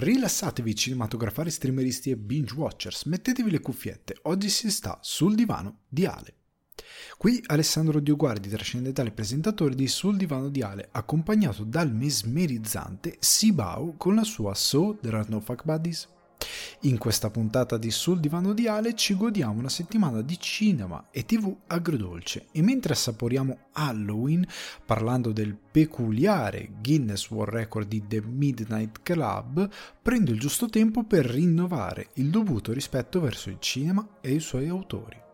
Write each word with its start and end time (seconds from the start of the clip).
Rilassatevi 0.00 0.76
cinematografari, 0.76 1.50
streameristi 1.50 2.10
e 2.10 2.16
binge 2.16 2.54
watchers, 2.54 3.02
mettetevi 3.06 3.50
le 3.50 3.58
cuffiette, 3.58 4.16
oggi 4.22 4.48
si 4.48 4.70
sta 4.70 4.96
sul 5.02 5.34
divano 5.34 5.80
di 5.88 6.06
Ale. 6.06 6.34
Qui 7.16 7.42
Alessandro 7.46 7.98
Dioguardi, 7.98 8.48
trascendentale 8.48 9.10
presentatore 9.10 9.74
di 9.74 9.88
Sul 9.88 10.16
divano 10.16 10.50
di 10.50 10.62
Ale, 10.62 10.88
accompagnato 10.92 11.64
dal 11.64 11.92
mesmerizzante 11.92 13.16
Sibau 13.18 13.96
con 13.96 14.14
la 14.14 14.22
sua 14.22 14.54
So 14.54 14.96
There 15.00 15.16
Are 15.16 15.26
No 15.28 15.40
Fuck 15.40 15.64
Buddies. 15.64 16.08
In 16.82 16.98
questa 16.98 17.30
puntata 17.30 17.76
di 17.76 17.90
Sul 17.90 18.20
divano 18.20 18.52
di 18.52 18.68
Ale 18.68 18.94
ci 18.94 19.14
godiamo 19.16 19.58
una 19.58 19.68
settimana 19.68 20.22
di 20.22 20.38
cinema 20.38 21.08
e 21.10 21.24
tv 21.24 21.54
agrodolce 21.66 22.46
e 22.52 22.62
mentre 22.62 22.92
assaporiamo 22.92 23.58
Halloween 23.72 24.46
parlando 24.84 25.32
del 25.32 25.56
peculiare 25.56 26.70
Guinness 26.80 27.30
World 27.30 27.54
Record 27.54 27.88
di 27.88 28.04
The 28.06 28.22
Midnight 28.22 29.00
Club, 29.02 29.68
prendo 30.00 30.30
il 30.30 30.40
giusto 30.40 30.68
tempo 30.68 31.04
per 31.04 31.26
rinnovare 31.26 32.08
il 32.14 32.30
dovuto 32.30 32.72
rispetto 32.72 33.20
verso 33.20 33.50
il 33.50 33.58
cinema 33.60 34.06
e 34.20 34.32
i 34.32 34.40
suoi 34.40 34.68
autori. 34.68 35.26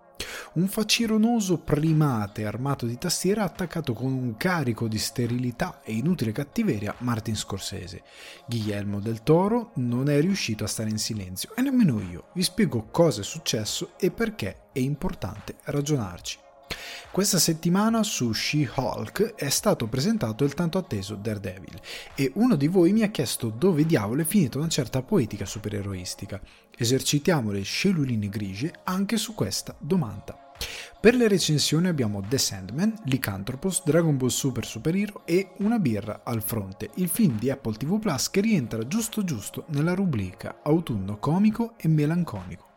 Un 0.54 0.68
facironoso 0.68 1.58
primate 1.58 2.46
armato 2.46 2.86
di 2.86 2.96
tastiera 2.96 3.42
ha 3.42 3.46
attaccato 3.46 3.92
con 3.92 4.12
un 4.12 4.36
carico 4.36 4.86
di 4.86 4.98
sterilità 4.98 5.80
e 5.82 5.94
inutile 5.94 6.30
cattiveria 6.30 6.94
Martin 6.98 7.34
Scorsese. 7.34 8.04
Guillermo 8.46 9.00
del 9.00 9.24
Toro 9.24 9.72
non 9.77 10.08
è 10.08 10.20
riuscito 10.20 10.62
a 10.62 10.68
stare 10.68 10.90
in 10.90 10.98
silenzio 10.98 11.56
e 11.56 11.62
nemmeno 11.62 12.00
io. 12.00 12.27
Vi 12.34 12.42
spiego 12.44 12.86
cosa 12.92 13.22
è 13.22 13.24
successo 13.24 13.94
e 13.98 14.12
perché 14.12 14.68
è 14.70 14.78
importante 14.78 15.56
ragionarci. 15.64 16.38
Questa 17.10 17.41
settimana 17.41 18.05
su 18.05 18.32
She-Hulk 18.32 19.34
è 19.34 19.48
stato 19.48 19.88
presentato 19.88 20.44
il 20.44 20.55
tanto 20.55 20.78
atteso 20.78 21.16
Daredevil 21.16 21.80
e 22.14 22.30
uno 22.34 22.55
di 22.55 22.68
voi 22.68 22.92
mi 22.92 23.02
ha 23.02 23.08
chiesto 23.08 23.50
dove 23.50 23.86
diavolo 23.86 24.22
è 24.22 24.24
finita 24.24 24.58
una 24.58 24.68
certa 24.68 25.02
poetica 25.02 25.46
supereroistica. 25.46 26.41
Esercitiamo 26.77 27.52
le 27.52 27.62
celluline 27.62 28.28
grigie 28.28 28.72
anche 28.84 29.17
su 29.17 29.34
questa 29.34 29.75
domanda. 29.78 30.39
Per 31.00 31.14
le 31.14 31.28
recensioni 31.28 31.89
abbiamo 31.89 32.22
The 32.27 32.39
Sandman, 32.39 32.94
Lycanthropos, 33.05 33.83
Dragon 33.84 34.16
Ball 34.16 34.28
Super 34.28 34.64
Super 34.64 34.97
Hero 34.97 35.22
e 35.25 35.50
Una 35.58 35.78
birra 35.78 36.22
al 36.25 36.42
fronte, 36.42 36.91
il 36.94 37.08
film 37.08 37.39
di 37.39 37.50
Apple 37.50 37.77
TV 37.77 37.98
Plus 37.98 38.31
che 38.31 38.41
rientra 38.41 38.86
giusto 38.86 39.22
giusto 39.22 39.64
nella 39.69 39.94
rubrica 39.94 40.61
autunno 40.62 41.19
comico 41.19 41.75
e 41.77 41.89
melanconico. 41.89 42.72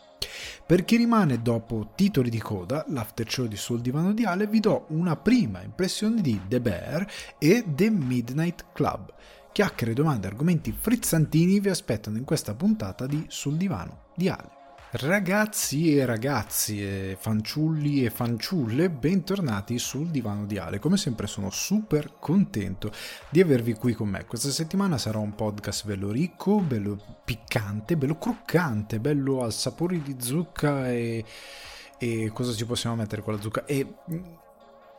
Per 0.65 0.83
chi 0.83 0.97
rimane 0.97 1.41
dopo 1.41 1.91
titoli 1.95 2.29
di 2.29 2.39
coda, 2.39 2.83
l'after 2.89 3.31
show 3.31 3.45
di 3.45 3.55
Sul 3.55 3.79
Divano 3.79 4.13
di 4.13 4.25
Ale, 4.25 4.47
vi 4.47 4.59
do 4.59 4.85
una 4.89 5.15
prima 5.15 5.61
impressione 5.61 6.21
di 6.21 6.41
The 6.47 6.59
Bear 6.59 7.07
e 7.37 7.63
The 7.65 7.89
Midnight 7.89 8.65
Club. 8.73 9.13
Chiacchiere, 9.57 9.93
domande, 9.93 10.27
argomenti 10.27 10.71
frizzantini 10.71 11.59
vi 11.59 11.69
aspettano 11.69 12.17
in 12.17 12.25
questa 12.25 12.53
puntata 12.53 13.07
di 13.07 13.25
Sul 13.27 13.57
Divano 13.57 14.03
di 14.15 14.29
Ale. 14.29 14.51
Ragazzi 14.91 15.97
e 15.97 16.05
ragazzi, 16.05 17.15
fanciulli 17.17 18.05
e 18.05 18.11
fanciulle, 18.11 18.91
bentornati 18.91 19.79
sul 19.79 20.09
divano 20.09 20.45
di 20.45 20.59
Ale. 20.59 20.77
Come 20.77 20.95
sempre 20.95 21.25
sono 21.25 21.49
super 21.49 22.19
contento 22.19 22.91
di 23.31 23.41
avervi 23.41 23.73
qui 23.73 23.93
con 23.93 24.09
me. 24.09 24.25
Questa 24.25 24.51
settimana 24.51 24.99
sarà 24.99 25.17
un 25.17 25.33
podcast 25.33 25.87
bello 25.87 26.11
ricco, 26.11 26.59
bello 26.59 27.17
piccante, 27.25 27.97
bello 27.97 28.19
croccante, 28.19 28.99
bello 28.99 29.41
al 29.41 29.53
sapore 29.53 29.99
di 30.03 30.17
zucca 30.19 30.91
e, 30.91 31.25
e 31.97 32.29
cosa 32.31 32.53
ci 32.53 32.67
possiamo 32.67 32.95
mettere 32.95 33.23
con 33.23 33.33
la 33.33 33.41
zucca? 33.41 33.65
E 33.65 33.87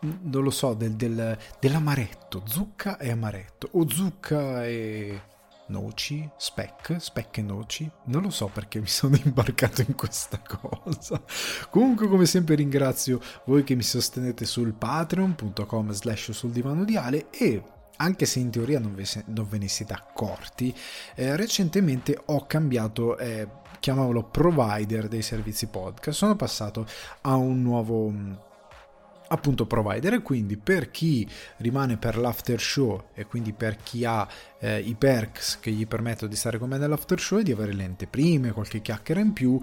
non 0.01 0.43
lo 0.43 0.51
so, 0.51 0.75
del, 0.75 0.93
del, 0.93 1.37
dell'amaretto, 1.59 2.43
zucca 2.47 2.99
e 2.99 3.11
amaretto, 3.11 3.69
o 3.73 3.89
zucca 3.89 4.65
e 4.67 5.21
noci, 5.69 6.29
speck, 6.37 7.01
speck 7.01 7.39
e 7.39 7.43
noci. 7.43 7.91
Non 8.05 8.23
lo 8.23 8.31
so 8.31 8.47
perché 8.47 8.81
mi 8.81 8.87
sono 8.89 9.17
imbarcato 9.23 9.83
in 9.83 9.95
questa 9.95 10.41
cosa. 10.41 11.23
Comunque, 11.71 12.09
come 12.09 12.27
sempre, 12.27 12.55
ringrazio 12.55 13.21
voi 13.45 13.65
che 13.65 13.75
mi 13.75 13.83
sostenete 13.83 14.45
sul 14.45 14.73
patreon.com 14.73 15.91
slash 15.91 16.31
sul 16.33 16.51
divano 16.51 16.85
di 16.85 16.97
Ale 16.97 17.27
e 17.31 17.63
anche 18.01 18.27
se 18.27 18.39
in 18.39 18.51
teoria 18.51 18.79
non 18.79 18.95
ve, 18.95 19.59
ne 19.59 19.69
siete 19.69 19.93
accorti, 19.93 20.73
eh, 21.17 21.35
recentemente 21.35 22.17
ho 22.27 22.47
cambiato, 22.47 23.19
eh, 23.19 23.49
chiamavolo 23.81 24.23
provider 24.23 25.09
dei 25.09 25.23
servizi 25.23 25.67
podcast, 25.67 26.17
sono 26.17 26.37
passato 26.37 26.87
a 27.23 27.35
un 27.35 27.61
nuovo 27.61 28.47
appunto 29.29 29.67
provider. 29.67 30.23
Quindi 30.23 30.57
per 30.57 30.91
chi 30.91 31.29
rimane 31.59 31.97
per 31.97 32.17
l'after 32.17 32.61
show 32.61 33.09
e 33.15 33.27
quindi 33.27 33.53
per 33.53 33.77
chi 33.77 34.05
ha 34.05 34.27
eh, 34.59 34.81
i 34.81 34.95
perks 34.95 35.59
che 35.61 35.71
gli 35.71 35.87
permettono 35.87 36.31
di 36.31 36.37
stare 36.37 36.59
con 36.59 36.69
me 36.69 36.79
nell'after 36.79 37.21
show 37.21 37.39
e 37.39 37.43
di 37.43 37.53
avere 37.53 37.73
le 37.73 37.85
anteprime, 37.85 38.53
qualche 38.53 38.81
chiacchiera 38.81 39.21
in 39.21 39.33
più 39.33 39.61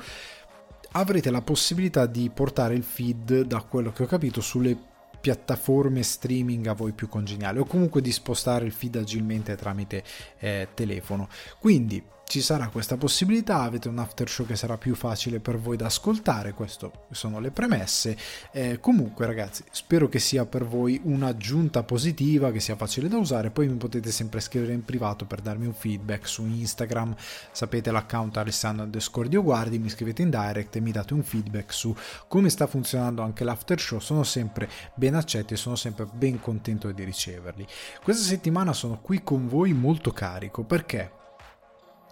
avrete 0.91 1.29
la 1.29 1.41
possibilità 1.41 2.05
di 2.05 2.29
portare 2.33 2.73
il 2.73 2.83
feed 2.83 3.41
da 3.41 3.61
quello 3.61 3.91
che 3.91 4.03
ho 4.03 4.07
capito 4.07 4.39
sulle 4.39 4.77
piattaforme 5.19 6.03
streaming 6.03 6.67
a 6.67 6.73
voi 6.73 6.91
più 6.91 7.09
congeniali 7.09 7.57
o 7.57 7.65
comunque 7.65 7.99
di 7.99 8.11
spostare 8.11 8.65
il 8.65 8.71
feed 8.71 8.95
agilmente 8.95 9.55
tramite 9.55 10.03
eh, 10.37 10.67
telefono. 10.73 11.27
Quindi 11.59 12.01
ci 12.27 12.41
sarà 12.41 12.69
questa 12.69 12.97
possibilità, 12.97 13.61
avete 13.61 13.87
un 13.87 13.99
after 13.99 14.27
show 14.27 14.45
che 14.45 14.55
sarà 14.55 14.77
più 14.77 14.95
facile 14.95 15.39
per 15.39 15.59
voi 15.59 15.77
da 15.77 15.85
ascoltare, 15.85 16.53
queste 16.53 16.89
sono 17.11 17.39
le 17.39 17.51
premesse. 17.51 18.17
Eh, 18.51 18.79
comunque 18.79 19.25
ragazzi, 19.25 19.63
spero 19.71 20.09
che 20.09 20.19
sia 20.19 20.45
per 20.45 20.65
voi 20.65 20.99
un'aggiunta 21.03 21.83
positiva, 21.83 22.51
che 22.51 22.59
sia 22.59 22.75
facile 22.75 23.07
da 23.07 23.17
usare, 23.17 23.51
poi 23.51 23.67
mi 23.67 23.75
potete 23.75 24.11
sempre 24.11 24.39
scrivere 24.39 24.73
in 24.73 24.83
privato 24.83 25.25
per 25.25 25.41
darmi 25.41 25.67
un 25.67 25.73
feedback 25.73 26.27
su 26.27 26.45
Instagram, 26.45 27.15
sapete 27.51 27.91
l'account 27.91 28.37
Alessandro 28.37 28.85
Descordio 28.85 29.43
Guardi, 29.43 29.77
mi 29.77 29.89
scrivete 29.89 30.23
in 30.23 30.29
direct 30.29 30.75
e 30.75 30.79
mi 30.79 30.91
date 30.91 31.13
un 31.13 31.23
feedback 31.23 31.71
su 31.71 31.95
come 32.27 32.49
sta 32.49 32.67
funzionando 32.67 33.21
anche 33.21 33.43
l'after 33.43 33.79
show, 33.79 33.99
sono 33.99 34.23
sempre 34.23 34.67
ben 34.95 35.13
accetti 35.13 35.53
e 35.53 35.57
sono 35.57 35.75
sempre 35.75 36.07
ben 36.11 36.39
contento 36.39 36.91
di 36.91 37.03
riceverli. 37.03 37.65
Questa 38.03 38.23
settimana 38.23 38.73
sono 38.73 38.99
qui 38.99 39.21
con 39.23 39.47
voi 39.47 39.73
molto 39.73 40.11
carico 40.11 40.63
perché 40.63 41.14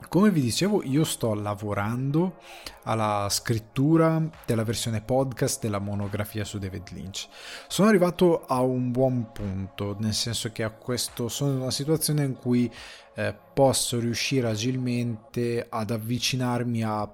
come 0.10 0.30
vi 0.30 0.42
dicevo, 0.42 0.84
io 0.84 1.04
sto 1.04 1.34
lavorando 1.34 2.38
alla 2.84 3.28
scrittura 3.30 4.22
della 4.46 4.64
versione 4.64 5.02
podcast 5.02 5.62
della 5.62 5.80
monografia 5.80 6.44
su 6.44 6.60
David 6.60 6.90
Lynch. 6.92 7.28
Sono 7.68 7.88
arrivato 7.88 8.46
a 8.46 8.62
un 8.62 8.92
buon 8.92 9.32
punto, 9.32 9.96
nel 10.00 10.14
senso 10.14 10.52
che 10.52 10.64
a 10.64 10.72
questo 10.72 11.30
sono 11.30 11.54
in 11.54 11.62
una 11.62 11.72
situazione 11.72 12.24
in 12.24 12.36
cui 12.36 12.72
eh, 13.16 13.36
posso 13.54 14.00
riuscire 14.00 14.48
agilmente 14.48 15.66
ad 15.70 15.92
avvicinarmi 15.92 16.84
a 16.84 17.10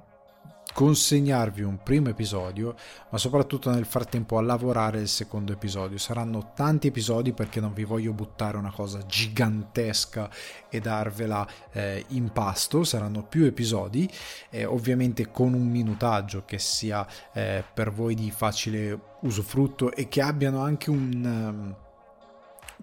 consegnarvi 0.79 1.61
un 1.61 1.83
primo 1.83 2.07
episodio, 2.07 2.73
ma 3.09 3.17
soprattutto 3.17 3.69
nel 3.69 3.83
frattempo 3.83 4.37
a 4.37 4.41
lavorare 4.41 5.01
il 5.01 5.09
secondo 5.09 5.51
episodio. 5.51 5.97
Saranno 5.97 6.53
tanti 6.55 6.87
episodi 6.87 7.33
perché 7.33 7.59
non 7.59 7.73
vi 7.73 7.83
voglio 7.83 8.13
buttare 8.13 8.55
una 8.55 8.71
cosa 8.71 9.05
gigantesca 9.05 10.29
e 10.69 10.79
darvela 10.79 11.45
eh, 11.73 12.05
in 12.11 12.31
pasto, 12.31 12.85
saranno 12.85 13.23
più 13.23 13.43
episodi, 13.43 14.09
eh, 14.51 14.63
ovviamente 14.63 15.29
con 15.31 15.53
un 15.53 15.67
minutaggio 15.67 16.45
che 16.45 16.59
sia 16.59 17.05
eh, 17.33 17.61
per 17.73 17.91
voi 17.91 18.15
di 18.15 18.31
facile 18.31 18.97
usufrutto 19.23 19.91
e 19.91 20.07
che 20.07 20.21
abbiano 20.21 20.61
anche 20.61 20.89
un... 20.89 21.23
Um, 21.25 21.87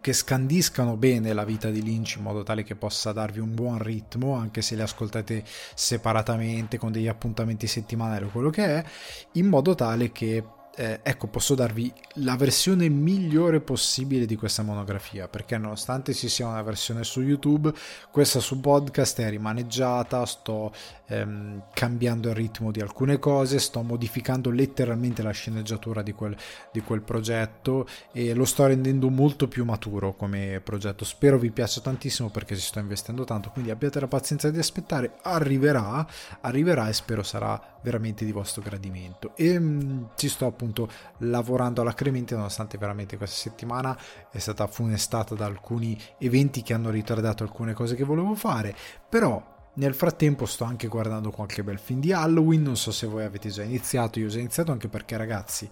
che 0.01 0.13
scandiscano 0.13 0.97
bene 0.97 1.33
la 1.33 1.45
vita 1.45 1.71
di 1.71 1.83
Lynch 1.83 2.17
in 2.17 2.23
modo 2.23 2.43
tale 2.43 2.63
che 2.63 2.77
possa 2.77 3.13
darvi 3.13 3.41
un 3.41 3.55
buon 3.55 3.79
ritmo, 3.79 4.35
anche 4.35 4.63
se 4.63 4.77
le 4.77 4.83
ascoltate 4.83 5.43
separatamente 5.75 6.79
con 6.79 6.93
degli 6.93 7.09
appuntamenti 7.09 7.67
settimanali 7.67 8.25
o 8.25 8.31
quello 8.31 8.51
che 8.51 8.65
è, 8.65 8.85
in 9.33 9.47
modo 9.47 9.75
tale 9.75 10.13
che 10.13 10.45
eh, 10.77 11.01
ecco, 11.03 11.27
posso 11.27 11.55
darvi 11.55 11.91
la 12.17 12.37
versione 12.37 12.89
migliore 12.91 13.61
possibile 13.61 14.27
di 14.27 14.37
questa 14.37 14.63
monografia, 14.63 15.27
perché 15.27 15.57
nonostante 15.57 16.13
ci 16.13 16.29
sia 16.29 16.47
una 16.47 16.63
versione 16.63 17.03
su 17.03 17.23
YouTube, 17.23 17.73
questa 18.11 18.41
su 18.41 18.61
podcast 18.61 19.21
è 19.21 19.31
rimaneggiata, 19.31 20.27
sto 20.27 20.73
ehm, 21.07 21.65
cambiando 21.73 22.29
il 22.29 22.35
ritmo 22.35 22.71
di 22.71 22.81
alcune 22.81 23.19
cose, 23.19 23.59
sto 23.59 23.81
modificando 23.81 24.51
letteralmente 24.51 25.23
la 25.23 25.31
sceneggiatura 25.31 26.03
di 26.03 26.13
quel, 26.13 26.37
di 26.71 26.81
quel 26.81 27.01
progetto 27.01 27.87
e 28.13 28.35
lo 28.35 28.45
sto 28.45 28.67
rendendo 28.67 29.09
molto 29.09 29.49
più 29.49 29.65
maturo 29.65 30.15
come 30.15 30.61
progetto. 30.63 31.07
Spero 31.07 31.39
vi 31.39 31.51
piaccia 31.51 31.81
tantissimo 31.81 32.29
perché 32.29 32.55
ci 32.55 32.67
sto 32.67 32.81
investendo 32.81 33.25
tanto, 33.25 33.49
quindi 33.51 33.71
abbiate 33.71 33.99
la 33.99 34.09
pazienza 34.09 34.51
di 34.51 34.59
aspettare, 34.59 35.15
arriverà, 35.23 36.07
arriverà 36.43 36.87
e 36.89 36.93
spero 36.93 37.23
sarà 37.23 37.75
veramente 37.83 38.25
di 38.25 38.33
vostro 38.33 38.63
gradimento. 38.63 39.33
E 39.37 39.59
mh, 39.59 39.65
mm, 39.65 40.05
ci 40.17 40.29
sto 40.29 40.45
appunto 40.47 40.65
appunto 40.67 40.89
lavorando 41.19 41.81
alacremente 41.81 42.35
nonostante 42.35 42.77
veramente 42.77 43.17
questa 43.17 43.37
settimana 43.49 43.97
è 44.31 44.39
stata 44.39 44.67
funestata 44.67 45.35
da 45.35 45.47
alcuni 45.47 45.99
eventi 46.19 46.63
che 46.63 46.75
hanno 46.75 46.91
ritardato 46.91 47.45
alcune 47.45 47.73
cose 47.73 47.95
che 47.95 48.05
volevo 48.05 48.35
fare, 48.35 48.75
però 49.09 49.55
nel 49.75 49.95
frattempo 49.95 50.47
sto 50.47 50.65
anche 50.65 50.89
guardando 50.89 51.31
qualche 51.31 51.63
bel 51.63 51.79
film 51.79 52.01
di 52.01 52.13
Halloween, 52.13 52.63
non 52.63 52.77
so 52.77 52.91
se 52.91 53.07
voi 53.07 53.25
avete 53.25 53.51
già 53.51 53.63
iniziato, 53.63 54.19
io 54.19 54.27
ho 54.27 54.31
già 54.31 54.39
iniziato 54.39 54.73
anche 54.73 54.89
perché 54.89 55.17
ragazzi 55.17 55.69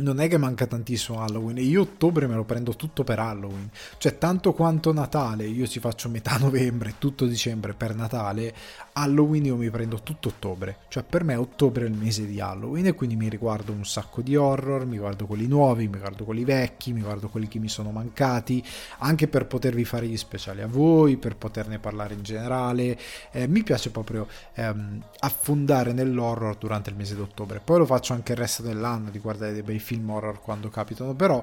non 0.00 0.20
è 0.20 0.28
che 0.28 0.38
manca 0.38 0.66
tantissimo 0.66 1.22
Halloween 1.22 1.58
e 1.58 1.62
io 1.62 1.82
ottobre 1.82 2.26
me 2.26 2.34
lo 2.34 2.44
prendo 2.44 2.74
tutto 2.74 3.04
per 3.04 3.18
Halloween. 3.18 3.70
Cioè 3.98 4.18
tanto 4.18 4.52
quanto 4.52 4.92
Natale 4.92 5.46
io 5.46 5.66
ci 5.66 5.80
faccio 5.80 6.08
metà 6.08 6.36
novembre 6.38 6.94
tutto 6.98 7.26
dicembre 7.26 7.74
per 7.74 7.94
Natale 7.94 8.54
Halloween 8.92 9.46
io 9.46 9.56
mi 9.56 9.70
prendo 9.70 10.00
tutto 10.02 10.28
ottobre. 10.28 10.78
Cioè 10.88 11.02
per 11.02 11.24
me 11.24 11.34
ottobre 11.34 11.84
è 11.84 11.88
il 11.88 11.94
mese 11.94 12.26
di 12.26 12.40
Halloween 12.40 12.86
e 12.86 12.94
quindi 12.94 13.16
mi 13.16 13.28
riguardo 13.28 13.72
un 13.72 13.84
sacco 13.84 14.22
di 14.22 14.36
horror 14.36 14.86
mi 14.86 14.98
guardo 14.98 15.26
quelli 15.26 15.46
nuovi 15.46 15.88
mi 15.88 15.98
guardo 15.98 16.24
quelli 16.24 16.44
vecchi 16.44 16.92
mi 16.92 17.00
guardo 17.00 17.28
quelli 17.28 17.48
che 17.48 17.58
mi 17.58 17.68
sono 17.68 17.90
mancati 17.90 18.62
anche 18.98 19.28
per 19.28 19.46
potervi 19.46 19.84
fare 19.84 20.06
gli 20.06 20.16
speciali 20.16 20.62
a 20.62 20.66
voi 20.66 21.16
per 21.16 21.36
poterne 21.36 21.78
parlare 21.78 22.14
in 22.14 22.22
generale. 22.22 22.98
Eh, 23.30 23.46
mi 23.46 23.62
piace 23.62 23.90
proprio 23.90 24.26
ehm, 24.54 25.02
affondare 25.20 25.92
nell'horror 25.92 26.56
durante 26.56 26.90
il 26.90 26.96
mese 26.96 27.14
di 27.14 27.20
ottobre 27.20 27.60
poi 27.62 27.78
lo 27.78 27.86
faccio 27.86 28.12
anche 28.12 28.32
il 28.32 28.38
resto 28.38 28.62
dell'anno 28.62 29.10
di 29.10 29.18
guardare 29.18 29.52
dei 29.52 29.62
bei 29.62 29.78
film 29.78 29.89
film 29.90 30.08
horror 30.10 30.40
quando 30.40 30.68
capitano, 30.68 31.14
però 31.14 31.42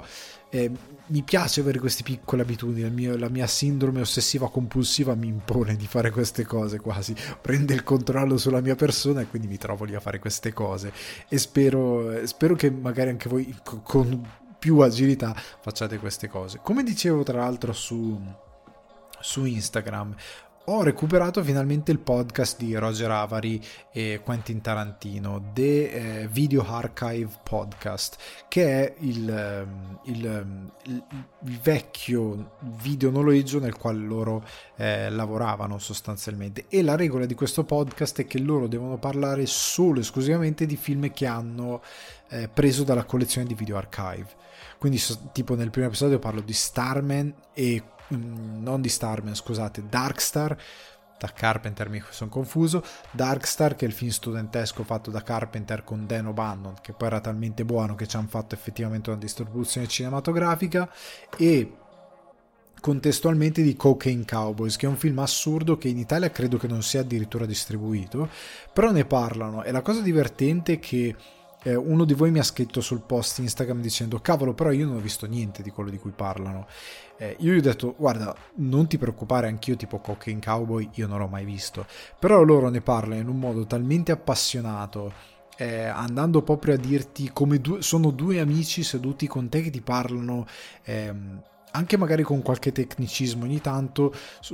eh, 0.49 0.71
mi 1.07 1.21
piace 1.23 1.59
avere 1.59 1.79
queste 1.79 2.03
piccole 2.03 2.44
abitudini, 2.44 2.89
mio, 2.89 3.17
la 3.17 3.27
mia 3.27 3.45
sindrome 3.45 3.99
ossessiva 3.99 4.49
compulsiva 4.49 5.15
mi 5.15 5.27
impone 5.27 5.75
di 5.75 5.85
fare 5.85 6.11
queste 6.11 6.45
cose 6.45 6.79
quasi, 6.79 7.13
prende 7.41 7.73
il 7.73 7.83
controllo 7.83 8.38
sulla 8.38 8.61
mia 8.61 8.75
persona 8.75 9.19
e 9.19 9.27
quindi 9.27 9.49
mi 9.49 9.57
trovo 9.57 9.83
lì 9.83 9.95
a 9.95 9.99
fare 9.99 10.19
queste 10.19 10.53
cose 10.53 10.94
e 11.27 11.38
spero, 11.38 12.25
spero 12.25 12.55
che 12.55 12.71
magari 12.71 13.09
anche 13.09 13.27
voi 13.27 13.53
con 13.83 14.25
più 14.57 14.79
agilità 14.79 15.35
facciate 15.35 15.97
queste 15.97 16.29
cose. 16.29 16.59
Come 16.63 16.83
dicevo 16.83 17.23
tra 17.23 17.39
l'altro 17.39 17.73
su, 17.73 18.19
su 19.19 19.44
Instagram, 19.44 20.15
ho 20.69 20.84
recuperato 20.84 21.42
finalmente 21.44 21.92
il 21.94 22.00
podcast 22.00 22.58
di 22.58 22.75
Roger 22.75 23.10
Avary 23.10 23.62
e 23.90 24.19
Quentin 24.22 24.60
Tarantino, 24.60 25.52
The 25.54 25.92
eh, 26.24 26.28
Video 26.28 26.66
Archive 26.68 27.30
Podcast, 27.42 28.18
che 28.50 28.84
è 28.84 28.94
il, 29.00 29.30
ehm, 29.30 30.00
ehm, 30.04 30.72
il, 30.84 31.04
il 31.46 31.60
vecchio 31.62 32.58
videonoleggio 32.81 33.60
nel 33.60 33.78
quale 33.78 34.00
loro 34.00 34.44
eh, 34.75 35.10
lavoravano 35.10 35.80
sostanzialmente. 35.80 36.66
E 36.68 36.81
la 36.84 36.98
regola 36.98 37.25
di 37.25 37.34
questo 37.34 37.64
podcast 37.64 38.19
è 38.19 38.28
che 38.28 38.40
loro 38.40 38.68
devono 38.68 38.98
parlare 38.98 39.46
solo 39.46 40.00
e 40.00 40.02
esclusivamente 40.02 40.66
di 40.66 40.75
film 40.75 41.10
che 41.14 41.28
hanno 41.28 41.81
eh, 42.28 42.50
preso 42.50 42.84
dalla 42.84 43.06
collezione 43.06 43.48
di 43.48 43.54
Video 43.54 43.78
Archive. 43.78 44.28
Quindi, 44.78 45.02
tipo 45.31 45.56
nel 45.56 45.69
primo 45.69 45.88
episodio 45.88 46.19
parlo 46.19 46.42
di 46.42 46.54
Starman 46.54 47.34
e 47.54 47.81
non 48.09 48.81
di 48.81 48.89
Starman, 48.89 49.36
scusate, 49.36 49.83
Darkstar, 49.89 50.57
da 51.18 51.31
Carpenter 51.33 51.89
mi 51.89 52.01
sono 52.09 52.30
confuso, 52.30 52.83
Darkstar 53.12 53.75
che 53.75 53.86
è 53.86 53.88
il 53.88 53.94
film 53.94 54.12
studentesco 54.12 54.83
fatto 54.83 55.09
da 55.09 55.24
Carpenter 55.24 55.83
con 55.83 56.06
Dan 56.06 56.27
O'Bannon 56.27 56.75
che 56.81 56.94
poi 56.94 57.07
era 57.07 57.19
talmente 57.19 57.65
buono 57.65 57.95
che 57.95 58.07
ci 58.07 58.18
hanno 58.18 58.27
fatto 58.27 58.54
effettivamente 58.54 59.09
una 59.09 59.19
distribuzione 59.19 59.88
cinematografica 59.88 60.89
e 61.36 61.71
contestualmente 62.80 63.63
di 63.63 63.75
Cocaine 63.75 64.25
Cowboys 64.25 64.75
che 64.75 64.86
è 64.86 64.89
un 64.89 64.98
film 64.98 65.18
assurdo 65.18 65.77
che 65.77 65.88
in 65.88 65.98
Italia 65.98 66.30
credo 66.30 66.57
che 66.57 66.68
non 66.68 66.83
sia 66.83 67.01
addirittura 67.01 67.48
distribuito 67.48 68.30
però 68.71 68.92
ne 68.92 69.06
parlano. 69.06 69.63
E 69.63 69.71
la 69.71 69.81
cosa 69.81 70.01
divertente 70.01 70.74
è 70.74 70.80
che 70.80 71.15
eh, 71.63 71.75
uno 71.75 72.06
di 72.06 72.13
voi 72.13 72.31
mi 72.31 72.39
ha 72.39 72.44
scritto 72.44 72.81
sul 72.81 73.01
post 73.01 73.39
Instagram 73.39 73.81
dicendo 73.81 74.19
cavolo 74.19 74.54
però 74.54 74.71
io 74.71 74.86
non 74.86 74.98
ho 74.98 75.00
visto 75.00 75.25
niente 75.25 75.63
di 75.63 75.71
quello 75.71 75.89
di 75.89 75.98
cui 75.98 76.12
parlano. 76.12 76.68
Eh, 77.18 77.36
io 77.39 77.54
gli 77.54 77.57
ho 77.57 77.62
detto 77.62 77.95
guarda 77.98 78.36
non 78.56 78.88
ti 78.88 78.98
preoccupare 78.98 79.48
anch'io 79.48 79.75
tipo 79.75 80.00
Cocaine 80.00 80.39
Cowboy 80.39 80.89
io 80.94 81.07
non 81.07 81.19
l'ho 81.19 81.27
mai 81.27 81.45
visto. 81.45 81.86
Però 82.19 82.42
loro 82.44 82.69
ne 82.69 82.81
parlano 82.81 83.19
in 83.21 83.27
un 83.27 83.39
modo 83.39 83.65
talmente 83.65 84.12
appassionato 84.12 85.36
eh, 85.57 85.86
andando 85.86 86.44
proprio 86.44 86.75
a 86.75 86.77
dirti 86.77 87.31
come 87.33 87.59
due, 87.59 87.81
sono 87.81 88.12
due 88.12 88.39
amici 88.39 88.83
seduti 88.83 89.27
con 89.27 89.50
te 89.50 89.62
che 89.62 89.71
ti 89.71 89.81
parlano 89.81 90.45
ehm, 90.83 91.42
anche 91.72 91.98
magari 91.98 92.24
con 92.24 92.42
qualche 92.42 92.72
tecnicismo 92.72 93.44
ogni 93.44 93.62
tanto, 93.62 94.14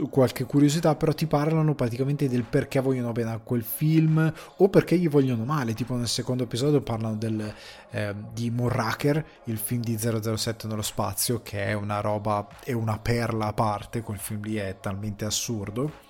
qualche 0.10 0.44
curiosità, 0.46 0.96
però 0.96 1.14
ti 1.14 1.28
parlano 1.28 1.74
praticamente 1.76 2.28
del 2.28 2.44
perché 2.44 2.80
vogliono 2.80 3.12
bene 3.12 3.32
a 3.32 3.40
quel 3.40 3.64
film 3.64 4.32
o 4.58 4.70
perché 4.70 4.98
gli 4.98 5.10
vogliono 5.10 5.46
male, 5.46 5.74
tipo 5.74 5.96
nel 5.96 6.08
secondo 6.08 6.44
episodio 6.44 6.82
parlano 6.82 7.16
del, 7.16 7.54
eh, 7.92 8.16
di 8.34 8.50
Moonraker, 8.50 9.26
il 9.46 9.58
film 9.58 9.82
di 9.82 9.98
007 9.98 10.68
nello 10.68 10.82
spazio, 10.82 11.42
che 11.42 11.66
è 11.66 11.74
una 11.74 12.02
roba, 12.02 12.48
è 12.64 12.74
una 12.74 13.00
perla 13.00 13.48
a 13.48 13.54
parte, 13.54 14.02
quel 14.02 14.20
film 14.20 14.44
lì 14.44 14.56
è 14.56 14.78
talmente 14.80 15.26
assurdo 15.26 16.03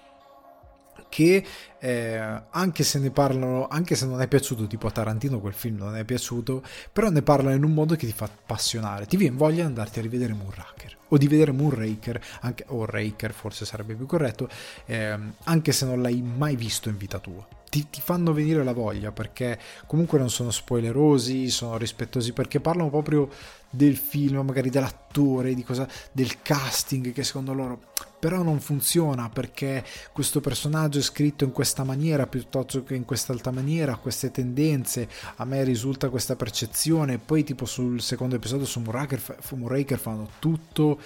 che 1.14 1.46
eh, 1.78 2.42
anche 2.50 2.84
se 2.84 2.98
ne 2.98 3.12
parlano, 3.12 3.68
anche 3.68 3.94
se 3.94 4.08
non 4.08 4.20
è 4.20 4.28
piaciuto, 4.28 4.66
tipo 4.66 4.88
a 4.88 4.92
Tarantino 4.92 5.40
quel 5.40 5.54
film 5.54 5.78
non 5.78 5.96
è 5.96 6.04
piaciuto, 6.04 6.64
però 6.92 7.10
ne 7.10 7.22
parlano 7.22 7.56
in 7.56 7.64
un 7.64 7.72
modo 7.72 7.96
che 7.96 8.08
ti 8.08 8.14
fa 8.14 8.26
appassionare, 8.26 9.06
ti 9.06 9.16
viene 9.16 9.38
voglia 9.38 9.58
di 9.58 9.62
andarti 9.62 10.00
a 10.00 10.02
rivedere 10.02 10.34
Moonraker 10.34 10.98
o 11.10 11.18
di 11.18 11.28
vedere 11.28 11.52
Moonraker, 11.52 12.20
anche, 12.42 12.66
o 12.70 12.86
Raker 12.86 13.32
forse 13.32 13.64
sarebbe 13.64 13.94
più 13.94 14.08
corretto, 14.08 14.50
eh, 14.88 15.16
anche 15.44 15.72
se 15.72 15.86
non 15.86 16.02
l'hai 16.02 16.24
mai 16.24 16.56
visto 16.56 16.90
in 16.90 16.98
vita 16.98 17.20
tua. 17.20 17.48
Ti, 17.70 17.88
ti, 17.92 18.02
fanno 18.02 18.34
venire 18.34 18.64
la 18.64 18.74
voglia 18.74 19.12
perché 19.12 19.60
comunque 19.86 20.18
non 20.18 20.32
sono 20.32 20.50
spoilerosi, 20.50 21.50
sono 21.50 21.78
rispettosi 21.78 22.34
perché 22.34 22.60
parlano 22.60 22.90
proprio 22.90 23.30
del 23.70 23.98
film, 23.98 24.40
magari 24.40 24.72
dell'attore, 24.72 25.56
cosa, 25.64 25.88
del 26.12 26.42
casting 26.42 27.12
che 27.14 27.24
secondo 27.24 27.54
loro 27.54 27.82
però 28.24 28.42
non 28.42 28.62
funziona 28.62 29.28
perché 29.28 29.84
questo 30.14 30.40
personaggio 30.40 31.00
è 31.00 31.02
scritto 31.02 31.44
in 31.44 31.52
questa 31.52 31.84
maniera 31.84 32.26
piuttosto 32.26 32.82
che 32.86 32.96
in 32.96 33.04
quest'altra 33.04 33.52
maniera, 33.52 33.98
queste 33.98 34.32
tendenze, 34.32 35.10
a 35.36 35.44
me 35.44 35.66
risulta 35.66 36.08
questa 36.08 36.38
percezione, 36.38 37.18
poi 37.18 37.44
tipo 37.44 37.66
sul 37.66 38.00
secondo 38.00 38.36
episodio 38.36 38.66
su 38.66 38.80
Moonraker, 38.80 40.00
fanno 40.00 40.30
tutto 40.40 41.02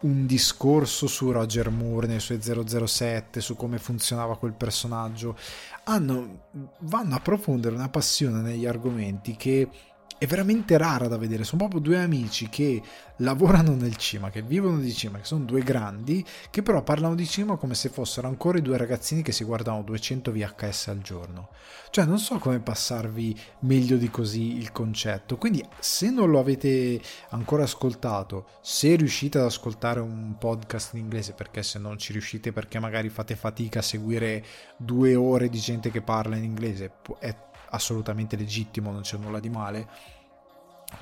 un 0.00 0.26
discorso 0.26 1.06
su 1.06 1.30
Roger 1.30 1.70
Moore 1.70 2.06
nei 2.06 2.20
suoi 2.20 2.38
007, 2.42 3.40
su 3.40 3.56
come 3.56 3.78
funzionava 3.78 4.36
quel 4.36 4.52
personaggio, 4.52 5.38
hanno, 5.84 6.48
vanno 6.80 7.14
a 7.14 7.16
approfondire 7.16 7.74
una 7.74 7.88
passione 7.88 8.42
negli 8.42 8.66
argomenti 8.66 9.36
che 9.36 9.70
è 10.18 10.26
veramente 10.26 10.76
rara 10.76 11.06
da 11.06 11.16
vedere. 11.16 11.44
Sono 11.44 11.68
proprio 11.68 11.80
due 11.80 12.02
amici 12.02 12.48
che 12.48 12.82
lavorano 13.18 13.74
nel 13.74 13.96
cinema, 13.96 14.30
che 14.30 14.42
vivono 14.42 14.78
di 14.78 14.92
cinema, 14.92 15.18
che 15.18 15.24
sono 15.24 15.44
due 15.44 15.62
grandi, 15.62 16.24
che 16.50 16.62
però 16.62 16.82
parlano 16.82 17.14
di 17.14 17.26
cinema 17.26 17.56
come 17.56 17.74
se 17.74 17.88
fossero 17.88 18.26
ancora 18.26 18.58
i 18.58 18.62
due 18.62 18.76
ragazzini 18.76 19.22
che 19.22 19.32
si 19.32 19.44
guardano 19.44 19.82
200 19.82 20.32
VHS 20.32 20.88
al 20.88 20.98
giorno. 20.98 21.50
Cioè, 21.90 22.04
non 22.04 22.18
so 22.18 22.38
come 22.38 22.58
passarvi 22.58 23.38
meglio 23.60 23.96
di 23.96 24.10
così 24.10 24.56
il 24.56 24.72
concetto. 24.72 25.36
Quindi, 25.36 25.64
se 25.78 26.10
non 26.10 26.30
lo 26.30 26.40
avete 26.40 27.00
ancora 27.30 27.62
ascoltato, 27.62 28.48
se 28.60 28.96
riuscite 28.96 29.38
ad 29.38 29.44
ascoltare 29.44 30.00
un 30.00 30.36
podcast 30.36 30.94
in 30.94 31.00
inglese, 31.00 31.32
perché 31.32 31.62
se 31.62 31.78
non 31.78 31.96
ci 31.96 32.12
riuscite 32.12 32.52
perché 32.52 32.80
magari 32.80 33.08
fate 33.08 33.36
fatica 33.36 33.78
a 33.78 33.82
seguire 33.82 34.44
due 34.76 35.14
ore 35.14 35.48
di 35.48 35.58
gente 35.58 35.90
che 35.90 36.02
parla 36.02 36.36
in 36.36 36.44
inglese, 36.44 36.92
è 37.20 37.34
assolutamente 37.70 38.36
legittimo, 38.36 38.92
non 38.92 39.02
c'è 39.02 39.16
nulla 39.16 39.40
di 39.40 39.48
male. 39.48 39.88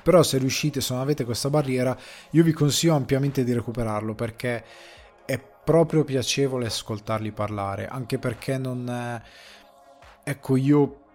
Però 0.03 0.23
se 0.23 0.37
riuscite, 0.37 0.81
se 0.81 0.93
non 0.93 1.01
avete 1.01 1.25
questa 1.25 1.49
barriera, 1.49 1.97
io 2.31 2.43
vi 2.43 2.51
consiglio 2.51 2.95
ampiamente 2.95 3.43
di 3.43 3.53
recuperarlo 3.53 4.15
perché 4.15 4.63
è 5.25 5.39
proprio 5.39 6.03
piacevole 6.03 6.67
ascoltarli 6.67 7.31
parlare, 7.31 7.87
anche 7.87 8.17
perché 8.17 8.57
non... 8.57 9.21
Ecco, 10.23 10.55
io 10.57 11.06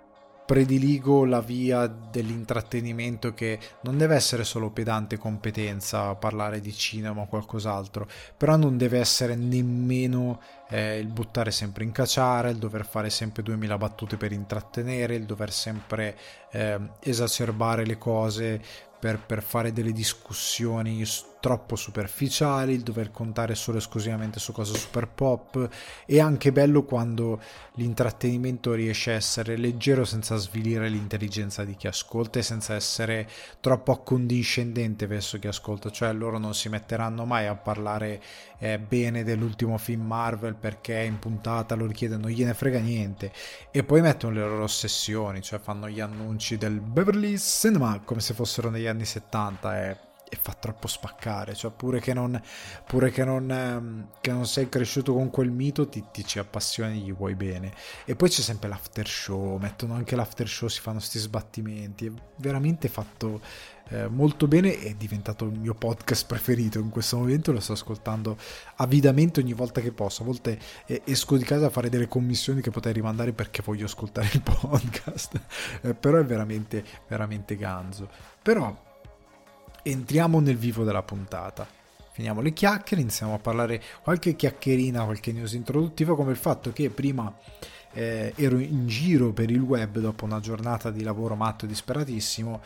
prediligo 0.52 1.24
la 1.24 1.40
via 1.40 1.86
dell'intrattenimento 1.86 3.32
che 3.32 3.58
non 3.84 3.96
deve 3.96 4.16
essere 4.16 4.44
solo 4.44 4.68
pedante 4.68 5.16
competenza 5.16 6.14
parlare 6.14 6.60
di 6.60 6.74
cinema 6.74 7.22
o 7.22 7.26
qualcos'altro, 7.26 8.06
però 8.36 8.56
non 8.56 8.76
deve 8.76 8.98
essere 8.98 9.34
nemmeno 9.34 10.42
eh, 10.68 10.98
il 10.98 11.06
buttare 11.06 11.52
sempre 11.52 11.84
in 11.84 11.92
cacciare, 11.92 12.50
il 12.50 12.58
dover 12.58 12.84
fare 12.84 13.08
sempre 13.08 13.42
2000 13.42 13.78
battute 13.78 14.18
per 14.18 14.32
intrattenere, 14.32 15.14
il 15.14 15.24
dover 15.24 15.50
sempre 15.50 16.18
eh, 16.50 16.78
esacerbare 17.00 17.86
le 17.86 17.96
cose 17.96 18.60
per, 19.00 19.24
per 19.24 19.42
fare 19.42 19.72
delle 19.72 19.92
discussioni 19.92 21.02
troppo 21.42 21.74
superficiali, 21.74 22.72
il 22.72 22.82
dover 22.82 23.10
contare 23.10 23.56
solo 23.56 23.78
e 23.78 23.80
esclusivamente 23.80 24.38
su 24.38 24.52
cose 24.52 24.78
super 24.78 25.08
pop. 25.08 25.68
È 26.06 26.20
anche 26.20 26.52
bello 26.52 26.84
quando 26.84 27.40
l'intrattenimento 27.72 28.72
riesce 28.74 29.10
a 29.10 29.14
essere 29.16 29.56
leggero 29.56 30.04
senza 30.04 30.36
svilire 30.36 30.88
l'intelligenza 30.88 31.64
di 31.64 31.74
chi 31.74 31.88
ascolta 31.88 32.38
e 32.38 32.42
senza 32.42 32.74
essere 32.76 33.28
troppo 33.58 33.90
accondiscendente 33.90 35.08
verso 35.08 35.40
chi 35.40 35.48
ascolta, 35.48 35.90
cioè 35.90 36.12
loro 36.12 36.38
non 36.38 36.54
si 36.54 36.68
metteranno 36.68 37.24
mai 37.24 37.48
a 37.48 37.56
parlare 37.56 38.22
eh, 38.58 38.78
bene 38.78 39.24
dell'ultimo 39.24 39.78
film 39.78 40.06
Marvel 40.06 40.54
perché 40.54 41.00
è 41.00 41.04
in 41.04 41.18
puntata 41.18 41.74
lo 41.74 41.86
richiedono, 41.86 42.22
non 42.22 42.30
gliene 42.30 42.54
frega 42.54 42.78
niente. 42.78 43.32
E 43.72 43.82
poi 43.82 44.00
mettono 44.00 44.34
le 44.34 44.46
loro 44.46 44.62
ossessioni, 44.62 45.42
cioè 45.42 45.58
fanno 45.58 45.88
gli 45.88 45.98
annunci 45.98 46.56
del 46.56 46.78
Beverly 46.78 47.36
Cinema 47.36 48.00
come 48.04 48.20
se 48.20 48.32
fossero 48.32 48.70
negli 48.70 48.86
anni 48.86 49.04
70 49.04 49.88
e 49.90 50.10
e 50.32 50.38
fa 50.40 50.54
troppo 50.54 50.86
spaccare, 50.86 51.54
cioè 51.54 51.70
pure 51.70 52.00
che 52.00 52.14
non, 52.14 52.40
pure 52.86 53.10
che 53.10 53.22
non, 53.22 53.50
ehm, 53.50 54.08
che 54.18 54.32
non 54.32 54.46
sei 54.46 54.66
cresciuto 54.66 55.12
con 55.12 55.28
quel 55.28 55.50
mito 55.50 55.86
ti, 55.90 56.06
ti 56.10 56.24
ci 56.24 56.38
appassioni, 56.38 57.00
gli 57.00 57.12
vuoi 57.12 57.34
bene. 57.34 57.70
E 58.06 58.16
poi 58.16 58.30
c'è 58.30 58.40
sempre 58.40 58.70
l'after 58.70 59.06
show, 59.06 59.58
mettono 59.58 59.92
anche 59.92 60.16
l'after 60.16 60.48
show, 60.48 60.68
si 60.68 60.80
fanno 60.80 60.96
questi 60.96 61.18
sbattimenti, 61.18 62.06
è 62.06 62.12
veramente 62.36 62.88
fatto 62.88 63.42
eh, 63.90 64.08
molto 64.08 64.48
bene, 64.48 64.78
è 64.78 64.94
diventato 64.94 65.44
il 65.44 65.58
mio 65.58 65.74
podcast 65.74 66.24
preferito 66.26 66.78
in 66.78 66.88
questo 66.88 67.18
momento, 67.18 67.52
lo 67.52 67.60
sto 67.60 67.74
ascoltando 67.74 68.38
avidamente 68.76 69.38
ogni 69.40 69.52
volta 69.52 69.82
che 69.82 69.92
posso, 69.92 70.22
a 70.22 70.24
volte 70.24 70.58
eh, 70.86 71.02
esco 71.04 71.36
di 71.36 71.44
casa 71.44 71.66
a 71.66 71.70
fare 71.70 71.90
delle 71.90 72.08
commissioni 72.08 72.62
che 72.62 72.70
potrei 72.70 72.94
rimandare 72.94 73.34
perché 73.34 73.60
voglio 73.62 73.84
ascoltare 73.84 74.30
il 74.32 74.40
podcast, 74.40 75.38
eh, 75.82 75.92
però 75.92 76.16
è 76.16 76.24
veramente, 76.24 76.82
veramente 77.06 77.54
ganzo. 77.54 78.08
Però 78.40 78.90
entriamo 79.82 80.40
nel 80.40 80.56
vivo 80.56 80.84
della 80.84 81.02
puntata. 81.02 81.66
Finiamo 82.12 82.40
le 82.40 82.52
chiacchiere, 82.52 83.02
iniziamo 83.02 83.34
a 83.34 83.38
parlare 83.38 83.82
qualche 84.02 84.36
chiacchierina, 84.36 85.04
qualche 85.04 85.32
news 85.32 85.54
introduttiva, 85.54 86.14
come 86.14 86.30
il 86.32 86.36
fatto 86.36 86.72
che 86.72 86.90
prima 86.90 87.34
eh, 87.92 88.32
ero 88.36 88.58
in 88.58 88.86
giro 88.86 89.32
per 89.32 89.50
il 89.50 89.60
web 89.60 89.98
dopo 89.98 90.24
una 90.24 90.40
giornata 90.40 90.90
di 90.90 91.02
lavoro 91.02 91.34
matto 91.34 91.64
e 91.64 91.68
disperatissimo 91.68 92.60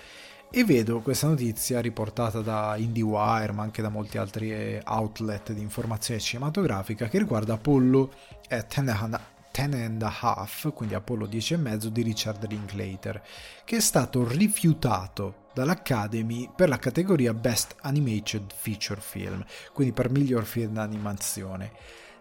e 0.51 0.65
vedo 0.65 1.01
questa 1.01 1.27
notizia 1.27 1.81
riportata 1.81 2.41
da 2.41 2.77
IndieWire 2.77 3.53
ma 3.53 3.63
anche 3.63 3.83
da 3.83 3.89
molti 3.89 4.17
altri 4.17 4.53
eh, 4.53 4.81
outlet 4.85 5.53
di 5.53 5.61
informazione 5.61 6.21
cinematografica 6.21 7.09
che 7.09 7.19
riguarda 7.19 7.55
Apollo 7.55 8.13
eh, 8.49 8.65
Ten 9.57 9.73
and 9.73 10.03
a 10.03 10.15
Half, 10.21 10.75
quindi 10.75 10.95
Apollo 10.95 11.25
10 11.25 11.55
e 11.55 11.57
mezzo 11.57 11.89
di 11.89 12.03
Richard 12.03 12.47
Linklater, 12.47 13.23
che 13.65 13.77
è 13.77 13.81
stato 13.81 14.29
rifiutato 14.29 15.47
dall'Academy 15.55 16.51
per 16.55 16.69
la 16.69 16.77
categoria 16.77 17.33
Best 17.33 17.75
Animated 17.81 18.53
Feature 18.55 19.01
Film, 19.01 19.43
quindi 19.73 19.95
per 19.95 20.11
miglior 20.11 20.45
film 20.45 20.75
d'animazione. 20.75 21.73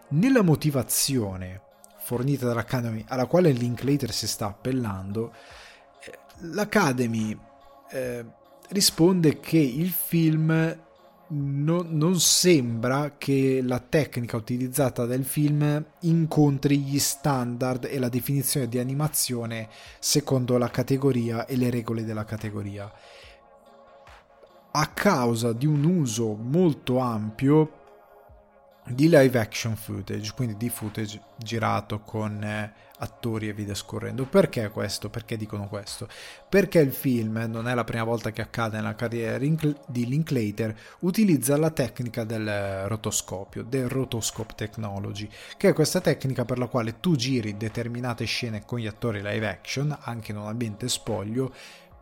Nella 0.08 0.40
motivazione 0.40 1.60
fornita 1.98 2.46
dall'Academy, 2.46 3.04
alla 3.08 3.26
quale 3.26 3.50
Linklater 3.50 4.12
si 4.12 4.26
sta 4.26 4.46
appellando, 4.46 5.34
eh, 6.06 6.18
l'Academy 6.38 7.38
eh, 7.90 8.24
risponde 8.70 9.40
che 9.40 9.58
il 9.58 9.90
film 9.90 10.84
non, 11.28 11.88
non, 11.90 12.20
sembra 12.20 13.14
che 13.18 13.60
la 13.62 13.80
tecnica 13.80 14.36
utilizzata 14.36 15.06
dal 15.06 15.24
film 15.24 15.84
incontri 16.00 16.78
gli 16.78 16.98
standard 16.98 17.88
e 17.90 17.98
la 17.98 18.08
definizione 18.08 18.68
di 18.68 18.78
animazione 18.78 19.68
secondo 19.98 20.56
la 20.56 20.68
categoria 20.68 21.46
e 21.46 21.56
le 21.56 21.70
regole 21.70 22.04
della 22.04 22.24
categoria. 22.24 22.92
A 24.70 24.86
causa 24.88 25.52
di 25.52 25.66
un 25.66 25.84
uso 25.84 26.34
molto 26.34 26.98
ampio 26.98 27.85
di 28.88 29.08
live 29.08 29.38
action 29.38 29.74
footage, 29.74 30.32
quindi 30.34 30.56
di 30.56 30.68
footage 30.68 31.20
girato 31.36 32.00
con 32.00 32.42
eh, 32.42 32.72
attori 32.98 33.48
e 33.48 33.52
video 33.52 33.74
scorrendo. 33.74 34.24
Perché 34.24 34.68
questo? 34.70 35.10
Perché 35.10 35.36
dicono 35.36 35.68
questo? 35.68 36.08
Perché 36.48 36.78
il 36.78 36.92
film, 36.92 37.46
non 37.48 37.68
è 37.68 37.74
la 37.74 37.84
prima 37.84 38.04
volta 38.04 38.30
che 38.30 38.42
accade 38.42 38.76
nella 38.76 38.94
carriera 38.94 39.38
di 39.38 40.06
Linklater, 40.06 40.74
utilizza 41.00 41.56
la 41.56 41.70
tecnica 41.70 42.24
del 42.24 42.86
rotoscopio, 42.86 43.64
del 43.64 43.88
rotoscope 43.88 44.54
technology, 44.54 45.28
che 45.56 45.70
è 45.70 45.72
questa 45.72 46.00
tecnica 46.00 46.44
per 46.44 46.58
la 46.58 46.68
quale 46.68 47.00
tu 47.00 47.16
giri 47.16 47.56
determinate 47.56 48.24
scene 48.24 48.64
con 48.64 48.78
gli 48.78 48.86
attori 48.86 49.20
live 49.20 49.48
action, 49.48 49.96
anche 50.02 50.30
in 50.30 50.38
un 50.38 50.46
ambiente 50.46 50.88
spoglio, 50.88 51.52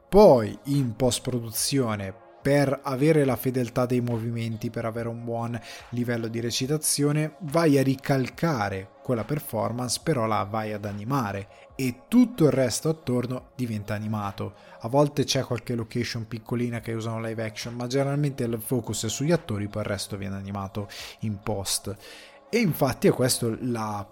poi 0.08 0.56
in 0.64 0.94
post 0.94 1.22
produzione 1.22 2.23
per 2.44 2.80
avere 2.82 3.24
la 3.24 3.36
fedeltà 3.36 3.86
dei 3.86 4.02
movimenti, 4.02 4.68
per 4.68 4.84
avere 4.84 5.08
un 5.08 5.24
buon 5.24 5.58
livello 5.88 6.28
di 6.28 6.40
recitazione, 6.40 7.36
vai 7.38 7.78
a 7.78 7.82
ricalcare 7.82 8.90
quella 9.02 9.24
performance, 9.24 9.98
però 10.02 10.26
la 10.26 10.44
vai 10.44 10.74
ad 10.74 10.84
animare 10.84 11.48
e 11.74 12.02
tutto 12.06 12.44
il 12.44 12.50
resto 12.50 12.90
attorno 12.90 13.52
diventa 13.54 13.94
animato. 13.94 14.56
A 14.80 14.88
volte 14.88 15.24
c'è 15.24 15.42
qualche 15.42 15.74
location 15.74 16.28
piccolina 16.28 16.80
che 16.80 16.92
usano 16.92 17.18
live 17.18 17.42
action, 17.42 17.76
ma 17.76 17.86
generalmente 17.86 18.44
il 18.44 18.60
focus 18.60 19.06
è 19.06 19.08
sugli 19.08 19.32
attori, 19.32 19.66
poi 19.68 19.80
il 19.80 19.88
resto 19.88 20.18
viene 20.18 20.36
animato 20.36 20.86
in 21.20 21.38
post. 21.42 21.96
E 22.50 22.58
infatti 22.58 23.08
è 23.08 23.10
questo 23.10 23.56
la 23.58 24.06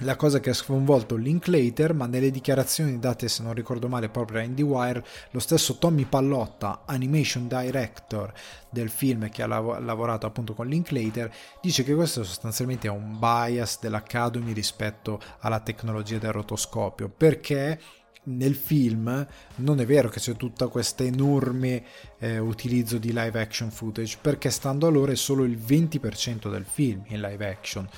la 0.00 0.16
cosa 0.16 0.40
che 0.40 0.50
ha 0.50 0.54
sconvolto 0.54 1.16
Linklater, 1.16 1.92
ma 1.92 2.06
nelle 2.06 2.30
dichiarazioni 2.30 2.98
date, 2.98 3.28
se 3.28 3.42
non 3.42 3.52
ricordo 3.52 3.88
male, 3.88 4.08
proprio 4.08 4.40
a 4.40 4.42
IndieWire, 4.42 5.04
lo 5.30 5.38
stesso 5.38 5.76
Tommy 5.76 6.06
Pallotta, 6.06 6.82
animation 6.86 7.46
director 7.46 8.32
del 8.70 8.88
film 8.88 9.28
che 9.28 9.42
ha 9.42 9.46
lav- 9.46 9.80
lavorato 9.80 10.26
appunto 10.26 10.54
con 10.54 10.66
Linklater, 10.66 11.30
dice 11.60 11.84
che 11.84 11.94
questo 11.94 12.24
sostanzialmente 12.24 12.88
è 12.88 12.90
un 12.90 13.18
bias 13.18 13.80
dell'Academy 13.80 14.52
rispetto 14.52 15.20
alla 15.40 15.60
tecnologia 15.60 16.18
del 16.18 16.32
rotoscopio, 16.32 17.10
perché 17.10 17.78
nel 18.24 18.54
film 18.54 19.26
non 19.56 19.80
è 19.80 19.86
vero 19.86 20.08
che 20.08 20.20
c'è 20.20 20.36
tutta 20.36 20.68
questa 20.68 21.02
enorme 21.02 21.84
eh, 22.18 22.38
utilizzo 22.38 22.96
di 22.98 23.12
live 23.12 23.40
action 23.40 23.70
footage, 23.70 24.16
perché 24.20 24.48
stando 24.50 24.86
a 24.86 24.90
loro 24.90 25.12
è 25.12 25.16
solo 25.16 25.44
il 25.44 25.58
20% 25.58 26.50
del 26.50 26.64
film 26.64 27.02
in 27.08 27.20
live 27.20 27.46
action 27.46 27.88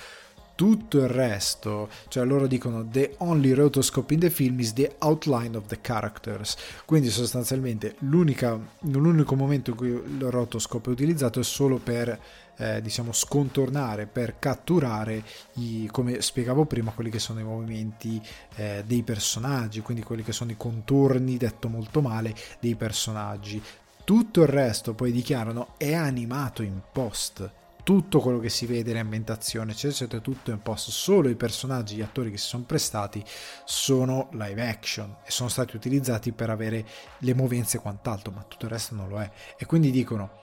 tutto 0.55 0.99
il 0.99 1.09
resto, 1.09 1.89
cioè 2.09 2.25
loro 2.25 2.47
dicono 2.47 2.87
the 2.89 3.15
only 3.19 3.53
rotoscope 3.53 4.15
in 4.15 4.21
the 4.21 4.31
film 4.31 4.61
is 4.61 4.73
the 4.73 4.95
outline 4.99 5.57
of 5.57 5.67
the 5.67 5.81
characters, 5.81 6.57
quindi 6.85 7.11
sostanzialmente 7.11 7.97
l'unico 8.01 9.35
momento 9.35 9.71
in 9.71 9.77
cui 9.77 9.89
il 9.89 10.31
rotoscope 10.31 10.89
è 10.89 10.93
utilizzato 10.93 11.41
è 11.41 11.45
solo 11.45 11.79
per 11.79 12.19
eh, 12.57 12.81
diciamo 12.81 13.13
scontornare, 13.13 14.07
per 14.07 14.39
catturare 14.39 15.25
i, 15.55 15.89
come 15.91 16.21
spiegavo 16.21 16.65
prima, 16.67 16.93
quelli 16.93 17.11
che 17.11 17.19
sono 17.19 17.41
i 17.41 17.45
movimenti 17.45 18.23
eh, 18.57 18.85
dei 18.87 19.03
personaggi, 19.03 19.81
quindi 19.81 20.03
quelli 20.03 20.23
che 20.23 20.33
sono 20.33 20.53
i 20.53 20.57
contorni, 20.57 21.37
detto 21.37 21.69
molto 21.69 22.01
male, 22.01 22.35
dei 22.61 22.77
personaggi. 22.77 23.61
Tutto 24.05 24.43
il 24.43 24.49
resto 24.49 24.95
poi 24.95 25.11
dichiarano 25.11 25.75
è 25.79 25.95
animato 25.95 26.63
in 26.63 26.81
post 26.93 27.51
tutto 27.85 28.19
quello 28.19 28.41
che 28.41 28.49
si 28.49 28.67
vede, 28.67 28.93
l'ambientazione, 28.93 29.71
eccetera, 29.71 29.93
eccetera, 29.95 30.23
tutto 30.23 30.51
è 30.51 30.55
imposto. 30.55 30.91
Solo 30.91 31.29
i 31.29 31.37
personaggi, 31.37 31.95
gli 31.95 32.03
attori 32.03 32.31
che 32.31 32.39
si 32.39 32.49
sono 32.49 32.65
prestati 32.65 33.23
sono 33.65 34.29
live 34.33 34.69
action 34.69 35.19
e 35.23 35.31
sono 35.31 35.49
stati 35.49 35.77
utilizzati 35.77 36.33
per 36.33 36.51
avere 36.51 36.85
le 37.19 37.35
movenze 37.35 37.77
e 37.77 37.81
quant'altro, 37.81 38.33
ma 38.33 38.43
tutto 38.43 38.65
il 38.65 38.73
resto 38.73 38.95
non 38.95 39.09
lo 39.09 39.21
è. 39.21 39.31
E 39.57 39.67
quindi 39.67 39.91
dicono 39.91 40.41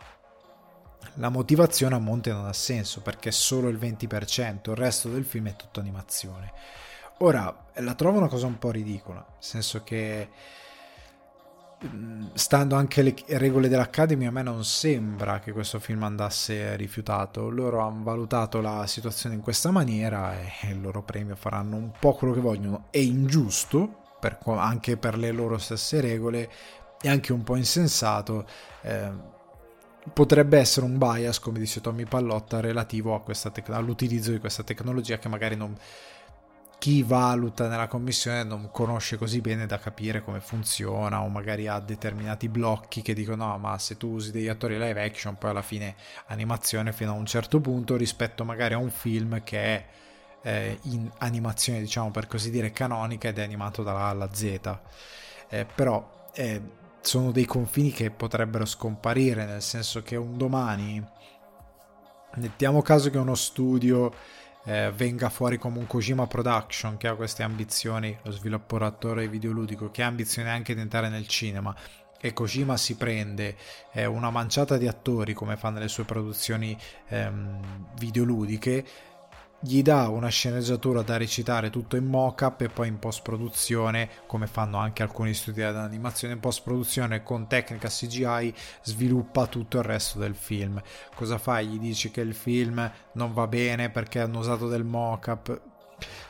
la 1.15 1.29
motivazione 1.29 1.95
a 1.95 1.99
monte 1.99 2.31
non 2.31 2.45
ha 2.45 2.53
senso 2.53 3.01
perché 3.01 3.29
è 3.29 3.33
solo 3.33 3.67
il 3.67 3.77
20%, 3.77 4.69
il 4.69 4.75
resto 4.75 5.09
del 5.09 5.25
film 5.25 5.47
è 5.49 5.55
tutto 5.55 5.79
animazione. 5.79 6.53
Ora, 7.17 7.69
la 7.75 7.95
trovo 7.95 8.19
una 8.19 8.27
cosa 8.27 8.45
un 8.45 8.57
po' 8.57 8.71
ridicola, 8.71 9.19
nel 9.19 9.35
senso 9.39 9.83
che 9.83 10.29
stando 12.33 12.75
anche 12.75 13.01
le 13.01 13.15
regole 13.37 13.67
dell'Academy, 13.67 14.25
a 14.25 14.31
me 14.31 14.43
non 14.43 14.63
sembra 14.63 15.39
che 15.39 15.51
questo 15.51 15.79
film 15.79 16.03
andasse 16.03 16.75
rifiutato. 16.75 17.49
Loro 17.49 17.79
hanno 17.79 18.03
valutato 18.03 18.61
la 18.61 18.85
situazione 18.87 19.35
in 19.35 19.41
questa 19.41 19.71
maniera 19.71 20.39
e 20.39 20.69
il 20.69 20.81
loro 20.81 21.01
premio 21.03 21.35
faranno 21.35 21.75
un 21.75 21.91
po' 21.97 22.13
quello 22.13 22.33
che 22.33 22.39
vogliono. 22.39 22.85
È 22.91 22.97
ingiusto, 22.97 24.03
per, 24.19 24.37
anche 24.45 24.97
per 24.97 25.17
le 25.17 25.31
loro 25.31 25.57
stesse 25.57 26.01
regole, 26.01 26.49
e 27.01 27.09
anche 27.09 27.33
un 27.33 27.43
po' 27.43 27.55
insensato. 27.55 28.45
Eh, 28.81 29.11
potrebbe 30.13 30.59
essere 30.59 30.85
un 30.85 30.97
bias, 30.97 31.39
come 31.39 31.59
dice 31.59 31.81
Tommy 31.81 32.05
Pallotta, 32.05 32.59
relativo 32.59 33.23
tec- 33.25 33.69
all'utilizzo 33.69 34.31
di 34.31 34.39
questa 34.39 34.63
tecnologia 34.63 35.17
che 35.17 35.27
magari 35.27 35.55
non 35.55 35.75
chi 36.81 37.03
valuta 37.03 37.67
nella 37.67 37.85
commissione 37.85 38.43
non 38.43 38.71
conosce 38.71 39.15
così 39.15 39.39
bene 39.39 39.67
da 39.67 39.77
capire 39.77 40.23
come 40.23 40.39
funziona 40.39 41.21
o 41.21 41.27
magari 41.27 41.67
ha 41.67 41.79
determinati 41.79 42.49
blocchi 42.49 43.03
che 43.03 43.13
dicono 43.13 43.45
no 43.45 43.57
ma 43.59 43.77
se 43.77 43.97
tu 43.97 44.13
usi 44.13 44.31
degli 44.31 44.47
attori 44.47 44.79
live 44.79 45.03
action 45.03 45.37
poi 45.37 45.51
alla 45.51 45.61
fine 45.61 45.93
animazione 46.25 46.91
fino 46.91 47.11
a 47.11 47.13
un 47.13 47.27
certo 47.27 47.59
punto 47.59 47.95
rispetto 47.97 48.43
magari 48.43 48.73
a 48.73 48.79
un 48.79 48.89
film 48.89 49.43
che 49.43 49.63
è 49.63 49.85
eh, 50.41 50.79
in 50.85 51.07
animazione 51.19 51.81
diciamo 51.81 52.09
per 52.09 52.25
così 52.25 52.49
dire 52.49 52.71
canonica 52.71 53.27
ed 53.27 53.37
è 53.37 53.43
animato 53.43 53.83
dalla 53.83 54.05
A 54.05 54.09
alla 54.09 54.29
Z 54.33 54.79
eh, 55.49 55.67
però 55.75 56.29
eh, 56.33 56.61
sono 56.99 57.29
dei 57.31 57.45
confini 57.45 57.91
che 57.91 58.09
potrebbero 58.09 58.65
scomparire 58.65 59.45
nel 59.45 59.61
senso 59.61 60.01
che 60.01 60.15
un 60.15 60.35
domani 60.35 61.07
mettiamo 62.37 62.81
caso 62.81 63.11
che 63.11 63.19
uno 63.19 63.35
studio 63.35 64.11
eh, 64.65 64.91
venga 64.95 65.29
fuori 65.29 65.57
come 65.57 65.79
un 65.79 65.87
Kojima 65.87 66.27
Production 66.27 66.97
che 66.97 67.07
ha 67.07 67.15
queste 67.15 67.43
ambizioni, 67.43 68.15
lo 68.21 68.31
sviluppatore 68.31 69.27
videoludico 69.27 69.91
che 69.91 70.03
ha 70.03 70.07
ambizioni 70.07 70.49
anche 70.49 70.73
di 70.73 70.81
entrare 70.81 71.09
nel 71.09 71.27
cinema. 71.27 71.75
E 72.23 72.33
Kojima 72.33 72.77
si 72.77 72.97
prende 72.97 73.55
eh, 73.93 74.05
una 74.05 74.29
manciata 74.29 74.77
di 74.77 74.87
attori 74.87 75.33
come 75.33 75.57
fa 75.57 75.71
nelle 75.71 75.87
sue 75.87 76.03
produzioni 76.03 76.77
ehm, 77.07 77.93
videoludiche 77.97 78.85
gli 79.63 79.83
dà 79.83 80.07
una 80.07 80.29
sceneggiatura 80.29 81.03
da 81.03 81.17
recitare 81.17 81.69
tutto 81.69 81.95
in 81.95 82.05
mock-up 82.05 82.61
e 82.61 82.69
poi 82.69 82.87
in 82.87 82.97
post-produzione, 82.97 84.09
come 84.25 84.47
fanno 84.47 84.77
anche 84.77 85.03
alcuni 85.03 85.35
studi 85.35 85.61
d'animazione, 85.61 86.33
in 86.33 86.39
post-produzione 86.39 87.21
con 87.21 87.47
tecnica 87.47 87.87
CGI 87.87 88.51
sviluppa 88.81 89.45
tutto 89.45 89.77
il 89.77 89.83
resto 89.83 90.17
del 90.17 90.33
film. 90.33 90.81
Cosa 91.13 91.37
fai? 91.37 91.67
Gli 91.67 91.79
dici 91.79 92.09
che 92.09 92.21
il 92.21 92.33
film 92.33 92.91
non 93.13 93.33
va 93.33 93.45
bene 93.45 93.91
perché 93.91 94.19
hanno 94.19 94.39
usato 94.39 94.67
del 94.67 94.83
mock-up? 94.83 95.61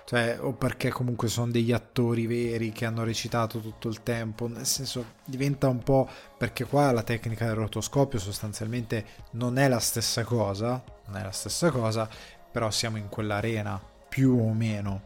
Cioè, 0.04 0.38
o 0.42 0.52
perché 0.52 0.90
comunque 0.90 1.30
sono 1.30 1.52
degli 1.52 1.72
attori 1.72 2.28
veri 2.28 2.74
che 2.74 2.86
hanno 2.86 3.06
recitato 3.06 3.62
tutto 3.62 3.88
il 3.88 4.04
tempo, 4.04 4.50
nel 4.50 4.66
senso 4.66 5.14
diventa 5.24 5.70
un 5.70 5.82
po' 5.82 6.06
perché 6.38 6.66
qua 6.66 6.92
la 6.92 7.04
tecnica 7.04 7.46
del 7.46 7.56
rotoscopio 7.56 8.20
sostanzialmente 8.20 9.06
non 9.32 9.58
è 9.58 9.70
la 9.70 9.80
stessa 9.80 10.26
cosa, 10.26 10.84
non 11.06 11.16
è 11.16 11.24
la 11.24 11.32
stessa 11.32 11.72
cosa, 11.72 12.10
però 12.52 12.70
siamo 12.70 12.98
in 12.98 13.10
quell'arena 13.10 13.82
più 14.10 14.38
o 14.38 14.54
meno. 14.54 15.02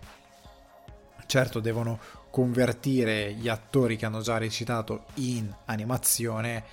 Certo 1.26 1.60
devono 1.60 2.00
convertire 2.30 3.34
gli 3.34 3.48
attori 3.48 3.96
che 3.96 4.06
hanno 4.06 4.22
già 4.22 4.38
recitato 4.38 5.06
in 5.16 5.54
animazione, 5.66 6.64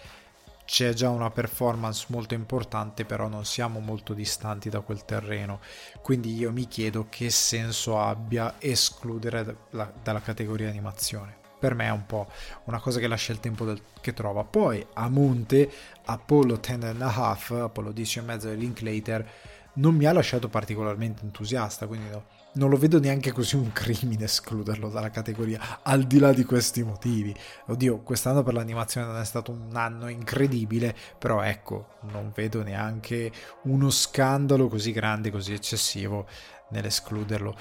c'è 0.65 0.93
già 0.95 1.11
una 1.11 1.31
performance 1.31 2.07
molto 2.09 2.35
importante, 2.35 3.05
però 3.05 3.29
non 3.29 3.45
siamo 3.45 3.79
molto 3.79 4.15
distanti 4.15 4.71
da 4.71 4.81
quel 4.81 5.05
terreno. 5.05 5.61
Quindi 6.01 6.35
io 6.35 6.51
mi 6.51 6.67
chiedo 6.67 7.07
che 7.09 7.31
senso 7.31 8.01
abbia 8.01 8.55
escludere 8.59 9.57
la, 9.71 9.93
dalla 10.03 10.21
categoria 10.21 10.69
animazione. 10.69 11.37
Per 11.59 11.75
me 11.75 11.87
è 11.87 11.91
un 11.91 12.07
po' 12.07 12.29
una 12.65 12.81
cosa 12.81 12.99
che 12.99 13.07
lascia 13.07 13.33
il 13.33 13.41
tempo 13.41 13.65
del, 13.65 13.81
che 14.01 14.15
trova. 14.15 14.45
Poi 14.45 14.85
a 14.95 15.09
monte, 15.09 15.71
Apollo 16.07 16.57
10 16.57 16.87
and 16.87 17.03
a 17.03 17.15
half, 17.15 17.51
Apollo 17.51 17.93
10 17.93 18.19
e 18.19 18.23
mezzo 18.23 18.49
di 18.49 18.57
Linklater, 18.57 19.29
non 19.75 19.95
mi 19.95 20.05
ha 20.05 20.13
lasciato 20.13 20.49
particolarmente 20.49 21.23
entusiasta, 21.23 21.87
quindi 21.87 22.09
no, 22.11 22.25
non 22.55 22.69
lo 22.69 22.77
vedo 22.77 23.01
neanche 23.01 23.33
così 23.33 23.57
un 23.57 23.73
crimine 23.73 24.25
escluderlo 24.25 24.91
dalla 24.91 25.11
categoria, 25.11 25.81
al 25.83 26.03
di 26.03 26.19
là 26.19 26.33
di 26.33 26.45
questi 26.45 26.83
motivi. 26.83 27.35
Oddio, 27.67 28.01
quest'anno 28.01 28.43
per 28.43 28.55
l'animazione 28.55 29.07
non 29.07 29.19
è 29.19 29.25
stato 29.25 29.53
un 29.53 29.75
anno 29.75 30.09
incredibile, 30.09 30.95
però 31.19 31.41
ecco, 31.43 31.95
non 32.11 32.33
vedo 32.35 32.63
neanche 32.63 33.33
uno 33.63 33.89
scandalo 33.91 34.69
così 34.69 34.93
grande, 34.93 35.31
così 35.31 35.55
eccessivo 35.55 36.27
nell'escluderlo. 36.71 37.57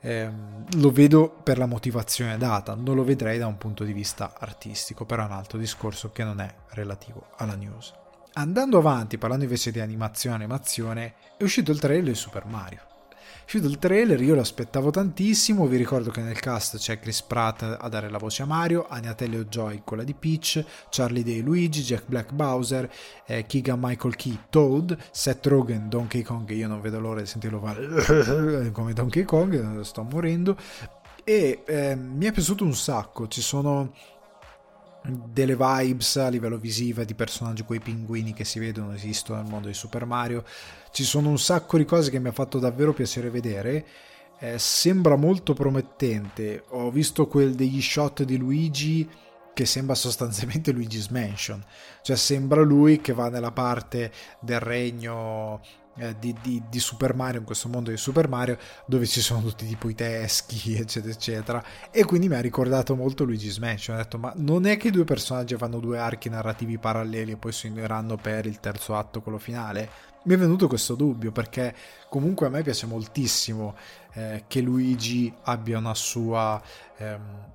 Eh, 0.00 0.30
lo 0.76 0.90
vedo 0.92 1.30
per 1.42 1.56
la 1.56 1.66
motivazione 1.66 2.36
data, 2.36 2.74
non 2.74 2.94
lo 2.94 3.04
vedrei 3.04 3.38
da 3.38 3.46
un 3.46 3.56
punto 3.56 3.82
di 3.84 3.92
vista 3.94 4.34
artistico, 4.38 5.06
però 5.06 5.22
è 5.22 5.26
un 5.26 5.32
altro 5.32 5.58
discorso 5.58 6.12
che 6.12 6.22
non 6.22 6.40
è 6.40 6.54
relativo 6.70 7.28
alla 7.36 7.54
news. 7.54 7.94
Andando 8.38 8.76
avanti, 8.76 9.16
parlando 9.16 9.44
invece 9.44 9.70
di 9.70 9.80
animazione 9.80 10.36
animazione, 10.36 11.14
è 11.38 11.42
uscito 11.42 11.70
il 11.72 11.78
trailer 11.78 12.04
di 12.04 12.14
Super 12.14 12.44
Mario. 12.44 12.80
È 13.18 13.42
uscito 13.44 13.66
il 13.66 13.78
trailer, 13.78 14.20
io 14.20 14.34
lo 14.34 14.42
aspettavo 14.42 14.90
tantissimo, 14.90 15.66
vi 15.66 15.78
ricordo 15.78 16.10
che 16.10 16.20
nel 16.20 16.38
cast 16.38 16.76
c'è 16.76 16.98
Chris 16.98 17.22
Pratt 17.22 17.62
a 17.62 17.88
dare 17.88 18.10
la 18.10 18.18
voce 18.18 18.42
a 18.42 18.44
Mario, 18.44 18.86
Agnatello 18.88 19.44
Joy 19.44 19.80
quella 19.84 20.02
di 20.02 20.12
Peach, 20.12 20.62
Charlie 20.90 21.24
Day 21.24 21.40
Luigi, 21.40 21.80
Jack 21.80 22.04
Black 22.08 22.32
Bowser, 22.32 22.92
eh, 23.24 23.46
Keegan 23.46 23.78
Michael 23.80 24.16
Key 24.16 24.38
Toad, 24.50 24.98
Seth 25.10 25.46
Rogen 25.46 25.88
Donkey 25.88 26.20
Kong, 26.20 26.50
io 26.50 26.68
non 26.68 26.82
vedo 26.82 27.00
l'ora 27.00 27.20
di 27.20 27.26
sentirlo 27.26 27.58
fare 27.58 28.68
come 28.70 28.92
Donkey 28.92 29.24
Kong, 29.24 29.80
sto 29.80 30.02
morendo, 30.02 30.58
e 31.24 31.62
eh, 31.64 31.96
mi 31.96 32.26
è 32.26 32.32
piaciuto 32.32 32.64
un 32.64 32.74
sacco, 32.74 33.28
ci 33.28 33.40
sono 33.40 33.94
delle 35.06 35.56
vibes 35.56 36.16
a 36.16 36.28
livello 36.28 36.58
visivo 36.58 37.04
di 37.04 37.14
personaggi 37.14 37.62
quei 37.62 37.80
pinguini 37.80 38.32
che 38.32 38.44
si 38.44 38.58
vedono 38.58 38.92
esistono 38.92 39.40
nel 39.40 39.50
mondo 39.50 39.68
di 39.68 39.74
Super 39.74 40.04
Mario. 40.04 40.44
Ci 40.90 41.04
sono 41.04 41.28
un 41.28 41.38
sacco 41.38 41.78
di 41.78 41.84
cose 41.84 42.10
che 42.10 42.18
mi 42.18 42.28
ha 42.28 42.32
fatto 42.32 42.58
davvero 42.58 42.92
piacere 42.92 43.30
vedere. 43.30 43.86
Eh, 44.38 44.58
sembra 44.58 45.16
molto 45.16 45.54
promettente. 45.54 46.64
Ho 46.70 46.90
visto 46.90 47.26
quel 47.26 47.54
degli 47.54 47.80
shot 47.80 48.22
di 48.24 48.36
Luigi 48.36 49.08
che 49.54 49.64
sembra 49.64 49.94
sostanzialmente 49.94 50.72
Luigi's 50.72 51.08
Mansion. 51.08 51.64
Cioè 52.02 52.16
sembra 52.16 52.60
lui 52.60 53.00
che 53.00 53.14
va 53.14 53.30
nella 53.30 53.52
parte 53.52 54.12
del 54.40 54.60
regno 54.60 55.60
di, 56.18 56.34
di, 56.42 56.62
di, 56.68 56.80
Super 56.80 57.14
Mario, 57.14 57.40
in 57.40 57.46
questo 57.46 57.68
mondo 57.68 57.90
di 57.90 57.96
Super 57.96 58.28
Mario, 58.28 58.58
dove 58.86 59.06
ci 59.06 59.20
sono 59.20 59.40
tutti 59.40 59.66
tipo 59.66 59.88
i 59.88 59.94
teschi, 59.94 60.76
eccetera, 60.78 61.12
eccetera. 61.12 61.64
E 61.90 62.04
quindi 62.04 62.28
mi 62.28 62.34
ha 62.34 62.40
ricordato 62.40 62.94
molto 62.94 63.24
Luigi's 63.24 63.58
Mansion. 63.58 63.96
Ho 63.96 64.00
detto, 64.00 64.18
ma 64.18 64.32
non 64.36 64.66
è 64.66 64.76
che 64.76 64.88
i 64.88 64.90
due 64.90 65.04
personaggi 65.04 65.56
fanno 65.56 65.78
due 65.78 65.98
archi 65.98 66.28
narrativi 66.28 66.78
paralleli 66.78 67.32
e 67.32 67.36
poi 67.36 67.52
si 67.52 67.68
uniranno 67.68 68.16
per 68.16 68.46
il 68.46 68.60
terzo 68.60 68.94
atto, 68.94 69.22
quello 69.22 69.38
finale? 69.38 69.88
Mi 70.24 70.34
è 70.34 70.36
venuto 70.36 70.66
questo 70.66 70.94
dubbio 70.96 71.30
perché 71.30 71.74
comunque 72.08 72.46
a 72.46 72.50
me 72.50 72.62
piace 72.62 72.86
moltissimo 72.86 73.76
eh, 74.14 74.44
che 74.48 74.60
Luigi 74.60 75.32
abbia 75.44 75.78
una 75.78 75.94
sua, 75.94 76.60
ehm, 76.96 77.52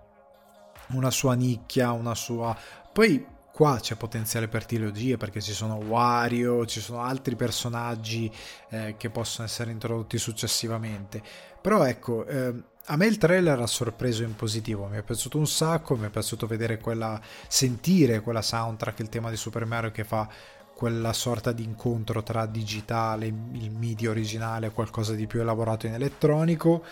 una 0.94 1.12
sua 1.12 1.34
nicchia, 1.34 1.92
una 1.92 2.16
sua... 2.16 2.58
Poi 2.94 3.31
qua 3.52 3.80
c'è 3.80 3.96
potenziale 3.96 4.48
per 4.48 4.66
trilogie 4.66 5.18
perché 5.18 5.42
ci 5.42 5.54
sono 5.54 5.76
Wario, 5.76 6.66
ci 6.66 6.80
sono 6.80 7.02
altri 7.02 7.36
personaggi 7.36 8.32
eh, 8.70 8.96
che 8.98 9.10
possono 9.10 9.48
essere 9.48 9.72
introdotti 9.72 10.18
successivamente. 10.18 11.22
Però 11.62 11.84
ecco, 11.84 12.26
eh, 12.26 12.54
a 12.86 12.96
me 12.96 13.06
il 13.06 13.18
trailer 13.18 13.60
ha 13.60 13.68
sorpreso 13.68 14.24
in 14.24 14.36
positivo, 14.36 14.88
mi 14.88 14.98
è 14.98 15.04
piaciuto 15.04 15.38
un 15.38 15.48
sacco, 15.48 15.96
mi 15.96 16.08
è 16.08 16.10
piaciuto 16.10 16.48
vedere 16.48 16.80
quella, 16.80 17.22
sentire 17.48 18.22
quella 18.22 18.42
soundtrack, 18.42 19.00
il 19.00 19.10
tema 19.10 19.30
di 19.30 19.38
Super 19.38 19.66
Mario 19.66 19.92
che 19.92 20.04
fa 20.04 20.28
quella 20.74 21.14
sorta 21.14 21.52
di 21.52 21.64
incontro 21.64 22.24
tra 22.24 22.48
digitale, 22.48 23.28
il 23.28 23.70
MIDI 23.70 24.08
originale 24.08 24.72
qualcosa 24.72 25.14
di 25.14 25.28
più 25.28 25.40
elaborato 25.40 25.86
in 25.86 25.94
elettronico. 25.94 26.84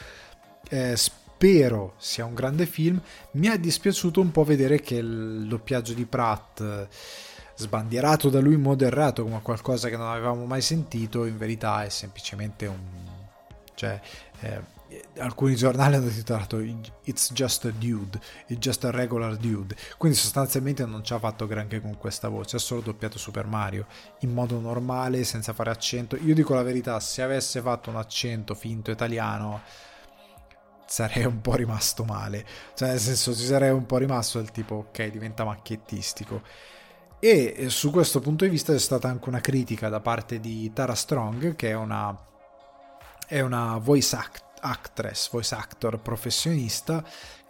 Eh, 0.69 0.95
spero 1.39 1.93
sia 1.95 2.25
un 2.25 2.34
grande 2.34 2.65
film. 2.65 3.02
Mi 3.32 3.47
è 3.47 3.58
dispiaciuto 3.58 4.19
un 4.19 4.30
po' 4.30 4.43
vedere 4.43 4.82
che 4.82 4.95
il 4.95 5.47
doppiaggio 5.47 5.93
di 5.93 6.06
Pratt, 6.06 6.89
sbandierato 7.56 8.30
da 8.30 8.41
lui 8.41 8.62
errato 8.82 9.23
come 9.23 9.41
qualcosa 9.41 9.88
che 9.88 9.95
non 9.95 10.10
avevamo 10.10 10.45
mai 10.45 10.62
sentito, 10.62 11.23
in 11.23 11.38
verità 11.38 11.86
è 11.86 11.89
semplicemente 11.89 12.65
un... 12.65 12.80
cioè... 13.73 13.99
Eh, 14.41 14.78
alcuni 15.19 15.56
giornali 15.56 15.95
hanno 15.95 16.10
titolato 16.10 16.58
It's 17.04 17.32
just 17.32 17.65
a 17.65 17.69
dude, 17.69 18.19
it's 18.47 18.60
just 18.60 18.84
a 18.86 18.91
regular 18.91 19.38
dude. 19.38 19.75
Quindi 19.97 20.17
sostanzialmente 20.17 20.84
non 20.86 21.04
ci 21.04 21.13
ha 21.13 21.19
fatto 21.19 21.45
granché 21.45 21.80
con 21.80 21.95
questa 21.95 22.28
voce, 22.28 22.56
ha 22.56 22.60
solo 22.60 22.82
doppiato 22.82 23.19
Super 23.19 23.45
Mario 23.45 23.86
in 24.21 24.34
modo 24.34 24.60
normale, 24.60 25.23
senza 25.23 25.54
fare 25.54 25.69
accento. 25.69 26.15
Io 26.17 26.34
dico 26.34 26.56
la 26.56 26.63
verità, 26.63 26.99
se 26.99 27.21
avesse 27.21 27.62
fatto 27.62 27.91
un 27.91 27.97
accento 27.97 28.56
finto 28.56 28.89
italiano 28.89 29.62
sarei 30.89 31.23
un 31.23 31.39
po' 31.39 31.54
rimasto 31.56 32.04
male. 32.04 32.43
Cioè, 32.73 32.89
nel 32.89 32.99
senso, 32.99 33.36
ci 33.36 33.45
sarei 33.45 33.69
un 33.69 33.86
po' 33.86 33.97
rimasto 33.97 34.39
del 34.39 34.52
tipo, 34.52 34.75
ok, 34.75 35.10
diventa 35.12 35.45
macchiettistico. 35.45 36.41
E 37.19 37.54
eh, 37.56 37.69
su 37.69 37.91
questo 37.91 38.19
punto 38.19 38.43
di 38.43 38.49
vista 38.49 38.73
c'è 38.73 38.80
stata 38.80 39.08
anche 39.08 39.30
una 39.30 39.39
critica 39.39 39.88
da 39.89 39.99
parte 39.99 40.39
di 40.39 40.71
Tara 40.73 40.95
Strong, 40.95 41.56
che 41.56 41.69
è 41.69 41.75
una, 41.75 42.17
è 43.28 43.39
una 43.41 43.78
voice 43.78 44.15
act, 44.15 44.43
actress, 44.62 45.30
voice 45.30 45.54
actor 45.54 45.99
professionista, 45.99 47.04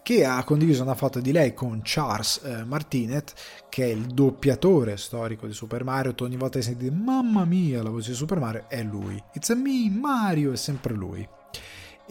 che 0.03 0.25
ha 0.25 0.43
condiviso 0.43 0.83
una 0.83 0.95
foto 0.95 1.21
di 1.21 1.31
lei 1.31 1.53
con 1.53 1.79
Charles 1.81 2.41
eh, 2.43 2.63
Martinet, 2.65 3.33
che 3.69 3.85
è 3.85 3.87
il 3.87 4.07
doppiatore 4.07 4.97
storico 4.97 5.47
di 5.47 5.53
Super 5.53 5.85
Mario. 5.85 6.13
Ogni 6.19 6.35
volta 6.35 6.59
che 6.59 6.65
senti 6.65 6.89
mamma 6.89 7.45
mia 7.45 7.81
la 7.81 7.89
voce 7.89 8.09
di 8.09 8.15
Super 8.17 8.39
Mario 8.39 8.65
è 8.67 8.83
lui. 8.83 9.21
It's 9.33 9.49
a 9.49 9.55
me, 9.55 9.89
Mario, 9.89 10.51
è 10.51 10.57
sempre 10.57 10.93
lui. 10.93 11.37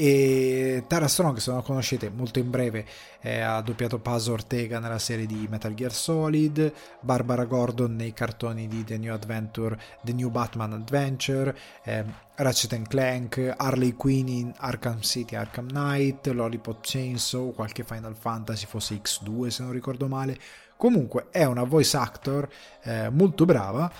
E 0.00 0.84
Tara 0.86 1.08
Strong, 1.08 1.38
se 1.38 1.50
non 1.50 1.58
la 1.58 1.64
conoscete, 1.64 2.08
molto 2.08 2.38
in 2.38 2.50
breve 2.50 2.86
eh, 3.20 3.40
ha 3.40 3.60
doppiato 3.60 3.98
Paz 3.98 4.28
Ortega 4.28 4.78
nella 4.78 5.00
serie 5.00 5.26
di 5.26 5.48
Metal 5.50 5.74
Gear 5.74 5.92
Solid, 5.92 6.72
Barbara 7.00 7.44
Gordon 7.46 7.96
nei 7.96 8.12
cartoni 8.12 8.68
di 8.68 8.84
The 8.84 8.96
New 8.96 9.12
Adventure, 9.12 9.76
The 10.04 10.12
New 10.12 10.30
Batman 10.30 10.74
Adventure, 10.74 11.52
eh, 11.82 12.04
Ratchet 12.36 12.80
Clank, 12.86 13.54
Harley 13.56 13.94
Quinn 13.94 14.28
in 14.28 14.54
Arkham 14.58 15.00
City, 15.00 15.34
Arkham 15.34 15.66
Knight, 15.66 16.28
Lollipop 16.28 16.78
Chainsaw, 16.80 17.52
qualche 17.52 17.82
Final 17.82 18.14
Fantasy, 18.14 18.66
fosse 18.66 18.94
X2 19.02 19.48
se 19.48 19.64
non 19.64 19.72
ricordo 19.72 20.06
male. 20.06 20.38
Comunque 20.76 21.26
è 21.32 21.42
una 21.42 21.64
voice 21.64 21.96
actor 21.96 22.48
eh, 22.84 23.10
molto 23.10 23.44
brava 23.44 23.90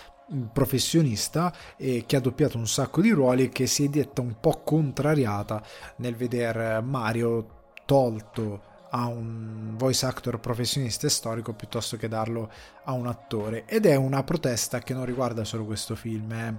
professionista 0.53 1.53
e 1.77 2.05
che 2.07 2.17
ha 2.17 2.21
doppiato 2.21 2.59
un 2.59 2.67
sacco 2.67 3.01
di 3.01 3.11
ruoli 3.11 3.45
e 3.45 3.49
che 3.49 3.67
si 3.67 3.85
è 3.85 3.89
detta 3.89 4.21
un 4.21 4.37
po' 4.41 4.61
contrariata 4.63 5.63
nel 5.97 6.15
vedere 6.15 6.81
Mario 6.81 7.57
tolto 7.85 8.63
a 8.91 9.07
un 9.07 9.75
voice 9.77 10.07
actor 10.07 10.41
professionista 10.41 11.07
e 11.07 11.11
storico 11.11 11.53
piuttosto 11.53 11.97
che 11.97 12.09
darlo 12.09 12.51
a 12.85 12.93
un 12.93 13.07
attore. 13.07 13.65
Ed 13.67 13.87
è 13.87 13.97
una 13.97 14.23
protesta 14.23 14.81
che 14.81 14.95
non 14.95 15.05
riguarda 15.05 15.45
solo 15.45 15.65
questo 15.65 15.95
film 15.95 16.33
è 16.33 16.55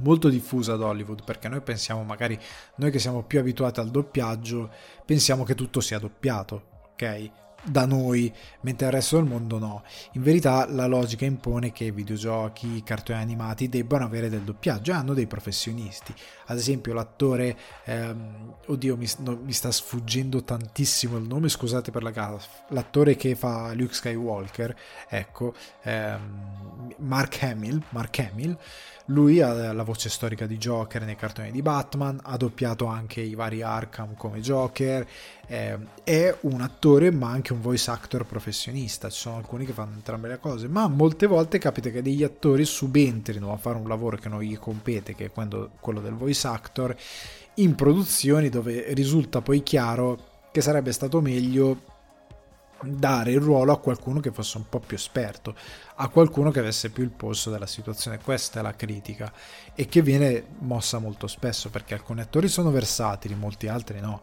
molto 0.00 0.28
diffusa 0.28 0.72
ad 0.72 0.82
Hollywood 0.82 1.22
perché 1.24 1.48
noi 1.48 1.60
pensiamo 1.60 2.02
magari 2.02 2.38
noi 2.76 2.90
che 2.90 2.98
siamo 2.98 3.22
più 3.22 3.38
abituati 3.38 3.78
al 3.78 3.90
doppiaggio 3.90 4.68
pensiamo 5.04 5.44
che 5.44 5.54
tutto 5.54 5.80
sia 5.80 6.00
doppiato 6.00 6.62
ok 6.94 7.30
da 7.64 7.86
noi, 7.86 8.32
mentre 8.60 8.86
il 8.86 8.92
resto 8.92 9.16
del 9.16 9.26
mondo 9.26 9.58
no. 9.58 9.82
In 10.12 10.22
verità 10.22 10.66
la 10.68 10.86
logica 10.86 11.24
impone 11.24 11.72
che 11.72 11.90
videogiochi, 11.90 12.82
cartoni 12.82 13.18
animati 13.18 13.68
debbano 13.68 14.04
avere 14.04 14.28
del 14.28 14.42
doppiaggio 14.42 14.92
e 14.92 14.94
hanno 14.94 15.14
dei 15.14 15.26
professionisti. 15.26 16.14
Ad 16.46 16.58
esempio 16.58 16.92
l'attore, 16.92 17.56
ehm, 17.84 18.54
oddio 18.66 18.96
mi, 18.96 19.08
no, 19.18 19.38
mi, 19.42 19.52
sta 19.52 19.70
sfuggendo 19.70 20.44
tantissimo 20.44 21.16
il 21.16 21.24
nome, 21.24 21.48
scusate 21.48 21.90
per 21.90 22.02
la 22.02 22.10
gaffa, 22.10 22.64
l'attore 22.68 23.16
che 23.16 23.34
fa 23.34 23.72
Luke 23.74 23.94
Skywalker, 23.94 24.76
ecco, 25.08 25.54
ehm, 25.82 26.94
Mark 26.98 27.42
Hamill, 27.42 27.82
Mark 27.90 28.18
Hamill 28.18 28.58
lui 29.08 29.42
ha 29.42 29.72
la 29.72 29.82
voce 29.82 30.08
storica 30.08 30.46
di 30.46 30.56
Joker 30.56 31.02
nei 31.02 31.16
cartoni 31.16 31.50
di 31.50 31.60
Batman, 31.60 32.18
ha 32.22 32.38
doppiato 32.38 32.86
anche 32.86 33.20
i 33.20 33.34
vari 33.34 33.60
Arkham 33.60 34.14
come 34.16 34.40
Joker, 34.40 35.06
eh, 35.46 35.78
è 36.02 36.36
un 36.42 36.60
attore 36.60 37.10
ma 37.10 37.30
anche 37.30 37.52
un 37.52 37.60
voice 37.60 37.90
actor 37.90 38.24
professionista, 38.26 39.10
ci 39.10 39.20
sono 39.20 39.36
alcuni 39.36 39.64
che 39.64 39.72
fanno 39.72 39.94
entrambe 39.94 40.28
le 40.28 40.38
cose, 40.38 40.68
ma 40.68 40.88
molte 40.88 41.26
volte 41.26 41.58
capita 41.58 41.90
che 41.90 42.02
degli 42.02 42.22
attori 42.22 42.64
subentrino 42.64 43.52
a 43.52 43.56
fare 43.56 43.78
un 43.78 43.88
lavoro 43.88 44.16
che 44.16 44.28
non 44.28 44.40
gli 44.40 44.58
compete, 44.58 45.14
che 45.14 45.26
è 45.26 45.30
quello 45.80 46.00
del 46.00 46.14
voice 46.14 46.46
actor, 46.46 46.94
in 47.54 47.74
produzioni 47.74 48.48
dove 48.48 48.92
risulta 48.94 49.40
poi 49.40 49.62
chiaro 49.62 50.32
che 50.50 50.60
sarebbe 50.60 50.92
stato 50.92 51.20
meglio 51.20 51.92
dare 52.82 53.32
il 53.32 53.40
ruolo 53.40 53.72
a 53.72 53.78
qualcuno 53.78 54.20
che 54.20 54.30
fosse 54.30 54.58
un 54.58 54.68
po' 54.68 54.80
più 54.80 54.96
esperto, 54.96 55.54
a 55.96 56.08
qualcuno 56.08 56.50
che 56.50 56.58
avesse 56.58 56.90
più 56.90 57.02
il 57.02 57.10
polso 57.10 57.50
della 57.50 57.66
situazione. 57.66 58.18
Questa 58.18 58.60
è 58.60 58.62
la 58.62 58.74
critica 58.74 59.32
e 59.74 59.86
che 59.86 60.02
viene 60.02 60.44
mossa 60.58 60.98
molto 60.98 61.26
spesso 61.26 61.70
perché 61.70 61.94
alcuni 61.94 62.20
attori 62.20 62.48
sono 62.48 62.70
versatili, 62.70 63.34
molti 63.34 63.68
altri 63.68 64.00
no 64.00 64.22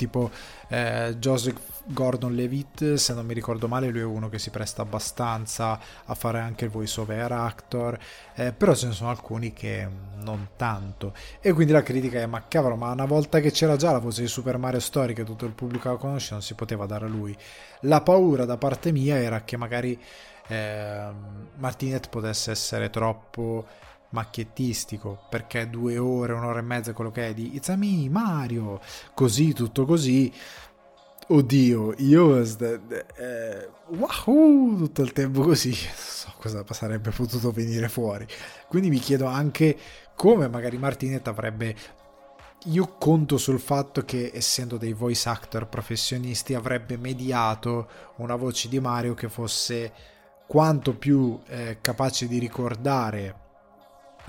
tipo 0.00 0.30
eh, 0.68 1.16
Joseph 1.18 1.82
Gordon 1.84 2.34
Levitt 2.34 2.94
se 2.94 3.12
non 3.12 3.26
mi 3.26 3.34
ricordo 3.34 3.68
male 3.68 3.88
lui 3.88 4.00
è 4.00 4.04
uno 4.04 4.30
che 4.30 4.38
si 4.38 4.48
presta 4.48 4.80
abbastanza 4.80 5.78
a 6.06 6.14
fare 6.14 6.40
anche 6.40 6.64
il 6.64 6.70
voice 6.70 7.00
over 7.00 7.32
actor 7.32 7.98
eh, 8.34 8.52
però 8.52 8.74
ce 8.74 8.86
ne 8.86 8.92
sono 8.92 9.10
alcuni 9.10 9.52
che 9.52 9.86
non 10.22 10.50
tanto. 10.56 11.12
E 11.40 11.52
quindi 11.52 11.72
la 11.72 11.82
critica 11.82 12.18
è 12.20 12.26
ma 12.26 12.46
cavolo 12.48 12.76
ma 12.76 12.90
una 12.92 13.04
volta 13.04 13.40
che 13.40 13.50
c'era 13.50 13.76
già 13.76 13.92
la 13.92 13.98
voce 13.98 14.22
di 14.22 14.28
Super 14.28 14.56
Mario 14.56 14.80
Story 14.80 15.12
che 15.12 15.24
tutto 15.24 15.44
il 15.44 15.52
pubblico 15.52 15.90
la 15.90 15.96
conosce 15.96 16.32
non 16.32 16.42
si 16.42 16.54
poteva 16.54 16.86
dare 16.86 17.04
a 17.04 17.08
lui. 17.08 17.36
La 17.80 18.00
paura 18.00 18.46
da 18.46 18.56
parte 18.56 18.92
mia 18.92 19.16
era 19.16 19.42
che 19.42 19.56
magari 19.58 19.98
eh, 20.46 21.08
Martinet 21.56 22.08
potesse 22.08 22.50
essere 22.50 22.88
troppo 22.88 23.66
macchiettistico 24.10 25.26
perché 25.28 25.68
due 25.68 25.98
ore, 25.98 26.32
un'ora 26.32 26.58
e 26.58 26.62
mezza 26.62 26.92
quello 26.92 27.10
che 27.10 27.28
è 27.28 27.34
di 27.34 27.54
It's 27.54 27.68
a 27.68 27.76
me, 27.76 28.08
Mario, 28.08 28.80
così, 29.14 29.52
tutto 29.52 29.84
così. 29.84 30.32
Oddio, 31.28 31.94
io 31.98 32.40
eh, 32.40 33.68
wahoo, 33.86 34.76
tutto 34.76 35.02
il 35.02 35.12
tempo 35.12 35.42
così, 35.42 35.68
non 35.68 35.94
so 35.94 36.32
cosa 36.38 36.64
sarebbe 36.70 37.10
potuto 37.10 37.52
venire 37.52 37.88
fuori. 37.88 38.26
Quindi 38.66 38.90
mi 38.90 38.98
chiedo 38.98 39.26
anche 39.26 39.76
come 40.16 40.48
magari 40.48 40.76
Martinet 40.76 41.28
avrebbe 41.28 41.76
io 42.64 42.96
conto 42.98 43.38
sul 43.38 43.58
fatto 43.58 44.04
che 44.04 44.32
essendo 44.34 44.76
dei 44.76 44.92
voice 44.92 45.28
actor 45.28 45.66
professionisti 45.66 46.52
avrebbe 46.52 46.98
mediato 46.98 47.88
una 48.16 48.34
voce 48.34 48.68
di 48.68 48.78
Mario 48.80 49.14
che 49.14 49.30
fosse 49.30 49.92
quanto 50.46 50.94
più 50.94 51.40
eh, 51.46 51.78
capace 51.80 52.26
di 52.26 52.38
ricordare 52.38 53.39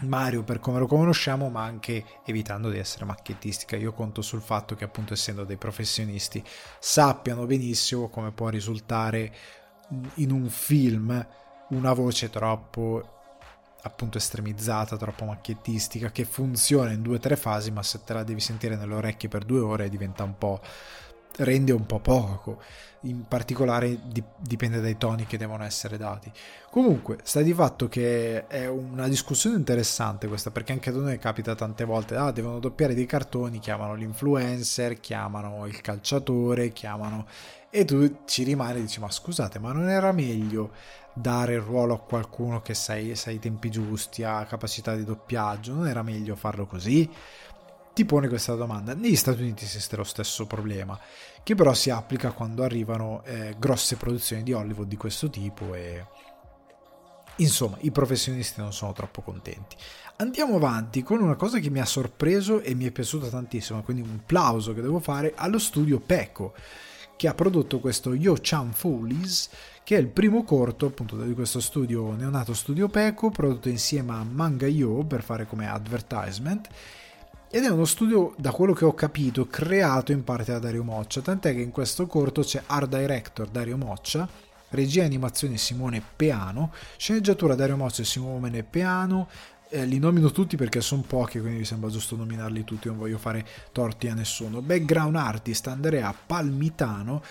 Mario 0.02 0.44
per 0.44 0.60
come 0.60 0.80
lo 0.80 0.88
conosciamo, 0.88 1.50
ma 1.50 1.64
anche 1.64 2.04
evitando 2.26 2.70
di 2.70 2.78
essere 2.78 3.06
macchiettistica. 3.06 3.76
Io 3.76 3.94
conto 3.94 4.22
sul 4.22 4.42
fatto 4.42 4.76
che, 4.76 4.84
appunto, 4.84 5.14
essendo 5.14 5.44
dei 5.44 5.58
professionisti, 5.58 6.44
sappiano 6.80 7.46
benissimo 7.46 8.10
come 8.10 8.32
può 8.32 8.50
risultare 8.50 9.34
in 10.16 10.32
un 10.32 10.50
film 10.50 11.28
una 11.70 11.94
voce 11.94 12.30
troppo 12.30 13.20
appunto 13.84 14.18
estremizzata, 14.18 14.98
troppo 14.98 15.26
macchiettistica, 15.26 16.12
che 16.12 16.26
funziona 16.26 16.92
in 16.92 17.02
due 17.02 17.16
o 17.16 17.20
tre 17.20 17.36
fasi, 17.36 17.72
ma 17.72 17.82
se 17.82 18.04
te 18.04 18.14
la 18.14 18.24
devi 18.24 18.40
sentire 18.40 18.76
nelle 18.76 18.94
orecchie 18.94 19.30
per 19.30 19.44
due 19.44 19.60
ore 19.60 19.90
diventa 19.90 20.24
un 20.24 20.38
po' 20.38 20.62
rende 21.38 21.72
un 21.72 21.86
po' 21.86 22.00
poco, 22.00 22.62
in 23.02 23.28
particolare 23.28 24.00
dipende 24.38 24.80
dai 24.80 24.98
toni 24.98 25.26
che 25.26 25.38
devono 25.38 25.64
essere 25.64 25.98
dati. 25.98 26.32
Comunque, 26.70 27.18
sta 27.24 27.42
di 27.42 27.54
fatto 27.54 27.88
che 27.88 28.48
è 28.48 28.68
una 28.68 29.08
discussione 29.08 29.56
interessante 29.56 30.28
questa, 30.28 30.52
perché 30.52 30.72
anche 30.72 30.90
a 30.90 30.94
noi 30.94 31.18
capita 31.18 31.56
tante 31.56 31.84
volte, 31.84 32.16
ah, 32.16 32.32
devono 32.32 32.60
doppiare 32.60 32.94
dei 32.94 33.06
cartoni, 33.06 33.60
chiamano 33.60 33.96
l'influencer, 33.96 35.00
chiamano 35.00 35.66
il 35.66 35.82
calciatore, 35.82 36.72
chiamano... 36.72 37.26
E 37.74 37.86
tu 37.86 38.24
ci 38.26 38.44
rimani 38.44 38.80
e 38.80 38.82
dici, 38.82 39.00
ma 39.00 39.10
scusate, 39.10 39.58
ma 39.58 39.72
non 39.72 39.88
era 39.88 40.12
meglio 40.12 40.72
dare 41.14 41.54
il 41.54 41.62
ruolo 41.62 41.94
a 41.94 42.00
qualcuno 42.00 42.62
che 42.62 42.74
sai 42.74 43.14
i 43.14 43.40
tempi 43.40 43.70
giusti, 43.72 44.24
ha 44.24 44.46
capacità 44.46 44.94
di 44.94 45.06
doppiaggio, 45.06 45.74
non 45.74 45.88
era 45.88 46.04
meglio 46.04 46.36
farlo 46.36 46.66
così? 46.66 47.10
Ti 47.94 48.06
pone 48.06 48.28
questa 48.28 48.56
domanda. 48.56 48.94
Negli 48.94 49.16
Stati 49.16 49.42
Uniti 49.42 49.66
esiste 49.66 49.96
lo 49.96 50.04
stesso 50.04 50.48
problema, 50.48 50.98
che 51.44 51.56
però 51.56 51.74
si 51.74 51.90
applica 51.90 52.32
quando 52.32 52.64
arrivano 52.64 53.24
eh, 53.26 53.56
grosse 53.58 53.96
produzioni 53.96 54.44
di 54.44 54.54
Hollywood 54.54 54.88
di 54.88 54.98
questo 54.98 55.30
tipo 55.30 55.74
e 55.74 56.06
insomma 57.38 57.78
i 57.82 57.92
professionisti 57.92 58.62
non 58.62 58.74
sono 58.74 58.94
troppo 58.94 59.22
contenti. 59.22 59.76
Andiamo 60.18 60.56
avanti 60.56 61.02
con 61.02 61.22
una 61.22 61.36
cosa 61.36 61.60
che 61.60 61.70
mi 61.70 61.80
ha 61.80 61.86
sorpreso 61.86 62.62
e 62.62 62.76
mi 62.76 62.86
è 62.86 62.92
piaciuta 62.92 63.28
tantissimo, 63.28 63.82
quindi 63.82 64.04
un 64.04 64.22
plauso 64.26 64.74
che 64.74 64.82
devo 64.82 65.00
fare 65.00 65.34
allo 65.36 65.58
studio 65.58 66.00
Peco 66.00 66.54
che 67.16 67.28
ha 67.28 67.34
prodotto 67.36 67.80
questo 67.80 68.14
Yo 68.14 68.36
Chan 68.42 68.72
Follies 68.72 69.50
che 69.84 69.96
è 69.96 70.00
il 70.00 70.08
primo 70.08 70.44
corto 70.44 70.88
appunto 70.88 71.16
di 71.22 71.34
questo 71.34 71.60
studio 71.60 72.14
neonato 72.14 72.56
studio 72.56 72.88
Peco 72.88 73.30
prodotto 73.30 73.70
insieme 73.70 74.14
a 74.14 74.24
Manga 74.24 74.66
Yo 74.66 75.04
per 75.04 75.22
fare 75.22 75.46
come 75.46 75.68
advertisement 75.68 76.68
ed 77.54 77.66
è 77.66 77.70
uno 77.70 77.84
studio, 77.84 78.34
da 78.38 78.52
quello 78.52 78.72
che 78.72 78.86
ho 78.86 78.94
capito, 78.94 79.46
creato 79.46 80.14
in 80.14 80.24
parte 80.24 80.54
da 80.54 80.60
Dario 80.60 80.86
Moccia, 80.86 81.20
tant'è 81.20 81.54
che 81.54 81.60
in 81.60 81.72
questo 81.72 82.08
corto 82.08 82.44
c'è 82.44 82.64
art 82.66 82.88
director 82.88 83.50
Dario 83.50 83.76
Moccia, 83.76 84.26
regia 84.70 85.02
e 85.02 85.06
animazione 85.06 85.58
Simone 85.58 86.02
Peano, 86.16 86.72
sceneggiatura 86.96 87.54
Dario 87.54 87.76
Moccia 87.76 88.04
e 88.04 88.06
Simone 88.06 88.64
Peano, 88.64 89.28
eh, 89.68 89.86
li 89.86 90.00
nomino 90.00 90.32
tutti 90.32 90.56
perché 90.56 90.80
sono 90.80 91.04
pochi, 91.06 91.42
quindi 91.42 91.60
mi 91.60 91.66
sembra 91.66 91.90
giusto 91.90 92.16
nominarli 92.16 92.64
tutti, 92.64 92.88
non 92.88 92.98
voglio 92.98 93.18
fare 93.18 93.46
torti 93.74 94.08
a 94.08 94.14
nessuno. 94.14 94.62
Background 94.62 95.18
artist 95.18 95.68
Andrea 95.68 96.16
Palmitano, 96.26 97.22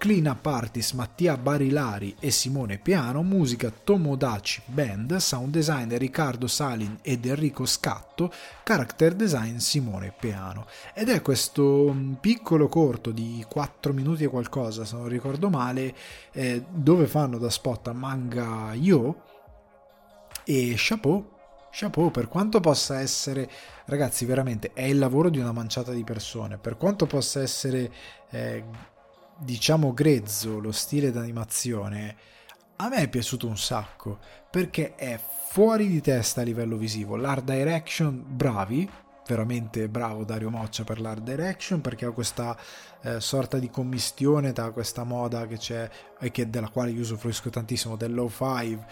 Clean 0.00 0.24
Up 0.24 0.46
Artist 0.46 0.94
Mattia 0.94 1.36
Barilari 1.36 2.16
e 2.18 2.30
Simone 2.30 2.78
Piano, 2.78 3.22
musica 3.22 3.70
Tomodachi 3.70 4.62
Band, 4.64 5.16
sound 5.16 5.52
designer 5.52 5.98
Riccardo 5.98 6.46
Salin 6.46 6.96
ed 7.02 7.26
Enrico 7.26 7.66
Scatto, 7.66 8.32
character 8.62 9.12
design 9.12 9.58
Simone 9.58 10.14
Piano. 10.18 10.64
Ed 10.94 11.10
è 11.10 11.20
questo 11.20 11.92
mm, 11.92 12.14
piccolo 12.14 12.66
corto 12.68 13.10
di 13.10 13.44
4 13.46 13.92
minuti 13.92 14.24
e 14.24 14.28
qualcosa, 14.28 14.86
se 14.86 14.96
non 14.96 15.06
ricordo 15.06 15.50
male, 15.50 15.94
eh, 16.32 16.64
dove 16.70 17.06
fanno 17.06 17.36
da 17.36 17.50
spot 17.50 17.88
a 17.88 17.92
manga 17.92 18.72
Yo 18.72 19.22
e 20.44 20.72
chapeau 20.78 21.38
chapeau 21.72 22.10
per 22.10 22.26
quanto 22.26 22.58
possa 22.58 23.00
essere 23.00 23.48
ragazzi 23.84 24.24
veramente 24.24 24.72
è 24.72 24.82
il 24.82 24.98
lavoro 24.98 25.28
di 25.28 25.38
una 25.38 25.52
manciata 25.52 25.92
di 25.92 26.02
persone 26.02 26.58
per 26.58 26.76
quanto 26.76 27.06
possa 27.06 27.40
essere 27.40 27.92
eh, 28.30 28.64
diciamo 29.40 29.92
grezzo 29.92 30.58
lo 30.60 30.72
stile 30.72 31.10
d'animazione, 31.10 32.16
a 32.76 32.88
me 32.88 32.96
è 32.96 33.08
piaciuto 33.08 33.46
un 33.46 33.58
sacco 33.58 34.18
perché 34.50 34.94
è 34.94 35.18
fuori 35.48 35.88
di 35.88 36.00
testa 36.00 36.40
a 36.40 36.44
livello 36.44 36.76
visivo. 36.76 37.16
L'art 37.16 37.44
direction, 37.44 38.22
bravi, 38.26 38.88
veramente 39.26 39.88
bravo 39.88 40.24
Dario 40.24 40.50
Moccia 40.50 40.84
per 40.84 41.00
l'art 41.00 41.22
direction 41.22 41.80
perché 41.80 42.04
ha 42.04 42.10
questa 42.10 42.56
eh, 43.02 43.20
sorta 43.20 43.58
di 43.58 43.70
commistione 43.70 44.52
tra 44.52 44.70
questa 44.70 45.04
moda 45.04 45.46
che 45.46 45.56
c'è 45.56 45.88
e 46.18 46.30
che, 46.30 46.50
della 46.50 46.68
quale 46.68 46.90
io 46.90 47.00
usufruisco 47.00 47.50
tantissimo 47.50 47.96
del 47.96 48.14
low 48.14 48.28
five 48.28 48.84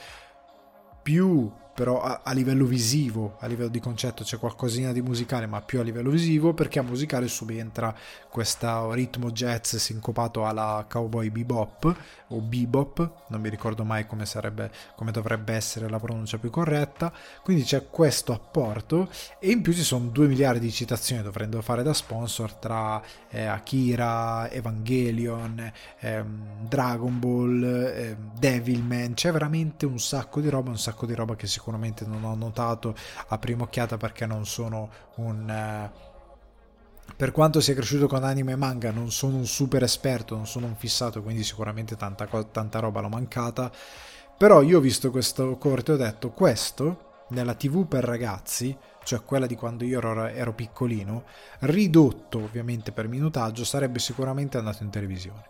più 1.02 1.50
però 1.78 2.02
a, 2.02 2.22
a, 2.24 2.32
livello 2.32 2.64
visivo, 2.64 3.36
a 3.38 3.46
livello 3.46 3.68
di 3.68 3.78
concetto 3.78 4.24
c'è 4.24 4.36
qualcosina 4.36 4.90
di 4.90 5.00
musicale, 5.00 5.46
ma 5.46 5.60
più 5.60 5.78
a 5.78 5.84
livello 5.84 6.10
visivo, 6.10 6.52
perché 6.52 6.80
a 6.80 6.82
musicale 6.82 7.28
subentra 7.28 7.94
questo 8.28 8.92
ritmo 8.94 9.30
jazz 9.30 9.76
sincopato 9.76 10.44
alla 10.44 10.84
cowboy 10.88 11.30
bebop 11.30 11.96
o 12.30 12.40
bebop, 12.40 13.12
non 13.28 13.40
mi 13.40 13.48
ricordo 13.48 13.84
mai 13.84 14.08
come, 14.08 14.26
sarebbe, 14.26 14.72
come 14.96 15.12
dovrebbe 15.12 15.52
essere 15.52 15.88
la 15.88 16.00
pronuncia 16.00 16.38
più 16.38 16.50
corretta, 16.50 17.12
quindi 17.44 17.62
c'è 17.62 17.88
questo 17.88 18.32
apporto 18.32 19.08
e 19.38 19.52
in 19.52 19.62
più 19.62 19.72
ci 19.72 19.84
sono 19.84 20.06
due 20.08 20.26
miliardi 20.26 20.58
di 20.58 20.72
citazioni 20.72 21.22
dovrendo 21.22 21.62
fare 21.62 21.84
da 21.84 21.92
sponsor 21.92 22.54
tra 22.54 23.00
eh, 23.28 23.44
Akira, 23.44 24.50
Evangelion, 24.50 25.72
eh, 26.00 26.24
Dragon 26.66 27.20
Ball, 27.20 27.62
eh, 27.62 28.16
Devilman, 28.36 29.14
c'è 29.14 29.30
veramente 29.30 29.86
un 29.86 30.00
sacco 30.00 30.40
di 30.40 30.48
roba, 30.48 30.70
un 30.70 30.78
sacco 30.78 31.06
di 31.06 31.14
roba 31.14 31.36
che 31.36 31.46
si 31.46 31.60
sicuramente 31.68 32.06
non 32.06 32.24
ho 32.24 32.34
notato 32.34 32.94
a 33.28 33.38
prima 33.38 33.64
occhiata 33.64 33.98
perché 33.98 34.24
non 34.24 34.46
sono 34.46 34.88
un 35.16 35.90
uh, 35.92 36.06
per 37.14 37.32
quanto 37.32 37.60
sia 37.60 37.74
cresciuto 37.74 38.06
con 38.06 38.22
anime 38.22 38.52
e 38.52 38.56
manga, 38.56 38.90
non 38.90 39.10
sono 39.10 39.36
un 39.36 39.46
super 39.46 39.82
esperto, 39.82 40.36
non 40.36 40.46
sono 40.46 40.66
un 40.66 40.76
fissato, 40.76 41.22
quindi 41.22 41.42
sicuramente 41.42 41.96
tanta, 41.96 42.26
tanta 42.26 42.78
roba 42.78 43.00
l'ho 43.00 43.08
mancata. 43.08 43.72
Però 44.36 44.62
io 44.62 44.78
ho 44.78 44.80
visto 44.80 45.10
questo 45.10 45.56
corto 45.56 45.92
e 45.92 45.94
ho 45.94 45.98
detto, 45.98 46.30
questo 46.30 47.24
nella 47.30 47.54
TV 47.54 47.86
per 47.86 48.04
ragazzi, 48.04 48.76
cioè 49.04 49.22
quella 49.24 49.46
di 49.46 49.56
quando 49.56 49.84
io 49.84 49.98
ero, 49.98 50.26
ero 50.26 50.52
piccolino, 50.52 51.24
ridotto 51.60 52.42
ovviamente 52.42 52.92
per 52.92 53.08
minutaggio, 53.08 53.64
sarebbe 53.64 53.98
sicuramente 53.98 54.58
andato 54.58 54.82
in 54.82 54.90
televisione. 54.90 55.44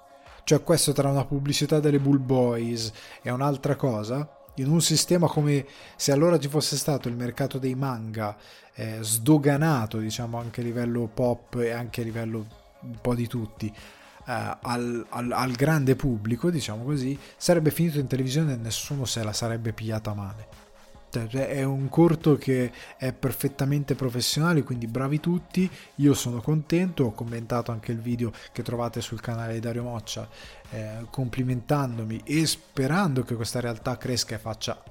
Cioè 0.44 0.62
questo 0.62 0.92
tra 0.92 1.11
una 1.11 1.24
pubblicità 1.24 1.81
delle 1.81 1.98
Bull 1.98 2.24
Boys 2.24 2.92
e 3.20 3.31
un'altra 3.31 3.74
cosa, 3.74 4.38
in 4.62 4.71
un 4.71 4.81
sistema 4.81 5.27
come 5.27 5.66
se 5.97 6.12
allora 6.12 6.38
ci 6.38 6.49
fosse 6.49 6.77
stato 6.77 7.09
il 7.09 7.16
mercato 7.16 7.59
dei 7.59 7.75
manga 7.75 8.37
eh, 8.75 8.99
sdoganato, 9.01 9.99
diciamo 9.99 10.38
anche 10.38 10.61
a 10.61 10.64
livello 10.64 11.09
pop 11.12 11.57
e 11.57 11.71
anche 11.71 12.01
a 12.01 12.05
livello 12.05 12.47
un 12.81 12.99
po' 13.01 13.14
di 13.14 13.27
tutti, 13.27 13.66
eh, 13.66 14.57
al, 14.61 15.07
al, 15.09 15.33
al, 15.33 15.53
grande 15.53 15.97
pubblico, 15.97 16.51
diciamo 16.51 16.85
così, 16.85 17.18
sarebbe 17.37 17.71
finito 17.71 17.99
in 17.99 18.07
televisione 18.07 18.53
e 18.53 18.57
nessuno 18.57 19.05
se 19.05 19.23
la 19.23 19.33
sarebbe 19.33 19.73
pigliata 19.73 20.14
male. 20.14 20.66
Cioè, 21.11 21.27
cioè, 21.27 21.49
è 21.49 21.62
un 21.62 21.88
corto 21.88 22.37
che 22.37 22.71
è 22.99 23.12
perfettamente 23.12 23.94
professionale, 23.94 24.62
quindi 24.62 24.87
bravi 24.87 25.21
tutti. 25.21 25.68
Io 25.97 26.14
sono 26.14 26.40
contento. 26.40 27.05
Ho 27.05 27.12
commentato 27.12 27.73
anche 27.73 27.92
il 27.92 27.99
video 27.99 28.31
che 28.53 28.62
trovate 28.62 29.01
sul 29.01 29.21
canale 29.21 29.55
di 29.55 29.61
Dario 29.61 29.85
Moccia, 29.85 30.29
eh, 30.70 31.07
complimentandomi 31.11 32.22
e 32.24 32.46
sperando 32.46 33.22
che 33.22 33.35
questa 33.35 33.61
realtà 33.61 33.96
cresca 33.96 34.35
e 34.35 34.38
faccia 34.38 34.83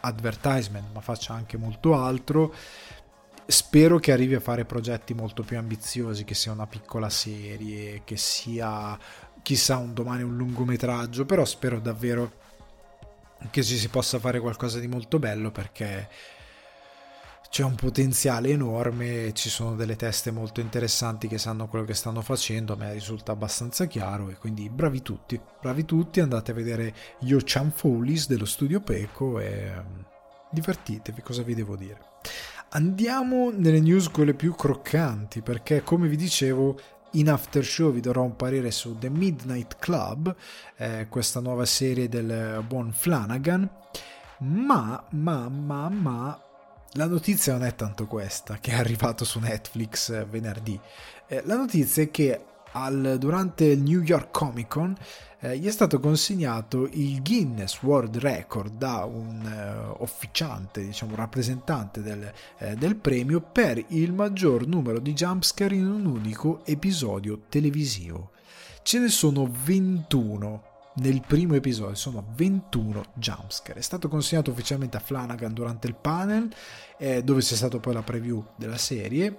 advertisement, 0.00 0.92
ma 0.92 1.00
faccia 1.00 1.34
anche 1.34 1.56
molto 1.56 1.94
altro. 1.94 2.54
Spero 3.46 3.98
che 3.98 4.12
arrivi 4.12 4.34
a 4.34 4.40
fare 4.40 4.64
progetti 4.64 5.12
molto 5.12 5.42
più 5.42 5.58
ambiziosi, 5.58 6.24
che 6.24 6.34
sia 6.34 6.52
una 6.52 6.66
piccola 6.66 7.10
serie, 7.10 8.02
che 8.04 8.16
sia 8.16 8.98
chissà 9.42 9.76
un 9.76 9.92
domani 9.92 10.22
un 10.22 10.36
lungometraggio, 10.36 11.26
però 11.26 11.44
spero 11.44 11.78
davvero 11.78 12.42
che 13.50 13.62
ci 13.62 13.76
si 13.76 13.88
possa 13.88 14.18
fare 14.18 14.40
qualcosa 14.40 14.78
di 14.78 14.88
molto 14.88 15.18
bello 15.18 15.50
perché 15.50 16.08
c'è 17.54 17.62
un 17.62 17.76
potenziale 17.76 18.48
enorme, 18.48 19.32
ci 19.32 19.48
sono 19.48 19.76
delle 19.76 19.94
teste 19.94 20.32
molto 20.32 20.58
interessanti 20.58 21.28
che 21.28 21.38
sanno 21.38 21.68
quello 21.68 21.84
che 21.84 21.94
stanno 21.94 22.20
facendo, 22.20 22.72
a 22.72 22.76
me 22.76 22.92
risulta 22.92 23.30
abbastanza 23.30 23.86
chiaro 23.86 24.28
e 24.28 24.34
quindi 24.34 24.68
bravi 24.68 25.02
tutti, 25.02 25.40
bravi 25.60 25.84
tutti, 25.84 26.18
andate 26.18 26.50
a 26.50 26.54
vedere 26.54 26.92
Yo 27.20 27.38
Chan 27.44 27.70
Folies 27.70 28.26
dello 28.26 28.44
studio 28.44 28.80
Peco 28.80 29.38
e 29.38 29.72
mm, 29.72 30.00
divertitevi, 30.50 31.22
cosa 31.22 31.44
vi 31.44 31.54
devo 31.54 31.76
dire. 31.76 32.00
Andiamo 32.70 33.52
nelle 33.52 33.78
news 33.78 34.08
quelle 34.08 34.34
più 34.34 34.56
croccanti 34.56 35.40
perché 35.40 35.84
come 35.84 36.08
vi 36.08 36.16
dicevo 36.16 36.76
in 37.12 37.30
after 37.30 37.64
show 37.64 37.92
vi 37.92 38.00
darò 38.00 38.24
un 38.24 38.34
parere 38.34 38.72
su 38.72 38.98
The 38.98 39.10
Midnight 39.10 39.76
Club, 39.78 40.34
eh, 40.76 41.06
questa 41.08 41.38
nuova 41.38 41.66
serie 41.66 42.08
del 42.08 42.64
buon 42.66 42.92
Flanagan, 42.92 43.70
ma, 44.38 45.04
ma, 45.10 45.48
ma, 45.48 45.88
ma, 45.88 46.44
la 46.94 47.06
notizia 47.06 47.52
non 47.52 47.64
è 47.64 47.74
tanto 47.74 48.06
questa 48.06 48.58
che 48.58 48.72
è 48.72 48.74
arrivato 48.74 49.24
su 49.24 49.38
Netflix 49.38 50.10
eh, 50.10 50.24
venerdì. 50.24 50.78
Eh, 51.26 51.42
la 51.44 51.56
notizia 51.56 52.02
è 52.02 52.10
che 52.10 52.44
al, 52.72 53.16
durante 53.18 53.64
il 53.64 53.82
New 53.82 54.00
York 54.00 54.30
Comic 54.30 54.68
Con 54.68 54.96
eh, 55.40 55.58
gli 55.58 55.66
è 55.66 55.70
stato 55.70 55.98
consegnato 56.00 56.88
il 56.92 57.22
Guinness 57.22 57.82
World 57.82 58.16
Record 58.18 58.76
da 58.76 59.04
un 59.04 59.42
uh, 59.44 60.02
officiante, 60.02 60.84
diciamo 60.84 61.14
rappresentante 61.14 62.00
del, 62.00 62.32
eh, 62.58 62.74
del, 62.76 62.96
premio 62.96 63.40
per 63.40 63.82
il 63.88 64.12
maggior 64.12 64.66
numero 64.66 64.98
di 65.00 65.12
jumpscare 65.12 65.74
in 65.74 65.86
un 65.86 66.06
unico 66.06 66.64
episodio 66.64 67.42
televisivo. 67.48 68.30
Ce 68.82 68.98
ne 68.98 69.08
sono 69.08 69.50
21 69.64 70.72
nel 70.94 71.22
primo 71.26 71.54
episodio, 71.54 71.94
sono 71.94 72.24
21 72.34 73.04
jumpscare. 73.14 73.80
È 73.80 73.82
stato 73.82 74.08
consegnato 74.08 74.50
ufficialmente 74.50 74.96
a 74.96 75.00
Flanagan 75.00 75.52
durante 75.52 75.86
il 75.86 75.94
panel, 75.94 76.52
eh, 76.98 77.22
dove 77.22 77.40
c'è 77.40 77.54
stata 77.54 77.78
poi 77.78 77.94
la 77.94 78.02
preview 78.02 78.44
della 78.56 78.78
serie. 78.78 79.38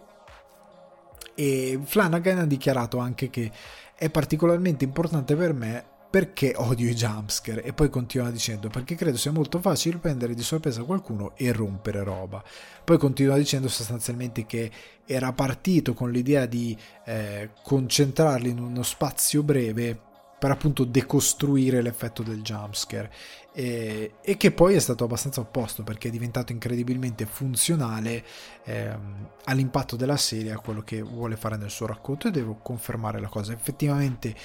E 1.34 1.80
Flanagan 1.84 2.40
ha 2.40 2.46
dichiarato 2.46 2.98
anche 2.98 3.30
che 3.30 3.52
è 3.96 4.10
particolarmente 4.10 4.84
importante 4.84 5.36
per 5.36 5.54
me 5.54 5.86
perché 6.16 6.54
odio 6.56 6.90
i 6.90 6.96
jumpscare 6.96 7.62
e 7.62 7.74
poi 7.74 7.90
continua 7.90 8.30
dicendo 8.32 8.70
perché 8.70 8.96
credo 8.96 9.18
sia 9.18 9.34
molto 9.34 9.60
facile 9.60 9.98
prendere 9.98 10.34
di 10.34 10.44
sorpresa 10.44 10.84
qualcuno 10.84 11.36
e 11.36 11.52
rompere 11.52 12.04
roba. 12.04 12.42
Poi 12.86 12.98
continua 12.98 13.36
dicendo 13.36 13.68
sostanzialmente 13.68 14.46
che 14.46 14.72
era 15.06 15.34
partito 15.34 15.94
con 15.94 16.12
l'idea 16.12 16.46
di 16.46 16.78
eh, 17.06 17.50
concentrarli 17.62 18.50
in 18.50 18.60
uno 18.60 18.82
spazio 18.82 19.44
breve 19.44 20.05
per 20.46 20.54
appunto 20.54 20.84
decostruire 20.84 21.82
l'effetto 21.82 22.22
del 22.22 22.44
jumpscare. 22.44 23.12
E, 23.52 24.18
e 24.22 24.38
che 24.38 24.52
poi 24.52 24.76
è 24.76 24.80
stato 24.80 25.04
abbastanza 25.04 25.40
opposto 25.42 25.82
perché 25.82 26.10
è 26.10 26.12
diventato 26.12 26.52
incredibilmente 26.52 27.26
funzionale 27.26 28.24
ehm, 28.64 29.30
all'impatto 29.46 29.96
della 29.96 30.18
serie 30.18 30.52
a 30.52 30.60
quello 30.60 30.84
che 30.84 31.02
vuole 31.02 31.36
fare 31.36 31.58
nel 31.58 31.72
suo 31.72 31.88
racconto. 31.88 32.28
E 32.28 32.32
devo 32.32 32.60
confermare 32.62 33.20
la 33.20 33.28
cosa 33.28 33.54
effettivamente 33.54 34.36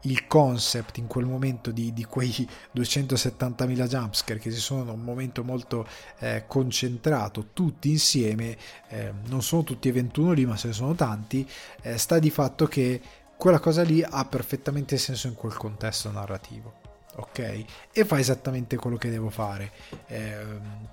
il 0.00 0.26
concept 0.26 0.98
in 0.98 1.06
quel 1.06 1.24
momento 1.24 1.70
di, 1.70 1.92
di 1.92 2.04
quei 2.04 2.46
270.000 2.74 3.86
jumpscare 3.86 4.40
che 4.40 4.50
si 4.50 4.60
sono 4.60 4.92
un 4.92 5.04
momento 5.04 5.44
molto 5.44 5.86
eh, 6.18 6.44
concentrato 6.48 7.50
tutti 7.54 7.88
insieme 7.88 8.54
eh, 8.88 9.12
non 9.28 9.42
sono 9.42 9.62
tutti 9.62 9.88
e 9.88 9.92
21 9.92 10.32
lì 10.32 10.44
ma 10.44 10.58
se 10.58 10.66
ne 10.66 10.72
sono 10.74 10.94
tanti 10.94 11.48
eh, 11.80 11.96
sta 11.96 12.18
di 12.18 12.28
fatto 12.28 12.66
che 12.66 13.00
quella 13.36 13.58
cosa 13.58 13.82
lì 13.82 14.02
ha 14.02 14.24
perfettamente 14.24 14.96
senso 14.96 15.26
in 15.26 15.34
quel 15.34 15.54
contesto 15.54 16.10
narrativo 16.10 16.84
ok? 17.16 17.64
E 17.92 18.04
fa 18.04 18.18
esattamente 18.18 18.76
quello 18.76 18.96
che 18.96 19.10
devo 19.10 19.30
fare. 19.30 19.70
Eh, 20.06 20.36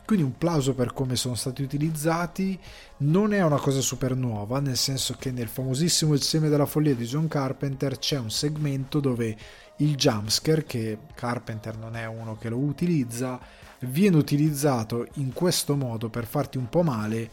quindi 0.06 0.26
un 0.26 0.38
plauso 0.38 0.74
per 0.74 0.94
come 0.94 1.16
sono 1.16 1.36
stati 1.36 1.62
utilizzati. 1.62 2.60
Non 2.98 3.34
è 3.34 3.42
una 3.44 3.60
cosa 3.60 3.82
super 3.82 4.16
nuova, 4.16 4.60
nel 4.60 4.78
senso 4.78 5.16
che 5.18 5.32
nel 5.32 5.48
famosissimo 5.48 6.14
Il 6.14 6.22
seme 6.22 6.50
della 6.50 6.66
follia 6.66 6.96
di 6.96 7.06
John 7.06 7.28
Carpenter 7.28 7.98
c'è 7.98 8.20
un 8.20 8.30
segmento 8.30 9.00
dove 9.00 9.36
il 9.78 9.96
jumpscare, 9.96 10.64
che 10.64 10.98
Carpenter 11.16 11.78
non 11.78 11.96
è 11.96 12.06
uno 12.06 12.38
che 12.38 12.50
lo 12.50 12.58
utilizza, 12.58 13.40
viene 13.80 14.18
utilizzato 14.18 15.08
in 15.16 15.34
questo 15.34 15.76
modo 15.76 16.10
per 16.10 16.26
farti 16.26 16.58
un 16.58 16.70
po' 16.70 16.84
male, 16.84 17.32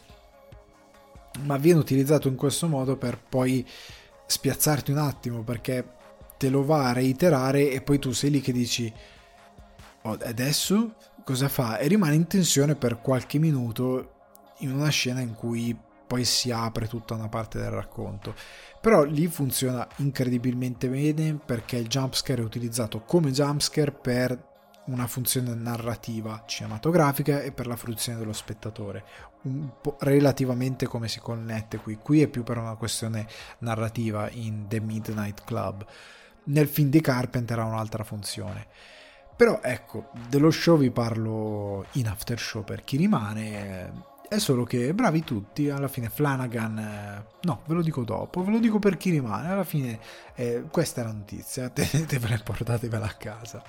ma 1.42 1.58
viene 1.58 1.78
utilizzato 1.78 2.28
in 2.28 2.36
questo 2.36 2.68
modo 2.68 2.96
per 2.96 3.18
poi 3.18 3.66
spiazzarti 4.28 4.90
un 4.90 4.98
attimo 4.98 5.42
perché 5.42 5.96
te 6.36 6.50
lo 6.50 6.64
va 6.64 6.88
a 6.88 6.92
reiterare 6.92 7.70
e 7.70 7.80
poi 7.80 7.98
tu 7.98 8.12
sei 8.12 8.30
lì 8.30 8.40
che 8.40 8.52
dici 8.52 8.92
oh, 10.02 10.18
adesso 10.22 10.94
cosa 11.24 11.48
fa? 11.48 11.78
E 11.78 11.88
rimane 11.88 12.14
in 12.14 12.26
tensione 12.26 12.74
per 12.74 13.00
qualche 13.00 13.38
minuto 13.38 14.12
in 14.58 14.72
una 14.72 14.90
scena 14.90 15.20
in 15.20 15.34
cui 15.34 15.76
poi 16.06 16.24
si 16.24 16.50
apre 16.50 16.86
tutta 16.88 17.14
una 17.14 17.28
parte 17.28 17.58
del 17.58 17.70
racconto. 17.70 18.34
Però 18.80 19.02
lì 19.04 19.26
funziona 19.26 19.86
incredibilmente 19.96 20.88
bene 20.88 21.34
perché 21.34 21.76
il 21.76 21.88
jumpscare 21.88 22.40
è 22.40 22.44
utilizzato 22.44 23.02
come 23.02 23.30
jumpscare 23.30 23.92
per 23.92 24.46
una 24.86 25.06
funzione 25.06 25.54
narrativa 25.54 26.44
cinematografica 26.46 27.42
e 27.42 27.52
per 27.52 27.66
la 27.66 27.76
fruizione 27.76 28.18
dello 28.18 28.32
spettatore. 28.32 29.04
Relativamente 30.00 30.86
come 30.86 31.08
si 31.08 31.20
connette 31.20 31.78
qui. 31.78 31.96
Qui 31.96 32.22
è 32.22 32.28
più 32.28 32.42
per 32.42 32.58
una 32.58 32.76
questione 32.76 33.26
narrativa 33.58 34.28
in 34.30 34.66
The 34.68 34.80
Midnight 34.80 35.44
Club 35.44 35.86
nel 36.48 36.68
film 36.68 36.90
di 36.90 37.00
Carpenter 37.00 37.58
ha 37.58 37.64
un'altra 37.64 38.04
funzione. 38.04 38.66
Però 39.36 39.60
ecco, 39.62 40.10
dello 40.28 40.50
show 40.50 40.76
vi 40.76 40.90
parlo 40.90 41.86
in 41.92 42.08
after 42.08 42.38
show 42.38 42.64
per 42.64 42.84
chi 42.84 42.96
rimane. 42.96 44.06
È 44.28 44.38
solo 44.38 44.64
che 44.64 44.92
bravi 44.92 45.22
tutti, 45.24 45.70
alla 45.70 45.88
fine 45.88 46.10
Flanagan, 46.10 46.78
eh, 46.78 47.24
no, 47.42 47.62
ve 47.64 47.74
lo 47.74 47.82
dico 47.82 48.04
dopo, 48.04 48.42
ve 48.44 48.50
lo 48.50 48.58
dico 48.58 48.78
per 48.78 48.98
chi 48.98 49.10
rimane, 49.10 49.50
alla 49.50 49.64
fine 49.64 49.98
eh, 50.34 50.64
questa 50.70 51.00
è 51.00 51.04
la 51.04 51.12
notizia, 51.12 51.70
tenetevela 51.70 52.34
e 52.34 52.42
portatevela 52.42 53.06
a 53.06 53.14
casa. 53.14 53.62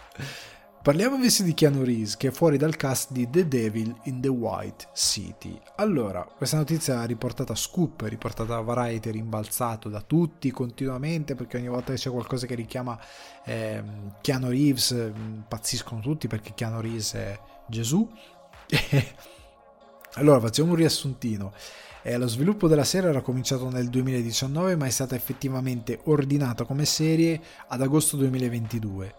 Parliamo 0.82 1.16
invece 1.16 1.44
di 1.44 1.54
Keanu 1.54 1.84
Reeves 1.84 2.16
che 2.16 2.30
è 2.30 2.32
fuori 2.32 2.56
dal 2.56 2.78
cast 2.78 3.12
di 3.12 3.30
The 3.30 3.50
Devil 3.50 3.94
in 4.04 4.22
the 4.22 4.30
White 4.30 4.88
City. 4.94 5.60
Allora, 5.76 6.24
questa 6.24 6.56
notizia 6.56 7.04
è 7.04 7.06
riportata 7.06 7.52
a 7.52 7.58
Scoop, 7.58 8.04
riportata 8.04 8.56
a 8.56 8.62
Variety, 8.62 9.12
rimbalzato 9.12 9.90
da 9.90 10.00
tutti 10.00 10.50
continuamente 10.52 11.36
perché 11.36 11.58
ogni 11.58 11.68
volta 11.68 11.92
che 11.92 12.00
c'è 12.00 12.10
qualcosa 12.10 12.46
che 12.46 12.56
richiama 12.56 12.98
eh, 13.44 13.84
Keanu 14.22 14.48
Reeves 14.48 14.92
impazziscono 14.92 16.00
tutti 16.00 16.28
perché 16.28 16.54
Keanu 16.56 16.80
Reeves 16.80 17.14
è 17.14 17.38
Gesù. 17.68 18.10
allora, 20.14 20.40
facciamo 20.40 20.70
un 20.70 20.76
riassuntino. 20.76 21.52
Eh, 22.04 22.16
lo 22.16 22.28
sviluppo 22.28 22.70
della 22.70 22.86
serie 22.86 23.10
era 23.10 23.20
cominciato 23.20 23.70
nel 23.70 23.90
2019 23.90 24.78
ma 24.78 24.86
è 24.86 24.90
stata 24.90 25.14
effettivamente 25.14 26.00
ordinata 26.06 26.64
come 26.64 26.86
serie 26.86 27.42
ad 27.68 27.82
agosto 27.82 28.16
2022 28.16 29.14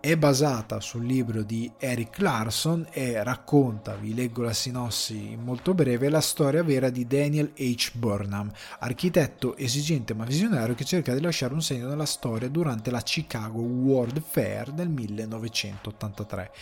è 0.00 0.16
basata 0.16 0.80
sul 0.80 1.04
libro 1.04 1.42
di 1.42 1.70
Eric 1.76 2.18
Larson 2.18 2.86
e 2.92 3.22
racconta, 3.24 3.96
vi 3.96 4.14
leggo 4.14 4.42
la 4.42 4.52
sinossi 4.52 5.36
molto 5.36 5.74
breve, 5.74 6.08
la 6.08 6.20
storia 6.20 6.62
vera 6.62 6.88
di 6.88 7.06
Daniel 7.06 7.52
H. 7.56 7.90
Burnham, 7.94 8.50
architetto 8.78 9.56
esigente 9.56 10.14
ma 10.14 10.24
visionario 10.24 10.76
che 10.76 10.84
cerca 10.84 11.14
di 11.14 11.20
lasciare 11.20 11.52
un 11.52 11.62
segno 11.62 11.88
nella 11.88 12.06
storia 12.06 12.48
durante 12.48 12.92
la 12.92 13.00
Chicago 13.00 13.60
World 13.60 14.22
Fair 14.22 14.70
del 14.70 14.88
1983 14.88 16.52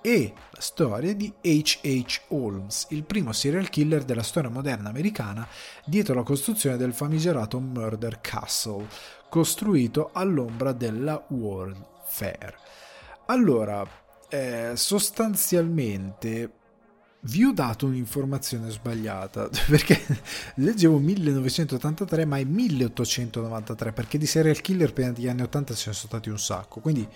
e 0.00 0.32
la 0.50 0.60
storia 0.60 1.14
di 1.14 1.32
H.H. 1.40 2.20
Holmes, 2.28 2.86
il 2.90 3.04
primo 3.04 3.32
serial 3.32 3.70
killer 3.70 4.04
della 4.04 4.22
storia 4.22 4.50
moderna 4.50 4.90
americana 4.90 5.48
dietro 5.84 6.14
la 6.14 6.22
costruzione 6.22 6.76
del 6.76 6.92
famigerato 6.92 7.58
Murder 7.58 8.20
Castle, 8.20 8.86
costruito 9.28 10.10
all'ombra 10.12 10.72
della 10.72 11.24
World 11.28 11.82
Fair. 12.06 12.54
Allora, 13.26 13.88
eh, 14.28 14.72
sostanzialmente 14.74 16.52
vi 17.20 17.44
ho 17.44 17.52
dato 17.52 17.86
un'informazione 17.86 18.70
sbagliata 18.70 19.48
perché 19.66 19.98
leggevo 20.56 20.98
1983 20.98 22.26
ma 22.26 22.36
è 22.36 22.44
1893 22.44 23.92
perché 23.92 24.18
di 24.18 24.26
serial 24.26 24.60
killer 24.60 24.92
prima 24.92 25.12
degli 25.12 25.28
anni 25.28 25.40
80 25.40 25.74
ce 25.74 25.88
ne 25.88 25.94
sono 25.94 26.08
stati 26.08 26.28
un 26.28 26.38
sacco 26.38 26.80
quindi 26.80 27.08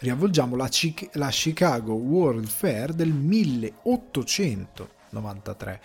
riavvolgiamo 0.00 0.56
la, 0.56 0.68
Chi- 0.68 1.08
la 1.12 1.30
Chicago 1.30 1.94
World 1.94 2.48
Fair 2.48 2.92
del 2.92 3.12
1893 3.12 5.80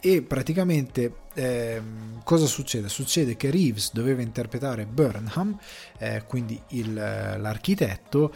e 0.00 0.22
praticamente 0.22 1.12
eh, 1.34 1.82
cosa 2.22 2.46
succede? 2.46 2.88
Succede 2.88 3.36
che 3.36 3.50
Reeves 3.50 3.92
doveva 3.92 4.22
interpretare 4.22 4.86
Burnham, 4.86 5.58
eh, 5.98 6.22
quindi 6.26 6.58
il, 6.68 6.94
l'architetto, 6.94 8.32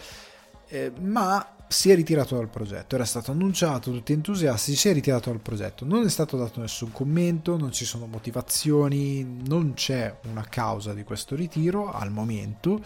eh, 0.70 0.92
ma 1.00 1.54
si 1.68 1.90
è 1.90 1.94
ritirato 1.94 2.34
dal 2.34 2.48
progetto, 2.48 2.96
era 2.96 3.04
stato 3.04 3.30
annunciato, 3.30 3.92
tutti 3.92 4.12
entusiasti, 4.12 4.74
si 4.74 4.88
è 4.88 4.92
ritirato 4.92 5.30
dal 5.30 5.38
progetto, 5.38 5.84
non 5.84 6.04
è 6.04 6.08
stato 6.08 6.36
dato 6.36 6.60
nessun 6.60 6.90
commento, 6.90 7.56
non 7.56 7.70
ci 7.70 7.84
sono 7.84 8.06
motivazioni, 8.06 9.42
non 9.46 9.74
c'è 9.74 10.16
una 10.28 10.44
causa 10.48 10.92
di 10.94 11.04
questo 11.04 11.36
ritiro 11.36 11.92
al 11.92 12.10
momento. 12.10 12.82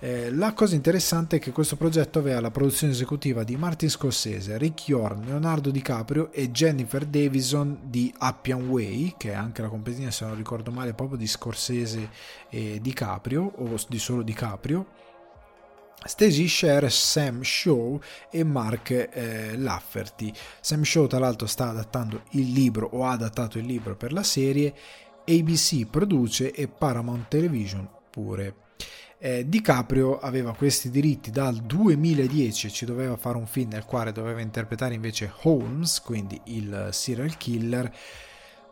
Eh, 0.00 0.30
la 0.32 0.52
cosa 0.54 0.74
interessante 0.74 1.36
è 1.36 1.38
che 1.38 1.52
questo 1.52 1.76
progetto 1.76 2.18
aveva 2.18 2.40
la 2.40 2.50
produzione 2.50 2.92
esecutiva 2.92 3.44
di 3.44 3.56
Martin 3.56 3.88
Scorsese, 3.88 4.58
Rick 4.58 4.88
Yorn, 4.88 5.24
Leonardo 5.24 5.70
DiCaprio 5.70 6.32
e 6.32 6.50
Jennifer 6.50 7.04
Davison 7.06 7.78
di 7.84 8.12
Appian 8.18 8.68
Way, 8.68 9.14
che 9.16 9.30
è 9.30 9.34
anche 9.34 9.62
la 9.62 9.68
compagnia, 9.68 10.10
se 10.10 10.24
non 10.24 10.34
ricordo 10.34 10.72
male, 10.72 10.94
proprio 10.94 11.16
di 11.16 11.28
Scorsese 11.28 12.10
e 12.50 12.80
DiCaprio, 12.82 13.52
o 13.56 13.76
di 13.88 13.98
solo 14.00 14.22
DiCaprio 14.22 15.04
Stacey 16.06 16.48
Share, 16.48 16.88
Sam 16.90 17.42
Shaw 17.42 18.00
e 18.30 18.44
Mark 18.44 18.90
eh, 18.90 19.56
Lafferty. 19.56 20.32
Sam 20.60 20.82
Shaw 20.82 21.06
tra 21.06 21.18
l'altro 21.18 21.46
sta 21.46 21.68
adattando 21.68 22.22
il 22.30 22.52
libro 22.52 22.88
o 22.92 23.04
ha 23.04 23.12
adattato 23.12 23.58
il 23.58 23.66
libro 23.66 23.96
per 23.96 24.12
la 24.12 24.22
serie, 24.22 24.74
ABC 25.26 25.86
produce 25.86 26.52
e 26.52 26.68
Paramount 26.68 27.28
Television 27.28 27.88
pure. 28.10 28.54
Eh, 29.18 29.48
DiCaprio 29.48 30.18
aveva 30.18 30.54
questi 30.54 30.90
diritti 30.90 31.30
dal 31.30 31.56
2010 31.56 32.66
e 32.66 32.70
ci 32.70 32.84
doveva 32.84 33.16
fare 33.16 33.38
un 33.38 33.46
film 33.46 33.70
nel 33.70 33.84
quale 33.84 34.12
doveva 34.12 34.40
interpretare 34.40 34.94
invece 34.94 35.32
Holmes, 35.42 36.00
quindi 36.00 36.40
il 36.44 36.88
serial 36.92 37.36
killer. 37.36 37.90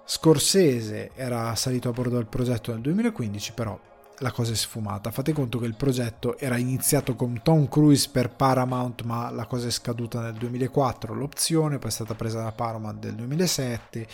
Scorsese 0.06 1.12
era 1.14 1.54
salito 1.54 1.88
a 1.88 1.92
bordo 1.92 2.16
del 2.16 2.26
progetto 2.26 2.72
nel 2.72 2.82
2015, 2.82 3.52
però 3.52 3.78
la 4.18 4.30
cosa 4.30 4.52
è 4.52 4.54
sfumata. 4.54 5.10
Fate 5.10 5.32
conto 5.32 5.58
che 5.58 5.66
il 5.66 5.74
progetto 5.74 6.38
era 6.38 6.56
iniziato 6.56 7.14
con 7.14 7.40
Tom 7.42 7.68
Cruise 7.68 8.08
per 8.10 8.30
Paramount, 8.30 9.02
ma 9.02 9.30
la 9.30 9.46
cosa 9.46 9.68
è 9.68 9.70
scaduta 9.70 10.20
nel 10.20 10.34
2004, 10.34 11.14
l'opzione, 11.14 11.78
poi 11.78 11.90
è 11.90 11.92
stata 11.92 12.14
presa 12.14 12.42
da 12.42 12.52
Paramount 12.52 13.04
nel 13.04 13.14
2007. 13.14 14.06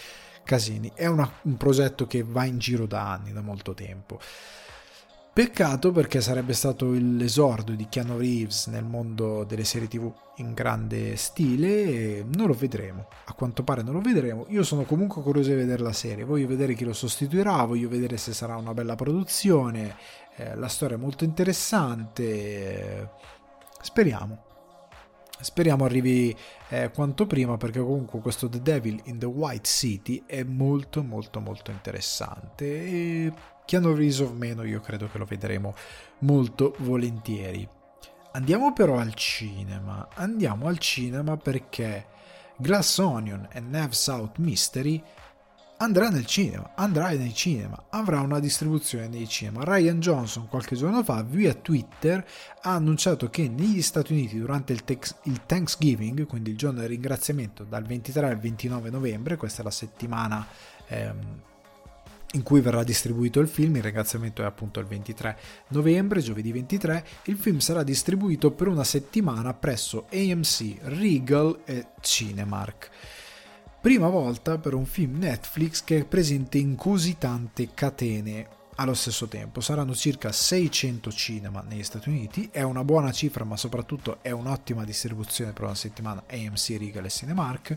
Casini, 0.43 0.91
è 0.95 1.07
una, 1.07 1.31
un 1.43 1.57
progetto 1.57 2.07
che 2.07 2.23
va 2.23 2.45
in 2.45 2.59
giro 2.59 2.87
da 2.87 3.11
anni, 3.11 3.33
da 3.33 3.41
molto 3.41 3.75
tempo. 3.75 4.19
Peccato 5.41 5.91
perché 5.91 6.21
sarebbe 6.21 6.53
stato 6.53 6.91
l'esordio 6.91 7.75
di 7.75 7.89
Keanu 7.89 8.19
Reeves 8.19 8.67
nel 8.67 8.85
mondo 8.85 9.45
delle 9.45 9.65
serie 9.65 9.89
tv 9.89 10.13
in 10.37 10.53
grande 10.53 11.17
stile 11.17 11.69
e 11.69 12.25
non 12.35 12.49
lo 12.49 12.53
vedremo. 12.53 13.09
A 13.25 13.33
quanto 13.33 13.63
pare 13.63 13.81
non 13.81 13.95
lo 13.95 14.03
vedremo. 14.03 14.45
Io 14.51 14.63
sono 14.63 14.83
comunque 14.83 15.23
curioso 15.23 15.49
di 15.49 15.55
vedere 15.55 15.83
la 15.83 15.95
serie, 15.95 16.25
voglio 16.25 16.47
vedere 16.47 16.75
chi 16.75 16.85
lo 16.85 16.93
sostituirà, 16.93 17.65
voglio 17.65 17.89
vedere 17.89 18.19
se 18.19 18.35
sarà 18.35 18.57
una 18.57 18.75
bella 18.75 18.97
produzione. 18.97 19.97
Eh, 20.37 20.57
la 20.57 20.69
storia 20.69 20.97
è 20.97 21.01
molto 21.01 21.25
interessante. 21.25 23.09
Speriamo. 23.81 24.50
Speriamo 25.41 25.85
arrivi 25.85 26.37
eh, 26.69 26.91
quanto 26.91 27.27
prima 27.27 27.57
perché 27.57 27.81
comunque 27.81 28.21
questo 28.21 28.49
The 28.49 28.61
Devil 28.61 29.01
in 29.05 29.19
the 29.19 29.27
White 29.27 29.69
City 29.69 30.23
è 30.27 30.43
molto 30.43 31.03
molto 31.03 31.41
molto 31.41 31.71
interessante 31.71 32.65
e 32.67 33.33
Keanu 33.65 33.95
Reeves 33.95 34.21
o 34.21 34.33
meno 34.33 34.65
io 34.65 34.81
credo 34.81 35.09
che 35.09 35.19
lo 35.19 35.25
vedremo 35.25 35.75
molto 36.21 36.75
volentieri. 36.79 37.69
Andiamo 38.33 38.73
però 38.73 38.99
al 38.99 39.15
cinema, 39.15 40.09
andiamo 40.15 40.67
al 40.67 40.79
cinema 40.79 41.37
perché 41.37 42.07
Glass 42.57 42.99
Onion 42.99 43.49
e 43.51 43.61
Neves 43.61 44.07
Out 44.09 44.39
Mystery 44.39 45.03
andrà 45.83 46.11
nel 46.11 46.27
cinema, 46.27 46.73
andrà 46.75 47.11
nei 47.11 47.35
cinema, 47.35 47.85
avrà 47.91 48.21
una 48.21 48.39
distribuzione 48.39 49.09
nei 49.09 49.29
cinema. 49.29 49.65
Ryan 49.65 50.01
Johnson 50.01 50.47
qualche 50.47 50.77
giorno 50.77 51.03
fa 51.03 51.23
via 51.23 51.55
Twitter 51.55 52.25
ha 52.63 52.75
annunciato 52.75 53.31
che 53.31 53.49
negli 53.49 53.83
Stati 53.83 54.13
Uniti 54.13 54.39
durante 54.39 54.73
il, 54.73 54.85
tex- 54.85 55.17
il 55.25 55.45
Thanksgiving, 55.47 56.27
quindi 56.27 56.51
il 56.51 56.57
giorno 56.57 56.81
del 56.81 56.89
ringraziamento 56.89 57.65
dal 57.65 57.85
23 57.85 58.29
al 58.29 58.39
29 58.39 58.91
novembre, 58.91 59.37
questa 59.37 59.63
è 59.63 59.65
la 59.65 59.71
settimana 59.71 60.47
ehm, 60.89 61.41
in 62.33 62.43
cui 62.43 62.61
verrà 62.61 62.85
distribuito 62.85 63.41
il 63.41 63.49
film, 63.49 63.75
il 63.77 63.83
ringraziamento 63.83 64.43
è 64.43 64.45
appunto 64.45 64.81
il 64.81 64.87
23 64.87 65.37
novembre, 65.69 66.21
giovedì 66.21 66.53
23, 66.53 67.05
il 67.25 67.37
film 67.37 67.59
sarà 67.59 67.83
distribuito 67.83 68.51
per 68.51 68.69
una 68.69 68.85
settimana 68.85 69.55
presso 69.55 70.07
AMC, 70.13 70.77
Regal 70.83 71.61
e 71.65 71.87
Cinemark. 72.01 72.91
Prima 73.81 74.09
volta 74.09 74.59
per 74.59 74.75
un 74.75 74.85
film 74.85 75.17
Netflix 75.17 75.83
che 75.83 76.01
è 76.01 76.05
presente 76.05 76.59
in 76.59 76.77
così 76.77 77.17
tante 77.17 77.71
catene 77.73 78.47
allo 78.75 78.93
stesso 78.93 79.27
tempo. 79.27 79.63
Saranno 79.63 79.95
circa 79.95 80.33
600 80.33 81.11
cinema 81.11 81.65
negli 81.67 81.83
Stati 81.83 82.11
Uniti, 82.11 82.51
è 82.53 82.61
una 82.61 82.85
buona 82.85 83.11
cifra 83.11 83.45
ma 83.45 83.57
soprattutto 83.57 84.19
è 84.21 84.33
un'ottima 84.33 84.85
distribuzione 84.85 85.53
per 85.53 85.65
una 85.65 85.75
settimana. 85.75 86.25
AMC, 86.31 86.77
Regal 86.79 87.07
e 87.07 87.09
Cinemark, 87.09 87.77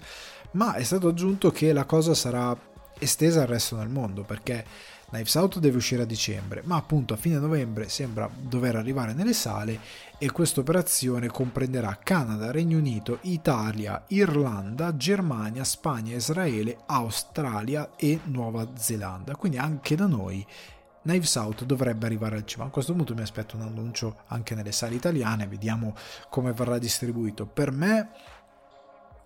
ma 0.51 0.73
è 0.73 0.83
stato 0.83 1.07
aggiunto 1.07 1.51
che 1.51 1.71
la 1.71 1.85
cosa 1.85 2.13
sarà 2.13 2.53
estesa 2.99 3.43
al 3.43 3.47
resto 3.47 3.77
del 3.77 3.87
mondo 3.87 4.23
perché 4.23 4.65
Knives 5.13 5.36
Out 5.36 5.60
deve 5.60 5.78
uscire 5.78 6.02
a 6.02 6.06
dicembre, 6.06 6.63
ma 6.65 6.76
appunto 6.76 7.13
a 7.13 7.17
fine 7.17 7.38
novembre 7.38 7.88
sembra 7.88 8.28
dover 8.36 8.76
arrivare 8.76 9.13
nelle 9.13 9.34
sale 9.34 9.80
e 10.17 10.32
questa 10.32 10.62
operazione 10.62 11.28
comprenderà 11.28 11.99
Canada, 12.02 12.49
Regno 12.49 12.80
Unito, 12.80 13.19
Italia, 13.21 14.06
Irlanda, 14.08 14.97
Germania, 14.97 15.63
Spagna, 15.63 16.15
Israele, 16.15 16.80
Australia 16.88 17.91
e 17.95 18.21
Nuova 18.23 18.67
Zelanda. 18.73 19.36
Quindi 19.36 19.60
anche 19.60 19.95
da 19.95 20.08
noi 20.08 20.43
Knives 21.04 21.36
Out 21.36 21.63
dovrebbe 21.65 22.08
arrivare 22.08 22.38
al 22.38 22.45
cinema. 22.47 22.69
A 22.69 22.71
questo 22.71 22.95
punto 22.95 23.13
mi 23.13 23.21
aspetto 23.21 23.56
un 23.56 23.62
annuncio 23.62 24.21
anche 24.30 24.56
nelle 24.56 24.71
sale 24.71 24.95
italiane, 24.95 25.45
vediamo 25.45 25.93
come 26.30 26.54
verrà 26.54 26.80
distribuito. 26.80 27.45
Per 27.45 27.71
me 27.71 28.10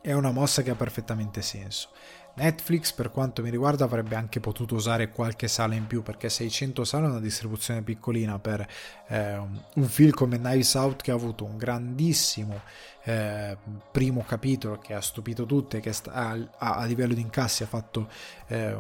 è 0.02 0.12
una 0.12 0.32
mossa 0.32 0.63
che 0.63 0.71
ha 0.71 0.76
perfettamente 0.76 1.41
senso. 1.41 1.89
Netflix, 2.38 2.91
per 2.93 3.10
quanto 3.12 3.41
mi 3.41 3.50
riguarda, 3.50 3.84
avrebbe 3.84 4.15
anche 4.15 4.39
potuto 4.39 4.76
usare 4.76 5.10
qualche 5.10 5.47
sala 5.47 5.73
in 5.73 5.88
più 5.88 6.04
perché 6.04 6.30
600 6.30 6.84
sale 6.84 7.08
è 7.08 7.10
una 7.10 7.19
distribuzione 7.19 7.82
piccolina 7.82 8.38
per 8.38 8.67
eh, 9.08 9.38
un 9.38 9.88
film 9.88 10.12
come 10.12 10.38
Knives 10.38 10.73
Out 10.76 11.02
che 11.02 11.12
ha 11.12 11.15
avuto 11.15 11.45
un 11.45 11.58
grandissimo 11.58 12.62
eh, 13.04 13.58
primo 13.91 14.23
capitolo 14.28 14.78
che 14.78 14.93
ha 14.93 15.02
stupito 15.02 15.45
tutte, 15.45 15.80
che 15.80 15.93
sta, 15.93 16.12
a, 16.12 16.38
a, 16.58 16.86
livello 16.86 17.15
di 17.15 17.21
incassi 17.21 17.63
ha 17.63 17.67
fatto 17.67 18.08
eh, 18.47 18.73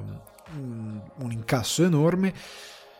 un, 0.53 1.01
un 1.15 1.31
incasso 1.31 1.83
enorme 1.83 2.33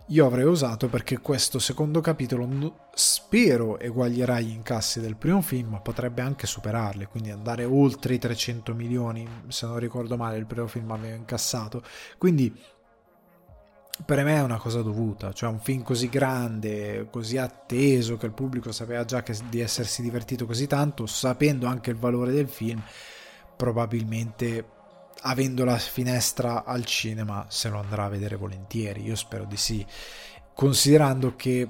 io 0.08 0.26
avrei 0.26 0.46
usato 0.46 0.88
perché 0.88 1.20
questo 1.20 1.60
secondo 1.60 2.00
capitolo 2.00 2.88
spero 2.93 3.78
eguaglierà 3.78 4.39
gli 4.39 4.52
incassi 4.52 5.02
del 5.02 5.17
primo 5.17 5.41
film, 5.41 5.72
ma 5.72 5.82
potrebbe 5.82 6.22
anche 6.22 6.48
superarli, 6.48 7.08
quindi 7.08 7.30
andare 7.32 7.65
oltre 7.65 8.13
i 8.13 8.17
300 8.17 8.74
milioni, 8.74 9.28
se 9.50 9.65
non 9.65 9.80
ricordo 9.80 10.15
male 10.15 10.38
il 10.38 10.46
primo 10.46 10.67
film 10.67 10.91
aveva 10.91 11.15
incassato. 11.15 11.84
Quindi 12.17 12.56
per 14.06 14.24
me 14.24 14.36
è 14.36 14.41
una 14.41 14.60
cosa 14.60 14.82
dovuta, 14.82 15.34
cioè 15.34 15.50
un 15.50 15.60
film 15.60 15.82
così 15.82 16.08
grande, 16.08 17.08
così 17.12 17.38
atteso, 17.38 18.15
che 18.15 18.28
il 18.28 18.32
pubblico 18.32 18.72
sapeva 18.72 19.04
già 19.04 19.22
di 19.50 19.60
essersi 19.60 20.02
divertito 20.02 20.46
così 20.46 20.67
tanto, 20.67 21.06
sapendo 21.06 21.67
anche 21.67 21.89
il 21.89 21.98
valore 21.98 22.32
del 22.32 22.48
film, 22.48 22.82
probabilmente 23.58 24.63
avendo 25.21 25.65
la 25.65 25.77
finestra 25.77 26.63
al 26.63 26.86
cinema 26.86 27.45
se 27.49 27.69
lo 27.69 27.80
andrà 27.80 28.06
a 28.06 28.10
vedere 28.10 28.36
volentieri, 28.36 29.03
io 29.03 29.15
spero 29.15 29.45
di 29.45 29.58
sì, 29.58 29.86
considerando 30.53 31.36
che 31.36 31.67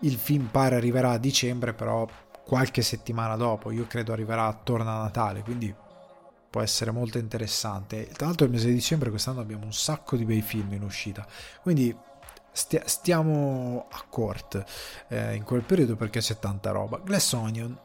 il 0.00 0.16
film 0.16 0.46
pare 0.46 0.76
arriverà 0.76 1.10
a 1.10 1.18
dicembre, 1.18 1.74
però 1.74 2.06
qualche 2.44 2.82
settimana 2.82 3.36
dopo, 3.36 3.70
io 3.70 3.86
credo 3.86 4.12
arriverà 4.12 4.46
attorno 4.46 4.88
a 4.88 5.02
Natale, 5.02 5.42
quindi 5.42 5.74
può 6.50 6.62
essere 6.62 6.90
molto 6.90 7.18
interessante. 7.18 8.08
Tra 8.08 8.26
l'altro 8.26 8.46
il 8.46 8.52
mese 8.52 8.68
di 8.68 8.74
dicembre 8.74 9.10
quest'anno 9.10 9.40
abbiamo 9.40 9.64
un 9.64 9.72
sacco 9.72 10.16
di 10.16 10.24
bei 10.24 10.40
film 10.40 10.72
in 10.72 10.82
uscita, 10.82 11.26
quindi 11.62 11.94
stia- 12.52 12.86
stiamo 12.86 13.86
a 13.90 14.04
court 14.08 14.64
eh, 15.08 15.34
in 15.34 15.42
quel 15.44 15.62
periodo 15.62 15.96
perché 15.96 16.20
c'è 16.20 16.38
tanta 16.38 16.70
roba. 16.70 16.98
Glass 16.98 17.32
Onion, 17.32 17.78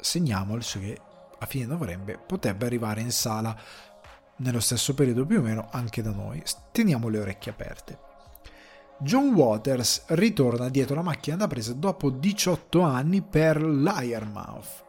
segniamoci 0.00 0.80
che 0.80 1.00
a 1.38 1.46
fine 1.46 1.66
novembre 1.66 2.18
potrebbe 2.18 2.66
arrivare 2.66 3.00
in 3.00 3.12
sala 3.12 3.56
nello 4.38 4.60
stesso 4.60 4.94
periodo 4.94 5.24
più 5.24 5.38
o 5.38 5.42
meno 5.42 5.68
anche 5.70 6.02
da 6.02 6.10
noi. 6.10 6.42
Teniamo 6.72 7.08
le 7.08 7.18
orecchie 7.18 7.52
aperte. 7.52 7.98
John 9.00 9.32
Waters 9.32 10.04
ritorna 10.08 10.68
dietro 10.68 10.96
la 10.96 11.02
macchina 11.02 11.36
da 11.36 11.46
presa 11.46 11.72
dopo 11.72 12.10
18 12.10 12.80
anni 12.80 13.22
per 13.22 13.62
Liarmouth. 13.62 14.84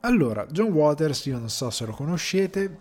Allora, 0.00 0.46
John 0.46 0.72
Waters, 0.72 1.24
io 1.26 1.38
non 1.38 1.48
so 1.48 1.70
se 1.70 1.86
lo 1.86 1.92
conoscete, 1.92 2.80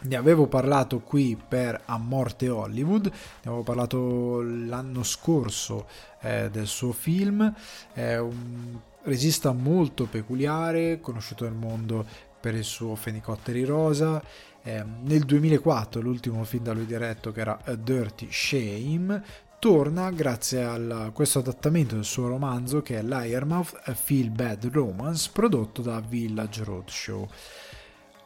ne 0.00 0.16
avevo 0.16 0.46
parlato 0.46 1.00
qui 1.00 1.40
per 1.48 1.80
A 1.84 1.96
Morte 1.96 2.48
Hollywood, 2.48 3.06
ne 3.06 3.12
avevo 3.44 3.62
parlato 3.62 4.42
l'anno 4.42 5.04
scorso 5.04 5.86
eh, 6.20 6.50
del 6.50 6.66
suo 6.66 6.92
film, 6.92 7.54
è 7.92 8.16
un 8.16 8.78
regista 9.04 9.52
molto 9.52 10.06
peculiare, 10.06 11.00
conosciuto 11.00 11.44
nel 11.44 11.54
mondo 11.54 12.04
per 12.40 12.54
il 12.56 12.64
suo 12.64 12.96
Fenicotteri 12.96 13.62
Rosa, 13.64 14.20
eh, 14.62 14.84
nel 15.02 15.24
2004 15.24 16.00
l'ultimo 16.00 16.44
film 16.44 16.64
da 16.64 16.72
lui 16.72 16.86
diretto 16.86 17.32
che 17.32 17.40
era 17.40 17.58
A 17.64 17.74
Dirty 17.74 18.28
Shame 18.30 19.22
torna 19.58 20.10
grazie 20.10 20.64
a 20.64 21.10
questo 21.12 21.38
adattamento 21.38 21.94
del 21.94 22.04
suo 22.04 22.26
romanzo 22.26 22.82
che 22.82 22.98
è 22.98 23.02
Liarmouth 23.02 23.80
A 23.84 23.94
Feel 23.94 24.30
Bad 24.30 24.66
Romance 24.66 25.30
prodotto 25.32 25.82
da 25.82 26.00
Village 26.00 26.64
Roadshow. 26.64 27.28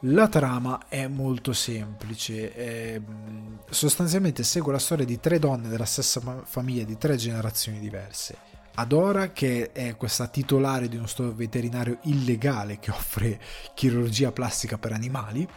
La 0.01 0.27
trama 0.27 0.87
è 0.87 1.07
molto 1.07 1.53
semplice, 1.53 2.53
è, 2.53 3.01
sostanzialmente 3.69 4.43
segue 4.43 4.71
la 4.71 4.79
storia 4.79 5.05
di 5.05 5.19
tre 5.19 5.37
donne 5.37 5.69
della 5.69 5.85
stessa 5.85 6.21
famiglia 6.43 6.83
di 6.83 6.97
tre 6.97 7.15
generazioni 7.17 7.79
diverse 7.79 8.46
Adora, 8.79 9.31
che 9.31 9.71
è 9.71 9.97
questa 9.97 10.27
titolare 10.27 10.87
di 10.87 10.97
uno 10.97 11.07
store 11.07 11.31
veterinario 11.31 11.97
illegale 12.03 12.77
che 12.77 12.91
offre 12.91 13.39
chirurgia 13.73 14.31
plastica 14.31 14.77
per 14.77 14.91
animali, 14.91 15.47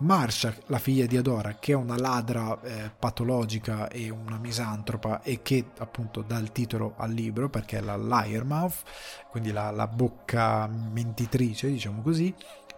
Marsha, 0.00 0.54
la 0.66 0.78
figlia 0.78 1.06
di 1.06 1.16
Adora, 1.16 1.56
che 1.58 1.72
è 1.72 1.74
una 1.74 1.96
ladra 1.96 2.60
eh, 2.60 2.90
patologica 2.90 3.88
e 3.88 4.10
una 4.10 4.36
misantropa 4.36 5.22
e 5.22 5.40
che 5.40 5.70
appunto 5.78 6.20
dà 6.20 6.36
il 6.36 6.52
titolo 6.52 6.92
al 6.98 7.10
libro 7.10 7.48
perché 7.48 7.78
è 7.78 7.80
la 7.80 7.96
liar 7.96 8.44
mouth, 8.44 8.82
quindi 9.30 9.50
la, 9.50 9.70
la 9.70 9.86
bocca 9.86 10.66
mentitrice, 10.66 11.68
diciamo 11.68 12.02
così, 12.02 12.34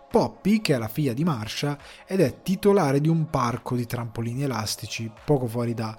Poppy, 0.08 0.60
che 0.60 0.74
è 0.74 0.78
la 0.78 0.88
figlia 0.88 1.12
di 1.12 1.24
Marsha 1.24 1.76
ed 2.06 2.20
è 2.20 2.42
titolare 2.42 3.00
di 3.00 3.08
un 3.08 3.28
parco 3.28 3.74
di 3.74 3.86
trampolini 3.86 4.44
elastici 4.44 5.10
poco 5.24 5.48
fuori 5.48 5.74
da 5.74 5.96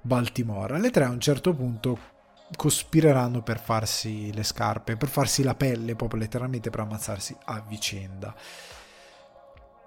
Baltimora. 0.00 0.78
Le 0.78 0.90
tre 0.90 1.04
a 1.04 1.10
un 1.10 1.20
certo 1.20 1.54
punto 1.54 2.18
cospireranno 2.56 3.42
per 3.42 3.60
farsi 3.60 4.32
le 4.32 4.42
scarpe, 4.42 4.96
per 4.96 5.08
farsi 5.08 5.42
la 5.42 5.54
pelle, 5.54 5.96
proprio 5.96 6.20
letteralmente 6.20 6.70
per 6.70 6.80
ammazzarsi 6.80 7.36
a 7.44 7.62
vicenda. 7.66 8.34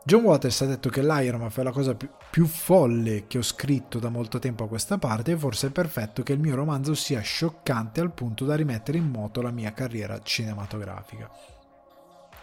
John 0.05 0.23
Waters 0.23 0.61
ha 0.61 0.65
detto 0.65 0.89
che 0.89 1.01
l'Ironman 1.01 1.49
è 1.55 1.63
la 1.63 1.71
cosa 1.71 1.95
più, 1.95 2.09
più, 2.29 2.45
folle 2.45 3.25
che 3.27 3.37
ho 3.37 3.41
scritto 3.41 3.99
da 3.99 4.09
molto 4.09 4.37
tempo 4.37 4.65
a 4.65 4.67
questa 4.67 4.97
parte 4.97 5.31
e 5.31 5.37
forse 5.37 5.67
è 5.67 5.71
perfetto 5.71 6.23
che 6.23 6.33
il 6.33 6.41
mio 6.41 6.55
romanzo 6.55 6.93
sia 6.93 7.21
scioccante 7.21 8.01
al 8.01 8.11
punto 8.11 8.43
da 8.43 8.55
rimettere 8.55 8.97
in 8.97 9.09
moto 9.09 9.41
la 9.41 9.51
mia 9.51 9.71
carriera 9.71 10.19
cinematografica. 10.21 11.31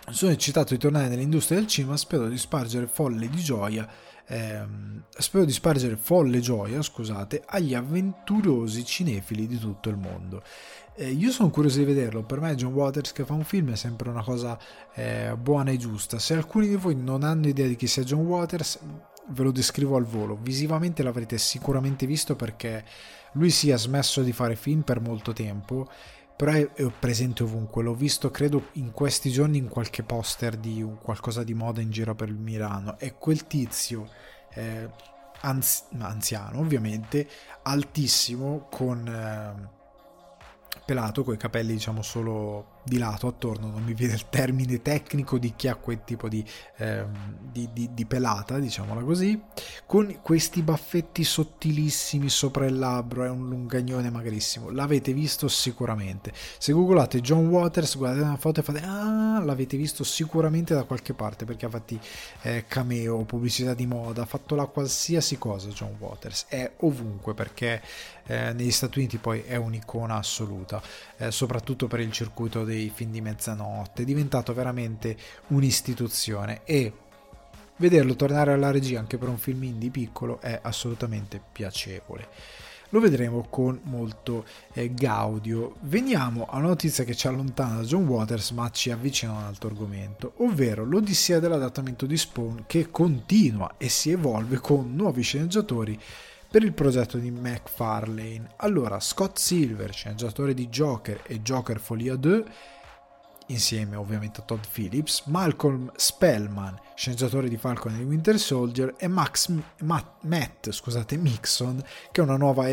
Sono 0.09 0.33
eccitato 0.33 0.73
di 0.73 0.81
tornare 0.81 1.09
nell'industria 1.09 1.59
del 1.59 1.69
cinema, 1.69 1.99
spero 1.99 2.29
di 2.29 2.39
spargere 2.39 2.87
folle 2.87 3.29
di 3.29 3.41
gioia 3.43 3.87
ehm, 4.31 5.03
spero 5.11 5.45
di 5.45 5.53
spargere 5.53 5.97
folle 5.97 6.41
gioia, 6.41 6.81
scusate, 6.81 7.43
agli 7.45 7.75
avventurosi 7.75 8.85
cinefili 8.85 9.47
di 9.47 9.59
tutto 9.59 9.89
il 9.89 9.97
mondo. 9.97 10.43
Eh, 10.95 11.11
io 11.11 11.31
sono 11.31 11.51
curioso 11.51 11.79
di 11.79 11.85
vederlo, 11.85 12.23
per 12.23 12.41
me 12.41 12.55
John 12.55 12.73
Waters 12.73 13.13
che 13.13 13.25
fa 13.25 13.33
un 13.33 13.45
film 13.45 13.73
è 13.73 13.77
sempre 13.77 14.09
una 14.09 14.23
cosa 14.23 14.59
eh, 14.95 15.35
buona 15.39 15.71
e 15.71 15.77
giusta. 15.77 16.19
Se 16.19 16.35
alcuni 16.35 16.69
di 16.69 16.77
voi 16.77 16.95
non 16.95 17.25
hanno 17.25 17.49
idea 17.49 17.67
di 17.67 17.77
chi 17.77 17.87
sia 17.87 18.03
John 18.05 18.27
Waters, 18.27 18.79
ve 19.29 19.43
lo 19.43 19.51
descrivo 19.51 19.97
al 19.97 20.05
volo. 20.05 20.39
Visivamente 20.41 21.03
l'avrete 21.03 21.39
sicuramente 21.39 22.07
visto 22.07 22.37
perché 22.37 22.85
lui 23.33 23.51
si 23.51 23.71
è 23.71 23.79
smesso 23.79 24.23
di 24.23 24.33
fare 24.33 24.57
film 24.57 24.83
per 24.83 25.01
molto 25.01 25.33
tempo 25.33 25.89
però 26.41 26.53
è, 26.53 26.91
presente 26.99 27.43
ovunque. 27.43 27.83
L'ho 27.83 27.93
visto, 27.93 28.31
credo, 28.31 28.69
in 28.73 28.93
questi 28.93 29.31
giorni 29.31 29.59
in 29.59 29.69
qualche 29.69 30.03
poster 30.03 30.57
di 30.57 30.83
qualcosa 31.03 31.45
di 31.45 31.53
moda 31.53 31.83
in 31.83 31.91
giro 31.91 32.15
per 32.15 32.29
il 32.29 32.39
Milano. 32.39 32.99
È 32.99 33.15
quel 33.17 33.47
tizio 33.47 34.09
eh, 34.55 34.89
anzi, 35.43 35.83
anziano, 35.99 36.61
ovviamente, 36.61 37.29
altissimo, 37.65 38.69
con 38.71 39.07
eh, 39.07 39.69
pelato, 40.87 41.25
con 41.25 41.35
i 41.35 41.37
capelli, 41.37 41.75
diciamo, 41.75 42.01
solo 42.01 42.80
di 42.83 42.99
lato 42.99 43.27
attorno, 43.27 43.69
non 43.69 43.83
mi 43.83 43.95
viene 43.95 44.15
il 44.15 44.29
termine 44.29 44.81
tecnico 44.83 45.39
di 45.39 45.53
chi 45.55 45.69
ha 45.69 45.75
quel 45.75 46.03
tipo 46.05 46.29
di, 46.29 46.45
ehm, 46.77 47.37
di, 47.51 47.69
di, 47.73 47.91
di, 47.93 48.07
pelata, 48.07 48.59
diciamola 48.59 49.03
così, 49.03 49.41
con 49.87 50.19
questi 50.23 50.63
baffetti 50.63 51.23
sottilissimi 51.23 52.29
sopra 52.29 52.67
il 52.67 52.79
labbro, 52.79 53.25
è 53.25 53.29
un 53.29 53.49
lungagnone 53.49 54.11
magrissimo, 54.11 54.71
l'avete 54.71 55.13
visto 55.13 55.49
sicuramente. 55.49 56.33
Se 56.59 56.73
googolate 56.73 57.21
John 57.21 57.49
Waters, 57.49 57.97
guardate 57.97 58.25
una 58.25 58.37
foto 58.37 58.61
e 58.61 58.63
fate, 58.63 58.81
ah, 58.81 59.43
l'avete 59.45 59.77
visto 59.77 60.05
sicuramente 60.05 60.75
da 60.75 60.85
qualche 60.85 61.15
parte, 61.15 61.45
perché 61.45 61.67
ha 61.67 61.71
fatto 61.71 61.99
eh, 62.43 62.65
cameo, 62.67 63.25
pubblicità 63.25 63.75
di 63.75 63.87
moda, 63.87 64.23
ha 64.23 64.27
fatto 64.27 64.55
la 64.55 64.67
qualsiasi 64.67 65.39
cosa 65.39 65.69
John 65.69 65.97
Waters, 65.99 66.47
è 66.49 66.73
ovunque, 66.79 67.35
perché 67.35 67.83
eh, 68.27 68.53
negli 68.53 68.71
Stati 68.71 68.99
Uniti 68.99 69.19
poi 69.19 69.43
è 69.43 69.57
un'icona 69.57 70.17
assoluta, 70.17 70.81
eh, 71.21 71.31
soprattutto 71.31 71.87
per 71.87 72.01
il 72.01 72.11
circuito 72.11 72.65
dei 72.65 72.91
film 72.93 73.13
di 73.13 73.21
mezzanotte, 73.21 74.03
è 74.03 74.05
diventato 74.07 74.55
veramente 74.55 75.17
un'istituzione 75.49 76.63
e 76.65 76.93
vederlo 77.77 78.17
tornare 78.17 78.53
alla 78.53 78.71
regia 78.71 78.99
anche 78.99 79.19
per 79.19 79.29
un 79.29 79.37
film 79.39 79.63
indie 79.65 79.91
piccolo 79.91 80.41
è 80.41 80.59
assolutamente 80.63 81.41
piacevole. 81.53 82.29
Lo 82.93 83.01
vedremo 83.01 83.47
con 83.49 83.79
molto 83.85 84.45
eh, 84.73 84.93
gaudio. 84.93 85.77
Veniamo 85.83 86.47
a 86.47 86.57
una 86.57 86.69
notizia 86.69 87.05
che 87.05 87.15
ci 87.15 87.29
allontana 87.29 87.77
da 87.77 87.83
John 87.83 88.07
Waters 88.07 88.51
ma 88.51 88.69
ci 88.71 88.91
avvicina 88.91 89.33
a 89.33 89.37
un 89.37 89.45
altro 89.45 89.69
argomento, 89.69 90.33
ovvero 90.39 90.85
l'odissea 90.85 91.39
dell'adattamento 91.39 92.07
di 92.07 92.17
Spawn 92.17 92.65
che 92.67 92.91
continua 92.91 93.75
e 93.77 93.89
si 93.89 94.11
evolve 94.11 94.59
con 94.59 94.97
nuovi 94.97 95.23
sceneggiatori 95.23 96.01
per 96.51 96.65
il 96.65 96.73
progetto 96.73 97.17
di 97.17 97.31
McFarlane. 97.31 98.55
Allora, 98.57 98.99
Scott 98.99 99.39
Silver, 99.39 99.93
sceneggiatore 99.93 100.53
di 100.53 100.69
Joker 100.69 101.23
e 101.25 101.41
Joker 101.43 101.79
Folia 101.79 102.17
2, 102.17 102.45
insieme 103.47 103.95
ovviamente 103.95 104.41
a 104.41 104.45
Todd 104.45 104.65
Phillips, 104.73 105.23
Malcolm 105.27 105.93
Spellman, 105.95 106.77
sceneggiatore 106.97 107.49
di 107.49 107.57
Falcon 107.57 107.95
e 107.95 108.03
Winter 108.03 108.39
Soldier, 108.39 108.95
e 108.99 109.07
Max, 109.07 109.49
Matt, 109.83 110.25
Matt 110.25 110.71
scusate, 110.71 111.17
Mixon, 111.17 111.81
che 112.11 112.21
è 112.21 112.25
una 112.25 112.37
nuova 112.37 112.67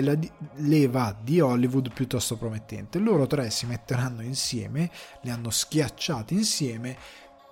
leva 0.55 1.15
di 1.21 1.39
Hollywood 1.39 1.93
piuttosto 1.93 2.35
promettente. 2.35 2.97
Loro 2.97 3.27
tre 3.27 3.51
si 3.51 3.67
metteranno 3.67 4.23
insieme, 4.23 4.89
li 5.21 5.29
hanno 5.29 5.51
schiacciati 5.51 6.33
insieme 6.33 6.97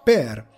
per 0.03 0.53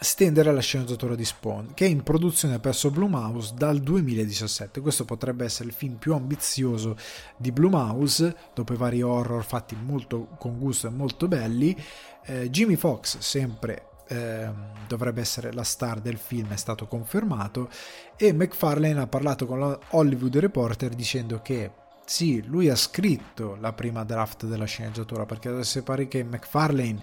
stendere 0.00 0.52
la 0.52 0.60
sceneggiatura 0.60 1.14
di 1.14 1.24
Spawn, 1.24 1.74
che 1.74 1.86
è 1.86 1.88
in 1.88 2.02
produzione 2.02 2.58
presso 2.60 2.90
Blumhouse 2.90 3.54
dal 3.56 3.78
2017. 3.80 4.80
Questo 4.80 5.04
potrebbe 5.04 5.44
essere 5.44 5.68
il 5.68 5.74
film 5.74 5.94
più 5.94 6.14
ambizioso 6.14 6.96
di 7.36 7.50
Blumhouse, 7.50 8.36
dopo 8.54 8.72
i 8.72 8.76
vari 8.76 9.02
horror 9.02 9.44
fatti 9.44 9.76
molto 9.76 10.28
con 10.38 10.58
gusto 10.58 10.86
e 10.86 10.90
molto 10.90 11.26
belli. 11.26 11.76
Eh, 12.24 12.48
Jimmy 12.50 12.76
Fox, 12.76 13.18
sempre 13.18 13.86
eh, 14.08 14.48
dovrebbe 14.86 15.20
essere 15.20 15.52
la 15.52 15.64
star 15.64 16.00
del 16.00 16.16
film, 16.16 16.52
è 16.52 16.56
stato 16.56 16.86
confermato, 16.86 17.68
e 18.16 18.32
McFarlane 18.32 19.00
ha 19.00 19.06
parlato 19.06 19.46
con 19.46 19.58
la 19.58 19.78
Hollywood 19.90 20.36
Reporter 20.36 20.94
dicendo 20.94 21.40
che 21.42 21.72
sì, 22.04 22.42
lui 22.46 22.70
ha 22.70 22.76
scritto 22.76 23.56
la 23.60 23.72
prima 23.72 24.04
draft 24.04 24.46
della 24.46 24.64
sceneggiatura, 24.64 25.26
perché 25.26 25.48
adesso 25.48 25.82
pare 25.82 26.06
che 26.06 26.22
McFarlane... 26.22 27.02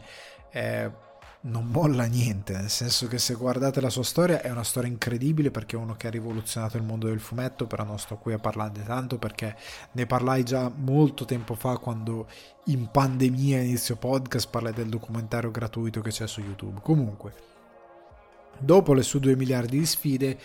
Eh, 0.52 1.04
non 1.46 1.68
molla 1.68 2.06
niente, 2.06 2.54
nel 2.54 2.70
senso 2.70 3.08
che 3.08 3.20
se 3.20 3.36
guardate 3.36 3.80
la 3.80 3.90
sua 3.90 4.04
storia 4.04 4.42
è 4.42 4.50
una 4.50 4.64
storia 4.64 4.90
incredibile 4.90 5.52
perché 5.52 5.76
è 5.76 5.80
uno 5.80 5.96
che 5.96 6.08
ha 6.08 6.10
rivoluzionato 6.10 6.78
il 6.78 6.84
mondo 6.84 7.08
del 7.08 7.20
fumetto, 7.20 7.68
però 7.68 7.84
non 7.84 8.00
sto 8.00 8.18
qui 8.18 8.34
a 8.34 8.40
parlarne 8.40 8.84
tanto 8.84 9.18
perché 9.18 9.56
ne 9.92 10.06
parlai 10.08 10.44
già 10.44 10.72
molto 10.74 11.26
tempo 11.26 11.54
fa 11.54 11.78
quando 11.78 12.28
in 12.66 12.90
pandemia 12.90 13.62
inizio 13.62 13.96
podcast 13.96 14.50
parlai 14.50 14.74
del 14.74 14.90
documentario 14.90 15.52
gratuito 15.52 16.02
che 16.02 16.10
c'è 16.10 16.28
su 16.28 16.42
YouTube. 16.42 16.80
Comunque, 16.82 17.34
dopo 18.58 18.94
le 18.94 19.04
sue 19.04 19.20
2 19.20 19.36
miliardi 19.36 19.78
di 19.78 19.86
sfide, 19.86 20.40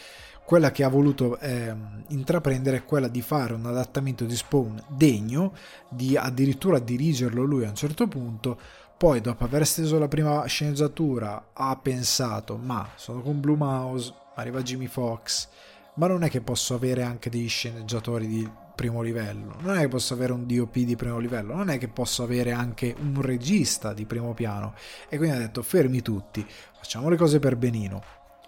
quella 0.45 0.71
che 0.71 0.85
ha 0.85 0.89
voluto 0.89 1.39
eh, 1.39 1.75
intraprendere 2.09 2.79
è 2.79 2.85
quella 2.85 3.09
di 3.09 3.23
fare 3.23 3.55
un 3.55 3.65
adattamento 3.65 4.25
di 4.25 4.37
Spawn 4.37 4.83
degno, 4.89 5.55
di 5.89 6.17
addirittura 6.17 6.79
dirigerlo 6.79 7.43
lui 7.43 7.65
a 7.65 7.69
un 7.69 7.77
certo 7.77 8.07
punto, 8.07 8.59
poi 9.01 9.23
dopo 9.23 9.45
aver 9.45 9.67
steso 9.67 9.99
la 9.99 10.09
prima 10.09 10.45
sceneggiatura 10.45 11.53
ha 11.55 11.75
pensato 11.77 12.59
ma 12.59 12.87
sono 12.97 13.23
con 13.23 13.41
Blue 13.41 13.57
Mouse, 13.57 14.13
arriva 14.35 14.61
Jimmy 14.61 14.89
Fox, 14.89 15.49
ma 15.95 16.07
non 16.07 16.23
è 16.23 16.29
che 16.29 16.43
posso 16.43 16.75
avere 16.75 17.03
anche 17.03 17.31
degli 17.31 17.49
sceneggiatori 17.49 18.27
di 18.27 18.47
primo 18.75 19.01
livello, 19.01 19.57
non 19.61 19.79
è 19.79 19.81
che 19.81 19.89
posso 19.89 20.13
avere 20.13 20.35
un 20.35 20.47
DOP 20.47 20.81
di 20.81 20.97
primo 20.97 21.19
livello, 21.19 21.55
non 21.55 21.71
è 21.71 21.79
che 21.79 21.89
posso 21.89 22.23
avere 22.23 22.53
anche 22.53 22.95
un 23.01 23.23
regista 23.23 23.95
di 23.95 24.05
primo 24.05 24.35
piano. 24.35 24.75
E 25.09 25.17
quindi 25.17 25.35
ha 25.35 25.39
detto 25.39 25.63
fermi 25.63 26.03
tutti, 26.03 26.47
facciamo 26.79 27.09
le 27.09 27.17
cose 27.17 27.39
per 27.39 27.57
benino, 27.57 28.03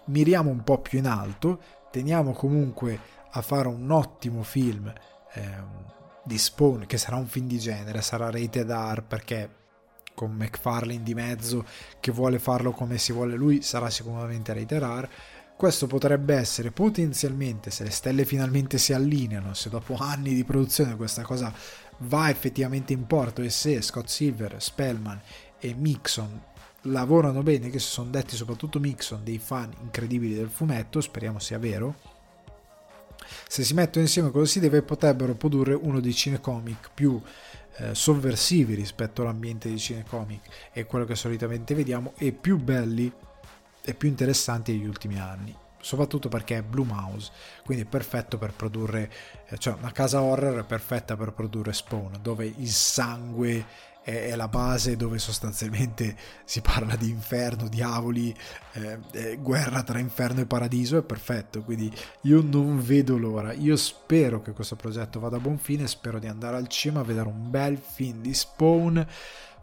miriamo 0.05 0.51
un 0.51 0.63
po' 0.63 0.81
più 0.81 0.99
in 0.99 1.07
alto, 1.07 1.59
teniamo 1.89 2.31
comunque 2.33 2.99
a 3.31 3.41
fare 3.41 3.69
un 3.69 3.89
ottimo 3.89 4.43
film 4.43 4.93
ehm, 5.33 5.85
di 6.23 6.37
Spawn, 6.37 6.85
che 6.85 6.99
sarà 6.99 7.15
un 7.15 7.25
film 7.25 7.47
di 7.47 7.57
genere, 7.57 8.03
sarà 8.03 8.29
rated 8.29 8.69
R 8.69 9.03
perché 9.07 9.61
con 10.13 10.31
McFarlane 10.31 11.03
di 11.03 11.13
mezzo 11.13 11.65
che 11.99 12.11
vuole 12.11 12.39
farlo 12.39 12.71
come 12.71 12.97
si 12.97 13.11
vuole 13.11 13.35
lui, 13.35 13.61
sarà 13.61 13.89
sicuramente 13.89 14.53
rated 14.53 14.81
R 14.81 15.09
questo 15.55 15.87
potrebbe 15.87 16.35
essere 16.35 16.71
potenzialmente, 16.71 17.71
se 17.71 17.83
le 17.83 17.91
stelle 17.91 18.25
finalmente 18.25 18.77
si 18.77 18.91
allineano, 18.91 19.53
se 19.53 19.69
dopo 19.69 19.95
anni 19.95 20.33
di 20.33 20.43
produzione 20.43 20.95
questa 20.95 21.21
cosa 21.21 21.53
va 21.99 22.29
effettivamente 22.29 22.91
in 22.91 23.05
porto 23.05 23.41
e 23.41 23.49
se 23.49 23.81
Scott 23.81 24.07
Silver, 24.07 24.61
Spellman 24.61 25.21
e 25.59 25.73
Mixon 25.73 26.41
lavorano 26.81 27.43
bene, 27.43 27.69
che 27.69 27.79
si 27.79 27.87
sono 27.87 28.09
detti 28.09 28.35
soprattutto 28.35 28.79
Mixon 28.79 29.23
dei 29.23 29.37
fan 29.37 29.71
incredibili 29.81 30.33
del 30.33 30.49
fumetto, 30.49 30.99
speriamo 30.99 31.39
sia 31.39 31.59
vero. 31.59 31.95
Se 33.47 33.63
si 33.63 33.73
mettono 33.73 34.03
insieme 34.03 34.31
cosa 34.31 34.51
si 34.51 34.59
deve, 34.59 34.81
potrebbero 34.81 35.33
produrre 35.35 35.73
uno 35.75 36.01
dei 36.01 36.13
cinecomic 36.13 36.89
più 36.93 37.21
eh, 37.77 37.95
sovversivi 37.95 38.75
rispetto 38.75 39.21
all'ambiente 39.21 39.69
di 39.69 39.79
cinecomic 39.79 40.69
e 40.71 40.85
quello 40.85 41.05
che 41.05 41.15
solitamente 41.15 41.73
vediamo 41.73 42.13
e 42.17 42.31
più 42.31 42.57
belli 42.57 43.11
e 43.85 43.93
più 43.93 44.07
interessanti 44.07 44.71
degli 44.71 44.87
ultimi 44.87 45.19
anni 45.19 45.55
soprattutto 45.83 46.29
perché 46.29 46.59
è 46.59 46.61
Blue 46.61 46.85
Mouse, 46.85 47.29
quindi 47.65 47.83
è 47.83 47.87
perfetto 47.87 48.37
per 48.37 48.53
produrre, 48.53 49.11
eh, 49.49 49.57
cioè 49.57 49.73
una 49.73 49.91
casa 49.91 50.21
horror 50.21 50.61
è 50.61 50.63
perfetta 50.63 51.17
per 51.17 51.33
produrre 51.33 51.73
Spawn, 51.73 52.19
dove 52.21 52.45
il 52.45 52.69
sangue 52.69 53.65
è, 54.03 54.35
la 54.35 54.47
base, 54.47 54.95
dove 54.95 55.17
sostanzialmente 55.17 56.15
si 56.45 56.61
parla 56.61 56.95
di 56.95 57.09
inferno, 57.09 57.67
diavoli, 57.67 58.35
eh, 58.73 58.99
eh, 59.11 59.37
guerra 59.37 59.83
tra 59.83 59.99
inferno 59.99 60.41
e 60.41 60.45
paradiso, 60.45 60.97
è 60.97 61.03
perfetto, 61.03 61.63
quindi 61.63 61.91
io 62.21 62.41
non 62.41 62.81
vedo 62.81 63.17
l'ora, 63.17 63.53
io 63.53 63.75
spero 63.75 64.41
che 64.41 64.51
questo 64.51 64.75
progetto 64.75 65.19
vada 65.19 65.37
a 65.37 65.39
buon 65.39 65.57
fine, 65.57 65.87
spero 65.87 66.19
di 66.19 66.27
andare 66.27 66.57
al 66.57 66.67
cinema 66.67 67.01
a 67.01 67.03
vedere 67.03 67.27
un 67.27 67.49
bel 67.49 67.77
film 67.77 68.21
di 68.21 68.33
Spawn 68.33 69.05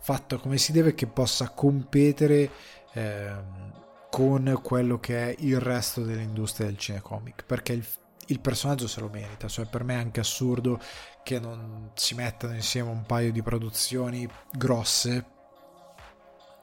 fatto 0.03 0.39
come 0.39 0.59
si 0.59 0.73
deve, 0.73 0.95
che 0.95 1.07
possa 1.07 1.51
competere... 1.51 2.51
Eh, 2.93 3.69
con 4.11 4.59
quello 4.61 4.99
che 4.99 5.29
è 5.29 5.37
il 5.39 5.61
resto 5.61 6.03
dell'industria 6.03 6.67
del 6.67 6.77
cinecomic 6.77 7.45
perché 7.47 7.75
il, 7.75 7.87
il 8.27 8.41
personaggio 8.41 8.87
se 8.87 9.01
lo 9.01 9.09
merita. 9.09 9.49
Cioè 9.49 9.67
per 9.67 9.85
me 9.85 9.95
è 9.95 9.99
anche 9.99 10.21
assurdo 10.21 10.81
che 11.23 11.39
non 11.39 11.91
si 11.95 12.15
mettano 12.15 12.55
insieme 12.55 12.91
un 12.91 13.05
paio 13.05 13.33
di 13.33 13.43
produzioni 13.43 14.29
grosse 14.53 15.25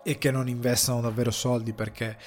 e 0.03 0.17
che 0.17 0.31
non 0.31 0.47
investano 0.47 1.01
davvero 1.01 1.31
soldi 1.31 1.73
perché 1.73 2.17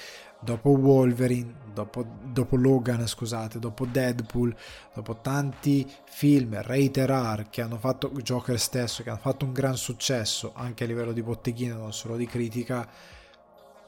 dopo 0.41 0.69
Wolverine, 0.71 1.53
dopo, 1.73 2.05
dopo, 2.23 2.55
Logan, 2.55 3.07
scusate, 3.07 3.59
dopo 3.59 3.85
Deadpool, 3.85 4.55
dopo 4.93 5.17
tanti 5.21 5.89
film 6.05 6.59
rated 6.61 7.09
R 7.09 7.45
che 7.49 7.61
hanno 7.61 7.77
fatto 7.77 8.09
Joker 8.09 8.59
stesso, 8.59 9.03
che 9.03 9.09
hanno 9.09 9.19
fatto 9.19 9.45
un 9.45 9.53
gran 9.53 9.77
successo 9.77 10.51
anche 10.55 10.83
a 10.83 10.87
livello 10.87 11.11
di 11.11 11.21
botteghino, 11.21 11.77
non 11.77 11.93
solo 11.93 12.17
di 12.17 12.25
critica, 12.25 12.87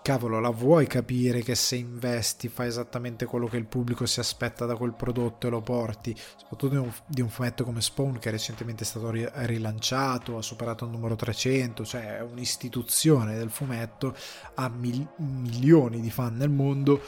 cavolo, 0.04 0.40
la 0.40 0.50
vuoi 0.50 0.86
capire 0.86 1.42
che 1.42 1.56
se 1.56 1.78
investi 1.78 2.50
fai 2.50 2.68
esattamente 2.68 3.26
quello 3.26 3.48
che 3.48 3.58
il 3.58 3.66
pubblico 3.66 4.06
si 4.06 4.20
aspetta 4.20 4.66
da 4.66 4.76
quel 4.76 4.94
prodotto 4.94 5.48
e 5.48 5.50
lo 5.50 5.62
porti, 5.62 6.16
soprattutto 6.16 6.68
di 6.68 6.76
un, 6.76 6.94
di 7.08 7.22
un 7.22 7.30
fumetto 7.30 7.64
come 7.64 7.82
Spawn 7.82 8.20
che 8.20 8.30
recentemente 8.30 8.84
è 8.84 8.86
stato 8.86 9.10
rilanciato, 9.10 10.38
ha 10.38 10.42
superato 10.42 10.84
il 10.86 10.92
numero 10.92 11.16
300, 11.16 11.86
cioè 11.86 12.18
è 12.18 12.22
un'istituzione 12.22 13.38
del 13.38 13.50
fumetto, 13.50 14.16
ha 14.56 14.68
mil- 14.68 15.10
milioni 15.16 16.02
di 16.02 16.12
fan 16.12 16.36
nel 16.36 16.50
mondo, 16.50 17.02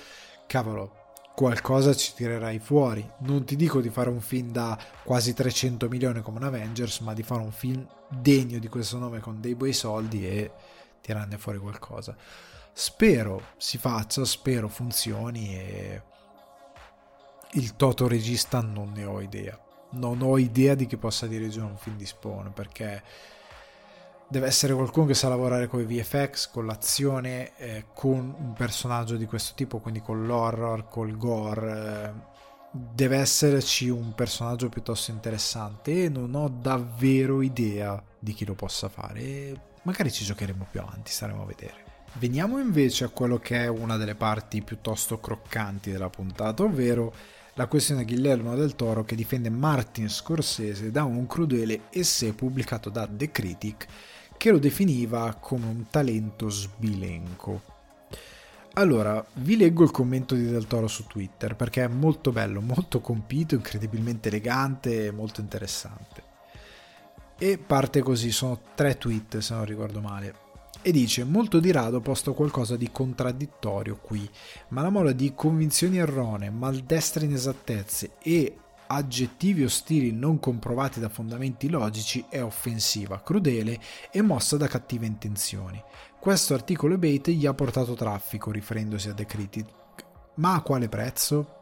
cavolo, 0.47 1.03
qualcosa 1.35 1.93
ci 1.93 2.13
tirerai 2.15 2.59
fuori. 2.59 3.07
Non 3.19 3.43
ti 3.43 3.57
dico 3.57 3.81
di 3.81 3.89
fare 3.89 4.09
un 4.09 4.21
film 4.21 4.51
da 4.51 4.79
quasi 5.03 5.33
300 5.33 5.89
milioni 5.89 6.21
come 6.21 6.37
un 6.37 6.45
Avengers, 6.45 6.99
ma 7.01 7.13
di 7.13 7.23
fare 7.23 7.41
un 7.41 7.51
film 7.51 7.85
degno 8.09 8.57
di 8.57 8.69
questo 8.69 8.97
nome 8.97 9.19
con 9.19 9.41
dei 9.41 9.53
buoni 9.53 9.73
soldi 9.73 10.25
e 10.25 10.51
tirarne 11.01 11.37
fuori 11.37 11.57
qualcosa. 11.57 12.15
Spero 12.78 13.41
si 13.55 13.78
faccia, 13.78 14.26
spero 14.26 14.67
funzioni 14.67 15.57
e 15.57 16.01
il 17.51 17.78
Toto 17.78 18.05
regista 18.05 18.59
non 18.59 18.91
ne 18.91 19.05
ho 19.05 19.21
idea. 19.21 19.57
Non 19.91 20.21
ho 20.21 20.38
idea 20.38 20.76
di 20.76 20.86
chi 20.86 20.97
possa 20.97 21.26
dirigere 21.26 21.63
un 21.63 21.78
film 21.78 21.95
di 21.95 22.05
Spawn 22.05 22.51
perché 22.51 23.01
deve 24.28 24.47
essere 24.47 24.73
qualcuno 24.73 25.05
che 25.05 25.13
sa 25.13 25.30
lavorare 25.30 25.67
con 25.67 25.80
i 25.80 25.86
VFX, 25.86 26.51
con 26.51 26.65
l'azione, 26.65 27.55
eh, 27.55 27.86
con 27.93 28.36
un 28.38 28.51
personaggio 28.51 29.15
di 29.15 29.26
questo 29.26 29.53
tipo, 29.55 29.80
quindi 29.80 30.01
con 30.01 30.26
l'horror, 30.26 30.89
col 30.89 31.15
gore. 31.15 32.03
Eh, 32.03 32.34
deve 32.71 33.19
esserci 33.19 33.88
un 33.88 34.13
personaggio 34.15 34.67
piuttosto 34.67 35.11
interessante 35.11 36.03
e 36.03 36.09
non 36.09 36.36
ho 36.36 36.49
davvero 36.49 37.41
idea 37.41 38.03
di 38.19 38.34
chi 38.34 38.43
lo 38.43 38.53
possa 38.53 38.89
fare. 38.89 39.76
Magari 39.84 40.11
ci 40.11 40.26
giocheremo 40.26 40.67
più 40.69 40.82
avanti, 40.82 41.09
staremo 41.09 41.41
a 41.41 41.45
vedere. 41.45 41.84
Veniamo 42.18 42.59
invece 42.59 43.03
a 43.03 43.09
quello 43.09 43.39
che 43.39 43.63
è 43.63 43.68
una 43.68 43.97
delle 43.97 44.16
parti 44.16 44.61
piuttosto 44.61 45.20
croccanti 45.20 45.91
della 45.91 46.09
puntata, 46.09 46.63
ovvero 46.63 47.13
la 47.55 47.68
questione 47.68 48.05
Guillermo 48.05 48.55
del 48.55 48.76
Toro 48.76 49.03
che 49.03 49.16
difende 49.16 49.49
Martin 49.49 50.09
Scorsese 50.09 50.91
da 50.91 51.03
un 51.03 51.28
crudele 51.28 51.82
essere 51.89 52.32
pubblicato 52.32 52.89
da 52.89 53.05
The 53.05 53.32
Critic 53.32 53.86
che 54.38 54.49
lo 54.49 54.59
definiva 54.59 55.36
come 55.41 55.66
un 55.66 55.88
talento 55.89 56.49
sbilenco. 56.49 57.61
Allora, 58.76 59.24
vi 59.34 59.57
leggo 59.57 59.84
il 59.84 59.91
commento 59.91 60.36
di 60.36 60.45
Del 60.45 60.68
Toro 60.68 60.88
su 60.88 61.07
Twitter 61.07 61.57
perché 61.57 61.84
è 61.84 61.88
molto 61.88 62.32
bello, 62.32 62.61
molto 62.61 63.01
compito, 63.01 63.55
incredibilmente 63.55 64.30
elegante 64.30 65.07
e 65.07 65.11
molto 65.11 65.41
interessante. 65.41 66.24
E 67.38 67.57
parte 67.57 68.01
così, 68.01 68.32
sono 68.32 68.61
tre 68.74 68.97
tweet 68.97 69.39
se 69.39 69.53
non 69.53 69.66
ricordo 69.66 69.99
male 69.99 70.44
e 70.88 70.91
dice 70.91 71.23
molto 71.23 71.59
di 71.59 71.71
rado 71.71 71.99
posto 71.99 72.36
qualcosa 72.36 72.77
di 72.77 72.91
contraddittorio 72.91 73.97
qui, 73.97 74.29
ma 74.67 74.83
la 74.83 74.91
mole 74.91 75.15
di 75.15 75.33
convinzioni 75.33 75.97
erronee, 75.97 76.51
maldestre 76.51 77.25
inesattezze 77.25 78.11
e 78.21 78.55
aggettivi 78.86 79.63
ostili 79.63 80.11
non 80.11 80.39
comprovati 80.39 80.99
da 80.99 81.09
fondamenti 81.09 81.69
logici 81.69 82.23
è 82.29 82.43
offensiva, 82.43 83.19
crudele 83.23 83.79
e 84.11 84.21
mossa 84.21 84.57
da 84.57 84.67
cattive 84.67 85.07
intenzioni. 85.07 85.81
Questo 86.19 86.53
articolo 86.53 86.99
bait 86.99 87.31
gli 87.31 87.47
ha 87.47 87.53
portato 87.55 87.95
traffico, 87.95 88.51
riferendosi 88.51 89.09
a 89.09 89.15
The 89.15 89.25
Critic. 89.25 89.65
Ma 90.36 90.53
a 90.53 90.61
quale 90.61 90.88
prezzo? 90.88 91.55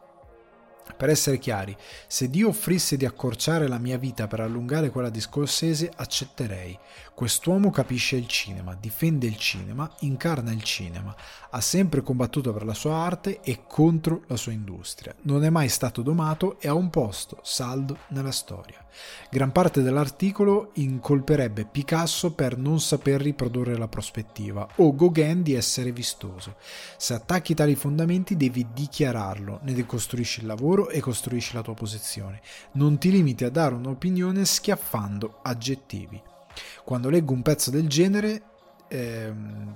Per 0.96 1.08
essere 1.08 1.38
chiari, 1.38 1.76
se 2.06 2.28
Dio 2.30 2.48
offrisse 2.48 2.96
di 2.96 3.04
accorciare 3.04 3.68
la 3.68 3.78
mia 3.78 3.98
vita 3.98 4.26
per 4.26 4.40
allungare 4.40 4.90
quella 4.90 5.10
di 5.10 5.20
Scorsese, 5.20 5.90
accetterei. 5.94 6.78
Quest'uomo 7.14 7.70
capisce 7.70 8.16
il 8.16 8.26
cinema, 8.26 8.76
difende 8.78 9.26
il 9.26 9.36
cinema, 9.36 9.88
incarna 10.00 10.52
il 10.52 10.62
cinema, 10.62 11.14
ha 11.50 11.60
sempre 11.60 12.02
combattuto 12.02 12.52
per 12.52 12.64
la 12.64 12.74
sua 12.74 12.96
arte 12.96 13.40
e 13.40 13.62
contro 13.66 14.22
la 14.26 14.36
sua 14.36 14.52
industria. 14.52 15.14
Non 15.22 15.44
è 15.44 15.50
mai 15.50 15.68
stato 15.68 16.02
domato 16.02 16.58
e 16.60 16.68
ha 16.68 16.74
un 16.74 16.90
posto 16.90 17.38
saldo 17.42 17.98
nella 18.08 18.32
storia. 18.32 18.84
Gran 19.30 19.52
parte 19.52 19.82
dell'articolo 19.82 20.70
incolperebbe 20.74 21.64
Picasso 21.64 22.32
per 22.32 22.56
non 22.56 22.80
saper 22.80 23.20
riprodurre 23.20 23.76
la 23.76 23.88
prospettiva 23.88 24.66
o 24.76 24.94
Gauguin 24.94 25.42
di 25.42 25.54
essere 25.54 25.92
vistoso. 25.92 26.56
Se 26.96 27.14
attacchi 27.14 27.54
tali 27.54 27.74
fondamenti 27.74 28.36
devi 28.36 28.66
dichiararlo, 28.72 29.60
ne 29.62 29.72
decostruisci 29.72 30.40
il 30.40 30.46
lavoro 30.46 30.73
e 30.88 31.00
costruisci 31.00 31.54
la 31.54 31.62
tua 31.62 31.74
posizione. 31.74 32.40
Non 32.72 32.98
ti 32.98 33.10
limiti 33.10 33.44
a 33.44 33.50
dare 33.50 33.74
un'opinione 33.74 34.44
schiaffando 34.44 35.38
aggettivi. 35.42 36.20
Quando 36.84 37.10
leggo 37.10 37.32
un 37.32 37.42
pezzo 37.42 37.70
del 37.70 37.88
genere, 37.88 38.42
ehm, 38.88 39.74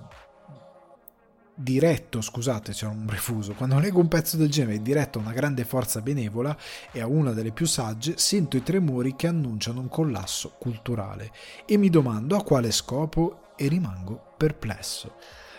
diretto, 1.54 2.20
scusate, 2.20 2.72
c'è 2.72 2.86
un 2.86 3.06
refuso, 3.08 3.54
quando 3.54 3.80
leggo 3.80 3.98
un 3.98 4.06
pezzo 4.06 4.36
del 4.36 4.48
genere 4.48 4.80
diretto 4.80 5.18
a 5.18 5.22
una 5.22 5.32
grande 5.32 5.64
forza 5.64 6.00
benevola 6.00 6.56
e 6.92 7.00
a 7.00 7.06
una 7.08 7.32
delle 7.32 7.50
più 7.50 7.66
sagge, 7.66 8.16
sento 8.16 8.56
i 8.56 8.62
tremori 8.62 9.16
che 9.16 9.26
annunciano 9.26 9.80
un 9.80 9.88
collasso 9.88 10.54
culturale 10.58 11.32
e 11.66 11.76
mi 11.76 11.90
domando 11.90 12.36
a 12.36 12.44
quale 12.44 12.70
scopo 12.70 13.54
e 13.56 13.66
rimango 13.66 14.34
perplesso. 14.36 15.16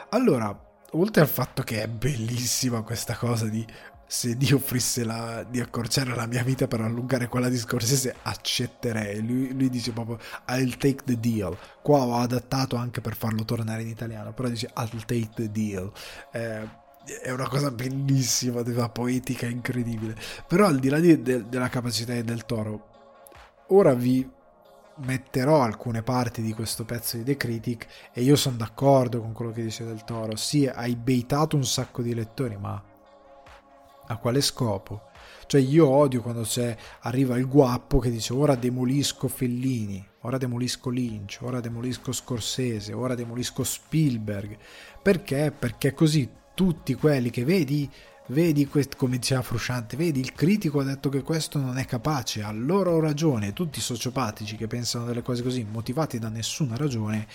Allora, 0.09 0.57
oltre 0.91 1.21
al 1.21 1.27
fatto 1.27 1.63
che 1.63 1.83
è 1.83 1.87
bellissima 1.87 2.81
questa 2.81 3.15
cosa 3.15 3.45
di 3.45 3.65
se 4.11 4.35
Dio 4.35 4.55
offrisse 4.55 5.03
la, 5.03 5.43
di 5.43 5.59
accorciare 5.59 6.15
la 6.15 6.25
mia 6.25 6.41
vita 6.41 6.67
per 6.67 6.81
allungare 6.81 7.27
quella 7.27 7.47
di 7.47 7.59
Scorsese, 7.59 8.15
accetterei. 8.23 9.23
Lui, 9.23 9.53
lui, 9.53 9.69
dice 9.69 9.91
proprio 9.91 10.17
I'll 10.47 10.77
take 10.77 11.03
the 11.03 11.19
deal. 11.19 11.55
Qua 11.83 11.99
ho 11.99 12.15
adattato 12.15 12.75
anche 12.75 13.01
per 13.01 13.15
farlo 13.15 13.45
tornare 13.45 13.83
in 13.83 13.87
italiano, 13.87 14.33
però 14.33 14.47
dice 14.47 14.71
I'll 14.77 15.05
take 15.05 15.29
the 15.35 15.51
deal. 15.51 15.91
Eh, 16.31 16.67
è 17.21 17.29
una 17.29 17.47
cosa 17.47 17.69
bellissima, 17.69 18.61
una 18.61 18.89
poetica 18.89 19.45
incredibile. 19.45 20.15
Però 20.47 20.65
al 20.65 20.79
di 20.79 20.89
là 20.89 20.99
di, 20.99 21.21
de, 21.21 21.47
della 21.47 21.69
capacità 21.69 22.19
del 22.19 22.45
toro, 22.47 22.87
ora 23.67 23.93
vi 23.93 24.27
metterò 25.01 25.61
alcune 25.61 26.01
parti 26.01 26.41
di 26.41 26.53
questo 26.53 26.83
pezzo 26.83 27.15
di 27.15 27.23
The 27.23 27.37
Critic 27.37 27.85
e 28.11 28.23
io 28.23 28.35
sono 28.35 28.57
d'accordo 28.57 29.21
con 29.21 29.33
quello 29.33 29.51
che 29.51 29.61
dice 29.61 29.85
del 29.85 30.03
toro. 30.03 30.35
Sì, 30.35 30.65
hai 30.65 30.95
baitato 30.95 31.55
un 31.55 31.63
sacco 31.63 32.01
di 32.01 32.15
lettori, 32.15 32.57
ma 32.57 32.88
a 34.09 34.17
quale 34.17 34.41
scopo? 34.41 35.07
Cioè 35.49 35.61
io 35.61 35.87
odio 35.87 36.21
quando 36.21 36.43
c'è, 36.43 36.77
arriva 37.01 37.35
il 37.35 37.47
guappo 37.47 37.97
che 37.97 38.11
dice 38.11 38.33
ora 38.33 38.53
demolisco 38.53 39.27
Fellini, 39.27 40.07
ora 40.21 40.37
demolisco 40.37 40.91
Lynch, 40.91 41.39
ora 41.41 41.59
demolisco 41.59 42.11
Scorsese, 42.11 42.93
ora 42.93 43.15
demolisco 43.15 43.63
Spielberg. 43.63 44.55
Perché? 45.01 45.51
Perché 45.57 45.95
così 45.95 46.29
tutti 46.53 46.93
quelli 46.93 47.31
che 47.31 47.45
vedi, 47.45 47.89
vedi 48.27 48.69
come 48.95 49.17
diceva 49.17 49.41
Frusciante, 49.41 49.97
vedi 49.97 50.19
il 50.19 50.33
critico 50.33 50.81
ha 50.81 50.83
detto 50.83 51.09
che 51.09 51.23
questo 51.23 51.57
non 51.57 51.79
è 51.79 51.85
capace, 51.85 52.43
a 52.43 52.51
loro 52.51 52.99
ragione, 52.99 53.53
tutti 53.53 53.79
i 53.79 53.81
sociopatici 53.81 54.55
che 54.55 54.67
pensano 54.67 55.05
delle 55.05 55.23
cose 55.23 55.41
così, 55.41 55.65
motivati 55.67 56.19
da 56.19 56.29
nessuna 56.29 56.75
ragione, 56.75 57.27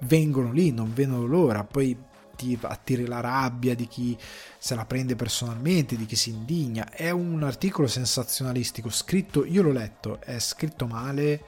vengono 0.00 0.52
lì, 0.52 0.72
non 0.72 0.92
vedono 0.92 1.24
l'ora, 1.24 1.64
poi 1.64 1.96
ti 2.36 2.56
attiri 2.60 3.06
la 3.06 3.20
rabbia 3.20 3.74
di 3.74 3.88
chi 3.88 4.16
se 4.58 4.74
la 4.74 4.84
prende 4.84 5.16
personalmente, 5.16 5.96
di 5.96 6.06
chi 6.06 6.16
si 6.16 6.30
indigna. 6.30 6.90
È 6.90 7.10
un 7.10 7.42
articolo 7.42 7.88
sensazionalistico, 7.88 8.90
scritto, 8.90 9.44
io 9.44 9.62
l'ho 9.62 9.72
letto, 9.72 10.20
è 10.20 10.38
scritto 10.38 10.86
male. 10.86 11.42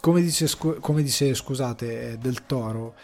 Come 0.00 0.22
dice, 0.22 0.48
come 0.56 1.02
dice 1.02 1.34
scusate, 1.34 2.18
Del 2.18 2.46
Toro, 2.46 2.94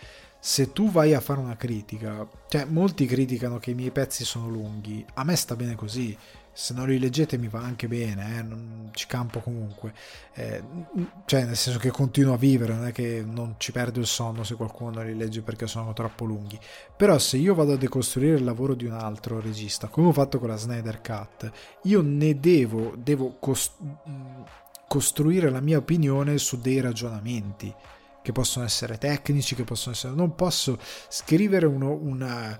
se 0.40 0.72
tu 0.72 0.90
vai 0.90 1.14
a 1.14 1.20
fare 1.20 1.40
una 1.40 1.56
critica, 1.56 2.26
cioè 2.48 2.64
molti 2.64 3.06
criticano 3.06 3.58
che 3.58 3.72
i 3.72 3.74
miei 3.74 3.90
pezzi 3.90 4.24
sono 4.24 4.48
lunghi, 4.48 5.04
a 5.14 5.24
me 5.24 5.36
sta 5.36 5.56
bene 5.56 5.74
così 5.74 6.16
se 6.60 6.74
non 6.74 6.88
li 6.88 6.98
leggete 6.98 7.38
mi 7.38 7.46
va 7.46 7.60
anche 7.60 7.86
bene, 7.86 8.38
eh? 8.38 8.42
non 8.42 8.90
ci 8.92 9.06
campo 9.06 9.38
comunque, 9.38 9.94
eh, 10.34 10.60
cioè 11.24 11.44
nel 11.44 11.54
senso 11.54 11.78
che 11.78 11.90
continuo 11.90 12.34
a 12.34 12.36
vivere, 12.36 12.74
non 12.74 12.88
è 12.88 12.90
che 12.90 13.24
non 13.24 13.54
ci 13.58 13.70
perdo 13.70 14.00
il 14.00 14.08
sonno 14.08 14.42
se 14.42 14.56
qualcuno 14.56 15.00
li 15.04 15.16
legge 15.16 15.42
perché 15.42 15.68
sono 15.68 15.92
troppo 15.92 16.24
lunghi, 16.24 16.58
però 16.96 17.16
se 17.18 17.36
io 17.36 17.54
vado 17.54 17.74
a 17.74 17.76
decostruire 17.76 18.34
il 18.34 18.42
lavoro 18.42 18.74
di 18.74 18.86
un 18.86 18.94
altro 18.94 19.40
regista, 19.40 19.86
come 19.86 20.08
ho 20.08 20.12
fatto 20.12 20.40
con 20.40 20.48
la 20.48 20.56
Snyder 20.56 21.00
Cut, 21.00 21.48
io 21.82 22.00
ne 22.02 22.40
devo, 22.40 22.92
devo 22.96 23.36
cost- 23.38 23.76
costruire 24.88 25.50
la 25.50 25.60
mia 25.60 25.78
opinione 25.78 26.38
su 26.38 26.58
dei 26.60 26.80
ragionamenti 26.80 27.72
che 28.20 28.32
possono 28.32 28.64
essere 28.64 28.98
tecnici, 28.98 29.54
che 29.54 29.62
possono 29.62 29.94
essere... 29.94 30.12
non 30.12 30.34
posso 30.34 30.76
scrivere 31.08 31.66
uno, 31.66 31.92
una 31.92 32.58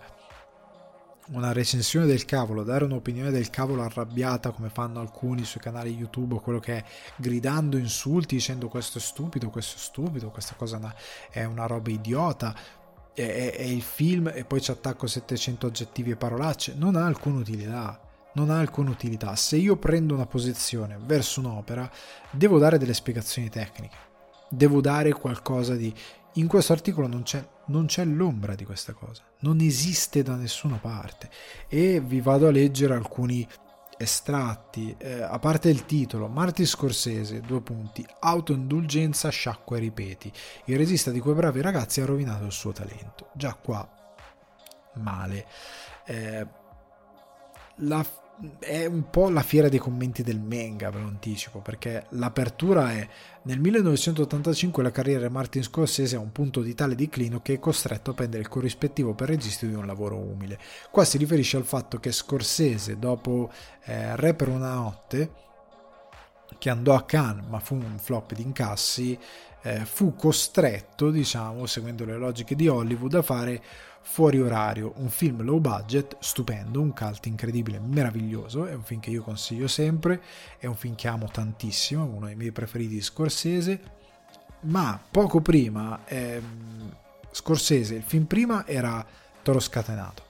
una 1.30 1.52
recensione 1.52 2.06
del 2.06 2.24
cavolo, 2.24 2.62
dare 2.62 2.84
un'opinione 2.84 3.30
del 3.30 3.50
cavolo 3.50 3.82
arrabbiata 3.82 4.50
come 4.50 4.68
fanno 4.68 5.00
alcuni 5.00 5.44
sui 5.44 5.60
canali 5.60 5.94
YouTube 5.94 6.40
quello 6.40 6.58
che 6.58 6.76
è, 6.76 6.84
gridando 7.16 7.76
insulti 7.76 8.36
dicendo 8.36 8.68
questo 8.68 8.98
è 8.98 9.00
stupido, 9.00 9.50
questo 9.50 9.76
è 9.76 9.80
stupido, 9.80 10.30
questa 10.30 10.54
cosa 10.56 10.94
è 11.30 11.44
una 11.44 11.66
roba 11.66 11.90
idiota, 11.90 12.54
è, 13.12 13.54
è 13.56 13.62
il 13.62 13.82
film 13.82 14.30
e 14.32 14.44
poi 14.44 14.60
ci 14.60 14.70
attacco 14.70 15.06
700 15.06 15.66
aggettivi 15.66 16.12
e 16.12 16.16
parolacce, 16.16 16.74
non 16.76 16.96
ha 16.96 17.04
alcuna 17.04 17.38
utilità. 17.38 18.00
Non 18.30 18.50
ha 18.50 18.58
alcuna 18.58 18.90
utilità. 18.90 19.34
Se 19.34 19.56
io 19.56 19.76
prendo 19.76 20.14
una 20.14 20.26
posizione 20.26 20.96
verso 21.04 21.40
un'opera, 21.40 21.90
devo 22.30 22.58
dare 22.58 22.78
delle 22.78 22.94
spiegazioni 22.94 23.48
tecniche, 23.48 23.96
devo 24.48 24.80
dare 24.80 25.12
qualcosa 25.12 25.74
di 25.74 25.92
in 26.34 26.46
questo 26.46 26.72
articolo 26.72 27.08
non 27.08 27.22
c'è, 27.22 27.44
non 27.68 27.86
c'è 27.86 28.04
l'ombra 28.04 28.54
di 28.54 28.64
questa 28.64 28.92
cosa, 28.92 29.22
non 29.40 29.60
esiste 29.60 30.22
da 30.22 30.34
nessuna 30.34 30.76
parte. 30.76 31.30
E 31.68 32.00
vi 32.00 32.20
vado 32.20 32.46
a 32.46 32.50
leggere 32.50 32.94
alcuni 32.94 33.46
estratti, 33.96 34.94
eh, 34.96 35.22
a 35.22 35.38
parte 35.38 35.68
il 35.68 35.84
titolo, 35.84 36.28
Martin 36.28 36.66
Scorsese, 36.66 37.40
due 37.40 37.60
punti, 37.60 38.06
autoindulgenza, 38.20 39.28
sciacqua 39.28 39.76
e 39.76 39.80
ripeti, 39.80 40.32
il 40.66 40.76
regista 40.76 41.10
di 41.10 41.20
quei 41.20 41.34
bravi 41.34 41.60
ragazzi 41.60 42.00
ha 42.00 42.06
rovinato 42.06 42.44
il 42.44 42.52
suo 42.52 42.72
talento, 42.72 43.30
già 43.34 43.54
qua 43.54 43.86
male. 44.94 45.46
Eh, 46.06 46.46
la 47.82 48.04
è 48.59 48.86
un 48.86 49.11
po' 49.11 49.30
la 49.30 49.43
fiera 49.43 49.68
dei 49.68 49.78
commenti 49.78 50.22
del 50.22 50.41
manga, 50.41 50.91
ve 50.91 51.01
lo 51.01 51.07
anticipo, 51.07 51.59
perché 51.61 52.07
l'apertura 52.11 52.93
è 52.93 53.09
nel 53.43 53.59
1985 53.59 54.82
la 54.82 54.91
carriera 54.91 55.26
di 55.26 55.32
Martin 55.32 55.62
Scorsese 55.62 56.14
è 56.14 56.18
a 56.18 56.22
un 56.22 56.32
punto 56.32 56.61
di 56.61 56.74
tale 56.74 56.95
declino 56.95 57.41
che 57.41 57.55
è 57.55 57.59
costretto 57.59 58.11
a 58.11 58.14
prendere 58.14 58.43
il 58.43 58.49
corrispettivo 58.49 59.14
per 59.14 59.28
registro 59.28 59.68
di 59.68 59.74
un 59.74 59.86
lavoro 59.86 60.16
umile. 60.16 60.59
Qua 60.91 61.05
si 61.05 61.18
riferisce 61.18 61.57
al 61.57 61.64
fatto 61.64 61.99
che 61.99 62.12
Scorsese, 62.12 62.99
dopo 62.99 63.51
eh, 63.84 64.14
Re 64.16 64.34
per 64.34 64.49
una 64.49 64.74
notte, 64.74 65.47
che 66.59 66.70
andò 66.70 66.95
a 66.95 67.05
Cannes 67.05 67.47
ma 67.49 67.59
fu 67.61 67.74
un 67.74 67.99
flop 67.99 68.34
di 68.34 68.43
incassi, 68.43 69.18
eh, 69.62 69.84
fu 69.84 70.14
costretto, 70.14 71.11
diciamo, 71.11 71.66
seguendo 71.66 72.05
le 72.05 72.16
logiche 72.16 72.55
di 72.55 72.68
Hollywood, 72.68 73.14
a 73.14 73.22
fare 73.22 73.62
Fuori 74.11 74.40
orario, 74.40 74.94
un 74.96 75.11
film 75.11 75.42
low 75.42 75.61
budget, 75.61 76.16
stupendo, 76.18 76.80
un 76.80 76.92
cult 76.92 77.26
incredibile, 77.26 77.78
meraviglioso, 77.78 78.66
è 78.66 78.74
un 78.74 78.82
film 78.82 78.98
che 78.98 79.11
io 79.11 79.22
consiglio 79.22 79.68
sempre, 79.68 80.20
è 80.59 80.66
un 80.66 80.74
film 80.74 80.96
che 80.96 81.06
amo 81.06 81.28
tantissimo, 81.30 82.04
uno 82.04 82.26
dei 82.26 82.34
miei 82.34 82.50
preferiti 82.50 82.94
di 82.94 83.00
Scorsese, 83.00 83.80
ma 84.62 85.00
poco 85.09 85.40
prima, 85.40 86.00
ehm, 86.06 86.96
Scorsese, 87.30 87.94
il 87.94 88.02
film 88.02 88.24
prima 88.24 88.66
era 88.66 89.06
Toro 89.42 89.61
Scatenato, 89.61 90.24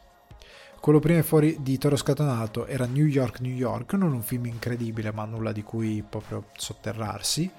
quello 0.80 0.98
prima 0.98 1.22
fuori 1.22 1.56
di 1.60 1.78
Toro 1.78 1.96
Scatenato 1.96 2.66
era 2.66 2.84
New 2.84 3.06
York, 3.06 3.40
New 3.40 3.54
York, 3.54 3.94
non 3.94 4.12
un 4.12 4.22
film 4.22 4.46
incredibile 4.46 5.12
ma 5.12 5.24
nulla 5.24 5.52
di 5.52 5.62
cui 5.62 6.04
proprio 6.06 6.46
sotterrarsi, 6.54 7.50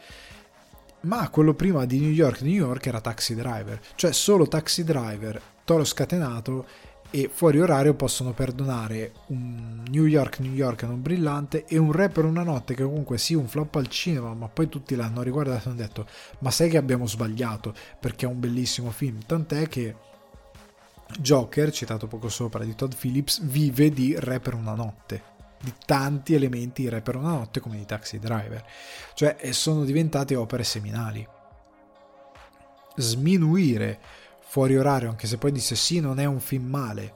ma 1.01 1.28
quello 1.30 1.53
prima 1.55 1.86
di 1.86 1.99
New 2.01 2.11
York, 2.11 2.41
New 2.41 2.53
York 2.53 2.86
era 2.86 3.01
Taxi 3.01 3.34
Driver, 3.34 3.82
cioè 3.95 4.11
solo 4.11 4.47
Taxi 4.47 4.84
Driver 4.84 5.41
Toro 5.70 5.84
Scatenato 5.84 6.65
e 7.11 7.30
fuori 7.32 7.59
orario 7.59 7.93
possono 7.93 8.34
perdonare 8.34 9.11
un 9.28 9.84
New 9.88 10.05
York 10.05 10.39
New 10.39 10.53
York 10.53 10.82
non 10.82 10.99
brillante 10.99 11.65
e 11.67 11.78
un 11.78 11.91
Re 11.91 12.09
per 12.09 12.26
una 12.26 12.41
notte 12.41 12.74
che 12.74 12.82
comunque 12.82 13.20
sì 13.20 13.36
un 13.36 13.47
flop 13.47 13.76
al 13.76 13.88
cinema 13.88 14.34
ma 14.34 14.47
poi 14.47 14.67
tutti 14.67 14.95
l'hanno 14.95 15.22
riguardato 15.22 15.67
e 15.67 15.70
hanno 15.70 15.80
detto 15.80 16.07
ma 16.39 16.49
sai 16.49 16.72
che 16.72 16.78
abbiamo 16.78 17.05
sbagliato? 17.05 17.76
Perché 17.99 18.26
è 18.26 18.28
un 18.28 18.39
bellissimo 18.39 18.89
film. 18.89 19.20
Tant'è 19.24 19.67
che 19.67 19.95
Joker 21.20 21.72
citato 21.72 22.07
poco 22.07 22.30
sopra 22.30 22.63
di 22.63 22.74
Todd 22.74 22.93
Phillips 22.99 23.39
vive 23.43 23.91
di 23.91 24.15
Re 24.17 24.39
per 24.39 24.55
una 24.55 24.74
notte 24.74 25.22
di 25.61 25.72
tanti 25.86 26.34
elementi 26.34 26.82
di 26.82 26.89
Re 26.89 27.01
per 27.01 27.15
una 27.15 27.30
notte 27.30 27.59
come 27.59 27.78
di 27.78 27.86
Taxi 27.86 28.17
Driver. 28.17 28.65
Cioè 29.13 29.38
sono 29.51 29.84
diventate 29.84 30.36
opere 30.36 30.63
seminali. 30.63 31.28
Sminuire 32.95 33.99
fuori 34.50 34.76
orario, 34.76 35.10
anche 35.10 35.28
se 35.28 35.38
poi 35.38 35.52
disse 35.52 35.76
sì, 35.76 36.00
non 36.00 36.20
è 36.20 36.26
un 36.26 36.39
film 36.39 36.66
male, 36.66 37.14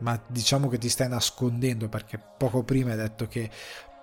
ma 0.00 0.20
diciamo 0.26 0.68
che 0.68 0.76
ti 0.76 0.90
stai 0.90 1.08
nascondendo 1.08 1.88
perché 1.88 2.20
poco 2.36 2.62
prima 2.64 2.90
hai 2.90 2.98
detto 2.98 3.26
che 3.26 3.48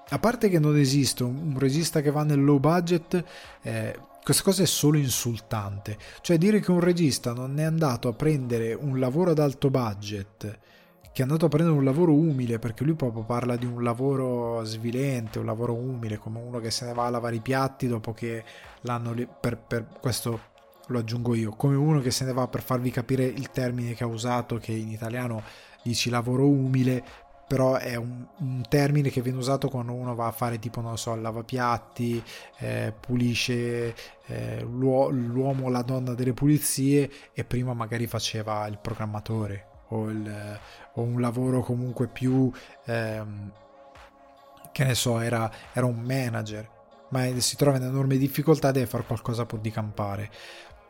a 0.09 0.17
parte 0.17 0.49
che 0.49 0.57
non 0.57 0.75
esiste 0.75 1.23
un, 1.23 1.55
regista 1.59 2.01
che 2.01 2.09
va 2.09 2.23
nel 2.23 2.43
low 2.43 2.57
budget, 2.57 3.23
eh, 3.61 3.95
questa 4.23 4.41
cosa 4.41 4.63
è 4.63 4.65
solo 4.65 4.97
insultante. 4.97 5.99
Cioè 6.21 6.39
dire 6.39 6.59
che 6.61 6.71
un 6.71 6.79
regista 6.79 7.31
non 7.31 7.59
è 7.59 7.63
andato 7.63 8.07
a 8.07 8.13
prendere 8.13 8.73
un 8.73 8.97
lavoro 8.97 9.29
ad 9.29 9.37
alto 9.37 9.69
budget, 9.69 10.59
che 11.11 11.21
è 11.21 11.21
andato 11.21 11.45
a 11.45 11.49
prendere 11.49 11.77
un 11.77 11.83
lavoro 11.83 12.13
umile, 12.13 12.57
perché 12.57 12.83
lui 12.83 12.95
proprio 12.95 13.23
parla 13.23 13.55
di 13.55 13.67
un 13.67 13.83
lavoro 13.83 14.63
svilente, 14.63 15.37
un 15.37 15.45
lavoro 15.45 15.75
umile, 15.75 16.17
come 16.17 16.39
uno 16.39 16.59
che 16.59 16.71
se 16.71 16.85
ne 16.85 16.93
va 16.93 17.05
a 17.05 17.09
lavare 17.11 17.35
i 17.35 17.41
piatti 17.41 17.87
dopo 17.87 18.13
che 18.13 18.43
l'hanno 18.81 19.13
per, 19.39 19.59
per 19.59 19.85
questo 19.99 20.48
lo 20.89 20.99
aggiungo 20.99 21.35
io, 21.35 21.51
come 21.51 21.75
uno 21.75 21.99
che 22.01 22.11
se 22.11 22.25
ne 22.25 22.33
va 22.33 22.47
per 22.47 22.61
farvi 22.61 22.91
capire 22.91 23.23
il 23.23 23.49
termine 23.51 23.93
che 23.93 24.03
ha 24.03 24.07
usato, 24.07 24.57
che 24.57 24.71
in 24.71 24.89
italiano 24.89 25.41
dici 25.83 26.09
lavoro 26.09 26.47
umile, 26.47 27.03
però 27.47 27.77
è 27.77 27.95
un, 27.95 28.25
un, 28.37 28.63
termine 28.69 29.09
che 29.09 29.21
viene 29.21 29.39
usato 29.39 29.69
quando 29.69 29.93
uno 29.93 30.13
va 30.13 30.27
a 30.27 30.31
fare 30.31 30.59
tipo, 30.59 30.81
non 30.81 30.97
so, 30.97 31.15
lavapiatti, 31.15 32.23
eh, 32.57 32.93
pulisce 32.99 33.95
eh, 34.27 34.61
l'uomo 34.61 35.65
o 35.65 35.69
la 35.69 35.81
donna 35.81 36.13
delle 36.13 36.33
pulizie 36.33 37.09
e 37.33 37.43
prima 37.43 37.73
magari 37.73 38.05
faceva 38.05 38.67
il 38.67 38.77
programmatore 38.79 39.65
o, 39.89 40.09
il, 40.09 40.59
o 40.93 41.01
un 41.01 41.19
lavoro 41.19 41.61
comunque 41.61 42.07
più, 42.07 42.51
ehm, 42.85 43.51
che 44.71 44.83
ne 44.83 44.93
so, 44.93 45.19
era, 45.19 45.51
era 45.73 45.87
un 45.87 45.99
manager 46.01 46.77
ma 47.09 47.27
si 47.39 47.55
trova 47.55 47.77
in 47.77 47.83
enorme 47.83 48.17
difficoltà 48.17 48.71
deve 48.71 48.85
fare 48.85 49.03
qualcosa 49.03 49.45
pur 49.45 49.59
di 49.59 49.71
campare 49.71 50.29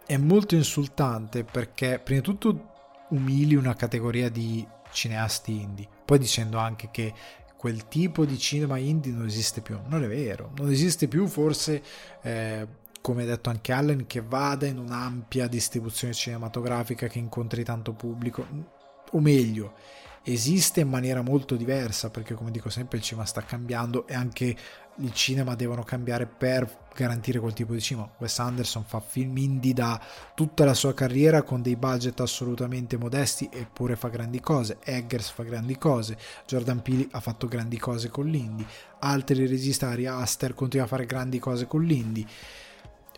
è 0.09 0.17
molto 0.17 0.55
insultante 0.55 1.43
perché 1.43 2.01
prima 2.03 2.21
di 2.21 2.25
tutto 2.25 2.71
umili 3.09 3.53
una 3.53 3.75
categoria 3.75 4.27
di 4.27 4.67
cineasti 4.91 5.61
indie. 5.61 5.87
poi 6.03 6.17
dicendo 6.17 6.57
anche 6.57 6.89
che 6.89 7.13
quel 7.55 7.87
tipo 7.87 8.25
di 8.25 8.39
cinema 8.39 8.79
indie 8.79 9.11
non 9.11 9.27
esiste 9.27 9.61
più. 9.61 9.77
Non 9.85 10.03
è 10.03 10.07
vero, 10.07 10.51
non 10.55 10.71
esiste 10.71 11.07
più 11.07 11.27
forse, 11.27 11.83
eh, 12.23 12.67
come 13.01 13.21
ha 13.21 13.25
detto 13.27 13.51
anche 13.51 13.71
Allen, 13.71 14.07
che 14.07 14.21
vada 14.21 14.65
in 14.65 14.79
un'ampia 14.79 15.47
distribuzione 15.47 16.15
cinematografica 16.15 17.05
che 17.05 17.19
incontri 17.19 17.63
tanto 17.63 17.93
pubblico, 17.93 18.47
o 19.11 19.19
meglio, 19.19 19.75
esiste 20.23 20.79
in 20.79 20.89
maniera 20.89 21.21
molto 21.21 21.55
diversa 21.55 22.09
perché 22.09 22.33
come 22.33 22.49
dico 22.49 22.71
sempre 22.71 22.97
il 22.97 23.03
cinema 23.03 23.27
sta 23.27 23.43
cambiando 23.43 24.07
e 24.07 24.15
anche 24.15 24.55
il 24.99 25.13
cinema 25.13 25.55
devono 25.55 25.83
cambiare 25.83 26.25
per 26.25 26.87
garantire 26.93 27.39
quel 27.39 27.53
tipo 27.53 27.73
di 27.73 27.81
cinema. 27.81 28.09
Wes 28.17 28.39
Anderson 28.39 28.83
fa 28.83 28.99
film 28.99 29.37
indie 29.37 29.73
da 29.73 29.99
tutta 30.33 30.65
la 30.65 30.73
sua 30.73 30.93
carriera 30.93 31.43
con 31.43 31.61
dei 31.61 31.75
budget 31.75 32.19
assolutamente 32.19 32.97
modesti 32.97 33.49
eppure 33.51 33.95
fa 33.95 34.09
grandi 34.09 34.39
cose. 34.39 34.77
Eggers 34.83 35.29
fa 35.29 35.43
grandi 35.43 35.77
cose, 35.77 36.17
Jordan 36.45 36.81
Peele 36.81 37.07
ha 37.11 37.19
fatto 37.19 37.47
grandi 37.47 37.77
cose 37.77 38.09
con 38.09 38.27
l'indie, 38.27 38.65
altri 38.99 39.47
registi, 39.47 39.85
Ari 39.85 40.07
Aster 40.07 40.53
continua 40.53 40.85
a 40.85 40.89
fare 40.89 41.05
grandi 41.05 41.39
cose 41.39 41.67
con 41.67 41.83
l'indie. 41.83 42.25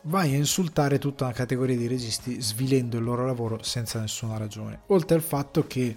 Vai 0.03 0.33
a 0.33 0.37
insultare 0.37 0.97
tutta 0.97 1.25
una 1.25 1.33
categoria 1.33 1.77
di 1.77 1.87
registi 1.87 2.41
svilendo 2.41 2.97
il 2.97 3.03
loro 3.03 3.25
lavoro 3.25 3.61
senza 3.61 3.99
nessuna 3.99 4.37
ragione. 4.37 4.81
Oltre 4.87 5.15
al 5.15 5.21
fatto 5.21 5.67
che 5.67 5.95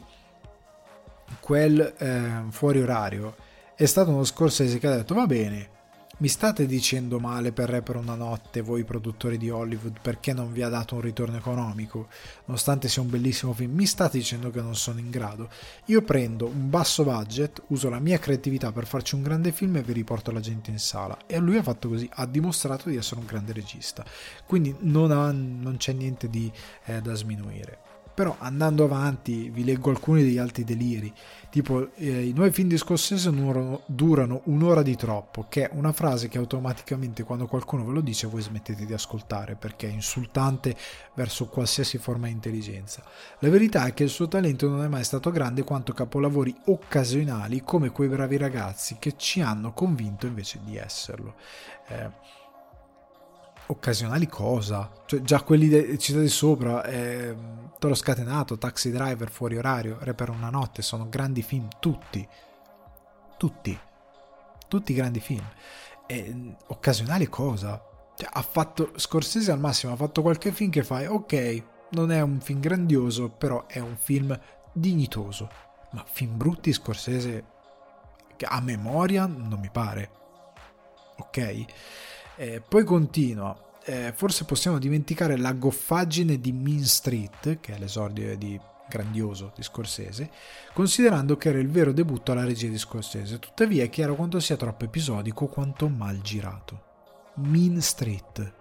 quel 1.41 1.95
eh, 1.99 2.45
fuori 2.51 2.83
orario 2.83 3.35
è 3.77 3.87
stato 3.87 4.11
uno 4.11 4.25
Scorsese 4.25 4.79
che 4.79 4.87
ha 4.87 4.97
detto 4.97 5.15
va 5.15 5.27
bene 5.27 5.75
mi 6.19 6.29
state 6.29 6.65
dicendo 6.67 7.19
male 7.19 7.51
per 7.51 7.69
Re 7.69 7.83
per 7.83 7.97
una 7.97 8.15
notte 8.15 8.61
voi 8.61 8.85
produttori 8.85 9.37
di 9.37 9.51
Hollywood 9.51 9.99
perché 10.01 10.33
non 10.33 10.53
vi 10.53 10.63
ha 10.63 10.69
dato 10.69 10.95
un 10.95 11.01
ritorno 11.01 11.37
economico? 11.37 12.07
Nonostante 12.45 12.89
sia 12.89 13.03
un 13.03 13.11
bellissimo 13.11 13.53
film 13.53 13.75
mi 13.75 13.85
state 13.85 14.19
dicendo 14.19 14.51
che 14.51 14.61
non 14.61 14.77
sono 14.77 15.01
in 15.01 15.11
grado. 15.11 15.49
Io 15.87 16.03
prendo 16.03 16.47
un 16.47 16.71
basso 16.71 17.03
budget 17.03 17.63
uso 17.69 17.89
la 17.89 17.99
mia 17.99 18.21
creatività 18.21 18.71
per 18.71 18.87
farci 18.87 19.17
un 19.17 19.23
grande 19.23 19.51
film 19.51 19.75
e 19.77 19.83
vi 19.83 19.93
riporto 19.93 20.31
la 20.31 20.39
gente 20.39 20.71
in 20.71 20.79
sala. 20.79 21.19
E 21.27 21.37
lui 21.39 21.57
ha 21.57 21.63
fatto 21.65 21.89
così 21.89 22.09
ha 22.15 22.27
dimostrato 22.27 22.89
di 22.89 22.97
essere 22.97 23.19
un 23.19 23.27
grande 23.27 23.53
regista. 23.53 24.05
Quindi 24.47 24.73
non, 24.81 25.11
ha, 25.11 25.33
non 25.33 25.75
c'è 25.79 25.93
niente 25.95 26.31
di, 26.31 26.51
eh, 26.85 27.01
da 27.01 27.15
sminuire 27.15 27.84
però 28.15 28.37
andando 28.39 28.85
avanti 28.85 29.51
vi 29.51 29.65
leggo 29.65 29.91
alcuni 29.91 30.23
degli 30.23 30.39
altri 30.39 30.63
deliri, 30.65 31.13
tipo 31.51 31.93
eh, 31.97 32.27
i 32.27 32.33
nuovi 32.33 32.53
film 32.53 32.69
di 32.69 32.79
Scorsese 32.79 33.33
durano, 33.87 34.41
un'ora 34.45 34.83
di 34.83 34.97
troppo, 34.97 35.47
che 35.49 35.69
è 35.69 35.75
una 35.75 35.93
frase 35.93 36.29
che 36.29 36.39
automaticamente 36.39 37.25
quando 37.25 37.47
qualcuno 37.47 37.85
ve 37.85 37.93
lo 37.93 38.01
dice 38.01 38.29
voi 38.29 38.41
smettete 38.41 38.87
di 38.87 38.93
ascoltare 38.93 39.57
perché 39.57 39.89
è 39.89 39.93
insultante 39.93 40.77
verso 41.15 41.49
qualsiasi 41.49 41.99
forma 41.99 42.27
di 42.27 42.33
intelligenza. 42.33 43.03
La 43.41 43.51
verità 43.51 43.85
è 43.87 43.95
che 43.95 44.05
il 44.05 44.11
suo 44.11 44.29
talento 44.29 44.69
non 44.69 44.85
è 44.85 44.89
mai 44.89 45.05
stato 45.05 45.31
grande 45.31 45.65
quanto 45.65 45.93
capolavori 45.93 46.55
occasionali 46.67 47.63
come 47.63 47.91
quei 47.91 48.09
bravi 48.09 48.37
ragazzi 48.37 48.97
che 48.99 49.15
ci 49.17 49.41
hanno 49.41 49.73
convinto 49.73 50.27
invece 50.27 50.61
di 50.65 50.77
esserlo. 50.77 51.35
Eh, 51.89 52.11
occasionali 53.67 54.27
cosa? 54.27 54.91
Cioè, 55.07 55.21
già 55.23 55.43
quelli 55.43 55.69
de- 55.69 55.99
citati 55.99 56.29
sopra, 56.29 56.85
eh, 56.85 57.35
Toro 57.85 57.97
Scatenato, 57.97 58.57
Taxi 58.57 58.91
Driver, 58.91 59.29
Fuori 59.29 59.59
Orario, 59.59 59.99
Re 60.01 60.15
per 60.15 60.31
una 60.31 60.49
notte, 60.49 60.81
sono 60.81 61.07
grandi 61.07 61.43
film, 61.43 61.69
tutti. 61.81 62.27
Tutti. 63.37 63.79
Tutti 64.69 64.95
grandi 64.95 65.21
film. 65.21 65.47
E, 66.07 66.57
occasionali 66.69 67.29
cosa? 67.29 67.79
Cioè, 68.17 68.27
ha 68.33 68.41
fatto, 68.41 68.93
Scorsese 68.97 69.53
al 69.53 69.59
massimo 69.59 69.93
ha 69.93 69.97
fatto 69.97 70.23
qualche 70.23 70.51
film 70.51 70.71
che 70.71 70.83
fai, 70.83 71.05
ok, 71.05 71.63
non 71.91 72.11
è 72.11 72.23
un 72.23 72.41
film 72.41 72.61
grandioso, 72.61 73.29
però 73.29 73.67
è 73.67 73.81
un 73.81 73.99
film 73.99 74.35
dignitoso. 74.73 75.51
Ma 75.91 76.03
film 76.11 76.39
brutti 76.39 76.73
Scorsese, 76.73 77.45
a 78.49 78.63
memoria, 78.63 79.27
non 79.27 79.61
mi 79.61 79.69
pare. 79.71 80.11
Ok? 81.19 81.65
Eh, 82.37 82.63
poi 82.67 82.83
continua. 82.83 83.55
Eh, 83.87 84.13
forse 84.15 84.45
possiamo 84.45 84.79
dimenticare 84.79 85.37
la 85.37 85.53
goffaggine 85.53 86.41
di 86.41 86.53
Mean 86.53 86.85
Street, 86.85 87.61
che 87.61 87.75
è 87.75 87.79
l'esordio 87.79 88.37
di 88.37 88.59
grandioso 88.89 89.53
di 89.55 89.63
Scorsese, 89.63 90.31
considerando 90.73 91.37
che 91.37 91.51
era 91.51 91.59
il 91.59 91.69
vero 91.69 91.93
debutto 91.93 92.33
alla 92.33 92.45
regia 92.45 92.69
di 92.69 92.79
Scorsese. 92.79 93.39
Tuttavia 93.39 93.85
è 93.85 93.91
chiaro 93.91 94.15
quanto 94.15 94.41
sia 94.41 94.57
troppo 94.57 94.85
episodico 94.85 95.47
quanto 95.47 95.89
mal 95.89 96.21
girato. 96.23 96.83
Mean 97.37 97.81
Street. 97.83 98.55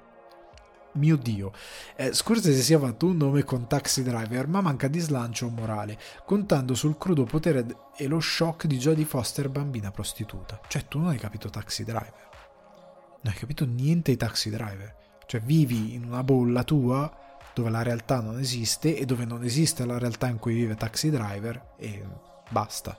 Mio 0.96 1.16
Dio, 1.16 1.52
eh, 1.96 2.14
Scorsese 2.14 2.62
si 2.62 2.74
è 2.74 2.78
fatto 2.78 3.08
un 3.08 3.18
nome 3.18 3.44
con 3.44 3.66
Taxi 3.66 4.04
Driver, 4.04 4.48
ma 4.48 4.62
manca 4.62 4.88
di 4.88 5.00
slancio 5.00 5.50
morale, 5.50 5.98
contando 6.24 6.76
sul 6.76 6.98
crudo 7.00 7.24
potere 7.24 7.66
e 7.96 8.06
lo 8.08 8.20
shock 8.20 8.68
di 8.68 8.78
Jodie 8.78 9.06
Foster 9.06 9.50
bambina 9.50 9.90
prostituta. 9.90 10.60
Cioè, 10.68 10.88
tu 10.88 11.00
non 11.00 11.08
hai 11.08 11.18
capito 11.18 11.50
Taxi 11.50 11.84
Driver 11.84 12.32
non 13.24 13.32
hai 13.34 13.40
capito 13.40 13.66
niente 13.66 14.12
di 14.12 14.18
taxi 14.18 14.50
driver. 14.50 15.03
Cioè 15.34 15.42
vivi 15.42 15.96
in 15.96 16.04
una 16.04 16.24
bolla 16.24 16.64
tua 16.64 17.12
dove 17.56 17.72
la 17.72 17.82
realtà 17.82 18.22
non 18.22 18.38
esiste 18.38 18.96
e 18.96 19.04
dove 19.06 19.26
non 19.26 19.44
esiste 19.44 19.84
la 19.84 19.98
realtà 19.98 20.28
in 20.28 20.38
cui 20.38 20.54
vive 20.54 20.76
taxi 20.76 21.10
driver 21.10 21.74
e 21.78 22.06
basta. 22.52 22.96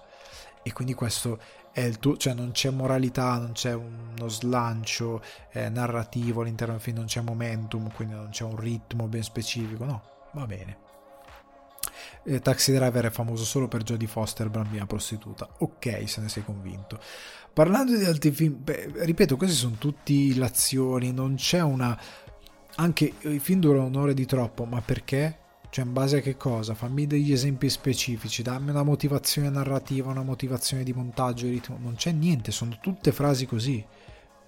E 0.60 0.72
quindi 0.72 0.94
questo 0.94 1.38
è 1.70 1.82
il 1.82 2.00
tuo, 2.00 2.16
cioè 2.16 2.34
non 2.34 2.50
c'è 2.50 2.70
moralità, 2.70 3.38
non 3.38 3.52
c'è 3.52 3.72
uno 3.72 4.26
slancio 4.26 5.22
eh, 5.52 5.68
narrativo 5.68 6.40
all'interno 6.40 6.72
del 6.72 6.82
film, 6.82 6.96
non 6.96 7.06
c'è 7.06 7.20
momentum, 7.20 7.92
quindi 7.92 8.14
non 8.16 8.30
c'è 8.30 8.42
un 8.42 8.56
ritmo 8.56 9.06
ben 9.06 9.22
specifico, 9.22 9.84
no, 9.84 10.02
va 10.32 10.44
bene. 10.44 10.78
Eh, 12.24 12.40
Taxi 12.40 12.72
Driver 12.72 13.04
è 13.04 13.10
famoso 13.10 13.44
solo 13.44 13.68
per 13.68 13.84
Jodie 13.84 14.08
Foster, 14.08 14.50
bambina 14.50 14.86
prostituta. 14.86 15.48
Ok, 15.58 16.08
se 16.08 16.20
ne 16.20 16.28
sei 16.28 16.44
convinto. 16.44 16.98
Parlando 17.52 17.96
di 17.96 18.04
altri 18.04 18.32
film, 18.32 18.56
beh, 18.64 19.04
ripeto, 19.04 19.36
queste 19.36 19.54
sono 19.54 19.76
tutte 19.78 20.34
l'azioni, 20.34 21.12
non 21.12 21.36
c'è 21.36 21.60
una... 21.60 21.96
Anche 22.76 23.12
i 23.20 23.38
film 23.38 23.60
durano 23.60 23.86
un'ora 23.86 24.12
di 24.12 24.26
troppo, 24.26 24.64
ma 24.64 24.80
perché? 24.80 25.38
Cioè, 25.70 25.84
in 25.84 25.92
base 25.92 26.18
a 26.18 26.20
che 26.20 26.36
cosa? 26.36 26.74
Fammi 26.74 27.06
degli 27.06 27.32
esempi 27.32 27.68
specifici, 27.68 28.42
dammi 28.42 28.70
una 28.70 28.82
motivazione 28.82 29.48
narrativa, 29.48 30.10
una 30.10 30.22
motivazione 30.22 30.82
di 30.82 30.92
montaggio, 30.92 31.46
ritmo. 31.46 31.78
Non 31.80 31.94
c'è 31.94 32.12
niente, 32.12 32.52
sono 32.52 32.78
tutte 32.80 33.12
frasi 33.12 33.46
così. 33.46 33.84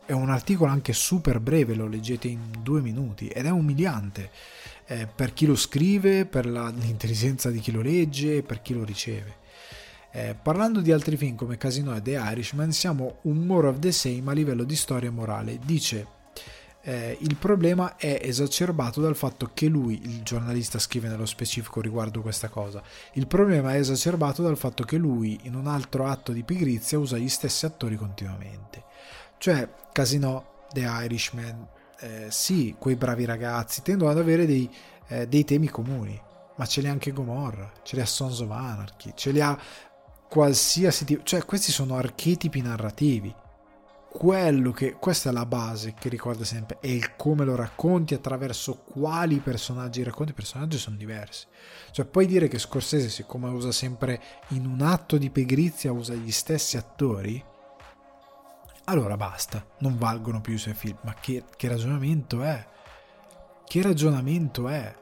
È 0.04 0.12
un 0.12 0.30
articolo 0.30 0.70
anche 0.70 0.92
super 0.92 1.40
breve, 1.40 1.74
lo 1.74 1.88
leggete 1.88 2.28
in 2.28 2.50
due 2.62 2.80
minuti 2.80 3.26
ed 3.28 3.46
è 3.46 3.50
umiliante 3.50 4.30
eh, 4.86 5.08
per 5.12 5.32
chi 5.32 5.46
lo 5.46 5.56
scrive, 5.56 6.26
per 6.26 6.46
la, 6.46 6.68
l'intelligenza 6.76 7.50
di 7.50 7.58
chi 7.60 7.72
lo 7.72 7.80
legge, 7.80 8.42
per 8.42 8.62
chi 8.62 8.74
lo 8.74 8.84
riceve. 8.84 9.44
Eh, 10.12 10.34
parlando 10.40 10.80
di 10.80 10.92
altri 10.92 11.16
film 11.16 11.34
come 11.34 11.58
Casino 11.58 11.94
e 11.94 12.02
The 12.02 12.12
Irishman, 12.12 12.72
siamo 12.72 13.18
un 13.22 13.38
more 13.38 13.68
of 13.68 13.78
the 13.80 13.92
same 13.92 14.22
a 14.26 14.32
livello 14.32 14.64
di 14.64 14.76
storia 14.76 15.10
morale. 15.10 15.58
Dice 15.64 16.06
eh, 16.88 17.16
il 17.18 17.34
problema 17.34 17.96
è 17.96 18.20
esacerbato 18.22 19.00
dal 19.00 19.16
fatto 19.16 19.50
che 19.52 19.66
lui, 19.66 20.00
il 20.04 20.22
giornalista 20.22 20.78
scrive 20.78 21.08
nello 21.08 21.26
specifico 21.26 21.80
riguardo 21.80 22.22
questa 22.22 22.48
cosa, 22.48 22.80
il 23.14 23.26
problema 23.26 23.74
è 23.74 23.78
esacerbato 23.78 24.40
dal 24.40 24.56
fatto 24.56 24.84
che 24.84 24.96
lui 24.96 25.40
in 25.42 25.56
un 25.56 25.66
altro 25.66 26.06
atto 26.06 26.30
di 26.30 26.44
pigrizia 26.44 26.96
usa 26.96 27.18
gli 27.18 27.28
stessi 27.28 27.66
attori 27.66 27.96
continuamente. 27.96 28.84
Cioè, 29.36 29.68
Casino, 29.90 30.64
The 30.72 30.82
Irishman, 30.82 31.66
eh, 31.98 32.26
sì, 32.28 32.76
quei 32.78 32.94
bravi 32.94 33.24
ragazzi 33.24 33.82
tendono 33.82 34.12
ad 34.12 34.18
avere 34.18 34.46
dei, 34.46 34.70
eh, 35.08 35.26
dei 35.26 35.44
temi 35.44 35.68
comuni, 35.68 36.16
ma 36.54 36.66
ce 36.66 36.82
li 36.82 36.86
ha 36.86 36.92
anche 36.92 37.10
Gomorra, 37.10 37.68
ce 37.82 37.96
li 37.96 38.02
ha 38.02 38.06
Sons 38.06 38.38
of 38.38 38.50
Anarchy, 38.52 39.10
ce 39.16 39.32
li 39.32 39.40
ha 39.40 39.58
qualsiasi 40.28 41.04
tipo, 41.04 41.24
cioè 41.24 41.44
questi 41.44 41.72
sono 41.72 41.96
archetipi 41.96 42.60
narrativi. 42.60 43.34
Quello 44.16 44.70
che, 44.70 44.94
questa 44.94 45.28
è 45.28 45.32
la 45.32 45.44
base 45.44 45.92
che 45.92 46.08
ricorda 46.08 46.42
sempre, 46.42 46.78
è 46.80 46.86
il 46.86 47.16
come 47.16 47.44
lo 47.44 47.54
racconti, 47.54 48.14
attraverso 48.14 48.76
quali 48.76 49.40
personaggi 49.40 50.02
racconti, 50.02 50.32
i 50.32 50.34
personaggi 50.34 50.78
sono 50.78 50.96
diversi. 50.96 51.46
Cioè 51.90 52.06
puoi 52.06 52.24
dire 52.24 52.48
che 52.48 52.58
Scorsese, 52.58 53.10
siccome 53.10 53.50
usa 53.50 53.72
sempre 53.72 54.18
in 54.48 54.64
un 54.64 54.80
atto 54.80 55.18
di 55.18 55.28
pigrizia, 55.28 55.92
usa 55.92 56.14
gli 56.14 56.30
stessi 56.30 56.78
attori, 56.78 57.44
allora 58.84 59.18
basta, 59.18 59.62
non 59.80 59.98
valgono 59.98 60.40
più 60.40 60.54
i 60.54 60.58
suoi 60.58 60.72
film. 60.72 60.96
Ma 61.02 61.12
che, 61.12 61.44
che 61.54 61.68
ragionamento 61.68 62.42
è? 62.42 62.66
Che 63.66 63.82
ragionamento 63.82 64.66
è? 64.66 64.96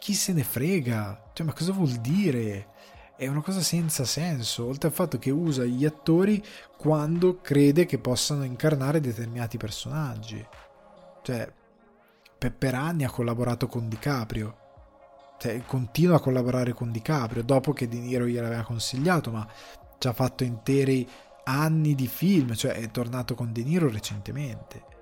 Chi 0.00 0.12
se 0.12 0.32
ne 0.32 0.42
frega? 0.42 1.30
Cioè, 1.34 1.46
ma 1.46 1.52
cosa 1.52 1.70
vuol 1.70 1.92
dire? 1.92 2.66
È 3.16 3.28
una 3.28 3.42
cosa 3.42 3.60
senza 3.60 4.04
senso, 4.04 4.66
oltre 4.66 4.88
al 4.88 4.94
fatto 4.94 5.18
che 5.18 5.30
usa 5.30 5.64
gli 5.64 5.84
attori 5.84 6.42
quando 6.76 7.40
crede 7.40 7.86
che 7.86 7.98
possano 7.98 8.44
incarnare 8.44 9.00
determinati 9.00 9.56
personaggi. 9.56 10.44
Cioè, 11.22 11.52
per, 12.36 12.74
anni 12.74 13.04
ha 13.04 13.10
collaborato 13.10 13.66
con 13.66 13.88
DiCaprio, 13.88 14.56
cioè, 15.38 15.62
continua 15.64 16.16
a 16.16 16.20
collaborare 16.20 16.72
con 16.72 16.90
DiCaprio, 16.90 17.42
dopo 17.42 17.72
che 17.72 17.88
Di 17.88 18.00
Niro 18.00 18.26
gliel'aveva 18.26 18.62
consigliato, 18.62 19.30
ma 19.30 19.46
ci 19.98 20.08
ha 20.08 20.12
fatto 20.12 20.44
interi 20.44 21.08
anni 21.44 21.94
di 21.94 22.08
film, 22.08 22.54
cioè 22.54 22.72
è 22.72 22.90
tornato 22.90 23.34
con 23.34 23.52
De 23.52 23.62
Niro 23.62 23.88
recentemente. 23.88 24.92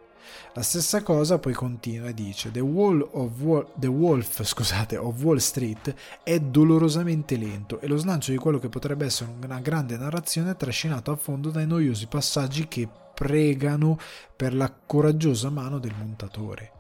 La 0.55 0.63
stessa 0.63 1.03
cosa 1.03 1.39
poi 1.39 1.55
continua 1.55 2.09
e 2.09 2.15
dice 2.15 2.51
The, 2.51 2.61
Wall 2.61 3.07
of 3.13 3.41
Wall, 3.41 3.67
The 3.75 3.87
Wolf 3.87 4.43
scusate, 4.43 4.97
of 4.97 5.23
Wall 5.23 5.39
Street 5.39 5.95
è 6.23 6.39
dolorosamente 6.39 7.37
lento 7.37 7.81
e 7.81 7.87
lo 7.87 7.97
slancio 7.97 8.33
di 8.33 8.37
quello 8.39 8.59
che 8.59 8.69
potrebbe 8.69 9.07
essere 9.07 9.31
una 9.43 9.61
grande 9.61 9.97
narrazione 9.97 10.51
è 10.51 10.57
trascinato 10.57 11.11
a 11.11 11.17
fondo 11.17 11.51
dai 11.51 11.67
noiosi 11.67 12.07
passaggi 12.07 12.69
che 12.69 12.89
pregano 13.15 13.99
per 14.37 14.55
la 14.55 14.71
coraggiosa 14.71 15.49
mano 15.49 15.79
del 15.79 15.95
montatore. 15.97 16.73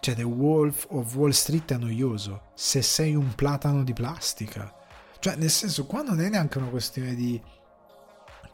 Cioè 0.00 0.14
The 0.14 0.22
Wolf 0.22 0.86
of 0.90 1.14
Wall 1.14 1.30
Street 1.30 1.72
è 1.72 1.76
noioso 1.76 2.42
se 2.54 2.82
sei 2.82 3.14
un 3.14 3.34
platano 3.34 3.82
di 3.82 3.92
plastica. 3.92 4.72
Cioè 5.18 5.34
nel 5.36 5.50
senso 5.50 5.86
qua 5.86 6.02
non 6.02 6.20
è 6.20 6.28
neanche 6.28 6.58
una 6.58 6.68
questione 6.68 7.14
di... 7.14 7.40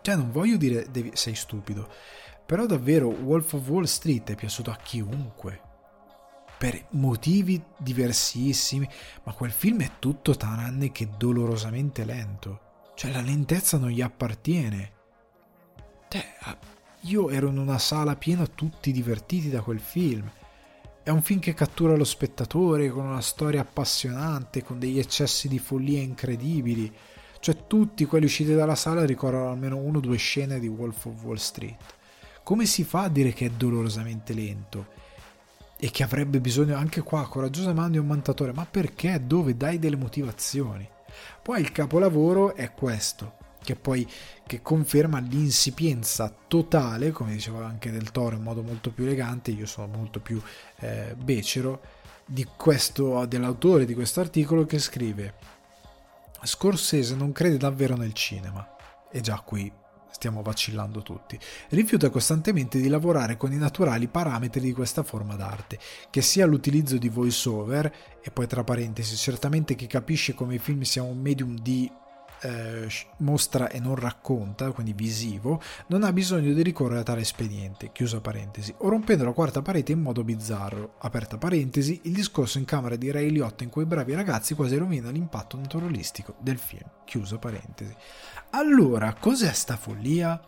Cioè 0.01 0.17
non 0.17 0.31
voglio 0.31 0.57
dire 0.57 0.87
devi... 0.91 1.11
sei 1.15 1.35
stupido 1.35 1.89
però 2.47 2.67
davvero 2.67 3.09
Wolf 3.09 3.55
of 3.55 3.69
Wall 3.69 3.85
Street 3.85 4.31
è 4.31 4.35
piaciuto 4.35 4.71
a 4.71 4.77
chiunque. 4.77 5.61
Per 6.59 6.87
motivi 6.91 7.63
diversissimi, 7.77 8.89
ma 9.25 9.33
quel 9.33 9.51
film 9.51 9.81
è 9.83 9.93
tutto 9.99 10.35
tranne 10.37 10.93
che 10.93 11.09
dolorosamente 11.17 12.05
lento. 12.05 12.61
Cioè 12.95 13.11
la 13.11 13.21
lentezza 13.21 13.77
non 13.79 13.91
gli 13.91 14.01
appartiene. 14.01 14.93
Cioè, 16.09 16.25
io 17.03 17.29
ero 17.31 17.49
in 17.49 17.59
una 17.59 17.79
sala 17.79 18.17
piena 18.17 18.47
tutti 18.47 18.93
divertiti 18.93 19.51
da 19.51 19.63
quel 19.63 19.81
film. 19.81 20.31
È 21.03 21.11
un 21.11 21.23
film 21.23 21.41
che 21.41 21.53
cattura 21.53 21.97
lo 21.97 22.05
spettatore 22.05 22.89
con 22.89 23.05
una 23.05 23.21
storia 23.21 23.63
appassionante, 23.63 24.63
con 24.63 24.79
degli 24.79 24.99
eccessi 24.99 25.49
di 25.49 25.59
follia 25.59 26.01
incredibili. 26.01 26.91
Cioè 27.41 27.67
tutti 27.67 28.07
quelli 28.07 28.25
usciti 28.25 28.55
dalla 28.55 28.75
sala 28.75 29.05
ricordano 29.05 29.51
almeno 29.51 29.77
uno 29.77 29.99
o 29.99 30.01
due 30.01 30.17
scene 30.17 30.59
di 30.59 30.69
Wolf 30.69 31.05
of 31.07 31.23
Wall 31.23 31.37
Street. 31.37 31.77
Come 32.45 32.67
si 32.67 32.85
fa 32.85 33.05
a 33.05 33.09
dire 33.09 33.33
che 33.33 33.47
è 33.47 33.51
dolorosamente 33.51 34.35
lento? 34.35 34.89
E 35.79 35.91
che 35.91 36.03
avrebbe 36.03 36.41
bisogno 36.41 36.77
anche 36.77 37.01
qua, 37.01 37.27
coraggiosa 37.27 37.73
mano 37.73 37.99
un 37.99 38.07
montatore? 38.07 38.53
Ma 38.53 38.67
perché? 38.67 39.19
Dove? 39.27 39.57
Dai 39.57 39.79
delle 39.79 39.97
motivazioni. 39.97 40.87
Poi 41.41 41.63
il 41.63 41.73
capolavoro 41.73 42.55
è 42.55 42.75
questo, 42.75 43.37
che 43.63 43.77
poi 43.77 44.07
che 44.47 44.61
conferma 44.61 45.21
l'insipienza 45.21 46.31
totale, 46.47 47.13
come 47.13 47.33
diceva 47.33 47.65
anche 47.65 47.91
Del 47.91 48.11
Toro 48.11 48.37
in 48.37 48.43
modo 48.43 48.63
molto 48.63 48.91
più 48.91 49.05
elegante, 49.05 49.51
io 49.51 49.65
sono 49.65 49.87
molto 49.87 50.21
più 50.21 50.39
eh, 50.81 51.15
becero, 51.17 51.81
di 52.27 52.47
questo, 52.57 53.25
dell'autore 53.25 53.87
di 53.87 53.95
questo 53.95 54.21
articolo 54.21 54.67
che 54.67 54.79
scrive 54.79 55.35
Scorsese 56.43 57.15
non 57.15 57.33
crede 57.33 57.57
davvero 57.57 57.97
nel 57.97 58.13
cinema. 58.13 58.69
E 59.11 59.23
già 59.23 59.41
qui 59.41 59.73
stiamo 60.15 60.43
vacillando 60.43 61.03
tutti, 61.03 61.39
rifiuta 61.71 62.09
costantemente 62.09 62.81
di 62.81 62.89
lavorare 62.89 63.37
con 63.37 63.53
i 63.53 63.57
naturali 63.57 64.07
parametri 64.07 64.61
di 64.61 64.73
questa 64.73 65.03
forma 65.03 65.35
d'arte, 65.35 65.79
che 66.09 66.23
sia 66.23 66.47
l'utilizzo 66.47 66.97
di 66.99 67.09
voice-over, 67.09 67.93
e 68.23 68.31
poi 68.31 68.47
tra 68.47 68.63
parentesi, 68.63 69.17
certamente 69.17 69.75
chi 69.75 69.89
capisce 69.89 70.33
come 70.35 70.55
i 70.55 70.59
film 70.59 70.83
siano 70.83 71.09
un 71.09 71.19
medium 71.19 71.59
di 71.59 71.91
eh, 72.43 72.89
mostra 73.19 73.69
e 73.69 73.81
non 73.81 73.97
racconta, 73.97 74.71
quindi 74.71 74.93
visivo, 74.93 75.61
non 75.89 76.05
ha 76.05 76.13
bisogno 76.13 76.53
di 76.53 76.63
ricorrere 76.63 77.01
a 77.01 77.03
tale 77.03 77.23
espediente, 77.23 77.91
chiusa 77.91 78.21
parentesi, 78.21 78.73
o 78.79 78.89
rompendo 78.89 79.25
la 79.25 79.33
quarta 79.33 79.63
parete 79.63 79.93
in 79.93 80.01
modo 80.01 80.23
bizzarro, 80.23 80.95
aperta 80.99 81.39
parentesi, 81.39 82.01
il 82.05 82.13
discorso 82.13 82.59
in 82.59 82.65
camera 82.65 82.97
di 82.97 83.11
Ray 83.11 83.31
Liotta 83.31 83.65
in 83.65 83.71
cui 83.71 83.83
i 83.83 83.87
bravi 83.87 84.15
ragazzi 84.15 84.55
quasi 84.55 84.77
rovina 84.77 85.11
l'impatto 85.11 85.57
naturalistico 85.57 86.37
del 86.39 86.59
film, 86.59 86.89
chiusa 87.05 87.39
parentesi. 87.39 87.95
Allora, 88.57 89.15
cos'è 89.15 89.53
sta 89.53 89.77
follia? 89.77 90.41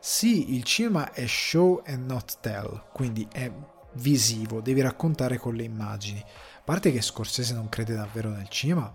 Sì, 0.00 0.52
il 0.56 0.64
cinema 0.64 1.12
è 1.12 1.28
show 1.28 1.80
and 1.86 2.04
not 2.10 2.38
tell, 2.40 2.86
quindi 2.92 3.28
è 3.30 3.48
visivo, 3.92 4.60
devi 4.60 4.80
raccontare 4.80 5.38
con 5.38 5.54
le 5.54 5.62
immagini. 5.62 6.18
A 6.18 6.62
parte 6.64 6.90
che 6.90 7.00
Scorsese 7.00 7.54
non 7.54 7.68
crede 7.68 7.94
davvero 7.94 8.30
nel 8.30 8.48
cinema, 8.48 8.92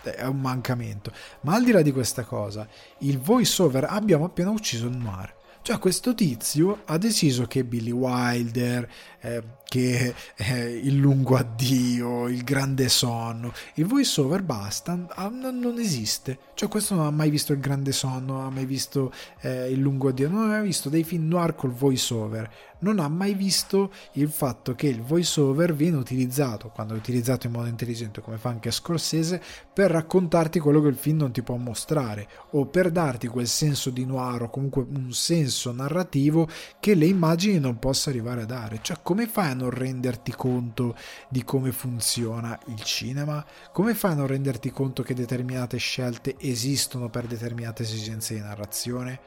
è 0.00 0.24
un 0.24 0.40
mancamento. 0.40 1.12
Ma 1.42 1.56
al 1.56 1.64
di 1.64 1.72
là 1.72 1.82
di 1.82 1.92
questa 1.92 2.24
cosa, 2.24 2.66
il 3.00 3.18
voice 3.18 3.60
over 3.60 3.84
abbiamo 3.84 4.24
appena 4.24 4.48
ucciso 4.48 4.86
il 4.86 4.96
noir. 4.96 5.34
Cioè 5.60 5.78
questo 5.78 6.14
tizio 6.14 6.84
ha 6.86 6.96
deciso 6.96 7.44
che 7.44 7.64
Billy 7.64 7.90
Wilder, 7.90 8.90
eh, 9.20 9.42
che 9.72 10.14
eh, 10.36 10.80
il 10.82 10.96
lungo 10.96 11.34
addio, 11.34 12.28
il 12.28 12.44
grande 12.44 12.90
sonno, 12.90 13.54
il 13.76 13.86
voice 13.86 14.20
over 14.20 14.42
basta, 14.42 15.06
ah, 15.08 15.28
non, 15.28 15.58
non, 15.58 15.78
esiste. 15.78 16.38
Cioè 16.52 16.68
questo 16.68 16.94
non 16.94 17.06
ha 17.06 17.10
mai 17.10 17.30
visto 17.30 17.54
il 17.54 17.58
grande 17.58 17.90
sonno, 17.92 18.34
non 18.34 18.44
ha 18.44 18.50
mai 18.50 18.66
visto 18.66 19.10
eh, 19.40 19.70
il 19.70 19.80
lungo 19.80 20.08
addio, 20.08 20.28
non 20.28 20.42
ha 20.42 20.46
mai 20.48 20.62
visto 20.64 20.90
dei 20.90 21.04
film 21.04 21.26
noir 21.26 21.54
col 21.54 21.72
voice 21.72 22.12
over 22.12 22.50
non 22.82 22.98
ha 22.98 23.08
mai 23.08 23.34
visto 23.34 23.90
il 24.12 24.28
fatto 24.28 24.74
che 24.74 24.86
il 24.86 25.02
voice 25.02 25.40
over 25.40 25.74
viene 25.74 25.96
utilizzato, 25.96 26.68
quando 26.68 26.94
è 26.94 26.96
utilizzato 26.96 27.46
in 27.46 27.52
modo 27.52 27.68
intelligente 27.68 28.20
come 28.20 28.38
fa 28.38 28.50
anche 28.50 28.70
Scorsese, 28.70 29.42
per 29.72 29.90
raccontarti 29.90 30.58
quello 30.58 30.80
che 30.80 30.88
il 30.88 30.96
film 30.96 31.18
non 31.18 31.32
ti 31.32 31.42
può 31.42 31.56
mostrare 31.56 32.28
o 32.50 32.66
per 32.66 32.90
darti 32.90 33.26
quel 33.26 33.46
senso 33.46 33.90
di 33.90 34.04
noir 34.04 34.42
o 34.42 34.50
comunque 34.50 34.84
un 34.88 35.12
senso 35.12 35.72
narrativo 35.72 36.48
che 36.78 36.94
le 36.94 37.06
immagini 37.06 37.58
non 37.58 37.78
possono 37.78 38.14
arrivare 38.14 38.42
a 38.42 38.46
dare. 38.46 38.80
Cioè 38.82 38.98
come 39.02 39.26
fai 39.26 39.50
a 39.50 39.54
non 39.62 39.70
renderti 39.70 40.32
conto 40.32 40.96
di 41.28 41.44
come 41.44 41.72
funziona 41.72 42.58
il 42.66 42.82
cinema? 42.82 43.44
Come 43.72 43.94
fai 43.94 44.12
a 44.12 44.16
non 44.16 44.26
renderti 44.26 44.70
conto 44.70 45.02
che 45.02 45.14
determinate 45.14 45.76
scelte 45.78 46.36
esistono 46.38 47.08
per 47.08 47.26
determinate 47.26 47.82
esigenze 47.82 48.34
di 48.34 48.40
narrazione? 48.40 49.20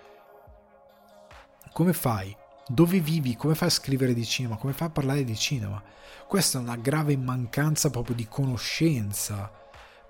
Come 1.71 1.93
fai? 1.93 2.35
Dove 2.67 2.99
vivi? 2.99 3.35
Come 3.35 3.55
fai 3.55 3.67
a 3.67 3.71
scrivere 3.71 4.13
di 4.13 4.25
cinema? 4.25 4.57
Come 4.57 4.73
fai 4.73 4.87
a 4.87 4.91
parlare 4.91 5.23
di 5.23 5.35
cinema? 5.35 5.81
Questa 6.27 6.57
è 6.57 6.61
una 6.61 6.77
grave 6.77 7.15
mancanza 7.15 7.89
proprio 7.89 8.15
di 8.15 8.27
conoscenza, 8.27 9.51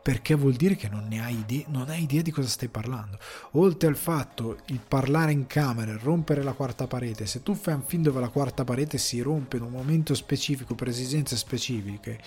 perché 0.06 0.36
vuol 0.36 0.54
dire 0.54 0.76
che 0.76 0.88
non 0.88 1.08
ne 1.08 1.20
hai 1.20 1.40
idea, 1.40 1.64
non 1.70 1.90
hai 1.90 2.04
idea 2.04 2.22
di 2.22 2.30
cosa 2.30 2.48
stai 2.48 2.68
parlando. 2.68 3.18
Oltre 3.54 3.90
al 3.90 3.96
fatto 3.96 4.60
il 4.68 4.80
parlare 4.88 5.32
in 5.32 5.48
camera, 5.48 5.98
rompere 6.00 6.44
la 6.44 6.54
quarta 6.54 6.86
parete, 6.86 7.26
se 7.26 7.42
tu 7.42 7.56
fai 7.56 7.74
un 7.74 7.82
film 7.82 8.04
dove 8.04 8.20
la 8.20 8.28
quarta 8.28 8.64
parete 8.64 9.00
si 9.00 9.20
rompe 9.20 9.58
in 9.58 9.64
un 9.64 9.72
momento 9.72 10.14
specifico 10.14 10.76
per 10.76 10.90
esigenze 10.90 11.36
specifiche, 11.36 12.20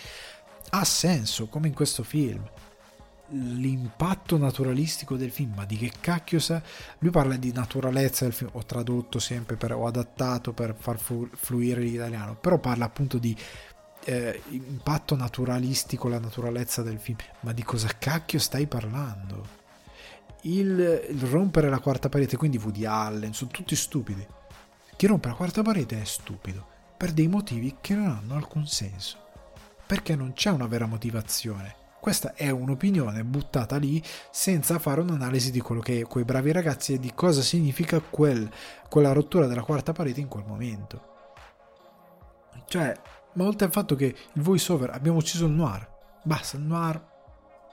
ha 0.71 0.85
senso, 0.85 1.47
come 1.47 1.69
in 1.69 1.75
questo 1.75 2.03
film 2.03 2.43
l'impatto 3.31 4.37
naturalistico 4.39 5.17
del 5.17 5.31
film, 5.31 5.53
ma 5.55 5.65
di 5.65 5.77
che 5.77 5.93
cacchio 6.01 6.41
sa? 6.41 6.61
Lui 6.99 7.11
parla 7.11 7.37
di 7.37 7.53
naturalezza 7.53 8.25
del 8.25 8.33
film, 8.33 8.51
ho 8.55 8.65
tradotto 8.65 9.21
sempre, 9.21 9.57
per, 9.57 9.73
ho 9.73 9.87
adattato 9.87 10.53
per 10.53 10.75
far 10.77 10.99
fluire 10.99 11.81
l'italiano, 11.81 12.35
però 12.35 12.59
parla 12.59 12.87
appunto 12.87 13.19
di 13.19 13.37
eh, 14.09 14.43
impatto 14.49 15.15
naturalistico, 15.15 16.09
la 16.09 16.19
naturalezza 16.19 16.83
del 16.83 16.99
film, 16.99 17.19
ma 17.41 17.53
di 17.53 17.63
cosa 17.63 17.89
cacchio 17.99 18.39
stai 18.39 18.67
parlando? 18.67 19.57
Il, 20.43 21.07
il 21.11 21.21
rompere 21.23 21.69
la 21.69 21.79
quarta 21.79 22.09
parete, 22.09 22.39
quindi 22.39 22.57
Woody 22.57 22.87
Allen, 22.87 23.35
sono 23.35 23.51
tutti 23.51 23.77
stupidi. 23.77 24.27
Chi 24.97 25.07
rompe 25.07 25.29
la 25.29 25.35
quarta 25.35 25.61
parete 25.61 26.01
è 26.01 26.05
stupido, 26.05 26.67
per 26.97 27.13
dei 27.13 27.29
motivi 27.29 27.77
che 27.83 27.95
non 27.95 28.09
hanno 28.09 28.35
alcun 28.35 28.67
senso, 28.67 29.19
perché 29.87 30.17
non 30.17 30.33
c'è 30.33 30.51
una 30.51 30.67
vera 30.67 30.87
motivazione 30.87 31.77
questa 32.01 32.33
è 32.35 32.49
un'opinione 32.49 33.25
buttata 33.25 33.77
lì 33.77 34.01
senza 34.31 34.79
fare 34.79 35.01
un'analisi 35.01 35.51
di 35.51 35.61
quello 35.61 35.81
che 35.81 36.05
quei 36.05 36.23
bravi 36.25 36.53
ragazzi 36.53 36.95
e 36.95 37.01
di 37.01 37.13
cosa 37.13 37.43
significa 37.43 37.99
quel, 37.99 38.49
quella 38.89 39.13
rottura 39.13 39.49
della 39.49 39.65
quarta 39.65 39.93
parete 39.93 40.21
in 40.21 40.29
quel 40.29 40.45
momento. 40.47 41.17
Cioè, 42.67 42.95
ma 43.35 43.45
oltre 43.45 43.67
al 43.67 43.73
fatto 43.73 43.95
che 43.95 44.15
il 44.33 44.43
voice 44.43 44.73
over 44.73 44.91
abbiamo 44.91 45.19
ucciso 45.19 45.47
il 45.47 45.53
noir, 45.53 45.89
basta, 46.25 46.57
il 46.57 46.63
noir 46.63 47.07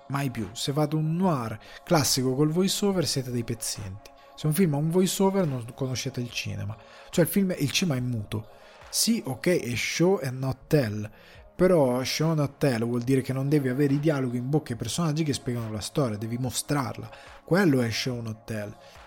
mai 0.07 0.29
più. 0.29 0.49
Se 0.53 0.71
fate 0.71 0.95
un 0.95 1.15
noir 1.15 1.57
classico 1.83 2.35
col 2.35 2.51
voice 2.51 2.85
over 2.85 3.05
siete 3.07 3.31
dei 3.31 3.43
pezzenti. 3.43 4.11
Se 4.35 4.47
un 4.47 4.53
film 4.53 4.73
ha 4.73 4.77
un 4.77 4.89
voice 4.89 5.21
over 5.23 5.47
non 5.47 5.65
conoscete 5.73 6.19
il 6.19 6.29
cinema. 6.29 6.75
Cioè 7.09 7.23
il 7.23 7.29
film, 7.29 7.53
il 7.57 7.71
cinema 7.71 7.97
è 7.97 8.01
muto. 8.01 8.49
Sì, 8.89 9.21
ok, 9.25 9.47
è 9.47 9.75
show 9.75 10.19
and 10.21 10.39
not 10.39 10.57
tell 10.67 11.09
però 11.55 12.03
Sean 12.03 12.39
Hotel 12.39 12.83
vuol 12.83 13.03
dire 13.03 13.21
che 13.21 13.31
non 13.31 13.47
devi 13.47 13.69
avere 13.69 13.93
i 13.93 13.99
dialoghi 13.99 14.37
in 14.37 14.49
bocca 14.49 14.73
ai 14.73 14.77
personaggi 14.77 15.23
che 15.23 15.31
spiegano 15.31 15.71
la 15.71 15.79
storia, 15.79 16.17
devi 16.17 16.37
mostrarla. 16.37 17.09
Quello 17.45 17.81
è 17.81 17.89
Sean 17.91 18.27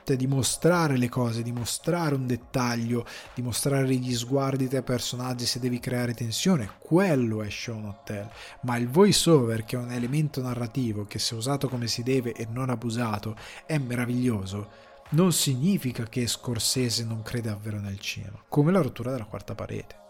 Hotel. 0.09 0.16
Cioè 0.16 0.16
dimostrare 0.16 0.96
le 0.96 1.09
cose, 1.09 1.42
dimostrare 1.42 2.14
un 2.14 2.26
dettaglio, 2.26 3.04
dimostrare 3.34 3.86
gli 3.94 4.14
sguardi 4.14 4.68
dei 4.68 4.82
personaggi 4.82 5.44
se 5.44 5.59
devi 5.61 5.78
creare 5.78 6.14
tensione. 6.14 6.70
Quello 6.78 7.42
è 7.42 7.50
Sean 7.50 7.84
Hotel. 7.84 8.28
Ma 8.62 8.76
il 8.76 8.88
voice 8.88 9.28
over, 9.28 9.64
che 9.64 9.76
è 9.76 9.78
un 9.78 9.92
elemento 9.92 10.40
narrativo 10.40 11.04
che 11.04 11.18
se 11.18 11.34
usato 11.34 11.68
come 11.68 11.86
si 11.86 12.02
deve 12.02 12.32
e 12.32 12.46
non 12.50 12.70
abusato 12.70 13.36
è 13.66 13.76
meraviglioso, 13.78 14.86
non 15.11 15.32
significa 15.32 16.04
che 16.04 16.26
Scorsese 16.26 17.04
non 17.04 17.22
crede 17.22 17.48
davvero 17.48 17.80
nel 17.80 17.98
cinema, 17.98 18.42
come 18.48 18.72
la 18.72 18.82
rottura 18.82 19.11
della 19.11 19.24
quarta 19.24 19.54
parete. 19.54 20.06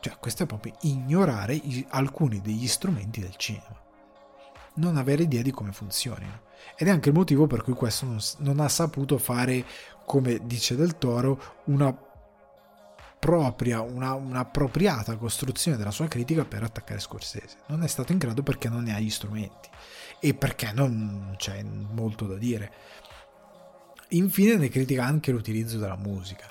Cioè, 0.00 0.18
questo 0.18 0.42
è 0.42 0.46
proprio 0.46 0.74
ignorare 0.82 1.60
alcuni 1.88 2.40
degli 2.42 2.66
strumenti 2.66 3.20
del 3.20 3.36
cinema. 3.36 3.80
Non 4.74 4.98
avere 4.98 5.22
idea 5.22 5.40
di 5.40 5.50
come 5.50 5.72
funzionino. 5.72 6.42
Ed 6.76 6.88
è 6.88 6.90
anche 6.90 7.10
il 7.10 7.14
motivo 7.14 7.46
per 7.46 7.62
cui 7.62 7.74
questo 7.74 8.06
non, 8.06 8.18
non 8.38 8.60
ha 8.60 8.68
saputo 8.68 9.18
fare, 9.18 9.64
come 10.04 10.40
dice 10.44 10.76
Del 10.76 10.98
Toro, 10.98 11.62
una 11.64 11.96
propria, 13.24 13.80
una, 13.80 14.12
un'appropriata 14.12 15.16
costruzione 15.16 15.78
della 15.78 15.90
sua 15.90 16.08
critica 16.08 16.44
per 16.44 16.62
attaccare 16.62 17.00
Scorsese. 17.00 17.56
Non 17.68 17.82
è 17.82 17.86
stato 17.86 18.12
in 18.12 18.18
grado 18.18 18.42
perché 18.42 18.68
non 18.68 18.82
ne 18.82 18.94
ha 18.94 19.00
gli 19.00 19.08
strumenti 19.08 19.70
e 20.20 20.34
perché 20.34 20.72
non 20.72 21.34
c'è 21.38 21.62
molto 21.62 22.26
da 22.26 22.36
dire. 22.36 22.72
Infine 24.08 24.56
ne 24.56 24.68
critica 24.68 25.04
anche 25.04 25.32
l'utilizzo 25.32 25.78
della 25.78 25.96
musica. 25.96 26.46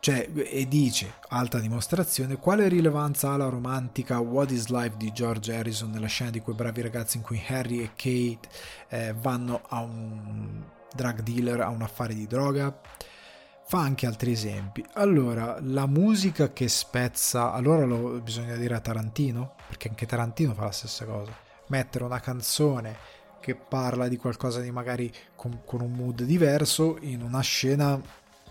Cioè, 0.00 0.30
e 0.34 0.66
dice, 0.66 1.16
alta 1.28 1.58
dimostrazione, 1.58 2.38
quale 2.38 2.68
rilevanza 2.68 3.32
ha 3.32 3.36
la 3.36 3.50
romantica 3.50 4.18
What 4.18 4.50
is 4.50 4.68
Life 4.68 4.96
di 4.96 5.12
George 5.12 5.54
Harrison 5.54 5.90
nella 5.90 6.06
scena 6.06 6.30
di 6.30 6.40
quei 6.40 6.56
bravi 6.56 6.80
ragazzi 6.80 7.18
in 7.18 7.22
cui 7.22 7.42
Harry 7.48 7.80
e 7.82 7.90
Kate 7.94 8.48
eh, 8.88 9.14
vanno 9.20 9.60
a 9.68 9.80
un 9.80 10.64
drug 10.94 11.20
dealer, 11.20 11.60
a 11.60 11.68
un 11.68 11.82
affare 11.82 12.14
di 12.14 12.26
droga? 12.26 12.80
Fa 13.66 13.80
anche 13.80 14.06
altri 14.06 14.32
esempi. 14.32 14.82
Allora, 14.94 15.58
la 15.60 15.86
musica 15.86 16.50
che 16.50 16.68
spezza, 16.68 17.52
allora 17.52 17.84
lo, 17.84 18.20
bisogna 18.20 18.56
dire 18.56 18.74
a 18.74 18.80
Tarantino, 18.80 19.54
perché 19.68 19.88
anche 19.88 20.06
Tarantino 20.06 20.54
fa 20.54 20.64
la 20.64 20.72
stessa 20.72 21.04
cosa. 21.04 21.30
Mettere 21.66 22.04
una 22.04 22.20
canzone 22.20 22.96
che 23.38 23.54
parla 23.54 24.08
di 24.08 24.16
qualcosa 24.16 24.60
di 24.60 24.70
magari 24.70 25.12
con, 25.36 25.60
con 25.66 25.82
un 25.82 25.92
mood 25.92 26.22
diverso 26.22 26.96
in 27.00 27.22
una 27.22 27.40
scena 27.40 28.00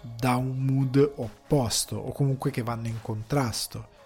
da 0.01 0.35
un 0.35 0.57
mood 0.63 1.13
opposto 1.15 1.95
o 1.95 2.11
comunque 2.11 2.51
che 2.51 2.63
vanno 2.63 2.87
in 2.87 3.01
contrasto. 3.01 3.97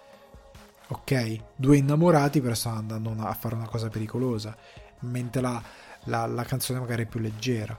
Ok? 0.88 1.38
Due 1.56 1.76
innamorati 1.76 2.40
però 2.40 2.54
stanno 2.54 2.78
andando 2.78 3.24
a 3.24 3.34
fare 3.34 3.54
una 3.54 3.68
cosa 3.68 3.88
pericolosa, 3.88 4.56
mentre 5.00 5.40
la, 5.40 5.62
la, 6.04 6.26
la 6.26 6.44
canzone 6.44 6.80
magari 6.80 7.04
è 7.04 7.06
più 7.06 7.20
leggera. 7.20 7.78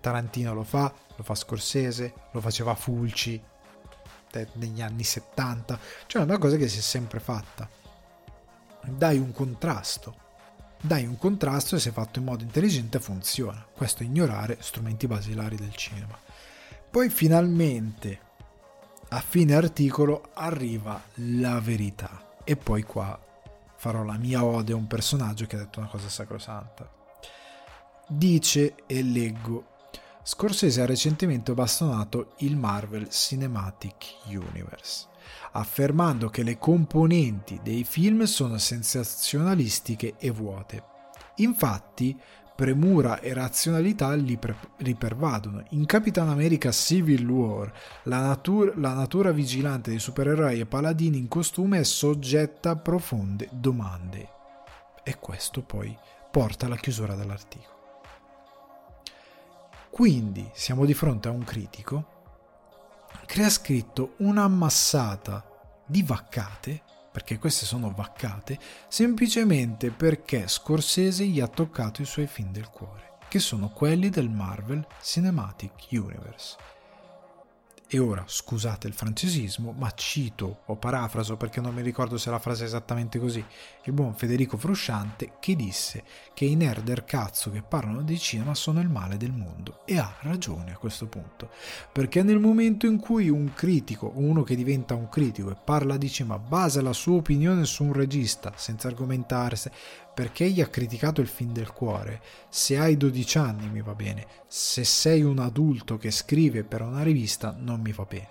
Tarantino 0.00 0.52
lo 0.52 0.64
fa, 0.64 0.92
lo 1.16 1.22
fa 1.22 1.34
Scorsese, 1.34 2.12
lo 2.32 2.40
faceva 2.40 2.74
Fulci 2.74 3.42
negli 4.54 4.82
anni 4.82 5.04
70, 5.04 5.78
cioè 6.06 6.22
è 6.22 6.24
una 6.24 6.38
cosa 6.38 6.56
che 6.56 6.68
si 6.68 6.78
è 6.78 6.82
sempre 6.82 7.20
fatta. 7.20 7.68
Dai 8.86 9.18
un 9.18 9.32
contrasto, 9.32 10.14
dai 10.80 11.06
un 11.06 11.16
contrasto 11.16 11.76
e 11.76 11.78
se 11.78 11.92
fatto 11.92 12.18
in 12.18 12.26
modo 12.26 12.42
intelligente 12.42 13.00
funziona. 13.00 13.64
Questo 13.72 14.02
è 14.02 14.06
ignorare 14.06 14.58
strumenti 14.60 15.06
basilari 15.06 15.56
del 15.56 15.74
cinema. 15.74 16.18
Poi 16.94 17.10
finalmente 17.10 18.20
a 19.08 19.20
fine 19.20 19.56
articolo 19.56 20.30
arriva 20.32 21.02
la 21.14 21.58
verità 21.58 22.36
e 22.44 22.54
poi 22.54 22.84
qua 22.84 23.20
farò 23.74 24.04
la 24.04 24.16
mia 24.16 24.44
ode 24.44 24.74
a 24.74 24.76
un 24.76 24.86
personaggio 24.86 25.44
che 25.46 25.56
ha 25.56 25.58
detto 25.58 25.80
una 25.80 25.88
cosa 25.88 26.08
sacrosanta. 26.08 26.88
Dice 28.06 28.76
e 28.86 29.02
leggo 29.02 29.72
Scorsese 30.22 30.82
ha 30.82 30.86
recentemente 30.86 31.52
bastonato 31.52 32.34
il 32.38 32.56
Marvel 32.56 33.10
Cinematic 33.10 34.18
Universe, 34.26 35.08
affermando 35.50 36.28
che 36.28 36.44
le 36.44 36.58
componenti 36.58 37.58
dei 37.60 37.82
film 37.82 38.22
sono 38.22 38.56
sensazionalistiche 38.56 40.14
e 40.16 40.30
vuote. 40.30 40.84
Infatti, 41.38 42.16
premura 42.54 43.20
e 43.20 43.32
razionalità 43.32 44.14
li, 44.14 44.36
pre- 44.36 44.56
li 44.78 44.94
pervadono. 44.94 45.64
In 45.70 45.86
Capitan 45.86 46.28
America 46.28 46.70
Civil 46.70 47.28
War, 47.28 47.72
la, 48.04 48.20
natura, 48.20 48.72
la 48.76 48.92
natura 48.92 49.32
vigilante 49.32 49.90
dei 49.90 49.98
supereroi 49.98 50.60
e 50.60 50.66
paladini 50.66 51.18
in 51.18 51.28
costume 51.28 51.80
è 51.80 51.84
soggetta 51.84 52.70
a 52.70 52.76
profonde 52.76 53.48
domande. 53.50 54.28
E 55.02 55.18
questo 55.18 55.62
poi 55.62 55.96
porta 56.30 56.66
alla 56.66 56.76
chiusura 56.76 57.14
dell'articolo. 57.14 57.72
Quindi 59.90 60.48
siamo 60.54 60.84
di 60.84 60.94
fronte 60.94 61.28
a 61.28 61.32
un 61.32 61.44
critico 61.44 62.12
che 63.26 63.42
ha 63.42 63.50
scritto 63.50 64.14
un'ammassata 64.18 65.44
di 65.86 66.02
vaccate 66.02 66.82
perché 67.14 67.38
queste 67.38 67.64
sono 67.64 67.92
vaccate, 67.92 68.58
semplicemente 68.88 69.92
perché 69.92 70.48
Scorsese 70.48 71.24
gli 71.24 71.38
ha 71.38 71.46
toccato 71.46 72.02
i 72.02 72.06
suoi 72.06 72.26
film 72.26 72.50
del 72.50 72.68
cuore, 72.70 73.18
che 73.28 73.38
sono 73.38 73.68
quelli 73.68 74.10
del 74.10 74.28
Marvel 74.28 74.84
Cinematic 75.00 75.86
Universe. 75.92 76.56
E 77.94 78.00
ora, 78.00 78.24
scusate 78.26 78.88
il 78.88 78.92
francesismo, 78.92 79.70
ma 79.70 79.88
cito 79.94 80.62
o 80.66 80.74
parafraso 80.74 81.36
perché 81.36 81.60
non 81.60 81.72
mi 81.72 81.80
ricordo 81.80 82.18
se 82.18 82.28
la 82.28 82.40
frase 82.40 82.64
è 82.64 82.66
esattamente 82.66 83.20
così, 83.20 83.44
il 83.84 83.92
buon 83.92 84.16
Federico 84.16 84.56
Frusciante 84.56 85.34
che 85.38 85.54
disse 85.54 86.02
che 86.34 86.44
i 86.44 86.56
nerder 86.56 87.04
cazzo 87.04 87.52
che 87.52 87.62
parlano 87.62 88.02
di 88.02 88.18
cinema 88.18 88.52
sono 88.56 88.80
il 88.80 88.88
male 88.88 89.16
del 89.16 89.30
mondo. 89.30 89.82
E 89.84 89.96
ha 89.96 90.12
ragione 90.22 90.72
a 90.72 90.76
questo 90.76 91.06
punto, 91.06 91.50
perché 91.92 92.24
nel 92.24 92.40
momento 92.40 92.86
in 92.86 92.98
cui 92.98 93.28
un 93.28 93.54
critico, 93.54 94.10
uno 94.16 94.42
che 94.42 94.56
diventa 94.56 94.96
un 94.96 95.08
critico 95.08 95.52
e 95.52 95.56
parla 95.64 95.96
di 95.96 96.10
cinema, 96.10 96.40
basa 96.40 96.82
la 96.82 96.92
sua 96.92 97.18
opinione 97.18 97.64
su 97.64 97.84
un 97.84 97.92
regista 97.92 98.54
senza 98.56 98.88
argomentare, 98.88 99.54
perché 100.14 100.48
gli 100.48 100.60
ha 100.60 100.68
criticato 100.68 101.20
il 101.20 101.26
film 101.26 101.52
del 101.52 101.72
cuore. 101.72 102.22
Se 102.48 102.78
hai 102.78 102.96
12 102.96 103.38
anni 103.38 103.68
mi 103.68 103.82
va 103.82 103.94
bene, 103.94 104.26
se 104.46 104.84
sei 104.84 105.22
un 105.22 105.40
adulto 105.40 105.96
che 105.96 106.10
scrive 106.10 106.62
per 106.62 106.82
una 106.82 107.02
rivista 107.02 107.54
non 107.58 107.80
mi 107.80 107.92
va 107.92 108.04
bene. 108.04 108.28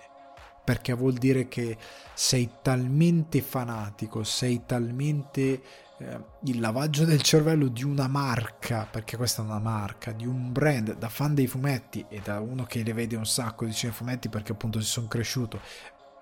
Perché 0.64 0.94
vuol 0.94 1.12
dire 1.12 1.46
che 1.46 1.76
sei 2.14 2.50
talmente 2.62 3.42
fanatico, 3.42 4.24
sei 4.24 4.62
talmente 4.64 5.62
eh, 5.98 6.20
il 6.44 6.58
lavaggio 6.58 7.04
del 7.04 7.20
cervello 7.20 7.68
di 7.68 7.84
una 7.84 8.08
marca, 8.08 8.88
perché 8.90 9.18
questa 9.18 9.42
è 9.42 9.44
una 9.44 9.58
marca, 9.58 10.12
di 10.12 10.26
un 10.26 10.52
brand, 10.52 10.96
da 10.96 11.10
fan 11.10 11.34
dei 11.34 11.46
fumetti 11.46 12.06
e 12.08 12.20
da 12.24 12.40
uno 12.40 12.64
che 12.64 12.82
le 12.82 12.94
vede 12.94 13.14
un 13.14 13.26
sacco 13.26 13.66
di 13.66 13.72
fumetti 13.72 14.30
perché 14.30 14.52
appunto 14.52 14.80
si 14.80 14.88
sono 14.88 15.06
cresciuto 15.06 15.60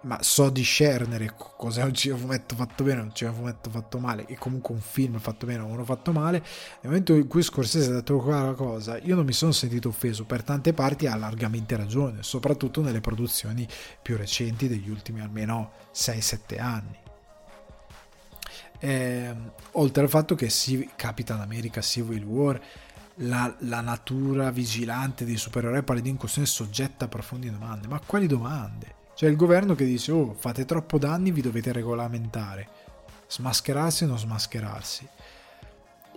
ma 0.03 0.23
so 0.23 0.51
discernere 0.51 1.35
cos'è 1.57 1.83
un 1.83 1.95
cinefumetto 1.95 2.55
fatto 2.55 2.85
bene, 2.85 3.01
un 3.01 3.15
cinefumetto 3.15 3.71
fatto 3.71 3.99
male 3.99 4.27
e 4.27 4.37
comunque 4.37 4.75
un 4.75 4.81
film 4.81 5.19
fatto 5.19 5.47
bene 5.47 5.63
o 5.63 5.67
uno 5.67 5.85
fatto 5.85 6.13
male. 6.13 6.39
Nel 6.39 6.91
momento 6.91 7.15
in 7.15 7.29
cui 7.29 7.43
Scorsese 7.43 7.91
ha 7.91 7.95
detto 7.95 8.19
quella 8.19 8.53
cosa, 8.55 8.99
io 8.99 9.15
non 9.15 9.25
mi 9.25 9.33
sono 9.33 9.53
sentito 9.53 9.89
offeso, 9.89 10.25
per 10.25 10.43
tante 10.43 10.73
parti 10.73 11.07
ha 11.07 11.17
largamente 11.17 11.77
ragione, 11.77 12.23
soprattutto 12.23 12.81
nelle 12.81 13.01
produzioni 13.01 13.67
più 14.01 14.17
recenti 14.17 14.69
degli 14.69 14.91
ultimi 14.91 15.21
almeno 15.21 15.73
6-7 15.95 16.61
anni. 16.61 16.99
Eh, 18.79 19.35
oltre 19.73 20.03
al 20.03 20.09
fatto 20.09 20.35
che 20.35 20.51
Capitan 20.97 21.41
America 21.41 21.81
Civil 21.81 22.25
War 22.25 22.61
la, 23.17 23.55
la, 23.61 23.81
natura 23.81 24.51
vigilante 24.51 25.25
dei 25.25 25.37
supereroi 25.37 25.85
paladini 25.85 26.15
in 26.15 26.17
questione 26.17 26.49
soggetta 26.49 27.05
a 27.05 27.09
profonde 27.09 27.51
domande. 27.51 27.87
Ma 27.87 28.01
quali 28.05 28.27
domande? 28.27 29.01
C'è 29.15 29.27
il 29.29 29.37
governo 29.37 29.75
che 29.75 29.85
dice, 29.85 30.13
oh, 30.13 30.35
fate 30.35 30.65
troppo 30.65 30.99
danni, 30.99 31.31
vi 31.31 31.43
dovete 31.43 31.73
regolamentare. 31.73 32.69
Smascherarsi 33.29 34.05
o 34.05 34.09
non 34.09 34.19
smascherarsi? 34.19 35.09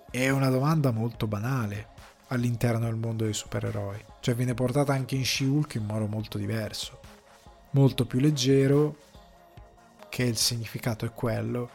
È 0.09 0.29
una 0.29 0.49
domanda 0.49 0.91
molto 0.91 1.27
banale 1.27 1.87
all'interno 2.27 2.85
del 2.85 2.95
mondo 2.95 3.25
dei 3.25 3.33
supereroi. 3.33 4.03
Cioè 4.19 4.35
viene 4.35 4.53
portata 4.53 4.93
anche 4.93 5.15
in 5.15 5.25
She-Hulk 5.25 5.75
in 5.75 5.85
modo 5.85 6.07
molto 6.07 6.37
diverso. 6.37 6.99
Molto 7.71 8.05
più 8.05 8.19
leggero, 8.19 8.97
che 10.09 10.23
il 10.23 10.37
significato 10.37 11.05
è 11.05 11.11
quello, 11.11 11.69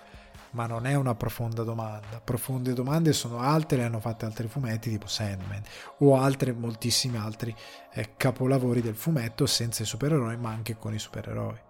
ma 0.53 0.67
non 0.67 0.87
è 0.87 0.95
una 0.95 1.15
profonda 1.15 1.63
domanda. 1.63 2.21
Profonde 2.23 2.73
domande 2.73 3.13
sono 3.13 3.41
altre, 3.41 3.79
le 3.79 3.85
hanno 3.85 4.01
fatte 4.01 4.25
altri 4.25 4.49
fumetti 4.49 4.91
tipo 4.91 5.07
Sandman 5.07 5.63
o 5.99 6.17
altre, 6.17 6.53
moltissimi 6.53 7.17
altri 7.17 7.55
eh, 7.93 8.11
capolavori 8.17 8.81
del 8.81 8.95
fumetto 8.95 9.47
senza 9.47 9.83
i 9.83 9.87
supereroi 9.87 10.37
ma 10.37 10.51
anche 10.51 10.77
con 10.77 10.95
i 10.95 10.99
supereroi. 10.99 11.69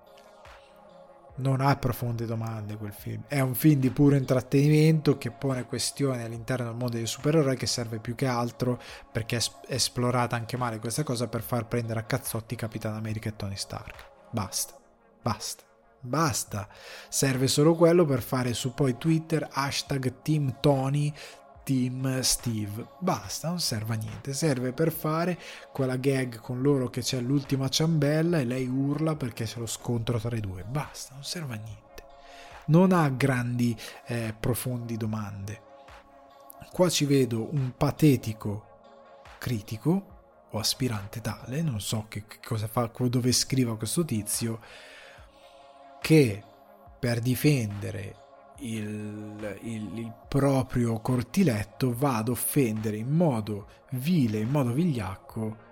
Non 1.37 1.63
ha 1.63 1.75
profonde 1.77 2.27
domande 2.27 2.77
quel 2.77 2.93
film, 2.93 3.23
è 3.27 3.41
un 3.41 3.55
film 3.55 3.81
di 3.81 3.89
puro 3.91 4.15
intrattenimento 4.15 5.17
che 5.17 5.31
pone 5.31 5.65
questioni 5.65 6.23
all'interno 6.23 6.67
del 6.67 6.75
mondo 6.75 6.97
dei 6.97 7.07
supereroi 7.07 7.57
che 7.57 7.67
serve 7.67 7.99
più 7.99 8.15
che 8.15 8.27
altro 8.27 8.79
perché 9.11 9.37
è 9.37 9.43
esplorata 9.69 10.37
anche 10.37 10.59
male 10.59 10.79
questa 10.81 11.03
cosa 11.03 11.29
per 11.29 11.41
far 11.41 11.67
prendere 11.67 12.01
a 12.01 12.05
cazzotti 12.05 12.57
Capitan 12.57 12.95
America 12.95 13.31
e 13.31 13.37
Tony 13.37 13.57
Stark. 13.57 14.11
Basta, 14.31 14.75
basta. 15.23 15.70
Basta, 16.03 16.67
serve 17.11 17.47
solo 17.47 17.75
quello 17.75 18.07
per 18.07 18.23
fare 18.23 18.55
su 18.55 18.73
poi 18.73 18.97
Twitter 18.97 19.47
hashtag 19.51 20.23
Team 20.23 20.57
Tony, 20.61 21.13
Team 21.63 22.21
Steve. 22.21 22.87
Basta, 22.99 23.49
non 23.49 23.61
serve 23.61 23.95
a 23.95 23.99
niente, 23.99 24.33
serve 24.33 24.73
per 24.73 24.93
fare 24.93 25.39
quella 25.71 25.97
gag 25.97 26.41
con 26.41 26.63
loro 26.63 26.89
che 26.89 27.03
c'è 27.03 27.21
l'ultima 27.21 27.69
ciambella 27.69 28.39
e 28.39 28.45
lei 28.45 28.67
urla 28.67 29.15
perché 29.15 29.45
c'è 29.45 29.59
lo 29.59 29.67
scontro 29.67 30.19
tra 30.19 30.35
i 30.35 30.41
due. 30.41 30.65
Basta, 30.65 31.13
non 31.13 31.25
serve 31.25 31.55
a 31.55 31.59
niente. 31.59 32.05
Non 32.67 32.93
ha 32.93 33.07
grandi, 33.11 33.77
eh, 34.07 34.35
profondi 34.39 34.97
domande. 34.97 35.69
Qua 36.73 36.89
ci 36.89 37.05
vedo 37.05 37.53
un 37.53 37.75
patetico 37.77 38.69
critico 39.39 40.19
o 40.51 40.59
aspirante 40.59 41.21
tale, 41.21 41.63
non 41.63 41.81
so 41.81 42.07
che, 42.09 42.25
che 42.27 42.39
cosa 42.43 42.69
fa, 42.69 42.91
dove 43.09 43.33
scriva 43.33 43.77
questo 43.77 44.05
tizio 44.05 44.61
che 46.01 46.43
per 46.99 47.21
difendere 47.21 48.17
il, 48.61 49.59
il, 49.63 49.99
il, 49.99 50.13
proprio 50.29 51.01
cortiletto 51.01 51.95
va 51.97 52.17
ad 52.17 52.29
offendere 52.29 52.97
in 52.97 53.11
modo 53.11 53.69
vile, 53.93 54.39
in 54.39 54.51
modo 54.51 54.73
vigliacco 54.73 55.69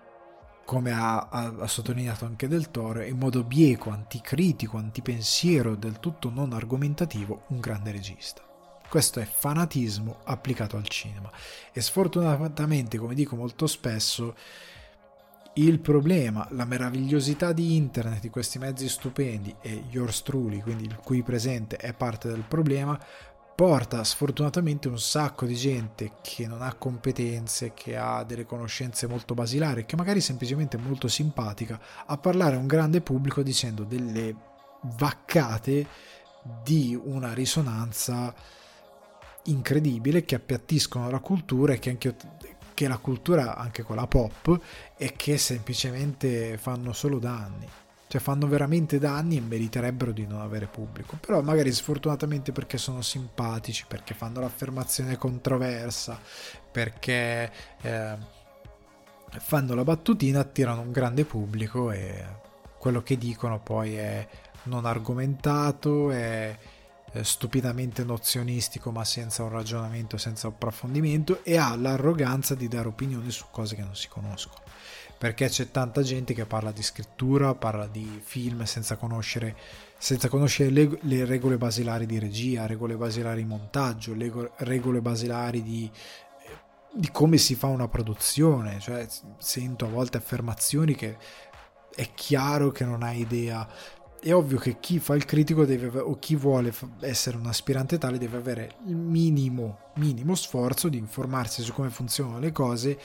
come 0.64 0.92
ha, 0.92 1.28
ha, 1.30 1.54
ha, 1.60 1.66
sottolineato 1.66 2.26
anche 2.26 2.46
Del 2.46 2.70
Toro, 2.70 3.02
in 3.02 3.16
modo 3.16 3.42
bieco, 3.42 3.88
anticritico, 3.88 4.76
antipensiero, 4.76 5.74
del 5.74 5.98
tutto 5.98 6.28
non 6.28 6.52
argomentativo, 6.52 7.44
un 7.48 7.60
grande 7.60 7.90
regista. 7.90 8.42
Questo 8.86 9.20
è 9.20 9.24
fanatismo 9.24 10.18
applicato 10.24 10.76
al 10.76 10.86
cinema 10.86 11.30
e 11.72 11.80
sfortunatamente, 11.80 12.98
come 12.98 13.14
dico 13.14 13.34
molto 13.34 13.66
spesso, 13.66 14.34
il 15.64 15.80
problema, 15.80 16.46
la 16.50 16.64
meravigliosità 16.64 17.52
di 17.52 17.74
internet, 17.74 18.20
di 18.20 18.30
questi 18.30 18.58
mezzi 18.58 18.88
stupendi 18.88 19.54
e 19.60 19.84
yours 19.90 20.22
truly, 20.22 20.60
quindi 20.60 20.84
il 20.84 20.96
cui 20.96 21.22
presente 21.22 21.76
è 21.76 21.92
parte 21.94 22.28
del 22.28 22.44
problema, 22.46 22.98
porta 23.56 24.04
sfortunatamente 24.04 24.86
un 24.86 25.00
sacco 25.00 25.44
di 25.44 25.56
gente 25.56 26.12
che 26.22 26.46
non 26.46 26.62
ha 26.62 26.74
competenze, 26.74 27.74
che 27.74 27.96
ha 27.96 28.22
delle 28.22 28.46
conoscenze 28.46 29.08
molto 29.08 29.34
basilari, 29.34 29.84
che 29.84 29.96
magari 29.96 30.20
semplicemente 30.20 30.76
è 30.76 30.80
molto 30.80 31.08
simpatica, 31.08 31.80
a 32.06 32.16
parlare 32.18 32.54
a 32.54 32.60
un 32.60 32.68
grande 32.68 33.00
pubblico 33.00 33.42
dicendo 33.42 33.82
delle 33.82 34.32
vaccate 34.96 35.86
di 36.62 36.96
una 37.02 37.34
risonanza 37.34 38.32
incredibile 39.44 40.24
che 40.24 40.36
appiattiscono 40.36 41.10
la 41.10 41.18
cultura 41.18 41.72
e 41.72 41.78
che 41.78 41.90
anche 41.90 42.14
che 42.78 42.86
la 42.86 42.98
cultura 42.98 43.56
anche 43.56 43.82
quella 43.82 44.06
pop 44.06 44.56
e 44.96 45.14
che 45.16 45.36
semplicemente 45.36 46.56
fanno 46.58 46.92
solo 46.92 47.18
danni. 47.18 47.68
Cioè 48.06 48.20
fanno 48.20 48.46
veramente 48.46 49.00
danni 49.00 49.36
e 49.36 49.40
meriterebbero 49.40 50.12
di 50.12 50.28
non 50.28 50.42
avere 50.42 50.66
pubblico. 50.66 51.18
Però 51.20 51.42
magari 51.42 51.72
sfortunatamente 51.72 52.52
perché 52.52 52.78
sono 52.78 53.02
simpatici 53.02 53.84
perché 53.88 54.14
fanno 54.14 54.38
l'affermazione 54.38 55.16
controversa 55.16 56.20
perché 56.70 57.50
eh, 57.82 58.16
fanno 59.28 59.74
la 59.74 59.82
battutina 59.82 60.38
attirano 60.38 60.82
un 60.82 60.92
grande 60.92 61.24
pubblico 61.24 61.90
e 61.90 62.24
quello 62.78 63.02
che 63.02 63.18
dicono 63.18 63.58
poi 63.58 63.96
è 63.96 64.28
non 64.64 64.84
argomentato 64.86 66.12
è 66.12 66.56
stupidamente 67.22 68.04
nozionistico 68.04 68.90
ma 68.90 69.04
senza 69.04 69.42
un 69.42 69.50
ragionamento 69.50 70.16
senza 70.16 70.48
approfondimento 70.48 71.44
e 71.44 71.56
ha 71.56 71.74
l'arroganza 71.76 72.54
di 72.54 72.68
dare 72.68 72.88
opinioni 72.88 73.30
su 73.30 73.46
cose 73.50 73.74
che 73.74 73.82
non 73.82 73.96
si 73.96 74.08
conoscono 74.08 74.66
perché 75.18 75.48
c'è 75.48 75.72
tanta 75.72 76.02
gente 76.02 76.32
che 76.32 76.46
parla 76.46 76.70
di 76.70 76.82
scrittura, 76.82 77.52
parla 77.56 77.88
di 77.88 78.20
film 78.22 78.62
senza 78.62 78.96
conoscere, 78.96 79.56
senza 79.98 80.28
conoscere 80.28 80.70
le, 80.70 80.96
le, 81.02 81.24
regole 81.24 81.58
basilari 81.58 82.06
di 82.06 82.20
regia, 82.20 82.66
regole 82.66 82.94
basilari 82.94 83.42
di 83.42 83.48
montaggio, 83.48 84.14
le, 84.14 84.52
regole 84.58 85.00
basilari 85.00 85.64
di, 85.64 85.90
di, 86.92 87.10
come 87.10 87.36
si 87.36 87.56
fa 87.56 87.66
una 87.66 87.88
produzione. 87.88 88.78
Cioè, 88.78 89.08
sento 89.38 89.86
a 89.86 89.88
volte 89.88 90.18
affermazioni 90.18 90.94
che 90.94 91.16
è 91.92 92.10
chiaro 92.14 92.70
che 92.70 92.84
non 92.84 93.02
hai 93.02 93.18
idea. 93.18 93.68
È 94.20 94.34
ovvio 94.34 94.58
che 94.58 94.78
chi 94.80 94.98
fa 94.98 95.14
il 95.14 95.24
critico 95.24 95.64
deve, 95.64 96.00
o 96.00 96.18
chi 96.18 96.34
vuole 96.34 96.72
essere 97.00 97.36
un 97.36 97.46
aspirante 97.46 97.98
tale 97.98 98.18
deve 98.18 98.36
avere 98.36 98.74
il 98.86 98.96
minimo, 98.96 99.92
minimo 99.94 100.34
sforzo 100.34 100.88
di 100.88 100.98
informarsi 100.98 101.62
su 101.62 101.72
come 101.72 101.90
funzionano 101.90 102.40
le 102.40 102.50
cose 102.50 102.98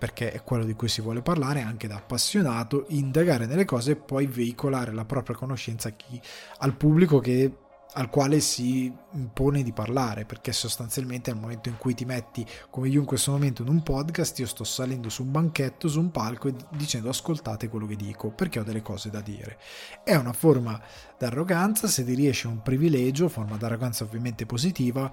perché 0.00 0.32
è 0.32 0.42
quello 0.42 0.64
di 0.64 0.72
cui 0.72 0.88
si 0.88 1.02
vuole 1.02 1.20
parlare 1.20 1.60
anche 1.60 1.86
da 1.86 1.96
appassionato, 1.96 2.86
indagare 2.88 3.44
nelle 3.44 3.66
cose 3.66 3.90
e 3.90 3.96
poi 3.96 4.26
veicolare 4.26 4.92
la 4.92 5.04
propria 5.04 5.36
conoscenza 5.36 5.90
chi, 5.90 6.18
al 6.60 6.74
pubblico 6.74 7.18
che, 7.18 7.52
al 7.94 8.08
quale 8.08 8.40
si 8.40 8.92
impone 9.12 9.62
di 9.62 9.72
parlare, 9.72 10.24
perché 10.24 10.52
sostanzialmente 10.52 11.32
nel 11.32 11.40
momento 11.40 11.68
in 11.68 11.76
cui 11.76 11.94
ti 11.94 12.04
metti, 12.04 12.46
come 12.70 12.88
io 12.88 13.00
in 13.00 13.06
questo 13.06 13.32
momento 13.32 13.62
in 13.62 13.68
un 13.68 13.82
podcast, 13.82 14.38
io 14.38 14.46
sto 14.46 14.64
salendo 14.64 15.08
su 15.08 15.22
un 15.22 15.32
banchetto, 15.32 15.88
su 15.88 15.98
un 15.98 16.10
palco 16.10 16.48
e 16.48 16.54
dicendo 16.70 17.08
ascoltate 17.08 17.68
quello 17.68 17.86
che 17.86 17.96
dico, 17.96 18.30
perché 18.30 18.60
ho 18.60 18.64
delle 18.64 18.82
cose 18.82 19.10
da 19.10 19.20
dire. 19.20 19.58
È 20.04 20.14
una 20.14 20.32
forma 20.32 20.80
d'arroganza, 21.18 21.88
se 21.88 22.04
ti 22.04 22.14
riesce 22.14 22.46
un 22.46 22.62
privilegio, 22.62 23.28
forma 23.28 23.56
d'arroganza 23.56 24.04
ovviamente 24.04 24.46
positiva, 24.46 25.12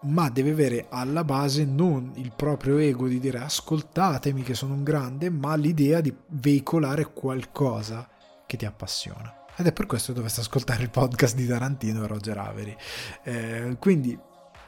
ma 0.00 0.30
deve 0.30 0.50
avere 0.50 0.86
alla 0.90 1.24
base 1.24 1.64
non 1.64 2.12
il 2.14 2.32
proprio 2.34 2.78
ego 2.78 3.08
di 3.08 3.18
dire 3.18 3.38
ascoltatemi 3.38 4.42
che 4.42 4.54
sono 4.54 4.74
un 4.74 4.84
grande, 4.84 5.28
ma 5.28 5.56
l'idea 5.56 6.00
di 6.00 6.14
veicolare 6.28 7.12
qualcosa 7.12 8.08
che 8.46 8.56
ti 8.56 8.64
appassiona. 8.64 9.37
Ed 9.58 9.66
è 9.66 9.72
per 9.72 9.86
questo 9.86 10.08
che 10.08 10.14
dovreste 10.14 10.40
ascoltare 10.40 10.84
il 10.84 10.90
podcast 10.90 11.34
di 11.34 11.44
Tarantino 11.44 12.04
e 12.04 12.06
Roger 12.06 12.38
Avery. 12.38 12.76
Eh, 13.24 13.76
quindi, 13.80 14.16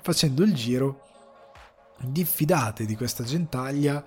facendo 0.01 0.43
il 0.43 0.53
giro, 0.53 1.07
diffidate 2.01 2.85
di 2.87 2.97
questa 2.97 3.23
gentaglia 3.23 4.05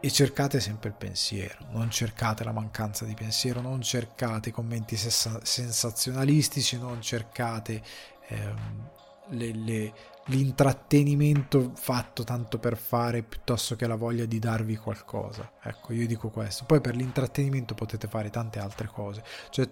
e 0.00 0.10
cercate 0.10 0.60
sempre 0.60 0.90
il 0.90 0.96
pensiero, 0.96 1.64
non 1.70 1.90
cercate 1.90 2.44
la 2.44 2.52
mancanza 2.52 3.06
di 3.06 3.14
pensiero, 3.14 3.62
non 3.62 3.80
cercate 3.80 4.50
commenti 4.50 4.96
sensazionalistici, 4.96 6.76
non 6.76 7.00
cercate 7.00 7.80
ehm, 8.26 8.88
le, 9.28 9.52
le, 9.54 9.92
l'intrattenimento 10.26 11.72
fatto 11.74 12.22
tanto 12.22 12.58
per 12.58 12.76
fare 12.76 13.22
piuttosto 13.22 13.74
che 13.74 13.86
la 13.86 13.96
voglia 13.96 14.24
di 14.24 14.38
darvi 14.38 14.76
qualcosa. 14.76 15.52
Ecco, 15.62 15.92
io 15.92 16.06
dico 16.06 16.28
questo. 16.30 16.64
Poi 16.64 16.80
per 16.80 16.94
l'intrattenimento 16.94 17.74
potete 17.74 18.06
fare 18.06 18.30
tante 18.30 18.58
altre 18.58 18.86
cose. 18.86 19.22
Cioè, 19.50 19.70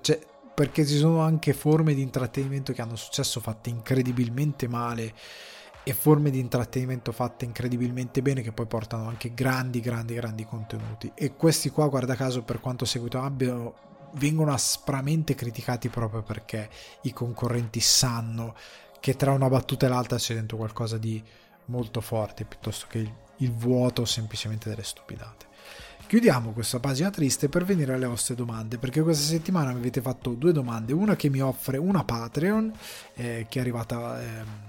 perché 0.53 0.85
ci 0.85 0.97
sono 0.97 1.21
anche 1.21 1.53
forme 1.53 1.95
di 1.95 2.03
intrattenimento 2.03 2.73
che 2.73 2.83
hanno 2.83 2.97
successo 2.97 3.41
fatte 3.41 3.71
incredibilmente 3.71 4.69
male 4.69 5.15
e 5.83 5.95
forme 5.95 6.31
di 6.31 6.39
intrattenimento 6.39 7.13
fatte 7.13 7.47
incredibilmente 7.47 8.21
bene 8.21 8.43
che 8.43 8.53
poi 8.53 8.67
portano 8.67 9.09
anche 9.09 9.33
grandi, 9.33 9.81
grandi, 9.81 10.15
grandi 10.15 10.45
contenuti. 10.45 11.11
E 11.15 11.35
questi 11.37 11.71
qua, 11.71 11.89
guarda 11.89 12.15
caso, 12.15 12.43
per 12.43 12.61
quanto 12.61 12.85
seguito 12.85 13.21
abbiano 13.21 13.89
vengono 14.15 14.53
aspramente 14.53 15.35
criticati 15.37 15.89
proprio 15.89 16.23
perché 16.23 16.69
i 17.03 17.13
concorrenti 17.13 17.79
sanno 17.81 18.55
che 19.01 19.17
tra 19.17 19.33
una 19.33 19.49
battuta 19.49 19.87
e 19.87 19.89
l'altra 19.89 20.19
c'è 20.19 20.35
dentro 20.35 20.57
qualcosa 20.57 20.99
di 20.99 21.23
molto 21.67 22.01
forte 22.01 22.45
piuttosto 22.45 22.87
che 22.89 22.99
il, 22.99 23.13
il 23.39 23.53
vuoto 23.53 24.03
o 24.03 24.05
semplicemente 24.05 24.69
delle 24.69 24.85
stupidate. 24.85 25.47
Chiudiamo 26.07 26.51
questa 26.51 26.81
pagina 26.81 27.11
triste 27.11 27.49
per 27.49 27.65
venire 27.65 27.95
alle 27.95 28.07
vostre 28.07 28.35
domande, 28.35 28.79
perché 28.79 29.01
questa 29.01 29.29
settimana 29.29 29.71
mi 29.73 29.79
avete 29.79 30.01
fatto 30.01 30.31
due 30.31 30.53
domande, 30.53 30.93
una 30.93 31.15
che 31.15 31.29
mi 31.29 31.41
offre 31.41 31.79
una 31.79 32.05
Patreon, 32.05 32.73
eh, 33.15 33.47
che 33.49 33.59
è 33.59 33.63
arrivata... 33.63 34.21
Eh, 34.21 34.69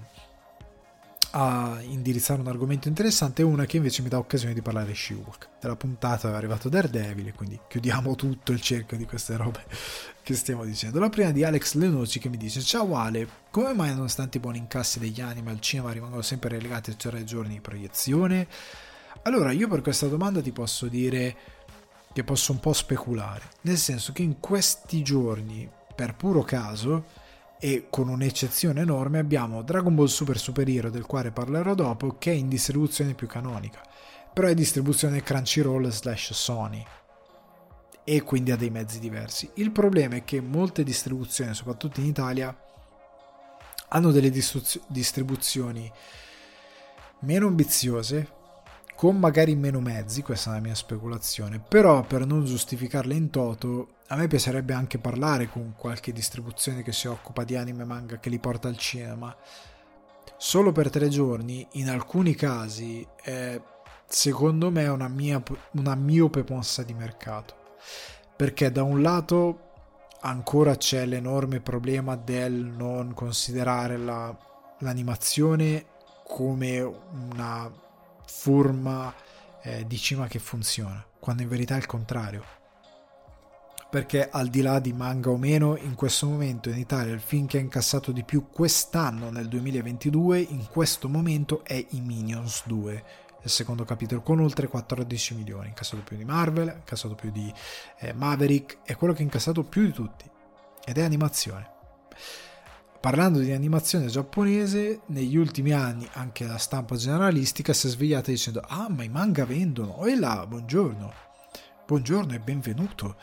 a 1.32 1.78
indirizzare 1.82 2.40
un 2.40 2.48
argomento 2.48 2.88
interessante 2.88 3.42
e 3.42 3.44
una 3.44 3.64
che 3.64 3.78
invece 3.78 4.02
mi 4.02 4.08
dà 4.08 4.18
occasione 4.18 4.54
di 4.54 4.60
parlare 4.60 4.88
di 4.88 4.94
She-Hulk. 4.94 5.48
Della 5.60 5.76
puntata 5.76 6.30
è 6.30 6.34
arrivato 6.34 6.68
Daredevil 6.68 7.32
quindi 7.34 7.58
chiudiamo 7.68 8.14
tutto 8.16 8.52
il 8.52 8.60
cerchio 8.60 8.96
di 8.96 9.06
queste 9.06 9.36
robe 9.36 9.64
che 10.22 10.34
stiamo 10.34 10.64
dicendo. 10.64 10.98
La 10.98 11.08
prima 11.08 11.30
di 11.30 11.44
Alex 11.44 11.74
Lenoci 11.74 12.18
che 12.18 12.28
mi 12.28 12.36
dice 12.36 12.60
Ciao 12.60 12.96
Ale, 12.96 13.26
come 13.50 13.72
mai 13.72 13.94
nonostante 13.94 14.38
i 14.38 14.40
buoni 14.40 14.58
incassi 14.58 14.98
degli 14.98 15.20
anime 15.20 15.50
al 15.50 15.60
cinema 15.60 15.92
rimangono 15.92 16.22
sempre 16.22 16.50
relegati 16.50 16.90
a 16.90 16.94
tre 16.94 17.24
giorni 17.24 17.54
di 17.54 17.60
proiezione? 17.60 18.46
Allora 19.22 19.52
io 19.52 19.68
per 19.68 19.80
questa 19.80 20.08
domanda 20.08 20.42
ti 20.42 20.52
posso 20.52 20.86
dire 20.86 21.36
che 22.12 22.24
posso 22.24 22.52
un 22.52 22.60
po' 22.60 22.74
speculare, 22.74 23.44
nel 23.62 23.78
senso 23.78 24.12
che 24.12 24.22
in 24.22 24.38
questi 24.38 25.02
giorni, 25.02 25.68
per 25.94 26.14
puro 26.14 26.42
caso, 26.42 27.04
e 27.64 27.86
con 27.90 28.08
un'eccezione 28.08 28.80
enorme 28.80 29.20
abbiamo 29.20 29.62
Dragon 29.62 29.94
Ball 29.94 30.06
Super 30.06 30.36
Super 30.36 30.68
Hero 30.68 30.90
del 30.90 31.06
quale 31.06 31.30
parlerò 31.30 31.76
dopo 31.76 32.16
che 32.18 32.32
è 32.32 32.34
in 32.34 32.48
distribuzione 32.48 33.14
più 33.14 33.28
canonica. 33.28 33.80
Però 34.32 34.48
è 34.48 34.54
distribuzione 34.54 35.22
Crunchyroll 35.22 35.86
slash 35.90 36.32
Sony. 36.32 36.84
E 38.02 38.22
quindi 38.22 38.50
ha 38.50 38.56
dei 38.56 38.70
mezzi 38.70 38.98
diversi. 38.98 39.48
Il 39.54 39.70
problema 39.70 40.16
è 40.16 40.24
che 40.24 40.40
molte 40.40 40.82
distribuzioni 40.82 41.54
soprattutto 41.54 42.00
in 42.00 42.06
Italia 42.06 42.52
hanno 43.90 44.10
delle 44.10 44.32
distribuzioni 44.88 45.88
meno 47.20 47.46
ambiziose 47.46 48.40
con 48.96 49.20
magari 49.20 49.54
meno 49.54 49.78
mezzi, 49.78 50.22
questa 50.22 50.50
è 50.50 50.54
la 50.54 50.60
mia 50.60 50.74
speculazione, 50.74 51.60
però 51.60 52.02
per 52.02 52.26
non 52.26 52.44
giustificarle 52.44 53.14
in 53.14 53.30
toto, 53.30 53.98
a 54.12 54.16
me 54.16 54.28
piacerebbe 54.28 54.74
anche 54.74 54.98
parlare 54.98 55.48
con 55.48 55.72
qualche 55.74 56.12
distribuzione 56.12 56.82
che 56.82 56.92
si 56.92 57.08
occupa 57.08 57.44
di 57.44 57.56
anime 57.56 57.82
e 57.82 57.86
manga 57.86 58.18
che 58.18 58.28
li 58.28 58.38
porta 58.38 58.68
al 58.68 58.76
cinema. 58.76 59.34
Solo 60.36 60.70
per 60.70 60.90
tre 60.90 61.08
giorni, 61.08 61.66
in 61.72 61.88
alcuni 61.88 62.34
casi, 62.34 63.06
è 63.22 63.58
secondo 64.06 64.70
me 64.70 64.86
una, 64.88 65.08
mia, 65.08 65.42
una 65.72 65.94
miope 65.94 66.44
mossa 66.46 66.82
di 66.82 66.92
mercato. 66.92 67.54
Perché 68.36 68.70
da 68.70 68.82
un 68.82 69.00
lato 69.00 69.70
ancora 70.20 70.76
c'è 70.76 71.06
l'enorme 71.06 71.60
problema 71.60 72.14
del 72.14 72.52
non 72.52 73.14
considerare 73.14 73.96
la, 73.96 74.36
l'animazione 74.80 75.86
come 76.26 76.80
una 76.80 77.72
forma 78.26 79.10
eh, 79.62 79.86
di 79.86 79.96
cima 79.96 80.26
che 80.26 80.38
funziona, 80.38 81.02
quando 81.18 81.40
in 81.40 81.48
verità 81.48 81.76
è 81.76 81.78
il 81.78 81.86
contrario. 81.86 82.60
Perché 83.92 84.30
al 84.30 84.48
di 84.48 84.62
là 84.62 84.78
di 84.78 84.94
manga 84.94 85.28
o 85.28 85.36
meno, 85.36 85.76
in 85.76 85.94
questo 85.94 86.26
momento 86.26 86.70
in 86.70 86.78
Italia 86.78 87.12
il 87.12 87.20
film 87.20 87.44
che 87.44 87.58
ha 87.58 87.60
incassato 87.60 88.10
di 88.10 88.24
più 88.24 88.48
quest'anno, 88.48 89.28
nel 89.28 89.48
2022, 89.48 90.40
in 90.40 90.66
questo 90.66 91.10
momento 91.10 91.62
è 91.62 91.74
i 91.90 92.00
Minions 92.00 92.62
2, 92.64 93.04
il 93.42 93.50
secondo 93.50 93.84
capitolo 93.84 94.22
con 94.22 94.40
oltre 94.40 94.66
14 94.66 95.34
milioni, 95.34 95.68
incassato 95.68 96.00
più 96.02 96.16
di 96.16 96.24
Marvel, 96.24 96.72
incassato 96.74 97.14
più 97.14 97.30
di 97.30 97.52
eh, 97.98 98.14
Maverick, 98.14 98.78
è 98.82 98.96
quello 98.96 99.12
che 99.12 99.20
ha 99.20 99.24
incassato 99.24 99.62
più 99.62 99.84
di 99.84 99.92
tutti 99.92 100.24
ed 100.86 100.96
è 100.96 101.02
animazione. 101.02 101.68
Parlando 102.98 103.40
di 103.40 103.52
animazione 103.52 104.06
giapponese, 104.06 105.00
negli 105.08 105.36
ultimi 105.36 105.72
anni 105.72 106.08
anche 106.14 106.46
la 106.46 106.56
stampa 106.56 106.96
generalistica 106.96 107.74
si 107.74 107.88
è 107.88 107.90
svegliata 107.90 108.30
dicendo 108.30 108.62
ah 108.66 108.88
ma 108.88 109.02
i 109.02 109.10
manga 109.10 109.44
vendono, 109.44 110.06
e 110.06 110.16
là, 110.16 110.46
buongiorno, 110.46 111.12
buongiorno 111.84 112.32
e 112.32 112.38
benvenuto, 112.38 113.16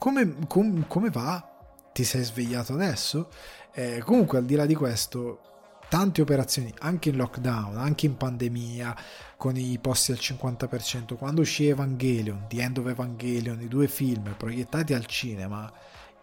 come, 0.00 0.34
com, 0.48 0.86
come 0.86 1.10
va? 1.10 1.46
Ti 1.92 2.04
sei 2.04 2.24
svegliato 2.24 2.72
adesso? 2.72 3.28
Eh, 3.74 4.00
comunque 4.02 4.38
al 4.38 4.46
di 4.46 4.54
là 4.54 4.64
di 4.64 4.74
questo 4.74 5.42
tante 5.90 6.22
operazioni 6.22 6.72
anche 6.78 7.10
in 7.10 7.16
lockdown, 7.16 7.76
anche 7.76 8.06
in 8.06 8.16
pandemia, 8.16 8.96
con 9.36 9.56
i 9.56 9.78
posti 9.78 10.12
al 10.12 10.18
50%. 10.18 11.16
Quando 11.16 11.42
uscì 11.42 11.66
Evangelion, 11.66 12.46
The 12.48 12.62
End 12.62 12.78
of 12.78 12.86
Evangelion, 12.86 13.60
i 13.60 13.68
due 13.68 13.88
film 13.88 14.34
proiettati 14.38 14.94
al 14.94 15.04
cinema, 15.04 15.70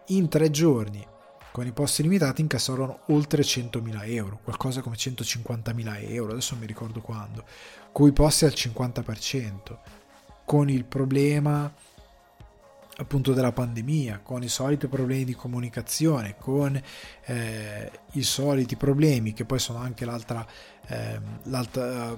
in 0.08 0.28
tre 0.28 0.50
giorni, 0.50 1.06
con 1.52 1.64
i 1.64 1.72
posti 1.72 2.02
limitati, 2.02 2.40
incassarono 2.40 3.02
oltre 3.08 3.42
100.000 3.42 4.10
euro, 4.10 4.40
qualcosa 4.42 4.80
come 4.80 4.96
150.000 4.96 6.10
euro, 6.10 6.32
adesso 6.32 6.54
non 6.54 6.62
mi 6.62 6.66
ricordo 6.66 7.00
quando, 7.00 7.44
con 7.92 8.08
i 8.08 8.12
posti 8.12 8.44
al 8.44 8.54
50%, 8.56 9.78
con 10.44 10.68
il 10.68 10.84
problema 10.84 11.72
appunto 13.00 13.32
della 13.32 13.52
pandemia, 13.52 14.20
con 14.22 14.42
i 14.42 14.48
soliti 14.48 14.88
problemi 14.88 15.24
di 15.24 15.34
comunicazione, 15.34 16.36
con 16.36 16.80
eh, 17.24 17.90
i 18.12 18.22
soliti 18.22 18.76
problemi 18.76 19.32
che 19.32 19.44
poi 19.44 19.58
sono 19.58 19.78
anche 19.78 20.04
l'altra, 20.04 20.46
eh, 20.86 21.20
l'altra 21.44 22.16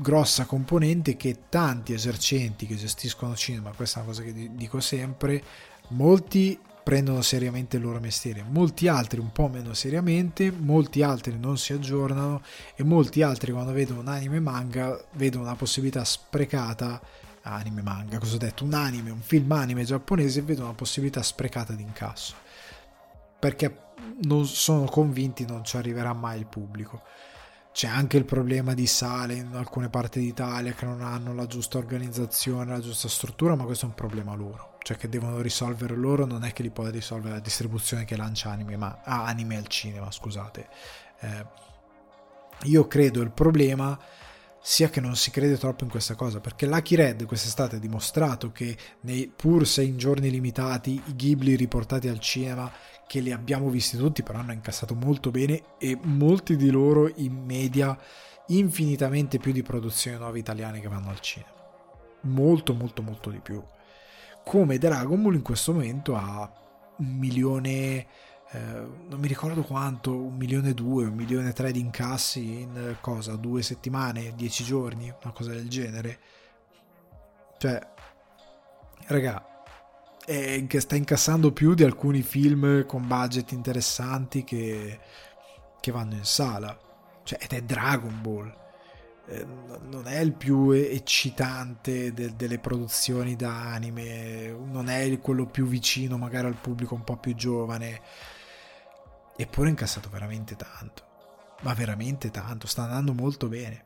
grossa 0.00 0.44
componente 0.44 1.16
che 1.16 1.44
tanti 1.48 1.92
esercenti 1.92 2.66
che 2.66 2.76
gestiscono 2.76 3.34
cinema, 3.34 3.72
questa 3.72 3.98
è 3.98 4.02
una 4.02 4.12
cosa 4.12 4.22
che 4.22 4.50
dico 4.54 4.80
sempre, 4.80 5.42
molti 5.88 6.58
prendono 6.88 7.20
seriamente 7.20 7.76
il 7.76 7.82
loro 7.82 7.98
mestiere, 7.98 8.44
molti 8.48 8.88
altri 8.88 9.18
un 9.18 9.32
po' 9.32 9.48
meno 9.48 9.74
seriamente, 9.74 10.50
molti 10.50 11.02
altri 11.02 11.36
non 11.38 11.58
si 11.58 11.72
aggiornano 11.72 12.40
e 12.76 12.84
molti 12.84 13.20
altri 13.22 13.52
quando 13.52 13.72
vedono 13.72 14.00
un 14.00 14.08
anime 14.08 14.40
manga 14.40 14.98
vedono 15.12 15.44
una 15.44 15.56
possibilità 15.56 16.04
sprecata 16.04 16.98
anime 17.42 17.82
manga, 17.82 18.18
cosa 18.18 18.36
ho 18.36 18.38
detto? 18.38 18.64
Un 18.64 18.74
anime, 18.74 19.10
un 19.10 19.20
film 19.20 19.50
anime 19.52 19.84
giapponese 19.84 20.42
vedo 20.42 20.64
una 20.64 20.74
possibilità 20.74 21.22
sprecata 21.22 21.72
di 21.72 21.82
incasso. 21.82 22.34
Perché 23.38 23.86
non 24.22 24.46
sono 24.46 24.86
convinti 24.86 25.46
non 25.46 25.64
ci 25.64 25.76
arriverà 25.76 26.12
mai 26.12 26.38
il 26.38 26.46
pubblico. 26.46 27.02
C'è 27.72 27.86
anche 27.86 28.16
il 28.16 28.24
problema 28.24 28.74
di 28.74 28.86
sale 28.86 29.34
in 29.34 29.54
alcune 29.54 29.88
parti 29.88 30.18
d'Italia 30.18 30.72
che 30.72 30.84
non 30.84 31.00
hanno 31.00 31.32
la 31.32 31.46
giusta 31.46 31.78
organizzazione, 31.78 32.72
la 32.72 32.80
giusta 32.80 33.08
struttura, 33.08 33.54
ma 33.54 33.64
questo 33.64 33.84
è 33.84 33.88
un 33.88 33.94
problema 33.94 34.34
loro. 34.34 34.78
Cioè 34.82 34.96
che 34.96 35.08
devono 35.08 35.40
risolvere 35.40 35.94
loro, 35.94 36.26
non 36.26 36.44
è 36.44 36.52
che 36.52 36.62
li 36.62 36.70
può 36.70 36.86
risolvere 36.88 37.34
la 37.34 37.40
distribuzione 37.40 38.04
che 38.04 38.16
lancia 38.16 38.50
anime, 38.50 38.76
ma 38.76 39.00
ah, 39.04 39.26
anime 39.26 39.56
al 39.56 39.68
cinema, 39.68 40.10
scusate. 40.10 40.68
Eh, 41.20 41.46
io 42.64 42.88
credo 42.88 43.20
il 43.20 43.30
problema 43.30 43.96
sia 44.60 44.90
che 44.90 45.00
non 45.00 45.16
si 45.16 45.30
crede 45.30 45.56
troppo 45.56 45.84
in 45.84 45.90
questa 45.90 46.14
cosa, 46.14 46.40
perché 46.40 46.66
Lucky 46.66 46.96
Red 46.96 47.26
quest'estate 47.26 47.76
ha 47.76 47.78
dimostrato 47.78 48.50
che 48.52 48.76
nei 49.02 49.32
pur 49.34 49.66
sei 49.66 49.96
giorni 49.96 50.30
limitati 50.30 51.00
i 51.06 51.14
Ghibli 51.14 51.54
riportati 51.54 52.08
al 52.08 52.18
cinema, 52.18 52.70
che 53.06 53.20
li 53.20 53.32
abbiamo 53.32 53.70
visti 53.70 53.96
tutti, 53.96 54.22
però 54.22 54.38
hanno 54.38 54.52
incassato 54.52 54.94
molto 54.94 55.30
bene 55.30 55.62
e 55.78 55.98
molti 56.02 56.56
di 56.56 56.70
loro 56.70 57.10
in 57.16 57.44
media 57.44 57.98
infinitamente 58.48 59.38
più 59.38 59.52
di 59.52 59.62
produzioni 59.62 60.18
nuove 60.18 60.38
italiane 60.38 60.80
che 60.80 60.88
vanno 60.88 61.10
al 61.10 61.20
cinema. 61.20 61.52
Molto 62.22 62.74
molto 62.74 63.02
molto 63.02 63.30
di 63.30 63.40
più. 63.40 63.62
Come 64.44 64.78
Dragon 64.78 65.22
Ball 65.22 65.34
in 65.34 65.42
questo 65.42 65.72
momento 65.72 66.16
ha 66.16 66.50
un 66.98 67.16
milione 67.16 68.06
eh, 68.50 68.58
non 69.08 69.20
mi 69.20 69.26
ricordo 69.28 69.62
quanto, 69.62 70.16
un 70.16 70.36
milione 70.36 70.70
e 70.70 70.74
due, 70.74 71.04
un 71.04 71.14
milione 71.14 71.50
e 71.50 71.52
tre 71.52 71.70
di 71.70 71.80
incassi 71.80 72.62
in 72.62 72.76
eh, 72.76 72.96
cosa, 73.00 73.36
due 73.36 73.62
settimane, 73.62 74.34
dieci 74.34 74.64
giorni, 74.64 75.12
una 75.22 75.32
cosa 75.34 75.50
del 75.50 75.68
genere. 75.68 76.18
Cioè, 77.58 77.78
raga, 79.08 79.64
è, 80.24 80.64
sta 80.78 80.96
incassando 80.96 81.52
più 81.52 81.74
di 81.74 81.84
alcuni 81.84 82.22
film 82.22 82.86
con 82.86 83.06
budget 83.06 83.52
interessanti 83.52 84.44
che, 84.44 84.98
che 85.80 85.92
vanno 85.92 86.14
in 86.14 86.24
sala. 86.24 86.78
Cioè, 87.24 87.38
ed 87.42 87.52
è 87.52 87.60
Dragon 87.62 88.22
Ball. 88.22 88.56
Eh, 89.26 89.44
non 89.90 90.06
è 90.06 90.20
il 90.20 90.32
più 90.32 90.70
eccitante 90.70 92.14
de, 92.14 92.34
delle 92.34 92.58
produzioni 92.58 93.36
da 93.36 93.72
anime, 93.72 94.48
non 94.48 94.88
è 94.88 95.18
quello 95.20 95.44
più 95.44 95.66
vicino 95.66 96.16
magari 96.16 96.46
al 96.46 96.56
pubblico 96.58 96.94
un 96.94 97.04
po' 97.04 97.18
più 97.18 97.34
giovane 97.34 98.00
Eppure 99.40 99.68
ha 99.68 99.70
incassato 99.70 100.10
veramente 100.10 100.56
tanto. 100.56 101.04
Ma 101.62 101.72
veramente 101.72 102.30
tanto, 102.30 102.66
sta 102.66 102.82
andando 102.82 103.14
molto 103.14 103.46
bene. 103.46 103.84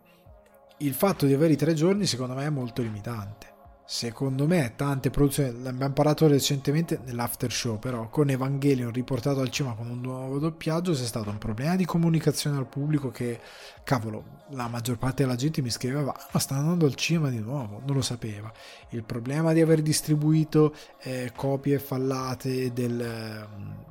Il 0.78 0.94
fatto 0.94 1.26
di 1.26 1.34
avere 1.34 1.52
i 1.52 1.56
tre 1.56 1.74
giorni 1.74 2.06
secondo 2.06 2.34
me 2.34 2.46
è 2.46 2.50
molto 2.50 2.80
limitante 2.80 3.51
secondo 3.93 4.47
me 4.47 4.73
tante 4.74 5.10
produzioni 5.10 5.62
l'abbiamo 5.62 5.93
parlato 5.93 6.27
recentemente 6.27 6.98
nell'after 7.05 7.52
show 7.52 7.78
però 7.78 8.09
con 8.09 8.31
Evangelion 8.31 8.90
riportato 8.90 9.40
al 9.40 9.51
cinema 9.51 9.74
con 9.74 9.90
un 9.90 10.01
nuovo 10.01 10.39
doppiaggio 10.39 10.93
c'è 10.93 11.05
stato 11.05 11.28
un 11.28 11.36
problema 11.36 11.77
di 11.77 11.85
comunicazione 11.85 12.56
al 12.56 12.64
pubblico 12.64 13.10
che 13.10 13.39
cavolo 13.85 14.40
la 14.52 14.66
maggior 14.69 14.97
parte 14.97 15.24
della 15.24 15.36
gente 15.36 15.60
mi 15.60 15.69
scriveva 15.69 16.10
ah, 16.10 16.28
ma 16.32 16.39
sta 16.39 16.56
andando 16.56 16.86
al 16.86 16.94
cinema 16.94 17.28
di 17.28 17.39
nuovo 17.39 17.82
non 17.85 17.97
lo 17.97 18.02
sapeva. 18.02 18.51
Il 18.90 19.02
problema 19.02 19.52
di 19.52 19.60
aver 19.60 19.82
distribuito 19.82 20.74
eh, 21.02 21.32
copie 21.35 21.78
fallate 21.78 22.73
del, 22.73 23.47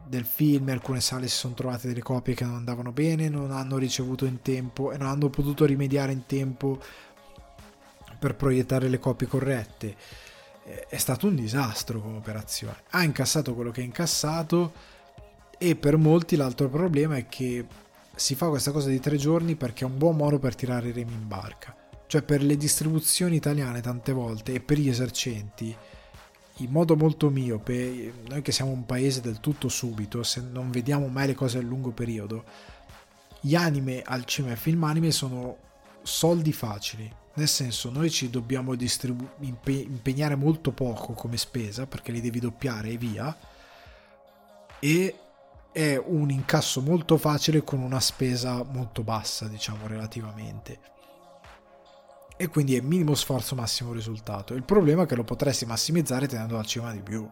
del 0.07 0.25
film 0.25 0.69
alcune 0.69 1.01
sale 1.01 1.27
si 1.27 1.35
sono 1.35 1.53
trovate 1.53 1.87
delle 1.87 2.01
copie 2.01 2.33
che 2.33 2.45
non 2.45 2.55
andavano 2.55 2.91
bene 2.91 3.29
non 3.29 3.51
hanno 3.51 3.77
ricevuto 3.77 4.25
in 4.25 4.41
tempo 4.41 4.91
e 4.91 4.97
non 4.97 5.07
hanno 5.07 5.29
potuto 5.29 5.65
rimediare 5.65 6.11
in 6.11 6.25
tempo 6.25 6.79
per 8.21 8.35
proiettare 8.35 8.87
le 8.87 8.99
copie 8.99 9.25
corrette. 9.25 9.95
È 10.87 10.97
stato 10.97 11.25
un 11.25 11.33
disastro 11.33 11.99
come 11.99 12.17
operazione. 12.17 12.83
Ha 12.91 13.01
incassato 13.01 13.55
quello 13.55 13.71
che 13.71 13.81
ha 13.81 13.83
incassato 13.83 14.73
e 15.57 15.75
per 15.75 15.97
molti 15.97 16.35
l'altro 16.35 16.69
problema 16.69 17.17
è 17.17 17.27
che 17.27 17.65
si 18.15 18.35
fa 18.35 18.49
questa 18.49 18.71
cosa 18.71 18.89
di 18.89 18.99
tre 18.99 19.17
giorni 19.17 19.55
perché 19.55 19.85
è 19.85 19.87
un 19.87 19.97
buon 19.97 20.17
modo 20.17 20.37
per 20.37 20.53
tirare 20.53 20.89
i 20.89 20.91
remi 20.91 21.13
in 21.13 21.27
barca. 21.27 21.75
Cioè 22.05 22.21
per 22.21 22.43
le 22.43 22.57
distribuzioni 22.57 23.37
italiane 23.37 23.81
tante 23.81 24.11
volte 24.11 24.53
e 24.53 24.59
per 24.59 24.77
gli 24.77 24.89
esercenti, 24.89 25.75
in 26.57 26.69
modo 26.69 26.95
molto 26.95 27.31
miope, 27.31 28.13
noi 28.29 28.43
che 28.43 28.51
siamo 28.51 28.69
un 28.69 28.85
paese 28.85 29.21
del 29.21 29.39
tutto 29.39 29.67
subito, 29.67 30.21
se 30.21 30.41
non 30.41 30.69
vediamo 30.69 31.07
mai 31.07 31.25
le 31.25 31.33
cose 31.33 31.57
a 31.57 31.61
lungo 31.61 31.89
periodo, 31.89 32.43
gli 33.39 33.55
anime 33.55 34.03
al 34.05 34.25
cinema 34.25 34.53
e 34.53 34.57
film 34.57 34.83
anime 34.83 35.09
sono 35.09 35.57
soldi 36.03 36.53
facili 36.53 37.19
nel 37.33 37.47
senso 37.47 37.89
noi 37.89 38.09
ci 38.09 38.29
dobbiamo 38.29 38.75
distribu- 38.75 39.35
impe- 39.39 39.71
impegnare 39.71 40.35
molto 40.35 40.71
poco 40.71 41.13
come 41.13 41.37
spesa 41.37 41.87
perché 41.87 42.11
li 42.11 42.19
devi 42.19 42.39
doppiare 42.39 42.89
e 42.89 42.97
via 42.97 43.37
e 44.79 45.15
è 45.71 45.95
un 45.95 46.29
incasso 46.29 46.81
molto 46.81 47.17
facile 47.17 47.63
con 47.63 47.79
una 47.79 48.01
spesa 48.01 48.63
molto 48.63 49.03
bassa 49.03 49.47
diciamo 49.47 49.87
relativamente. 49.87 50.79
E 52.35 52.47
quindi 52.47 52.75
è 52.75 52.81
minimo 52.81 53.13
sforzo 53.13 53.55
massimo 53.55 53.93
risultato. 53.93 54.55
Il 54.55 54.63
problema 54.63 55.03
è 55.03 55.05
che 55.05 55.15
lo 55.15 55.23
potresti 55.23 55.65
massimizzare 55.65 56.27
tenendo 56.27 56.57
al 56.57 56.65
cinema 56.65 56.91
di 56.91 57.01
più. 57.01 57.29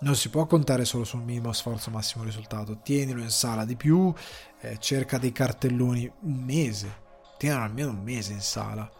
Non 0.00 0.16
si 0.16 0.30
può 0.30 0.46
contare 0.46 0.84
solo 0.84 1.04
sul 1.04 1.20
minimo 1.20 1.52
sforzo 1.52 1.90
massimo 1.90 2.24
risultato. 2.24 2.78
Tienilo 2.78 3.20
in 3.20 3.30
sala 3.30 3.64
di 3.66 3.76
più 3.76 4.12
eh, 4.60 4.78
cerca 4.78 5.18
dei 5.18 5.32
cartelloni 5.32 6.10
un 6.22 6.44
mese. 6.44 7.00
Tienilo 7.36 7.62
almeno 7.62 7.90
un 7.90 8.02
mese 8.02 8.32
in 8.32 8.40
sala 8.40 8.90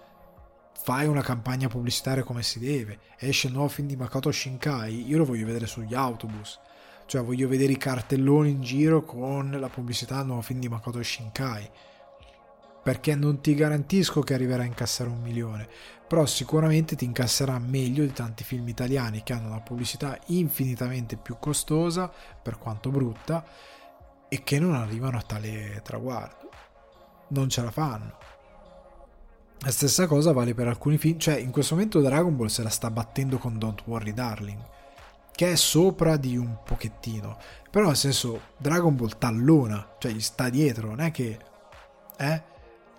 fai 0.82 1.06
una 1.06 1.22
campagna 1.22 1.68
pubblicitaria 1.68 2.24
come 2.24 2.42
si 2.42 2.58
deve, 2.58 2.98
esce 3.16 3.46
il 3.46 3.52
nuovo 3.52 3.68
film 3.68 3.86
di 3.86 3.94
Makoto 3.94 4.32
Shinkai, 4.32 5.06
io 5.08 5.18
lo 5.18 5.24
voglio 5.24 5.46
vedere 5.46 5.68
sugli 5.68 5.94
autobus, 5.94 6.58
cioè 7.06 7.22
voglio 7.22 7.46
vedere 7.46 7.70
i 7.70 7.76
cartelloni 7.76 8.50
in 8.50 8.62
giro 8.62 9.04
con 9.04 9.56
la 9.60 9.68
pubblicità 9.68 10.16
del 10.16 10.26
nuovo 10.26 10.42
film 10.42 10.58
di 10.58 10.68
Makoto 10.68 11.00
Shinkai, 11.00 11.70
perché 12.82 13.14
non 13.14 13.40
ti 13.40 13.54
garantisco 13.54 14.22
che 14.22 14.34
arriverà 14.34 14.64
a 14.64 14.66
incassare 14.66 15.08
un 15.08 15.20
milione, 15.20 15.68
però 16.08 16.26
sicuramente 16.26 16.96
ti 16.96 17.04
incasserà 17.04 17.60
meglio 17.60 18.02
di 18.02 18.12
tanti 18.12 18.42
film 18.42 18.66
italiani 18.66 19.22
che 19.22 19.34
hanno 19.34 19.46
una 19.46 19.60
pubblicità 19.60 20.18
infinitamente 20.26 21.16
più 21.16 21.36
costosa, 21.38 22.10
per 22.42 22.58
quanto 22.58 22.90
brutta, 22.90 23.46
e 24.28 24.42
che 24.42 24.58
non 24.58 24.74
arrivano 24.74 25.16
a 25.16 25.22
tale 25.22 25.80
traguardo. 25.84 26.50
Non 27.28 27.48
ce 27.48 27.62
la 27.62 27.70
fanno. 27.70 28.31
La 29.64 29.70
stessa 29.70 30.08
cosa 30.08 30.32
vale 30.32 30.54
per 30.54 30.66
alcuni 30.66 30.98
film, 30.98 31.18
cioè 31.18 31.36
in 31.36 31.52
questo 31.52 31.74
momento 31.74 32.00
Dragon 32.00 32.34
Ball 32.34 32.46
se 32.46 32.64
la 32.64 32.68
sta 32.68 32.90
battendo 32.90 33.38
con 33.38 33.58
Don't 33.58 33.82
Worry 33.84 34.12
Darling, 34.12 34.58
che 35.30 35.52
è 35.52 35.54
sopra 35.54 36.16
di 36.16 36.36
un 36.36 36.56
pochettino, 36.64 37.38
però 37.70 37.86
nel 37.86 37.96
senso 37.96 38.40
Dragon 38.56 38.96
Ball 38.96 39.16
tallona, 39.18 39.94
cioè 39.98 40.10
gli 40.10 40.20
sta 40.20 40.48
dietro, 40.48 40.88
non 40.88 41.00
è 41.00 41.10
che... 41.10 41.38
Eh? 42.18 42.50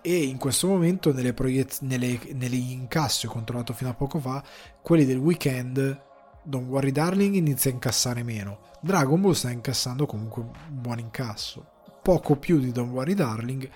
e 0.06 0.22
in 0.22 0.36
questo 0.36 0.66
momento 0.66 1.14
nelle, 1.14 1.32
proiez- 1.32 1.80
nelle, 1.80 2.20
negli 2.34 2.72
incassi 2.72 3.24
ho 3.24 3.30
controllato 3.30 3.72
fino 3.72 3.88
a 3.88 3.94
poco 3.94 4.18
fa 4.18 4.44
quelli 4.82 5.06
del 5.06 5.16
weekend 5.16 5.98
Don't 6.42 6.68
Worry 6.68 6.92
Darling 6.92 7.34
inizia 7.34 7.70
a 7.70 7.74
incassare 7.74 8.22
meno. 8.22 8.58
Dragon 8.80 9.18
Ball 9.18 9.32
sta 9.32 9.50
incassando 9.50 10.04
comunque 10.04 10.42
un 10.42 10.50
buon 10.68 10.98
incasso. 10.98 11.66
Poco 12.02 12.36
più 12.36 12.58
di 12.58 12.70
Don't 12.70 12.92
Worry 12.92 13.14
Darling 13.14 13.70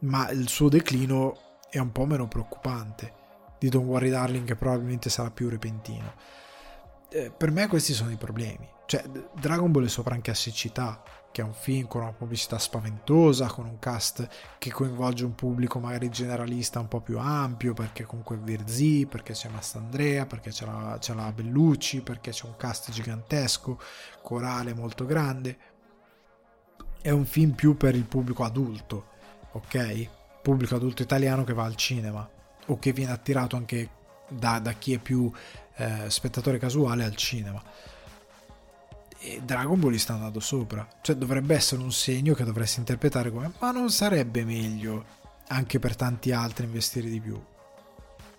ma 0.00 0.30
il 0.30 0.48
suo 0.48 0.70
declino 0.70 1.36
è 1.70 1.78
un 1.78 1.92
po' 1.92 2.06
meno 2.06 2.28
preoccupante 2.28 3.24
di 3.58 3.68
Don't 3.68 3.86
Worry 3.86 4.10
Darling 4.10 4.46
che 4.46 4.56
probabilmente 4.56 5.10
sarà 5.10 5.30
più 5.30 5.48
repentino 5.48 6.14
eh, 7.10 7.30
per 7.30 7.50
me 7.50 7.66
questi 7.68 7.92
sono 7.92 8.10
i 8.10 8.16
problemi 8.16 8.68
cioè 8.86 9.04
Dragon 9.34 9.70
Ball 9.70 9.86
è 9.86 9.88
sopra 9.88 10.14
anche 10.14 10.30
a 10.30 10.34
siccità 10.34 11.02
che 11.36 11.42
è 11.42 11.44
un 11.44 11.52
film 11.52 11.86
con 11.86 12.00
una 12.00 12.14
pubblicità 12.14 12.58
spaventosa, 12.58 13.48
con 13.48 13.66
un 13.66 13.78
cast 13.78 14.26
che 14.56 14.70
coinvolge 14.72 15.26
un 15.26 15.34
pubblico 15.34 15.78
magari 15.78 16.08
generalista 16.08 16.80
un 16.80 16.88
po' 16.88 17.02
più 17.02 17.18
ampio, 17.18 17.74
perché 17.74 18.04
comunque 18.04 18.36
è 18.36 18.38
Virzì, 18.38 19.04
perché 19.04 19.34
c'è 19.34 19.50
Mastandrea, 19.50 20.24
perché 20.24 20.48
c'è 20.48 20.64
la, 20.64 20.96
c'è 20.98 21.12
la 21.12 21.30
Bellucci, 21.32 22.00
perché 22.00 22.30
c'è 22.30 22.46
un 22.46 22.56
cast 22.56 22.90
gigantesco, 22.90 23.78
corale 24.22 24.72
molto 24.72 25.04
grande. 25.04 25.58
È 27.02 27.10
un 27.10 27.26
film 27.26 27.50
più 27.50 27.76
per 27.76 27.94
il 27.94 28.06
pubblico 28.06 28.42
adulto, 28.42 29.08
ok? 29.52 30.08
Pubblico 30.46 30.76
adulto 30.76 31.02
italiano 31.02 31.42
che 31.42 31.54
va 31.54 31.64
al 31.64 31.74
cinema 31.74 32.28
o 32.66 32.78
che 32.78 32.92
viene 32.92 33.10
attirato 33.10 33.56
anche 33.56 33.90
da, 34.28 34.60
da 34.60 34.74
chi 34.74 34.94
è 34.94 34.98
più 34.98 35.28
eh, 35.74 36.08
spettatore 36.08 36.58
casuale 36.58 37.02
al 37.02 37.16
cinema 37.16 37.60
e 39.18 39.40
Dragon 39.44 39.80
Ball 39.80 39.90
gli 39.90 39.98
sta 39.98 40.12
andando 40.12 40.38
sopra. 40.38 40.86
Cioè 41.00 41.16
dovrebbe 41.16 41.56
essere 41.56 41.82
un 41.82 41.90
segno 41.90 42.32
che 42.34 42.44
dovresti 42.44 42.78
interpretare 42.78 43.32
come 43.32 43.50
ma 43.58 43.72
non 43.72 43.90
sarebbe 43.90 44.44
meglio 44.44 45.04
anche 45.48 45.80
per 45.80 45.96
tanti 45.96 46.30
altri 46.30 46.66
investire 46.66 47.08
di 47.08 47.20
più? 47.20 47.42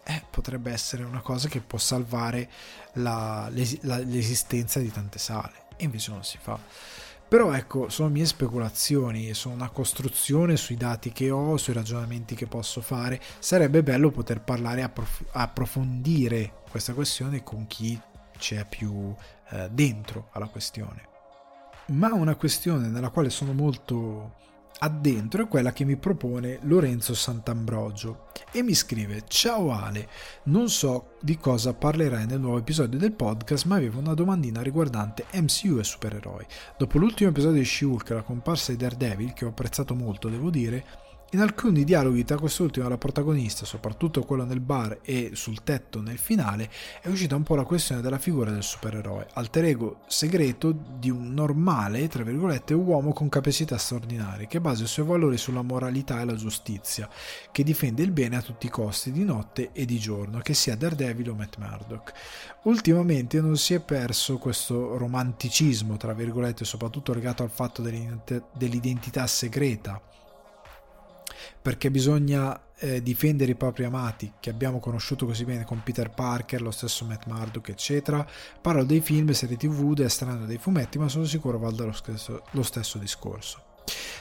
Eh, 0.06 0.24
potrebbe 0.30 0.72
essere 0.72 1.04
una 1.04 1.20
cosa 1.20 1.50
che 1.50 1.60
può 1.60 1.78
salvare 1.78 2.50
la, 2.94 3.52
la, 3.82 3.98
l'esistenza 3.98 4.80
di 4.80 4.90
tante 4.94 5.20
sale 5.20 5.66
e 5.76 5.84
invece 5.84 6.12
non 6.12 6.24
si 6.24 6.38
fa. 6.40 6.58
Però 7.28 7.52
ecco, 7.54 7.90
sono 7.90 8.08
mie 8.08 8.26
speculazioni, 8.26 9.34
sono 9.34 9.56
una 9.56 9.70
costruzione 9.70 10.56
sui 10.56 10.78
dati 10.78 11.12
che 11.12 11.30
ho, 11.30 11.58
sui 11.58 11.74
ragionamenti 11.74 12.36
che 12.36 12.48
posso 12.48 12.80
fare. 12.80 13.22
Sarebbe 13.40 13.84
bello 13.84 14.12
poter 14.12 14.42
parlare 14.42 14.82
approf- 14.82 15.26
approfondire 15.32 16.64
questa 16.70 16.94
questione 16.94 17.44
con 17.44 17.68
chi 17.68 18.00
c'è 18.38 18.66
più 18.66 19.14
eh, 19.50 19.68
dentro 19.72 20.30
alla 20.32 20.48
questione. 20.48 21.16
Ma 21.88 22.14
una 22.14 22.36
questione 22.36 22.88
nella 22.88 23.10
quale 23.10 23.30
sono 23.30 23.52
molto 23.52 24.36
addentro 24.80 25.44
è 25.44 25.48
quella 25.48 25.74
che 25.74 25.84
mi 25.84 25.96
propone 25.96 26.60
Lorenzo 26.64 27.14
Sant'Ambrogio 27.14 28.28
e 28.52 28.62
mi 28.62 28.74
scrive 28.74 29.24
Ciao 29.28 29.72
Ale, 29.72 30.08
non 30.44 30.70
so 30.70 31.16
di 31.20 31.38
cosa 31.38 31.74
parlerai 31.74 32.26
nel 32.26 32.40
nuovo 32.40 32.60
episodio 32.60 33.00
del 33.00 33.14
podcast 33.14 33.66
ma 33.66 33.76
avevo 33.76 34.00
una 34.00 34.14
domandina 34.14 34.62
riguardante 34.62 35.26
MCU 35.34 35.78
e 35.80 35.84
supereroi. 35.84 36.46
Dopo 36.78 36.98
l'ultimo 36.98 37.30
episodio 37.30 37.60
di 37.60 37.66
She-Hulk 37.66 38.10
la 38.10 38.22
comparsa 38.22 38.72
di 38.72 38.78
Daredevil 38.78 39.34
che 39.34 39.46
ho 39.46 39.50
apprezzato 39.50 39.96
molto 39.96 40.30
devo 40.30 40.50
dire, 40.50 41.06
in 41.32 41.42
alcuni 41.42 41.84
dialoghi 41.84 42.24
tra 42.24 42.38
quest'ultimo 42.38 42.86
e 42.86 42.90
la 42.90 42.98
protagonista, 42.98 43.66
soprattutto 43.66 44.24
quello 44.24 44.46
nel 44.46 44.62
bar 44.62 45.00
e 45.02 45.32
sul 45.34 45.62
tetto 45.62 46.00
nel 46.00 46.18
finale, 46.18 46.70
è 47.02 47.10
uscita 47.10 47.36
un 47.36 47.44
po' 47.44 47.56
la 47.56 47.66
questione 47.66 48.02
della 48.02 48.18
figura 48.18 48.50
del 48.50 48.64
supereroe, 48.64 49.28
alter 49.34 49.66
ego 49.66 50.00
segreto 50.08 50.72
di 50.72 51.10
un 51.10 51.34
normale, 51.34 52.08
tra 52.08 52.24
virgolette, 52.24 52.74
uomo 52.74 53.12
con 53.12 53.28
capacità 53.28 53.78
straordinarie, 53.78 54.48
che 54.48 54.62
basa 54.62 54.84
i 54.84 54.88
suoi 54.88 55.06
valori 55.06 55.38
sulla 55.38 55.64
moralità 55.64 56.22
e 56.22 56.26
la 56.26 56.36
giustizia, 56.36 57.10
che 57.52 57.64
difende 57.64 58.04
il 58.04 58.12
bene 58.12 58.38
a 58.38 58.42
tutti 58.42 58.68
i 58.68 58.70
costi, 58.70 59.12
di 59.12 59.26
notte 59.26 59.72
e 59.74 59.84
di 59.84 60.00
giorno, 60.00 60.40
che 60.40 60.54
sia 60.54 60.78
Daredevil 60.78 61.32
o 61.32 61.36
Matt 61.36 61.58
Murdock. 61.58 62.14
Ultimamente 62.64 63.42
non 63.42 63.58
si 63.58 63.74
è 63.74 63.82
perso 63.82 64.38
questo 64.38 64.98
romanticismo, 64.98 65.98
tra 65.98 66.14
virgolette, 66.14 66.64
soprattutto 66.64 67.14
legato 67.14 67.44
al 67.44 67.50
fatto 67.50 67.82
dell'identità 67.82 69.28
segreta 69.28 70.02
perché 71.68 71.92
bisogna 71.92 72.58
eh, 72.78 73.04
difendere 73.04 73.52
i 73.52 73.56
propri 73.56 73.84
amati 73.84 74.32
che 74.40 74.50
abbiamo 74.50 74.80
conosciuto 74.80 75.26
così 75.26 75.44
bene 75.44 75.66
con 75.66 75.84
Peter 75.84 76.10
Parker, 76.10 76.62
lo 76.62 76.72
stesso 76.72 77.04
Matt 77.04 77.26
Murdock, 77.26 77.68
eccetera. 77.68 78.26
Parlo 78.62 78.86
dei 78.86 79.02
film, 79.02 79.32
serie 79.32 79.58
tv, 79.58 80.00
estraneo 80.00 80.46
dei 80.46 80.60
fumetti, 80.60 80.98
ma 80.98 81.10
sono 81.10 81.26
sicuro 81.26 81.60
valda 81.60 81.84
lo 81.84 81.92
stesso, 81.92 82.44
lo 82.52 82.64
stesso 82.64 82.98
discorso. 83.00 83.62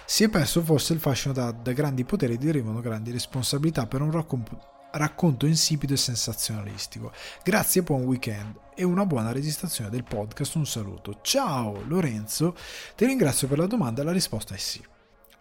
Si 0.05 0.24
è 0.24 0.28
perso 0.28 0.60
forse 0.60 0.93
il 0.93 0.98
fascino 0.98 1.32
da, 1.32 1.52
da 1.52 1.70
grandi 1.70 2.02
poteri 2.05 2.36
derivano 2.36 2.81
grandi 2.81 3.12
responsabilità 3.12 3.86
per 3.86 4.01
un 4.01 4.10
racconto 4.10 4.74
racconto 4.90 5.47
insipido 5.47 5.94
e 5.94 5.98
sensazionalistico. 5.98 7.12
Grazie 7.44 7.82
buon 7.82 8.02
weekend 8.06 8.59
e 8.74 8.82
una 8.82 9.06
buona 9.06 9.31
registrazione 9.31 9.89
del 9.89 10.02
podcast. 10.02 10.56
Un 10.56 10.66
saluto. 10.66 11.20
Ciao 11.23 11.85
Lorenzo, 11.86 12.56
ti 12.97 13.06
ringrazio 13.06 13.47
per 13.47 13.59
la 13.59 13.66
domanda 13.66 14.02
la 14.02 14.10
risposta 14.10 14.56
è 14.56 14.59
sì. 14.59 14.82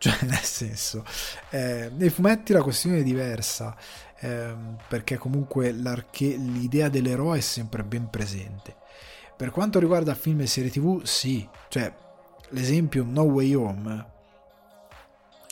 Cioè, 0.06 0.18
nel 0.26 0.38
senso, 0.38 1.04
eh, 1.50 1.90
nei 1.92 2.12
fumetti 2.12 2.54
la 2.54 2.62
questione 2.62 3.00
è 3.00 3.04
diversa, 3.04 3.76
eh, 4.20 4.54
perché 4.88 5.18
comunque 5.18 5.72
l'idea 5.72 6.90
dell'eroe 6.90 7.40
è 7.40 7.42
sempre 7.42 7.84
ben 7.84 8.12
presente. 8.12 8.76
Per 9.36 9.50
quanto 9.50 9.80
riguarda 9.80 10.14
film 10.14 10.42
e 10.42 10.46
serie 10.46 10.70
tv, 10.70 11.02
sì, 11.02 11.50
cioè, 11.70 11.92
l'esempio 12.50 13.04
No 13.04 13.24
Way 13.24 13.54
Home, 13.56 14.06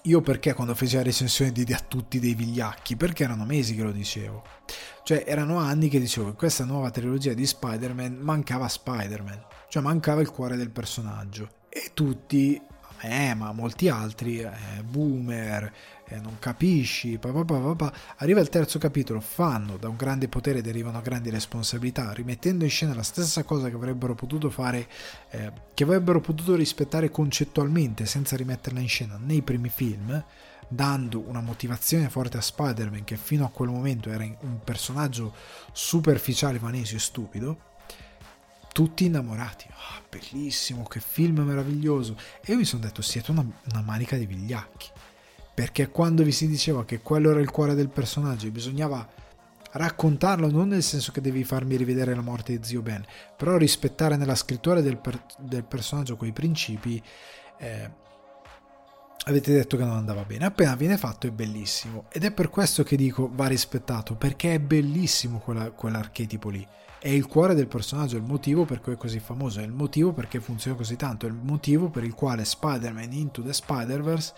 io 0.04 0.22
perché 0.22 0.54
quando 0.54 0.76
feci 0.76 0.98
la 0.98 1.02
recensione 1.02 1.52
diedi 1.52 1.74
a 1.74 1.80
tutti 1.80 2.20
dei 2.20 2.36
vigliacchi? 2.36 2.96
Perché 2.96 3.24
erano 3.24 3.46
mesi 3.46 3.74
che 3.74 3.82
lo 3.82 3.92
dicevo. 3.92 4.44
Cioè, 5.04 5.24
erano 5.26 5.58
anni 5.58 5.90
che 5.90 6.00
dicevo 6.00 6.30
che 6.30 6.36
questa 6.36 6.64
nuova 6.64 6.92
trilogia 6.92 7.34
di 7.34 7.48
Spider-Man 7.48 8.18
mancava 8.18 8.68
Spider-Man, 8.68 9.46
cioè 9.68 9.82
mancava 9.82 10.22
il 10.22 10.30
cuore 10.30 10.58
del 10.58 10.70
personaggio. 10.70 11.62
E 11.70 11.90
tutti 11.96 12.62
eh, 13.04 13.34
ma 13.34 13.52
molti 13.52 13.90
altri, 13.90 14.40
eh, 14.40 14.52
boomer, 14.82 15.72
eh, 16.08 16.20
non 16.20 16.38
capisci, 16.40 17.18
papà, 17.18 17.44
papà, 17.44 17.94
arriva 18.18 18.40
il 18.40 18.48
terzo 18.48 18.80
capitolo, 18.80 19.20
fanno, 19.20 19.76
da 19.76 19.90
un 19.90 19.98
grande 19.98 20.30
potere 20.30 20.62
derivano 20.62 21.02
grandi 21.02 21.30
responsabilità, 21.30 22.14
rimettendo 22.14 22.64
in 22.64 22.70
scena 22.70 22.96
la 22.96 23.04
stessa 23.04 23.44
cosa 23.44 23.70
che 23.70 23.76
avrebbero 23.76 24.16
potuto 24.16 24.50
fare, 24.50 24.88
eh, 25.32 25.52
che 25.74 25.84
avrebbero 25.84 26.22
potuto 26.22 26.56
rispettare 26.56 27.12
concettualmente 27.12 28.06
senza 28.06 28.38
rimetterla 28.38 28.80
in 28.80 28.88
scena 28.88 29.20
nei 29.22 29.42
primi 29.42 29.70
film, 29.70 30.24
dando 30.70 31.20
una 31.28 31.42
motivazione 31.42 32.10
forte 32.10 32.38
a 32.38 32.42
Spider-Man 32.42 33.04
che 33.04 33.18
fino 33.18 33.44
a 33.46 33.50
quel 33.50 33.70
momento 33.70 34.10
era 34.10 34.24
un 34.24 34.60
personaggio 34.64 35.34
superficiale, 35.74 36.58
vanesio 36.58 36.96
e 36.96 37.02
stupido, 37.02 37.58
tutti 38.74 39.06
innamorati. 39.06 39.68
Oh, 39.70 40.04
bellissimo, 40.10 40.84
che 40.84 41.00
film 41.00 41.40
meraviglioso. 41.40 42.18
E 42.44 42.52
io 42.52 42.58
mi 42.58 42.66
sono 42.66 42.82
detto, 42.82 43.02
siete 43.02 43.32
una, 43.32 43.45
una, 43.72 43.82
manica 43.82 44.18
di 44.18 44.26
vigliacchi. 44.26 44.90
Perché 45.54 45.88
quando 45.90 46.24
vi 46.24 46.34
si 46.34 46.48
diceva 46.48 46.84
che 46.84 47.00
quello 47.00 47.30
era 47.30 47.40
il 47.40 47.52
cuore 47.52 47.76
del 47.76 47.90
personaggio 47.90 48.50
bisognava 48.50 49.08
raccontarlo, 49.74 50.50
non 50.50 50.68
nel 50.68 50.84
senso 50.84 51.12
che 51.12 51.22
devi 51.22 51.44
farmi 51.44 51.78
rivedere 51.78 52.14
la 52.14 52.22
morte 52.22 52.58
di 52.58 52.66
zio 52.66 52.82
Ben, 52.82 53.04
però 53.38 53.58
rispettare 53.58 54.18
nella 54.18 54.36
scrittura 54.36 54.82
del, 54.82 54.98
per, 54.98 55.24
del 55.40 55.64
personaggio 55.64 56.18
quei 56.18 56.32
principi, 56.32 57.02
eh, 57.60 57.91
avete 59.26 59.54
detto 59.54 59.78
che 59.78 59.84
non 59.84 59.95
andava 59.95 60.24
bene. 60.24 60.45
Appena 60.45 60.76
viene 60.76 60.98
fatto 60.98 61.28
è 61.28 61.32
bellissimo. 61.32 62.06
Ed 62.12 62.24
è 62.24 62.32
per 62.32 62.50
questo 62.50 62.82
che 62.84 62.95
dico 62.95 63.30
va 63.32 63.45
rispettato, 63.45 64.16
perché 64.16 64.56
è 64.56 64.60
bellissimo 64.60 65.38
quella, 65.38 65.70
quell'archetipo 65.70 66.50
lì 66.50 66.68
è 67.04 67.10
il 67.10 67.28
cuore 67.28 67.54
del 67.54 67.68
personaggio, 67.68 68.16
è 68.16 68.20
il 68.20 68.26
motivo 68.26 68.64
per 68.64 68.80
cui 68.80 68.94
è 68.94 68.96
così 68.96 69.20
famoso, 69.20 69.60
è 69.60 69.64
il 69.64 69.74
motivo 69.74 70.14
perché 70.14 70.40
funziona 70.40 70.78
così 70.78 70.96
tanto, 70.96 71.26
è 71.26 71.30
il 71.30 71.36
motivo 71.36 71.90
per 71.90 72.06
il 72.06 72.14
quale 72.14 72.46
Spider-Man 72.46 73.12
Into 73.12 73.42
the 73.42 73.52
Spider-Verse 73.52 74.34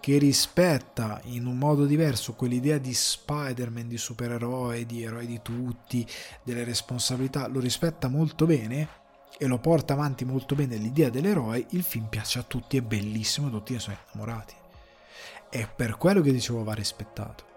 che 0.00 0.18
rispetta 0.18 1.20
in 1.26 1.46
un 1.46 1.56
modo 1.56 1.86
diverso 1.86 2.32
quell'idea 2.32 2.78
di 2.78 2.92
Spider-Man, 2.92 3.86
di 3.86 3.96
supereroe, 3.96 4.86
di 4.86 5.04
eroi 5.04 5.24
di 5.24 5.40
tutti, 5.40 6.04
delle 6.42 6.64
responsabilità, 6.64 7.46
lo 7.46 7.60
rispetta 7.60 8.08
molto 8.08 8.44
bene 8.44 8.88
e 9.38 9.46
lo 9.46 9.58
porta 9.58 9.92
avanti 9.92 10.24
molto 10.24 10.56
bene 10.56 10.74
l'idea 10.78 11.10
dell'eroe, 11.10 11.64
il 11.68 11.84
film 11.84 12.06
piace 12.06 12.40
a 12.40 12.42
tutti, 12.42 12.76
è 12.76 12.82
bellissimo, 12.82 13.50
tutti 13.50 13.74
ne 13.74 13.78
sono 13.78 13.96
innamorati. 14.12 14.54
È 15.48 15.68
per 15.68 15.96
quello 15.96 16.22
che 16.22 16.32
dicevo 16.32 16.64
va 16.64 16.74
rispettato. 16.74 17.49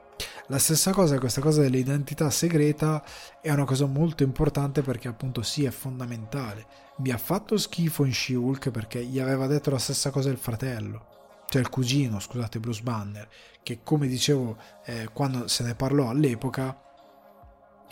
La 0.47 0.59
stessa 0.59 0.91
cosa, 0.91 1.19
questa 1.19 1.41
cosa 1.41 1.61
dell'identità 1.61 2.29
segreta 2.29 3.03
è 3.41 3.49
una 3.51 3.63
cosa 3.65 3.85
molto 3.85 4.23
importante 4.23 4.81
perché 4.81 5.07
appunto 5.07 5.41
sì, 5.41 5.63
è 5.63 5.71
fondamentale. 5.71 6.65
Mi 6.97 7.11
ha 7.11 7.17
fatto 7.17 7.57
schifo 7.57 8.03
in 8.03 8.11
She-Hulk 8.11 8.69
perché 8.69 9.03
gli 9.05 9.19
aveva 9.19 9.47
detto 9.47 9.69
la 9.69 9.79
stessa 9.79 10.11
cosa 10.11 10.29
il 10.29 10.37
fratello, 10.37 11.05
cioè 11.47 11.61
il 11.61 11.69
cugino, 11.69 12.19
scusate, 12.19 12.59
Bruce 12.59 12.83
Banner, 12.83 13.27
che 13.63 13.79
come 13.83 14.07
dicevo 14.07 14.57
eh, 14.85 15.09
quando 15.13 15.47
se 15.47 15.63
ne 15.63 15.75
parlò 15.75 16.09
all'epoca 16.09 16.77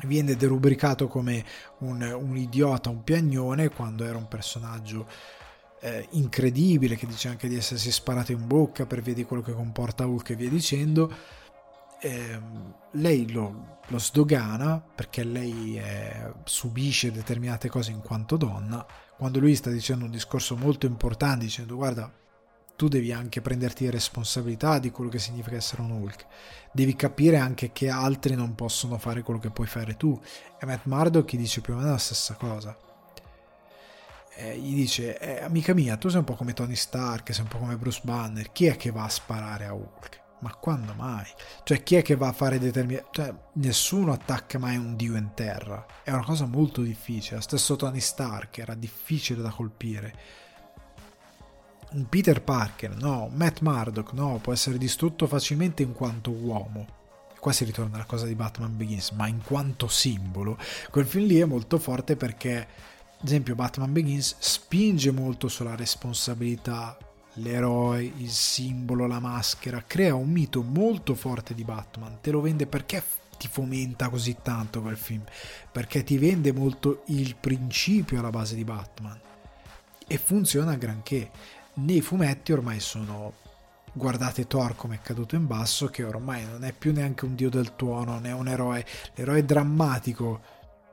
viene 0.06 0.35
derubricato 0.35 1.07
come 1.07 1.45
un, 1.80 2.02
un 2.02 2.35
idiota, 2.38 2.89
un 2.89 3.03
piagnone, 3.03 3.69
quando 3.69 4.03
era 4.03 4.18
un 4.18 4.27
personaggio 4.27 5.07
eh, 5.80 6.07
incredibile 6.11 6.95
che 6.95 7.07
dice 7.07 7.30
anche 7.30 7.48
di 7.48 7.56
essersi 7.56 7.91
sparato 7.91 8.31
in 8.31 8.45
bocca 8.45 8.85
per 8.85 9.02
via 9.02 9.14
di 9.14 9.23
quello 9.23 9.41
che 9.41 9.53
comporta 9.53 10.06
Hulk 10.06 10.31
e 10.31 10.35
via 10.35 10.49
dicendo 10.49 11.39
eh, 12.02 12.41
lei 12.94 13.32
lo, 13.32 13.80
lo, 13.88 13.99
sdogana 13.99 14.82
perché 14.82 15.23
lei 15.23 15.78
è, 15.78 16.32
subisce 16.44 17.11
determinate 17.11 17.69
cose 17.69 17.91
in 17.91 18.02
quanto 18.02 18.38
donna. 18.38 18.86
Quando 19.15 19.40
lui 19.40 19.56
sta 19.56 19.69
dicendo 19.69 20.06
un 20.06 20.11
discorso 20.11 20.57
molto 20.57 20.88
importante 20.88 21.45
dicendo 21.45 21.76
guarda 21.76 22.11
tu 22.76 22.88
devi 22.88 23.11
anche 23.11 23.41
prenderti 23.41 23.88
responsabilità 23.91 24.80
di 24.80 24.90
quello 24.90 25.11
che 25.11 25.19
significa 25.19 25.56
essere 25.56 25.84
un 25.84 25.91
Hulk. 25.91 26.26
Devi 26.72 26.95
capire 26.95 27.38
anche 27.38 27.72
che 27.72 27.90
altri 27.90 28.34
non 28.34 28.56
possono 28.56 28.98
fare 28.98 29.22
quello 29.22 29.40
che 29.40 29.52
puoi 29.52 29.68
fare 29.68 29.95
tu. 29.95 30.19
E 30.60 30.65
Matt 30.65 30.86
Murdock 30.86 31.36
dice 31.36 31.61
più 31.61 31.73
o 31.73 31.78
meno 31.78 31.91
la 31.91 31.98
stessa 31.99 32.34
cosa. 32.34 32.76
Eh, 34.38 34.57
gli 34.57 34.73
dice 34.73 35.19
eh, 35.19 35.44
amica 35.44 35.76
mia 35.76 35.98
tu 35.98 36.07
sei 36.07 36.19
un 36.19 36.23
po' 36.23 36.36
come 36.36 36.53
Tony 36.53 36.76
Stark 36.76 37.34
sei 37.34 37.44
un 37.44 37.49
po' 37.49 37.60
come 37.60 37.78
Bruce 37.78 38.02
Banner. 38.03 38.52
Chi 38.52 38.65
è 38.65 38.76
che 38.76 38.90
va 38.90 39.03
a 39.03 39.10
sparare 39.10 39.65
a 39.65 39.73
Hulk 39.73 40.20
ma 40.41 40.53
quando 40.55 40.93
mai? 40.93 41.26
Cioè, 41.63 41.81
chi 41.81 41.95
è 41.95 42.01
che 42.01 42.15
va 42.15 42.27
a 42.27 42.34
fare 42.34 42.59
determinati... 42.59 43.07
Cioè, 43.11 43.34
nessuno 43.53 44.11
attacca 44.11 44.59
mai 44.59 44.76
un 44.76 44.95
dio 44.95 45.15
in 45.15 45.31
terra. 45.34 45.85
È 46.03 46.11
una 46.11 46.23
cosa 46.23 46.45
molto 46.45 46.81
difficile. 46.81 47.38
Lo 47.38 47.41
stesso 47.41 47.76
Tony 47.76 47.99
Stark 47.99 48.57
era 48.57 48.73
difficile 48.73 49.41
da 49.41 49.49
colpire. 49.49 50.13
Un 51.91 52.07
Peter 52.07 52.41
Parker, 52.41 52.95
no. 52.95 53.30
Matt 53.34 53.59
Murdock, 53.61 54.13
no. 54.13 54.39
Può 54.41 54.53
essere 54.53 54.77
distrutto 54.77 55.27
facilmente 55.27 55.84
in 55.84 55.93
quanto 55.93 56.31
uomo. 56.31 56.99
Qua 57.39 57.51
si 57.51 57.63
ritorna 57.63 57.95
alla 57.95 58.05
cosa 58.05 58.26
di 58.26 58.35
Batman 58.35 58.77
Begins, 58.77 59.11
ma 59.11 59.27
in 59.27 59.41
quanto 59.43 59.88
simbolo. 59.88 60.57
Quel 60.91 61.05
film 61.05 61.26
lì 61.26 61.39
è 61.39 61.45
molto 61.45 61.80
forte 61.80 62.15
perché 62.15 62.68
ad 63.22 63.27
esempio 63.27 63.55
Batman 63.55 63.91
Begins 63.91 64.35
spinge 64.39 65.11
molto 65.11 65.47
sulla 65.47 65.76
responsabilità, 65.76 66.97
l'eroe, 67.36 68.03
il 68.03 68.30
simbolo, 68.30 69.08
la 69.08 69.20
maschera, 69.20 69.84
crea 69.86 70.16
un 70.16 70.30
mito 70.30 70.62
molto 70.62 71.16
forte 71.16 71.53
di 71.53 71.64
Batman, 71.64 72.20
te 72.22 72.32
lo 72.32 72.41
vende 72.41 72.68
perché 72.68 73.03
ti 73.38 73.48
fomenta 73.48 74.10
così 74.10 74.38
tanto 74.41 74.82
quel 74.82 74.98
film, 74.98 75.24
perché 75.72 76.03
ti 76.03 76.18
vende 76.18 76.52
molto 76.52 77.03
il 77.08 77.36
principio 77.36 78.20
alla 78.20 78.30
base 78.30 78.56
di 78.56 78.64
Batman. 78.64 79.20
E 80.06 80.18
funziona 80.18 80.76
granché. 80.76 81.32
Nei 81.74 82.02
fumetti 82.02 82.52
ormai 82.52 82.80
sono 82.80 83.34
guardate 83.94 84.45
Thor 84.45 84.76
come 84.76 84.95
è 84.95 85.02
caduto 85.02 85.36
in 85.36 85.48
basso 85.48 85.88
che 85.88 86.03
ormai 86.03 86.45
non 86.45 86.64
è 86.64 86.74
più 86.74 86.94
neanche 86.94 87.26
un 87.26 87.34
dio 87.34 87.49
del 87.49 87.76
tuono, 87.76 88.20
è 88.22 88.32
un 88.32 88.48
eroe, 88.48 88.86
l'eroe 89.16 89.44
drammatico 89.44 90.40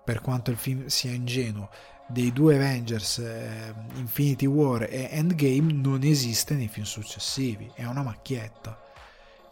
per 0.05 0.21
quanto 0.21 0.51
il 0.51 0.57
film 0.57 0.87
sia 0.87 1.13
ingenuo 1.13 1.69
dei 2.09 2.33
due 2.33 2.57
Avengers 2.57 3.19
eh, 3.19 3.75
Infinity 3.97 4.47
War 4.47 4.85
e 4.85 5.09
Endgame 5.11 5.73
non 5.73 6.03
esiste 6.03 6.55
nei 6.55 6.69
film 6.69 6.87
successivi, 6.87 7.71
è 7.75 7.85
una 7.85 8.03
macchietta. 8.03 8.87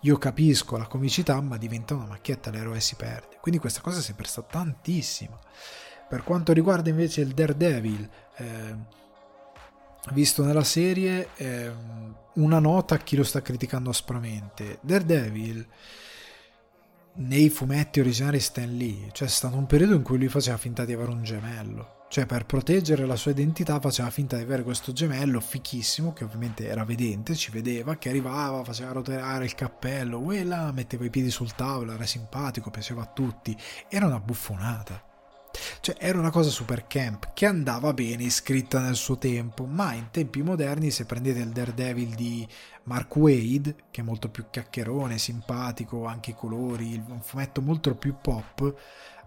Io 0.01 0.17
capisco 0.17 0.77
la 0.77 0.87
comicità, 0.87 1.41
ma 1.41 1.59
diventa 1.59 1.95
una 1.95 2.07
macchietta, 2.07 2.51
l'eroe 2.51 2.81
si 2.81 2.95
perde. 2.95 3.39
Quindi 3.41 3.61
questa 3.61 3.81
cosa 3.81 4.01
si 4.01 4.13
è 4.13 4.15
persa 4.15 4.43
tantissimo. 4.43 5.41
Per 6.09 6.23
quanto 6.23 6.53
riguarda 6.53 6.89
invece 6.89 7.21
il 7.21 7.35
Daredevil, 7.35 8.09
eh, 8.37 8.77
visto 10.13 10.45
nella 10.45 10.65
serie, 10.65 11.29
eh, 11.37 11.73
una 12.35 12.59
nota 12.59 12.95
a 12.95 12.99
chi 12.99 13.17
lo 13.17 13.25
sta 13.25 13.43
criticando 13.43 13.91
aspramente. 13.91 14.79
Daredevil 14.81 15.67
nei 17.15 17.49
fumetti 17.49 18.01
originari 18.01 18.39
Stan 18.41 18.77
Lee, 18.77 19.09
cioè 19.13 19.27
è 19.27 19.31
stato 19.31 19.57
un 19.57 19.67
periodo 19.67 19.95
in 19.95 20.03
cui 20.03 20.19
lui 20.19 20.29
faceva 20.29 20.57
finta 20.57 20.85
di 20.85 20.93
avere 20.93 21.11
un 21.11 21.23
gemello 21.25 21.96
cioè, 22.09 22.25
per 22.25 22.47
proteggere 22.47 23.05
la 23.05 23.17
sua 23.17 23.33
identità, 23.33 23.81
faceva 23.81 24.11
finta 24.11 24.37
di 24.37 24.43
avere 24.43 24.63
questo 24.63 24.93
gemello 24.93 25.41
fichissimo, 25.41 26.13
che 26.13 26.25
ovviamente 26.25 26.67
era 26.67 26.85
vedente, 26.85 27.35
ci 27.35 27.51
vedeva, 27.51 27.97
che 27.97 28.09
arrivava, 28.09 28.63
faceva 28.63 28.93
rotolare 28.93 29.45
il 29.45 29.55
cappello, 29.55 30.21
quella 30.21 30.71
metteva 30.73 31.05
i 31.05 31.11
piedi 31.11 31.31
sul 31.31 31.55
tavolo, 31.55 31.93
era 31.93 32.07
simpatico, 32.07 32.71
piaceva 32.71 33.03
a 33.03 33.07
tutti. 33.07 33.57
Era 33.89 34.07
una 34.07 34.21
buffonata. 34.21 35.03
Cioè, 35.81 35.97
era 35.99 36.19
una 36.19 36.31
cosa 36.31 36.51
super 36.51 36.87
camp 36.87 37.33
che 37.35 37.47
andava 37.47 37.93
bene, 37.93 38.31
scritta 38.31 38.81
nel 38.81 38.95
suo 38.95 39.19
tempo, 39.19 39.65
ma 39.65 39.93
in 39.95 40.09
tempi 40.11 40.43
moderni, 40.43 40.91
se 40.91 41.07
prendete 41.07 41.41
il 41.41 41.51
Daredevil 41.51 42.15
di 42.15 42.47
Mark 42.85 43.17
Wade, 43.17 43.75
che 43.91 44.03
è 44.03 44.05
molto 44.05 44.29
più 44.29 44.47
chiacchierone, 44.49 45.19
simpatico, 45.19 46.07
anche 46.07 46.31
i 46.31 46.35
colori, 46.35 47.03
un 47.09 47.21
fumetto 47.21 47.61
molto 47.63 47.95
più 47.97 48.17
pop 48.21 48.75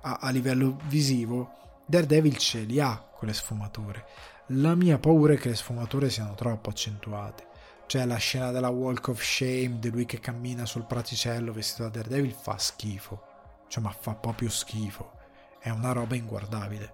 a, 0.01 0.19
a 0.21 0.29
livello 0.29 0.77
visivo 0.87 1.57
Daredevil 1.89 2.37
ce 2.37 2.59
li 2.59 2.79
ha 2.79 2.95
quelle 2.99 3.33
sfumature. 3.33 4.05
La 4.49 4.75
mia 4.75 4.99
paura 4.99 5.33
è 5.33 5.37
che 5.37 5.49
le 5.49 5.55
sfumature 5.55 6.11
siano 6.11 6.35
troppo 6.35 6.69
accentuate. 6.69 7.47
Cioè 7.87 8.05
la 8.05 8.17
scena 8.17 8.51
della 8.51 8.69
Walk 8.69 9.07
of 9.07 9.23
Shame 9.23 9.79
di 9.79 9.89
lui 9.89 10.05
che 10.05 10.19
cammina 10.19 10.67
sul 10.67 10.85
praticello 10.85 11.51
vestito 11.51 11.89
da 11.89 11.89
Daredevil 11.89 12.35
fa 12.39 12.59
schifo. 12.59 13.23
Cioè 13.67 13.81
ma 13.81 13.89
fa 13.89 14.13
proprio 14.13 14.51
schifo. 14.51 15.13
È 15.59 15.71
una 15.71 15.91
roba 15.91 16.13
inguardabile. 16.13 16.93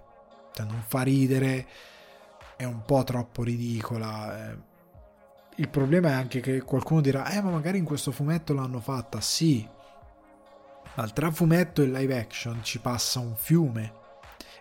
Cioè 0.53 0.65
non 0.65 0.81
fa 0.87 1.01
ridere, 1.01 1.67
è 2.55 2.63
un 2.63 2.83
po' 2.85 3.03
troppo 3.03 3.43
ridicola. 3.43 4.51
Eh. 4.51 4.57
Il 5.55 5.67
problema 5.67 6.07
è 6.07 6.13
anche 6.13 6.39
che 6.39 6.61
qualcuno 6.61 7.01
dirà, 7.01 7.29
eh 7.31 7.41
ma 7.41 7.49
magari 7.49 7.79
in 7.79 7.83
questo 7.85 8.13
fumetto 8.13 8.53
l'hanno 8.53 8.79
fatta. 8.79 9.19
Sì, 9.19 9.67
ma 10.95 11.09
tra 11.09 11.31
fumetto 11.31 11.81
e 11.81 11.87
live 11.87 12.17
action 12.17 12.63
ci 12.63 12.79
passa 12.79 13.19
un 13.19 13.35
fiume 13.35 14.03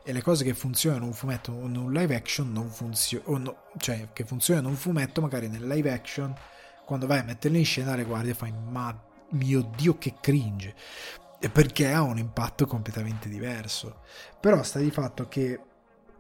e 0.05 0.13
le 0.13 0.23
cose 0.23 0.45
che 0.45 0.55
funzionano 0.55 1.05
in 1.05 1.09
un 1.09 1.15
fumetto 1.15 1.53
o 1.53 1.67
in 1.67 1.77
un 1.77 1.93
live 1.93 2.15
action 2.15 2.53
non 2.53 2.69
funzionano, 2.69 3.39
no, 3.39 3.57
cioè 3.79 4.09
che 4.13 4.25
funzionano 4.25 4.69
in 4.69 4.75
un 4.75 4.79
fumetto 4.79 5.23
magari 5.23 5.49
nel 5.49 5.67
live 5.67 5.91
action 5.91 6.35
quando 6.85 7.07
vai 7.07 7.21
a 7.21 7.25
metterle 7.25 7.59
in 7.59 7.65
scena 7.65 7.97
le 7.97 8.05
guardi 8.05 8.29
e 8.29 8.35
fai 8.35 8.53
ma 8.53 8.97
mio 9.31 9.63
dio 9.75 9.97
che 9.97 10.15
cringe! 10.21 10.75
Perché 11.51 11.93
ha 11.93 12.01
un 12.03 12.17
impatto 12.17 12.67
completamente 12.67 13.29
diverso. 13.29 14.01
Però 14.41 14.63
sta 14.63 14.79
di 14.79 14.91
fatto 14.91 15.29
che 15.29 15.61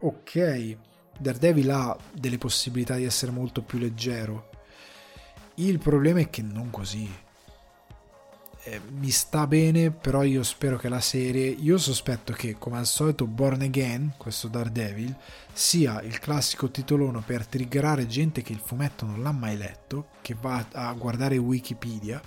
ok 0.00 0.76
Daredevil 1.18 1.70
ha 1.70 1.96
delle 2.12 2.38
possibilità 2.38 2.96
di 2.96 3.04
essere 3.04 3.32
molto 3.32 3.62
più 3.62 3.78
leggero. 3.78 4.50
Il 5.56 5.78
problema 5.78 6.20
è 6.20 6.28
che 6.28 6.42
non 6.42 6.70
così 6.70 7.08
eh, 8.64 8.80
mi 8.88 9.10
sta 9.10 9.46
bene, 9.46 9.90
però 9.90 10.22
io 10.22 10.42
spero 10.42 10.78
che 10.78 10.88
la 10.88 11.00
serie, 11.00 11.48
io 11.48 11.76
sospetto 11.76 12.32
che 12.32 12.56
come 12.58 12.78
al 12.78 12.86
solito 12.86 13.26
Born 13.26 13.60
Again, 13.60 14.14
questo 14.16 14.48
Daredevil, 14.48 15.14
sia 15.52 16.00
il 16.00 16.18
classico 16.18 16.70
titolone 16.70 17.20
per 17.24 17.46
triggerare 17.46 18.06
gente 18.06 18.40
che 18.40 18.52
il 18.52 18.62
fumetto 18.64 19.04
non 19.04 19.22
l'ha 19.22 19.32
mai 19.32 19.58
letto, 19.58 20.08
che 20.22 20.34
va 20.40 20.64
a 20.72 20.92
guardare 20.94 21.36
Wikipedia 21.36 22.20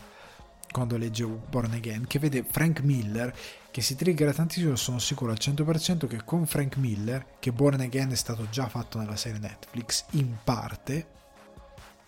quando 0.70 0.96
legge 0.96 1.26
Born 1.26 1.74
Again, 1.74 2.06
che 2.06 2.20
vede 2.20 2.46
Frank 2.48 2.82
Miller, 2.82 3.36
che 3.72 3.82
si 3.82 3.96
triggera 3.96 4.32
tantissimo, 4.32 4.76
sono 4.76 5.00
sicuro 5.00 5.32
al 5.32 5.40
100% 5.42 6.06
che 6.06 6.24
con 6.24 6.46
Frank 6.46 6.78
Miller, 6.78 7.26
che 7.40 7.52
Born 7.52 7.80
Again 7.80 8.12
è 8.12 8.16
stato 8.16 8.48
già 8.52 8.68
fatto 8.68 9.00
nella 9.00 9.16
serie 9.16 9.40
Netflix, 9.40 10.06
in 10.12 10.36
parte, 10.44 11.08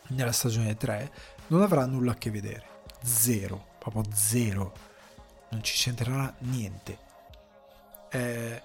nella 0.10 0.32
stagione 0.32 0.78
3, 0.78 1.12
non 1.48 1.64
avrà 1.64 1.88
nulla 1.88 2.12
a 2.12 2.16
che 2.16 2.30
vedere. 2.30 2.64
Zero 3.02 3.69
proprio 3.90 4.14
zero, 4.16 4.74
non 5.50 5.64
ci 5.64 5.76
c'entrerà 5.76 6.34
niente. 6.40 6.98
Eh, 8.12 8.62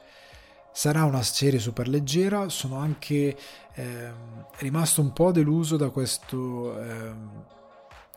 sarà 0.72 1.04
una 1.04 1.22
serie 1.22 1.58
super 1.58 1.88
leggera, 1.88 2.48
sono 2.48 2.78
anche 2.78 3.36
eh, 3.74 4.12
rimasto 4.58 5.00
un 5.00 5.12
po' 5.12 5.32
deluso 5.32 5.76
da 5.76 5.90
questo 5.90 6.80
eh, 6.80 7.12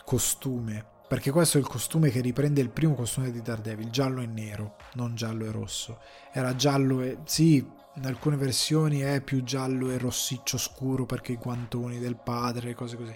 costume, 0.03 0.85
perché 1.07 1.31
questo 1.31 1.57
è 1.57 1.61
il 1.61 1.67
costume 1.67 2.09
che 2.09 2.19
riprende 2.19 2.61
il 2.61 2.69
primo 2.69 2.95
costume 2.95 3.31
di 3.31 3.41
Daredevil, 3.41 3.89
giallo 3.89 4.21
e 4.21 4.25
nero, 4.25 4.75
non 4.93 5.15
giallo 5.15 5.45
e 5.45 5.51
rosso. 5.51 5.99
Era 6.31 6.55
giallo 6.55 7.01
e... 7.01 7.19
sì, 7.25 7.57
in 7.95 8.05
alcune 8.05 8.35
versioni 8.35 8.99
è 8.99 9.21
più 9.21 9.43
giallo 9.43 9.89
e 9.89 9.97
rossiccio 9.97 10.57
scuro 10.57 11.05
perché 11.05 11.34
i 11.34 11.38
guantoni 11.38 11.99
del 11.99 12.15
padre, 12.15 12.75
cose 12.75 12.95
così 12.95 13.15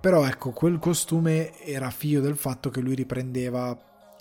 però 0.00 0.24
ecco, 0.26 0.50
quel 0.50 0.78
costume 0.78 1.58
era 1.60 1.90
figlio 1.90 2.20
del 2.20 2.36
fatto 2.36 2.70
che 2.70 2.80
lui 2.80 2.94
riprendeva 2.94 3.76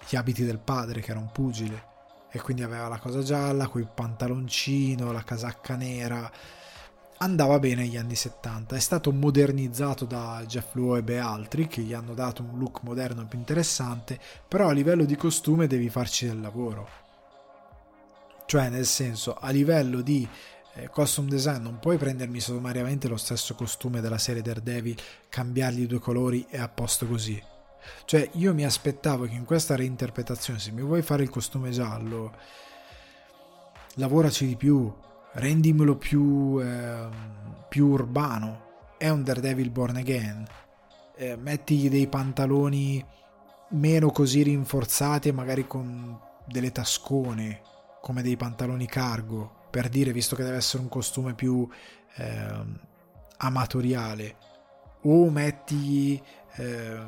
gli 0.08 0.16
abiti 0.16 0.44
del 0.44 0.60
padre, 0.60 1.02
che 1.02 1.12
era 1.12 1.20
un 1.20 1.32
pugile, 1.32 1.96
e 2.32 2.42
quindi 2.42 2.64
aveva 2.64 2.88
la 2.88 3.00
cosa 3.00 3.22
gialla, 3.22 3.68
quel 3.68 3.90
pantaloncino, 3.94 5.12
la 5.12 5.24
casacca 5.24 5.76
nera. 5.76 6.30
Andava 7.20 7.58
bene 7.58 7.82
negli 7.82 7.98
anni 7.98 8.16
70, 8.16 8.76
è 8.76 8.80
stato 8.80 9.12
modernizzato 9.12 10.06
da 10.06 10.44
Jeff 10.46 10.76
Loeb 10.76 11.10
e 11.10 11.18
altri 11.18 11.68
che 11.68 11.82
gli 11.82 11.94
hanno 11.94 12.14
dato 12.14 12.44
un 12.44 12.60
look 12.60 12.82
moderno 12.84 13.26
più 13.26 13.40
interessante, 13.40 14.20
però 14.48 14.70
a 14.70 14.74
livello 14.74 15.04
di 15.04 15.16
costume 15.16 15.68
devi 15.68 15.90
farci 15.90 16.28
del 16.28 16.40
lavoro. 16.40 17.06
Cioè, 18.46 18.70
nel 18.70 18.86
senso, 18.86 19.34
a 19.34 19.50
livello 19.50 20.02
di 20.02 20.28
eh, 20.78 20.90
costume 20.90 21.30
design 21.30 21.62
non 21.64 21.80
puoi 21.80 21.98
prendermi 21.98 22.40
sommariamente 22.40 23.08
lo 23.08 23.18
stesso 23.18 23.56
costume 23.56 24.00
della 24.00 24.20
serie 24.20 24.44
Daredevil, 24.44 24.96
cambiargli 25.28 25.88
due 25.88 26.00
colori 26.00 26.46
e 26.50 26.60
a 26.60 26.70
posto 26.70 27.08
così. 27.08 27.42
Cioè, 28.06 28.30
io 28.34 28.54
mi 28.54 28.64
aspettavo 28.64 29.26
che 29.26 29.34
in 29.34 29.46
questa 29.46 29.76
reinterpretazione, 29.76 30.60
se 30.60 30.72
mi 30.72 30.82
vuoi 30.82 31.02
fare 31.02 31.24
il 31.24 31.30
costume 31.30 31.72
giallo, 31.72 32.34
lavoraci 33.96 34.46
di 34.46 34.56
più, 34.56 34.94
rendimelo 35.34 35.96
più, 35.96 36.62
eh, 36.62 37.08
più 37.70 37.88
urbano, 37.88 38.66
è 38.98 39.10
un 39.10 39.24
Daredevil 39.24 39.72
born 39.72 39.96
again. 39.96 40.46
Eh, 41.16 41.36
mettigli 41.38 41.90
dei 41.90 42.08
pantaloni 42.08 43.04
meno 43.70 44.12
così 44.12 44.44
rinforzati 44.44 45.30
e 45.30 45.32
magari 45.32 45.66
con 45.66 46.20
delle 46.46 46.72
tascone 46.72 47.62
come 48.02 48.22
dei 48.22 48.38
pantaloni 48.38 48.86
cargo 48.86 49.57
per 49.70 49.90
dire 49.90 50.12
visto 50.12 50.36
che 50.36 50.44
deve 50.44 50.58
essere 50.58 50.84
un 50.84 50.90
costume 50.90 51.34
più 51.34 51.68
eh, 52.16 52.66
amatoriale. 53.38 54.36
O 55.02 55.30
metti 55.30 56.22
eh, 56.56 57.00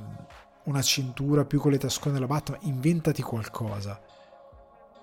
una 0.64 0.82
cintura 0.82 1.46
più 1.46 1.60
con 1.60 1.72
le 1.72 1.78
tascone 1.78 2.14
della 2.14 2.28
Batman 2.28 2.60
inventati 2.64 3.22
qualcosa. 3.22 4.00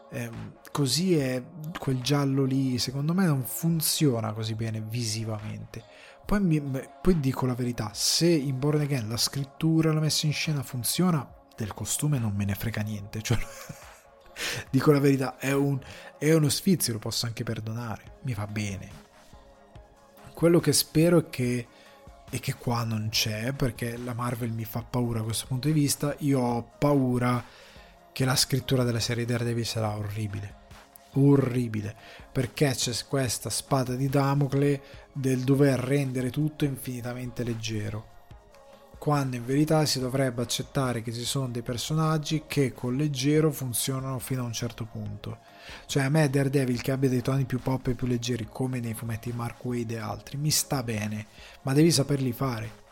Eh, 0.09 0.31
così 0.71 1.17
è 1.17 1.43
quel 1.79 2.01
giallo 2.01 2.45
lì 2.45 2.79
secondo 2.79 3.13
me 3.13 3.27
non 3.27 3.43
funziona 3.43 4.33
così 4.33 4.55
bene 4.55 4.81
visivamente. 4.81 5.83
Poi, 6.25 6.41
mi, 6.41 6.61
poi 6.61 7.21
dico 7.21 7.47
la 7.47 7.55
verità 7.55 7.91
se 7.93 8.29
in 8.29 8.59
Born 8.59 8.81
Again 8.81 9.09
la 9.09 9.17
scrittura 9.17 9.93
la 9.93 10.01
messa 10.01 10.27
in 10.27 10.33
scena 10.33 10.63
funziona 10.63 11.29
del 11.57 11.73
costume 11.73 12.19
non 12.19 12.35
me 12.35 12.45
ne 12.45 12.55
frega 12.57 12.83
niente 12.83 13.23
cioè 13.23 13.39
dico 14.71 14.93
la 14.93 15.01
verità 15.01 15.39
è, 15.39 15.53
un, 15.53 15.79
è 16.19 16.33
uno 16.33 16.49
sfizio 16.49 16.93
lo 16.95 16.99
posso 16.99 17.27
anche 17.27 17.45
perdonare 17.45 18.19
mi 18.23 18.35
va 18.35 18.47
bene 18.47 19.05
quello 20.35 20.61
che 20.61 20.73
spero 20.73 21.19
è 21.19 21.31
che 21.31 21.67
e 22.29 22.41
che 22.41 22.55
qua 22.55 22.83
non 22.83 23.09
c'è 23.11 23.53
perché 23.53 23.97
la 23.97 24.13
Marvel 24.13 24.51
mi 24.51 24.65
fa 24.65 24.83
paura 24.83 25.21
da 25.21 25.25
questo 25.25 25.47
punto 25.47 25.69
di 25.69 25.73
vista 25.73 26.15
io 26.19 26.41
ho 26.41 26.71
paura 26.77 27.43
che 28.17 28.25
la 28.25 28.35
scrittura 28.35 28.83
della 28.83 28.99
serie 28.99 29.27
Daredevil 29.27 29.67
sarà 29.67 29.95
orribile. 29.95 30.65
Orribile, 31.17 31.95
perché 32.33 32.71
c'è 32.71 32.95
questa 33.07 33.51
spada 33.51 33.95
di 33.95 34.09
Damocle 34.09 34.83
del 35.13 35.41
dover 35.41 35.79
rendere 35.79 36.31
tutto 36.31 36.65
infinitamente 36.65 37.45
leggero. 37.45 38.15
Quando 39.07 39.37
in 39.37 39.47
verità 39.47 39.87
si 39.87 40.01
dovrebbe 40.01 40.43
accettare 40.43 41.01
che 41.01 41.13
ci 41.13 41.23
sono 41.23 41.47
dei 41.47 41.63
personaggi 41.63 42.43
che 42.49 42.73
con 42.73 42.97
leggero 42.97 43.53
funzionano 43.53 44.19
fino 44.19 44.43
a 44.43 44.47
un 44.47 44.53
certo 44.53 44.85
punto. 44.85 45.39
Cioè 45.87 46.03
a 46.03 46.09
me 46.09 46.29
Daredevil 46.29 46.83
che 46.83 46.91
abbia 46.91 47.09
dei 47.09 47.23
toni 47.23 47.45
più 47.45 47.61
pop 47.61 47.87
e 47.87 47.95
più 47.95 48.09
leggeri 48.09 48.49
come 48.51 48.81
nei 48.81 48.95
fumetti 48.95 49.31
di 49.31 49.37
Mark 49.37 49.65
Wade 49.65 49.95
e 49.95 49.99
altri 49.99 50.39
mi 50.39 50.51
sta 50.51 50.83
bene, 50.83 51.27
ma 51.63 51.73
devi 51.73 51.93
saperli 51.93 52.33
fare 52.33 52.83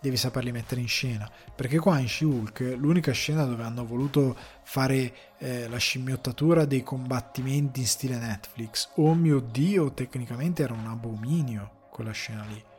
devi 0.00 0.16
saperli 0.16 0.52
mettere 0.52 0.80
in 0.80 0.88
scena. 0.88 1.30
Perché 1.54 1.78
qua 1.80 1.98
in 1.98 2.08
She-Hulk 2.08 2.76
l'unica 2.78 3.12
scena 3.12 3.44
dove 3.44 3.62
hanno 3.62 3.84
voluto 3.84 4.34
fare 4.62 5.34
eh, 5.36 5.68
la 5.68 5.76
scimmiottatura 5.76 6.64
dei 6.64 6.82
combattimenti 6.82 7.80
in 7.80 7.86
stile 7.86 8.16
Netflix, 8.16 8.88
oh 8.94 9.12
mio 9.12 9.40
dio, 9.40 9.92
tecnicamente 9.92 10.62
era 10.62 10.72
un 10.72 10.86
abominio 10.86 11.88
quella 11.90 12.12
scena 12.12 12.42
lì. 12.44 12.74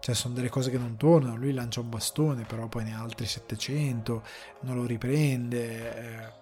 Cioè 0.00 0.14
sono 0.14 0.34
delle 0.34 0.48
cose 0.48 0.70
che 0.70 0.78
non 0.78 0.96
tornano, 0.96 1.36
lui 1.36 1.52
lancia 1.52 1.80
un 1.80 1.90
bastone, 1.90 2.44
però 2.44 2.66
poi 2.68 2.84
ne 2.84 2.94
ha 2.94 3.00
altri 3.00 3.26
700, 3.26 4.22
non 4.60 4.76
lo 4.76 4.86
riprende. 4.86 5.96
Eh. 5.96 6.38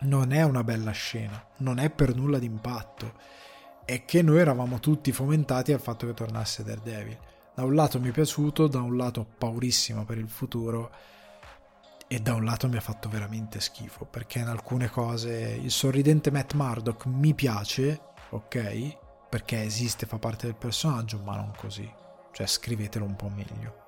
Non 0.00 0.32
è 0.32 0.42
una 0.42 0.64
bella 0.64 0.90
scena, 0.92 1.44
non 1.58 1.78
è 1.78 1.90
per 1.90 2.14
nulla 2.14 2.38
d'impatto. 2.38 3.14
È 3.84 4.04
che 4.04 4.22
noi 4.22 4.38
eravamo 4.38 4.80
tutti 4.80 5.12
fomentati 5.12 5.72
al 5.72 5.80
fatto 5.80 6.06
che 6.06 6.14
tornasse 6.14 6.62
Daredevil 6.64 7.18
da 7.60 7.66
un 7.66 7.74
lato 7.74 8.00
mi 8.00 8.08
è 8.08 8.12
piaciuto, 8.12 8.68
da 8.68 8.80
un 8.80 8.96
lato 8.96 9.20
ho 9.20 9.26
paurissima 9.36 10.04
per 10.04 10.16
il 10.16 10.28
futuro 10.28 10.90
e 12.06 12.18
da 12.20 12.32
un 12.32 12.44
lato 12.44 12.68
mi 12.68 12.76
ha 12.76 12.80
fatto 12.80 13.10
veramente 13.10 13.60
schifo 13.60 14.06
perché 14.06 14.38
in 14.38 14.46
alcune 14.46 14.88
cose 14.88 15.58
il 15.60 15.70
sorridente 15.70 16.30
Matt 16.30 16.54
Murdock 16.54 17.04
mi 17.04 17.34
piace, 17.34 18.00
ok? 18.30 18.96
Perché 19.30 19.62
esiste, 19.62 20.06
fa 20.06 20.18
parte 20.18 20.46
del 20.46 20.56
personaggio, 20.56 21.18
ma 21.24 21.36
non 21.36 21.52
così. 21.56 21.90
Cioè 22.32 22.46
scrivetelo 22.46 23.04
un 23.04 23.16
po' 23.16 23.28
meglio. 23.28 23.86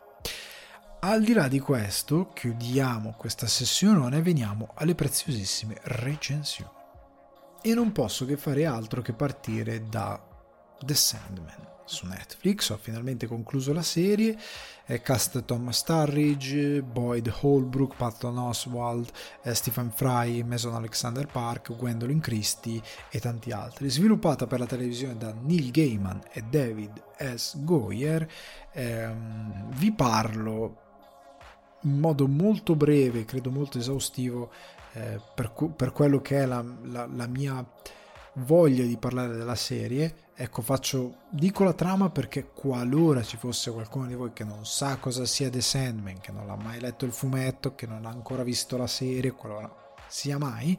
Al 1.01 1.23
di 1.23 1.33
là 1.33 1.49
di 1.49 1.59
questo, 1.59 2.31
chiudiamo 2.33 3.15
questa 3.19 3.49
sessione 3.49 4.17
e 4.17 4.23
veniamo 4.23 4.71
alle 4.75 4.95
preziosissime 4.95 5.79
recensioni. 5.83 6.71
E 7.61 7.75
non 7.75 7.93
posso 7.93 8.25
che 8.25 8.37
fare 8.37 8.65
altro 8.65 9.03
che 9.03 9.13
partire 9.13 9.89
da 9.89 10.21
The 10.79 10.95
Sandman 10.95 11.72
su 11.85 12.07
Netflix, 12.07 12.71
ho 12.71 12.77
finalmente 12.77 13.27
concluso 13.27 13.73
la 13.73 13.83
serie, 13.83 14.39
è 14.85 15.01
cast 15.01 15.45
Thomas 15.45 15.79
Starridge, 15.79 16.83
Boyd 16.83 17.33
Holbrook, 17.41 17.97
Patton 17.97 18.39
Oswald, 18.39 19.11
eh, 19.43 19.55
Stephen 19.55 19.91
Fry, 19.91 20.43
Mason 20.43 20.75
Alexander 20.75 21.27
Park, 21.27 21.75
Gwendolyn 21.77 22.21
Christie 22.21 22.81
e 23.11 23.21
tanti 23.21 23.53
altri. 23.53 23.89
Sviluppata 23.91 24.47
per 24.47 24.59
la 24.59 24.67
televisione 24.67 25.17
da 25.17 25.33
Neil 25.33 25.71
Gaiman 25.71 26.23
e 26.33 26.43
David 26.43 27.03
S. 27.19 27.63
Goyer, 27.63 28.29
ehm, 28.73 29.71
vi 29.75 29.93
parlo 29.93 30.77
in 31.83 31.99
modo 31.99 32.29
molto 32.29 32.77
breve, 32.77 33.25
credo 33.25 33.51
molto 33.51 33.79
esaustivo, 33.79 34.51
eh, 34.93 35.21
per, 35.35 35.53
per, 35.75 35.93
quello 35.93 36.21
che 36.21 36.43
è 36.43 36.47
la, 36.47 36.65
la, 36.83 37.07
la 37.07 37.27
mia 37.27 37.65
voglia 38.35 38.85
di 38.85 38.97
parlare 38.97 39.37
della 39.37 39.55
serie. 39.55 40.31
Ecco, 40.35 40.63
faccio, 40.63 41.19
dico 41.31 41.65
la 41.65 41.75
trama 41.75 42.11
perché 42.11 42.51
qualora 42.53 43.23
ci 43.23 43.37
fosse 43.37 43.71
qualcuno 43.71 44.07
di 44.07 44.15
voi 44.15 44.33
che 44.33 44.45
non 44.45 44.65
sa 44.65 44.97
cosa 44.97 45.25
sia 45.27 45.51
The 45.51 45.61
Sandman, 45.61 46.21
che 46.21 46.33
non 46.33 46.49
ha 46.51 46.57
mai 46.57 46.81
letto 46.81 47.05
il 47.05 47.13
fumetto, 47.13 47.75
che 47.75 47.87
non 47.87 48.07
ha 48.07 48.11
ancora 48.11 48.43
visto 48.43 48.77
la 48.77 48.87
serie, 48.87 49.33
qualora 49.33 49.71
sia 50.09 50.39
mai, 50.39 50.79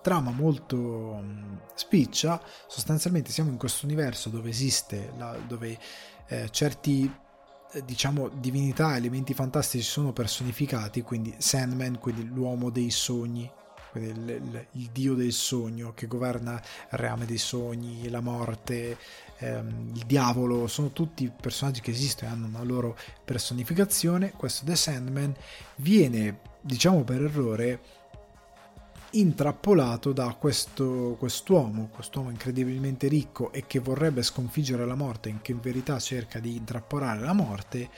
trama 0.00 0.30
molto 0.30 0.76
um, 0.76 1.60
spiccia, 1.74 2.40
sostanzialmente 2.66 3.30
siamo 3.30 3.50
in 3.50 3.56
questo 3.56 3.86
universo 3.86 4.28
dove 4.28 4.50
esiste, 4.50 5.12
la, 5.16 5.36
dove 5.46 5.78
eh, 6.26 6.48
certi 6.50 7.10
eh, 7.72 7.84
diciamo 7.84 8.28
divinità, 8.28 8.96
elementi 8.96 9.34
fantastici 9.34 9.84
sono 9.84 10.12
personificati, 10.12 11.02
quindi 11.02 11.34
Sandman, 11.38 11.98
quindi 11.98 12.24
l'uomo 12.26 12.70
dei 12.70 12.90
sogni, 12.90 13.50
il, 14.00 14.28
il, 14.28 14.66
il, 14.72 14.88
dio 14.92 15.14
del 15.14 15.32
sogno 15.32 15.92
che 15.94 16.06
governa 16.06 16.54
il 16.54 16.98
reame 16.98 17.26
dei 17.26 17.38
sogni, 17.38 18.08
la 18.08 18.20
morte, 18.20 18.96
ehm, 19.38 19.92
il 19.94 20.04
diavolo, 20.06 20.66
sono 20.66 20.92
tutti 20.92 21.30
personaggi 21.30 21.80
che 21.80 21.90
esistono 21.90 22.30
e 22.30 22.34
hanno 22.34 22.46
una 22.46 22.62
loro 22.62 22.96
personificazione. 23.24 24.32
Questo 24.32 24.64
The 24.64 24.76
Sandman 24.76 25.34
viene, 25.76 26.40
diciamo 26.60 27.02
per 27.02 27.22
errore, 27.22 27.80
intrappolato 29.14 30.12
da 30.12 30.34
questo 30.38 31.16
quest'uomo, 31.18 31.88
quest'uomo 31.88 32.30
incredibilmente 32.30 33.06
ricco 33.08 33.52
e 33.52 33.64
che 33.66 33.78
vorrebbe 33.78 34.22
sconfiggere 34.22 34.84
la 34.84 34.96
morte, 34.96 35.28
in 35.28 35.40
che 35.40 35.52
in 35.52 35.60
verità 35.60 35.98
cerca 35.98 36.40
di 36.40 36.56
intrappolare 36.56 37.20
la 37.20 37.32
morte 37.32 37.88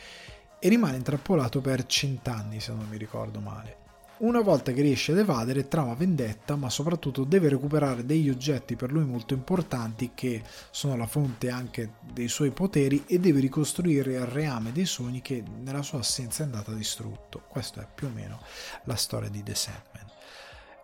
e 0.59 0.68
rimane 0.68 0.97
intrappolato 0.97 1.60
per 1.60 1.86
cent'anni 1.86 2.60
se 2.60 2.73
non 2.73 2.86
mi 2.89 2.98
ricordo 2.98 3.40
male. 3.40 3.86
Una 4.18 4.40
volta 4.40 4.72
che 4.72 4.80
riesce 4.80 5.12
ad 5.12 5.18
evadere, 5.18 5.68
trama 5.68 5.93
vendetta, 5.93 6.56
ma 6.56 6.70
soprattutto 6.70 7.24
deve 7.24 7.51
recuperare 7.51 8.06
degli 8.06 8.30
oggetti 8.30 8.74
per 8.74 8.90
lui 8.90 9.05
molto 9.05 9.34
importanti 9.34 10.12
che 10.14 10.43
sono 10.70 10.97
la 10.97 11.06
fonte 11.06 11.51
anche 11.51 11.97
dei 12.14 12.28
suoi 12.28 12.51
poteri 12.51 13.05
e 13.06 13.18
deve 13.18 13.40
ricostruire 13.40 14.14
il 14.14 14.24
reame 14.24 14.72
dei 14.72 14.86
sogni 14.86 15.20
che 15.20 15.44
nella 15.62 15.82
sua 15.82 15.98
assenza 15.98 16.43
è 16.43 16.47
andato 16.47 16.72
distrutto. 16.72 17.43
Questa 17.47 17.82
è 17.82 17.88
più 17.94 18.06
o 18.06 18.10
meno 18.10 18.40
la 18.84 18.97
storia 18.97 19.28
di 19.28 19.43
The 19.43 19.55
Sandman. 19.55 20.06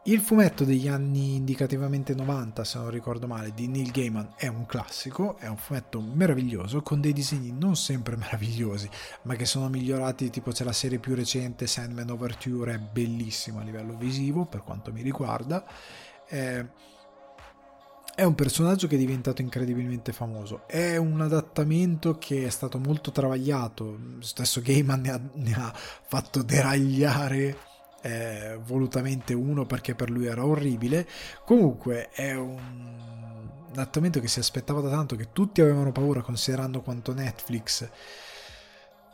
Il 0.06 0.18
fumetto 0.18 0.64
degli 0.64 0.88
anni 0.88 1.36
indicativamente 1.36 2.12
90, 2.12 2.64
se 2.64 2.76
non 2.76 2.90
ricordo 2.90 3.28
male, 3.28 3.54
di 3.54 3.68
Neil 3.68 3.92
Gaiman 3.92 4.32
è 4.34 4.48
un 4.48 4.66
classico, 4.66 5.36
è 5.38 5.46
un 5.46 5.56
fumetto 5.56 6.00
meraviglioso 6.00 6.82
con 6.82 7.00
dei 7.00 7.12
disegni 7.12 7.52
non 7.52 7.76
sempre 7.76 8.16
meravigliosi, 8.18 8.90
ma 9.22 9.36
che 9.36 9.44
sono 9.44 9.68
migliorati, 9.68 10.28
tipo 10.28 10.50
c'è 10.50 10.64
la 10.64 10.72
serie 10.72 10.98
più 10.98 11.14
recente 11.14 11.68
Sandman 11.68 12.10
Overture, 12.10 12.74
è 12.74 12.78
bellissima 12.78 13.60
a 13.60 13.64
livello 13.64 13.96
visivo 13.96 14.44
per 14.44 14.64
quanto 14.64 14.92
mi 14.92 15.02
riguarda. 15.02 15.64
Eh, 16.28 16.66
è 18.16 18.24
un 18.24 18.34
personaggio 18.34 18.88
che 18.88 18.96
è 18.96 18.98
diventato 18.98 19.40
incredibilmente 19.40 20.12
famoso. 20.12 20.66
È 20.66 20.96
un 20.96 21.20
adattamento 21.20 22.18
che 22.18 22.44
è 22.44 22.50
stato 22.50 22.80
molto 22.80 23.12
travagliato. 23.12 23.98
Stesso 24.18 24.60
Gaiman 24.60 25.00
ne 25.00 25.10
ha, 25.12 25.20
ne 25.34 25.52
ha 25.52 25.72
fatto 25.72 26.42
deragliare 26.42 27.70
eh, 28.02 28.58
volutamente 28.64 29.32
uno 29.32 29.64
perché 29.64 29.94
per 29.94 30.10
lui 30.10 30.26
era 30.26 30.44
orribile. 30.44 31.06
Comunque 31.44 32.10
è 32.10 32.34
un 32.34 33.00
adattamento 33.70 34.20
che 34.20 34.28
si 34.28 34.38
aspettava 34.38 34.80
da 34.80 34.90
tanto, 34.90 35.16
che 35.16 35.28
tutti 35.32 35.60
avevano 35.60 35.92
paura 35.92 36.20
considerando 36.20 36.82
quanto 36.82 37.14
Netflix 37.14 37.88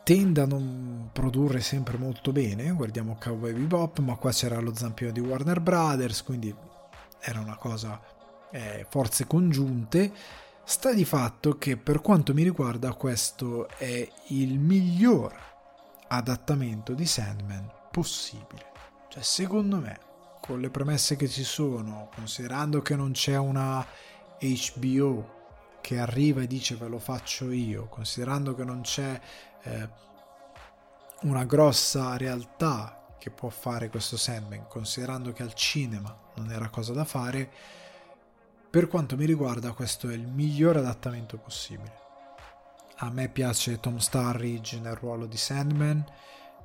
tende 0.03 0.41
a 0.41 0.47
non 0.47 1.11
produrre 1.13 1.61
sempre 1.61 1.99
molto 1.99 2.33
bene. 2.33 2.71
Guardiamo 2.73 3.19
Cowboy 3.21 3.53
Bebop, 3.53 3.99
ma 3.99 4.17
qua 4.17 4.33
c'era 4.33 4.59
lo 4.59 4.75
zampino 4.75 5.11
di 5.11 5.21
Warner 5.21 5.61
Brothers, 5.61 6.23
quindi 6.23 6.55
era 7.21 7.41
una 7.41 7.57
cosa 7.57 8.01
eh, 8.51 8.87
forze 8.89 9.27
congiunte. 9.27 10.11
Sta 10.65 10.93
di 10.95 11.05
fatto 11.05 11.59
che 11.59 11.77
per 11.77 12.01
quanto 12.01 12.33
mi 12.33 12.43
riguarda 12.43 12.95
questo 12.95 13.69
è 13.77 14.09
il 14.29 14.59
miglior 14.59 15.35
adattamento 16.09 16.95
di 16.95 17.05
Sandman 17.05 17.71
possibile. 17.91 18.68
Cioè, 19.19 19.27
secondo 19.27 19.81
me, 19.81 19.99
con 20.41 20.61
le 20.61 20.71
premesse 20.71 21.17
che 21.17 21.27
ci 21.27 21.43
sono, 21.43 22.09
considerando 22.15 22.83
che 22.83 22.95
non 22.95 23.11
c'è 23.11 23.37
una 23.37 23.85
HBO 24.39 25.37
che 25.81 25.99
arriva 25.99 26.43
e 26.43 26.47
dice 26.47 26.77
ve 26.77 26.87
lo 26.87 27.01
faccio 27.01 27.51
io, 27.51 27.87
considerando 27.87 28.55
che 28.55 28.63
non 28.63 28.83
c'è 28.83 29.21
eh, 29.63 29.89
una 31.23 31.45
grossa 31.45 32.17
realtà 32.17 33.17
che 33.19 33.31
può 33.31 33.49
fare 33.49 33.89
questo 33.89 34.17
Sandman, 34.17 34.69
considerando 34.69 35.33
che 35.33 35.43
al 35.43 35.55
cinema 35.55 36.17
non 36.37 36.53
era 36.53 36.69
cosa 36.69 36.93
da 36.93 37.05
fare, 37.05 37.51
per 38.71 38.87
quanto 38.87 39.17
mi 39.17 39.25
riguarda 39.25 39.73
questo 39.73 40.09
è 40.09 40.15
il 40.15 40.29
miglior 40.29 40.77
adattamento 40.77 41.39
possibile. 41.39 41.93
A 42.99 43.11
me 43.11 43.29
piace 43.29 43.81
Tom 43.81 43.97
Starridge 43.97 44.79
nel 44.79 44.95
ruolo 44.95 45.27
di 45.27 45.37
Sandman, 45.37 46.05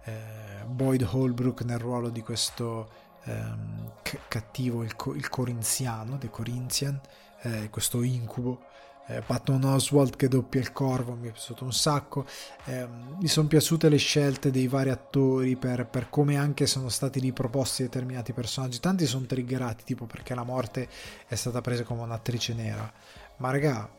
eh, 0.06 0.66
Boyd 0.66 1.08
Holbrook 1.10 1.62
nel 1.64 1.80
ruolo 1.80 2.10
di 2.10 2.22
questo 2.22 2.90
ehm, 3.24 3.92
c- 4.02 4.20
cattivo, 4.28 4.84
il, 4.84 4.96
co- 4.96 5.14
il, 5.14 5.30
corinziano, 5.30 6.18
The 6.18 6.30
Corinthian, 6.30 7.00
eh, 7.42 7.70
questo 7.70 8.02
incubo. 8.02 8.66
Eh, 9.06 9.22
Patton 9.22 9.62
Oswald 9.66 10.16
che 10.16 10.30
doppia 10.30 10.62
il 10.62 10.72
corvo 10.72 11.16
mi 11.16 11.28
è 11.28 11.32
piaciuto 11.32 11.66
un 11.66 11.74
sacco. 11.74 12.26
Eh, 12.66 12.88
mi 13.20 13.28
sono 13.28 13.48
piaciute 13.48 13.90
le 13.90 13.98
scelte 13.98 14.50
dei 14.50 14.68
vari 14.68 14.92
attori 14.92 15.58
per, 15.58 15.88
per, 15.88 16.10
come 16.10 16.38
anche 16.38 16.66
sono 16.66 16.88
stati 16.88 17.20
riproposti 17.20 17.84
determinati 17.84 18.32
personaggi. 18.32 18.80
Tanti 18.80 19.06
sono 19.06 19.26
triggerati 19.26 19.84
tipo 19.84 20.06
perché 20.06 20.34
la 20.34 20.44
morte 20.44 20.88
è 21.28 21.36
stata 21.36 21.60
presa 21.60 21.84
come 21.84 22.02
un'attrice 22.02 22.54
nera. 22.54 22.92
Ma 23.38 23.52
raga 23.52 23.90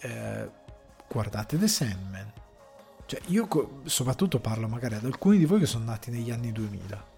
eh, 0.00 0.50
guardate 1.08 1.58
The 1.58 1.68
Sandman 1.68 2.32
cioè 3.06 3.20
io 3.26 3.82
soprattutto 3.84 4.40
parlo 4.40 4.68
magari 4.68 4.94
ad 4.94 5.04
alcuni 5.04 5.38
di 5.38 5.44
voi 5.44 5.60
che 5.60 5.66
sono 5.66 5.84
nati 5.84 6.10
negli 6.10 6.30
anni 6.30 6.52
2000 6.52 7.12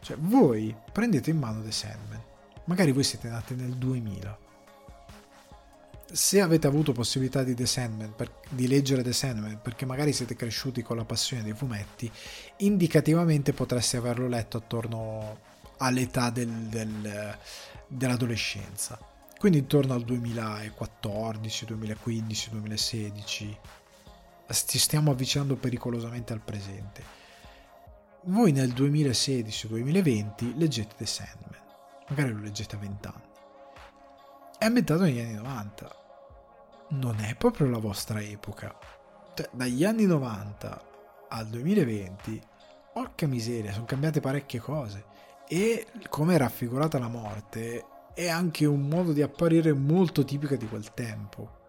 cioè, 0.00 0.16
voi 0.18 0.74
prendete 0.92 1.30
in 1.30 1.38
mano 1.38 1.62
The 1.62 1.72
Sandman. 1.72 2.22
Magari 2.64 2.92
voi 2.92 3.04
siete 3.04 3.28
nati 3.28 3.54
nel 3.54 3.76
2000. 3.76 4.38
Se 6.12 6.40
avete 6.40 6.66
avuto 6.66 6.92
possibilità 6.92 7.44
di, 7.44 7.66
Sandman, 7.66 8.14
per, 8.16 8.32
di 8.48 8.66
leggere 8.66 9.02
The 9.02 9.12
Sandman 9.12 9.60
perché 9.62 9.86
magari 9.86 10.12
siete 10.12 10.34
cresciuti 10.34 10.82
con 10.82 10.96
la 10.96 11.04
passione 11.04 11.44
dei 11.44 11.52
fumetti, 11.52 12.10
indicativamente 12.58 13.52
potreste 13.52 13.96
averlo 13.96 14.26
letto 14.26 14.56
attorno 14.56 15.38
all'età 15.76 16.30
del, 16.30 16.48
del, 16.48 17.36
dell'adolescenza. 17.86 18.98
Quindi 19.38 19.58
intorno 19.58 19.94
al 19.94 20.02
2014, 20.02 21.64
2015, 21.64 22.50
2016. 22.50 23.58
Ci 24.52 24.78
stiamo 24.78 25.12
avvicinando 25.12 25.56
pericolosamente 25.56 26.32
al 26.32 26.40
presente 26.40 27.18
voi 28.24 28.52
nel 28.52 28.72
2016-2020 28.74 30.58
leggete 30.58 30.94
The 30.96 31.06
Sandman, 31.06 31.56
magari 32.08 32.32
lo 32.32 32.40
leggete 32.40 32.76
a 32.76 32.78
20 32.78 33.08
anni. 33.08 33.28
È 34.58 34.64
ambientato 34.66 35.02
negli 35.04 35.20
anni 35.20 35.34
90. 35.34 35.96
Non 36.90 37.18
è 37.20 37.34
proprio 37.36 37.70
la 37.70 37.78
vostra 37.78 38.20
epoca. 38.20 38.76
Cioè, 39.34 39.48
dagli 39.52 39.84
anni 39.86 40.04
90 40.04 40.82
al 41.30 41.46
2020, 41.46 42.42
porca 42.92 43.26
miseria, 43.26 43.72
sono 43.72 43.86
cambiate 43.86 44.20
parecchie 44.20 44.60
cose. 44.60 45.06
E 45.48 45.86
come 46.10 46.34
è 46.34 46.38
raffigurata 46.38 46.98
la 46.98 47.08
morte 47.08 47.86
è 48.12 48.28
anche 48.28 48.66
un 48.66 48.82
modo 48.86 49.14
di 49.14 49.22
apparire 49.22 49.72
molto 49.72 50.24
tipico 50.24 50.56
di 50.56 50.68
quel 50.68 50.92
tempo. 50.92 51.59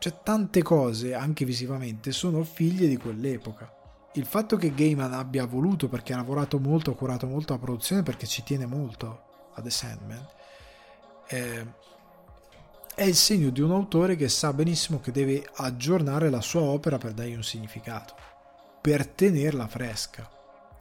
Cioè, 0.00 0.20
tante 0.24 0.62
cose, 0.62 1.14
anche 1.14 1.44
visivamente, 1.44 2.10
sono 2.10 2.42
figlie 2.42 2.88
di 2.88 2.96
quell'epoca 2.96 3.78
il 4.14 4.24
fatto 4.24 4.56
che 4.56 4.74
Gaiman 4.74 5.12
abbia 5.12 5.46
voluto, 5.46 5.88
perché 5.88 6.12
ha 6.12 6.16
lavorato 6.16 6.58
molto, 6.58 6.90
ha 6.90 6.96
curato 6.96 7.26
molto 7.26 7.52
la 7.52 7.60
produzione, 7.60 8.02
perché 8.02 8.26
ci 8.26 8.42
tiene 8.42 8.66
molto 8.66 9.22
a 9.54 9.62
The 9.62 9.70
Sandman, 9.70 10.26
è, 11.26 11.64
è 12.96 13.04
il 13.04 13.14
segno 13.14 13.50
di 13.50 13.60
un 13.60 13.70
autore 13.70 14.16
che 14.16 14.28
sa 14.28 14.52
benissimo 14.52 15.00
che 15.00 15.12
deve 15.12 15.48
aggiornare 15.54 16.28
la 16.28 16.40
sua 16.40 16.62
opera 16.62 16.98
per 16.98 17.12
dargli 17.12 17.34
un 17.34 17.44
significato, 17.44 18.14
per 18.80 19.06
tenerla 19.06 19.68
fresca. 19.68 20.28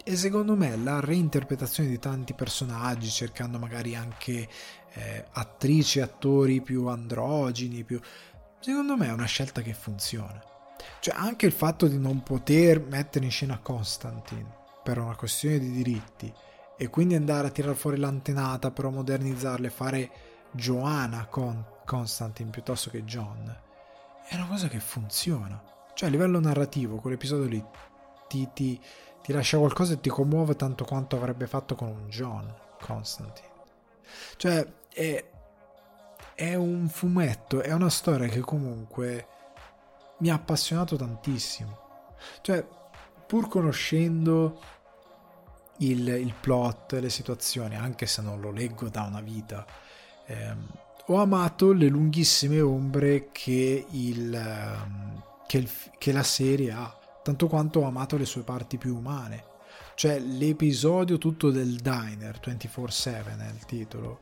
E 0.04 0.16
secondo 0.16 0.56
me 0.56 0.76
la 0.76 1.00
reinterpretazione 1.00 1.90
di 1.90 2.00
tanti 2.00 2.34
personaggi, 2.34 3.10
cercando 3.10 3.60
magari 3.60 3.96
anche 3.96 4.48
eh, 4.94 5.26
attrici 5.34 6.00
attori 6.00 6.62
più 6.62 6.88
androgini, 6.88 7.84
più... 7.84 8.00
secondo 8.60 8.96
me 8.96 9.08
è 9.08 9.12
una 9.12 9.26
scelta 9.26 9.62
che 9.62 9.74
funziona. 9.74 10.42
Cioè 11.00 11.16
anche 11.16 11.46
il 11.46 11.52
fatto 11.52 11.88
di 11.88 11.98
non 11.98 12.24
poter 12.24 12.82
mettere 12.82 13.26
in 13.26 13.32
scena 13.32 13.60
Constantine 13.60 14.58
per 14.84 14.98
una 14.98 15.16
questione 15.16 15.60
di 15.60 15.72
diritti 15.72 16.34
e 16.78 16.90
quindi 16.90 17.16
andare 17.16 17.48
a 17.48 17.52
tirare 17.52 17.76
fuori 17.76 17.98
l'antenata 17.98 18.72
per 18.72 18.88
modernizzarle 18.88 19.68
e 19.68 19.72
fare 19.72 20.12
Joanna 20.52 21.26
con 21.26 21.64
Constantine 21.86 22.50
piuttosto 22.50 22.90
che 22.90 23.04
John 23.04 23.68
è 24.30 24.36
una 24.36 24.48
cosa 24.48 24.68
che 24.68 24.80
funziona. 24.80 25.62
Cioè 25.94 26.08
a 26.08 26.12
livello 26.12 26.40
narrativo 26.40 26.98
quell'episodio 26.98 27.48
lì 27.48 27.64
ti, 28.28 28.48
ti, 28.54 28.80
ti 29.24 29.34
lascia 29.34 29.58
qualcosa 29.58 29.94
e 29.94 30.00
ti 30.00 30.10
commuove 30.10 30.56
tanto 30.56 30.86
quanto 30.86 31.16
avrebbe 31.16 31.48
fatto 31.48 31.76
con 31.76 31.88
un 31.88 32.08
John 32.10 32.54
Constantine. 32.80 33.50
Cioè 34.38 34.66
è, 34.94 35.30
è 36.40 36.56
un 36.56 36.88
fumetto, 36.88 37.62
è 37.62 37.74
una 37.74 37.90
storia 37.90 38.30
che 38.30 38.40
comunque 38.40 39.28
mi 40.20 40.30
ha 40.30 40.36
appassionato 40.36 40.96
tantissimo. 40.96 42.14
Cioè, 42.40 42.66
pur 43.28 43.50
conoscendo 43.50 44.62
il, 45.80 46.08
il 46.08 46.34
plot, 46.40 46.94
le 46.94 47.10
situazioni, 47.10 47.76
anche 47.76 48.06
se 48.06 48.22
non 48.22 48.40
lo 48.40 48.52
leggo 48.52 48.88
da 48.88 49.02
una 49.02 49.20
vita, 49.20 49.66
ehm, 50.28 50.66
ho 51.08 51.16
amato 51.20 51.74
le 51.74 51.90
lunghissime 51.90 52.62
ombre 52.62 53.32
che, 53.34 53.86
il, 53.90 54.34
ehm, 54.34 55.22
che, 55.46 55.58
il, 55.58 55.70
che 55.98 56.14
la 56.14 56.24
serie 56.24 56.72
ha, 56.72 56.98
tanto 57.22 57.48
quanto 57.48 57.82
ho 57.82 57.86
amato 57.86 58.16
le 58.16 58.24
sue 58.24 58.44
parti 58.44 58.78
più 58.78 58.96
umane. 58.96 59.44
Cioè, 59.94 60.20
l'episodio 60.20 61.18
tutto 61.18 61.52
del 61.52 61.76
diner 61.82 62.40
24-7 62.42 63.38
è 63.38 63.50
il 63.50 63.66
titolo. 63.66 64.20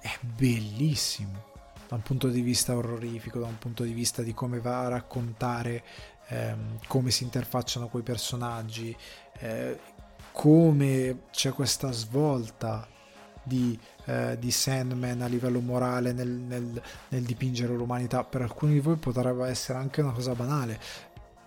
È 0.00 0.16
bellissimo 0.22 1.47
da 1.88 1.94
un 1.94 2.02
punto 2.02 2.28
di 2.28 2.42
vista 2.42 2.76
orrorifico, 2.76 3.38
da 3.38 3.46
un 3.46 3.58
punto 3.58 3.82
di 3.82 3.92
vista 3.92 4.22
di 4.22 4.34
come 4.34 4.60
va 4.60 4.84
a 4.84 4.88
raccontare 4.88 5.82
ehm, 6.28 6.78
come 6.86 7.10
si 7.10 7.24
interfacciano 7.24 7.88
quei 7.88 8.02
personaggi, 8.02 8.94
eh, 9.38 9.78
come 10.32 11.22
c'è 11.30 11.52
questa 11.52 11.90
svolta 11.90 12.86
di, 13.42 13.78
eh, 14.04 14.36
di, 14.38 14.50
Sandman 14.50 15.22
a 15.22 15.26
livello 15.26 15.60
morale 15.60 16.12
nel, 16.12 16.28
nel, 16.28 16.82
nel, 17.08 17.22
dipingere 17.22 17.74
l'umanità. 17.74 18.22
Per 18.24 18.42
alcuni 18.42 18.74
di 18.74 18.80
voi 18.80 18.96
potrebbe 18.96 19.48
essere 19.48 19.78
anche 19.78 20.02
una 20.02 20.12
cosa 20.12 20.34
banale, 20.34 20.78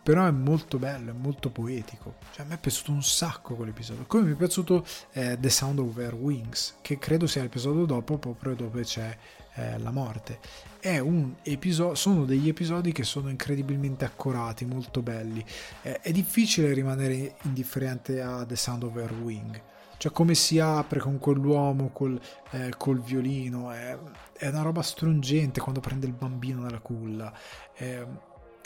però 0.01 0.26
è 0.26 0.31
molto 0.31 0.80
bello, 0.80 1.11
è 1.11 1.13
molto 1.13 1.51
poetico. 1.51 2.15
Cioè, 2.34 2.45
a 2.45 2.49
me 2.49 2.55
è 2.55 2.57
piaciuto 2.57 2.91
un 2.91 3.03
sacco 3.03 3.53
quell'episodio. 3.53 4.05
Come 4.07 4.23
mi 4.23 4.34
è 4.34 4.35
piaciuto 4.35 4.84
eh, 5.11 5.38
The 5.39 5.49
Sound 5.49 5.77
of 5.80 5.95
Her 5.95 6.15
Wings, 6.15 6.77
che 6.81 6.97
credo 6.97 7.27
sia 7.27 7.43
l'episodio 7.43 7.85
dopo, 7.85 8.18
proprio 8.18 8.55
dove 8.55 8.81
c'è 8.81 9.15
eh, 9.62 9.78
la 9.78 9.92
morte. 9.92 10.40
È 10.80 10.98
un 10.98 11.36
episodio, 11.44 11.96
sono 11.96 12.26
degli 12.26 12.48
episodi 12.48 12.92
che 12.92 13.04
sono 13.04 13.30
incredibilmente 13.30 14.06
accurati, 14.06 14.66
molto 14.66 15.02
belli. 15.02 15.46
Eh, 15.84 16.00
è 16.00 16.12
difficile 16.12 16.74
rimanere 16.74 17.36
indifferente 17.44 18.22
a 18.22 18.44
The 18.46 18.56
Sound 18.56 18.84
of 18.84 18.96
Her 18.96 19.14
Wing. 19.14 19.62
Cioè 19.98 20.12
come 20.12 20.34
si 20.34 20.58
apre 20.58 21.00
con 21.00 21.20
quell'uomo 21.20 21.90
col, 21.90 22.20
eh, 22.52 22.74
col 22.76 23.02
violino, 23.02 23.70
è, 23.70 23.96
è, 24.36 24.48
una 24.48 24.64
roba 24.64 24.82
struggente 24.82 25.60
quando 25.60 25.80
prende 25.80 26.08
il 26.08 26.14
bambino 26.14 26.62
nella 26.62 26.80
culla. 26.80 27.32
È, 27.72 28.04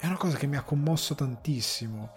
una 0.01 0.17
cosa 0.17 0.37
che 0.37 0.47
mi 0.47 0.55
ha 0.55 0.61
commosso 0.61 1.13
tantissimo. 1.15 2.11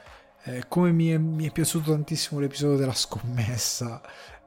Come 0.69 0.93
mi 0.93 1.09
è, 1.09 1.19
mi 1.19 1.47
è, 1.47 1.51
piaciuto 1.51 1.91
tantissimo 1.91 2.41
l'episodio 2.41 2.77
della 2.77 2.95
scommessa 2.95 4.01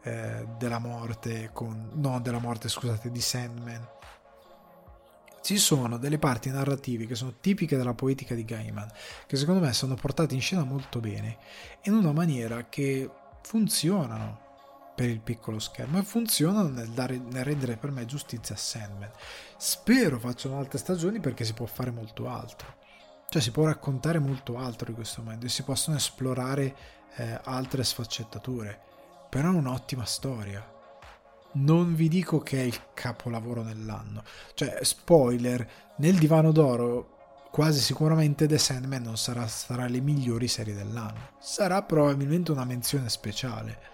eh, 0.03 0.47
della 0.57 0.79
morte 0.79 1.51
con 1.53 1.91
no 1.93 2.19
della 2.21 2.39
morte 2.39 2.69
scusate 2.69 3.11
di 3.11 3.21
Sandman 3.21 3.87
ci 5.41 5.57
sono 5.57 5.97
delle 5.97 6.19
parti 6.19 6.49
narrative 6.49 7.05
che 7.07 7.15
sono 7.15 7.35
tipiche 7.39 7.77
della 7.77 7.93
poetica 7.93 8.35
di 8.35 8.45
Gaiman, 8.45 8.89
che 9.25 9.35
secondo 9.35 9.61
me 9.61 9.73
sono 9.73 9.95
portate 9.95 10.35
in 10.35 10.41
scena 10.41 10.63
molto 10.63 10.99
bene, 10.99 11.37
in 11.83 11.93
una 11.93 12.11
maniera 12.11 12.67
che 12.69 13.09
funzionano 13.41 14.49
per 14.95 15.09
il 15.09 15.19
piccolo 15.19 15.59
schermo 15.59 15.97
e 15.97 16.03
funzionano 16.03 16.69
nel, 16.69 16.89
dare, 16.89 17.17
nel 17.17 17.43
rendere 17.43 17.77
per 17.77 17.91
me 17.91 18.05
giustizia 18.05 18.55
a 18.55 18.57
Sandman. 18.57 19.11
Spero 19.57 20.19
facciano 20.19 20.59
altre 20.59 20.77
stagioni 20.77 21.19
perché 21.19 21.43
si 21.43 21.53
può 21.53 21.65
fare 21.65 21.91
molto 21.91 22.27
altro. 22.29 22.77
Cioè 23.27 23.41
si 23.41 23.51
può 23.51 23.65
raccontare 23.65 24.19
molto 24.19 24.57
altro 24.57 24.89
in 24.89 24.95
questo 24.95 25.21
momento 25.23 25.45
e 25.45 25.49
si 25.49 25.63
possono 25.63 25.95
esplorare 25.95 26.75
eh, 27.15 27.39
altre 27.45 27.83
sfaccettature. 27.83 28.79
Però 29.29 29.49
è 29.49 29.55
un'ottima 29.55 30.03
storia 30.05 30.79
non 31.53 31.95
vi 31.95 32.07
dico 32.07 32.39
che 32.39 32.59
è 32.59 32.63
il 32.63 32.79
capolavoro 32.93 33.63
dell'anno. 33.63 34.23
Cioè, 34.53 34.79
spoiler, 34.81 35.67
nel 35.97 36.15
divano 36.17 36.51
d'oro 36.51 37.17
quasi 37.51 37.79
sicuramente 37.79 38.47
The 38.47 38.57
Sandman 38.57 39.03
non 39.03 39.17
sarà 39.17 39.45
tra 39.67 39.87
le 39.87 39.99
migliori 39.99 40.47
serie 40.47 40.73
dell'anno. 40.73 41.31
Sarà 41.39 41.81
probabilmente 41.83 42.51
una 42.51 42.65
menzione 42.65 43.09
speciale. 43.09 43.89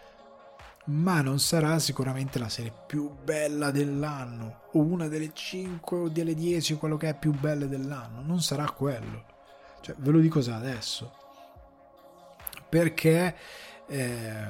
ma 0.90 1.22
non 1.22 1.40
sarà 1.40 1.80
sicuramente 1.80 2.40
la 2.40 2.48
serie 2.48 2.72
più 2.88 3.14
bella 3.24 3.72
dell'anno 3.72 4.62
o 4.72 4.80
una 4.80 5.08
delle 5.10 5.32
5 5.34 5.98
o 5.98 6.08
delle 6.08 6.34
10 6.34 6.76
quello 6.76 6.96
che 6.96 7.10
è 7.10 7.14
più 7.14 7.34
belle 7.38 7.68
dell'anno 7.68 8.22
non 8.22 8.42
sarà 8.42 8.70
quello 8.72 9.26
cioè 9.82 9.96
ve 9.98 10.12
lo 10.12 10.20
dico 10.20 10.40
già 10.40 10.56
adesso 10.56 11.12
perché 12.70 13.36
eh, 13.88 14.48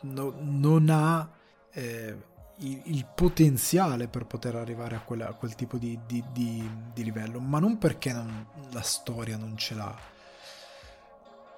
no, 0.00 0.34
non 0.38 0.88
ha 0.90 1.28
eh, 1.74 2.16
il, 2.58 2.82
il, 2.84 3.06
potenziale 3.14 4.08
per 4.08 4.26
poter 4.26 4.56
arrivare 4.56 4.96
a, 4.96 5.00
quella, 5.00 5.28
a 5.28 5.34
quel 5.34 5.54
tipo 5.54 5.76
di, 5.76 5.98
di, 6.06 6.24
di, 6.32 6.70
di, 6.92 7.04
livello 7.04 7.40
ma 7.40 7.58
non 7.58 7.78
perché 7.78 8.12
non, 8.12 8.46
la 8.70 8.82
storia 8.82 9.36
non 9.36 9.56
ce 9.56 9.74
l'ha 9.74 10.12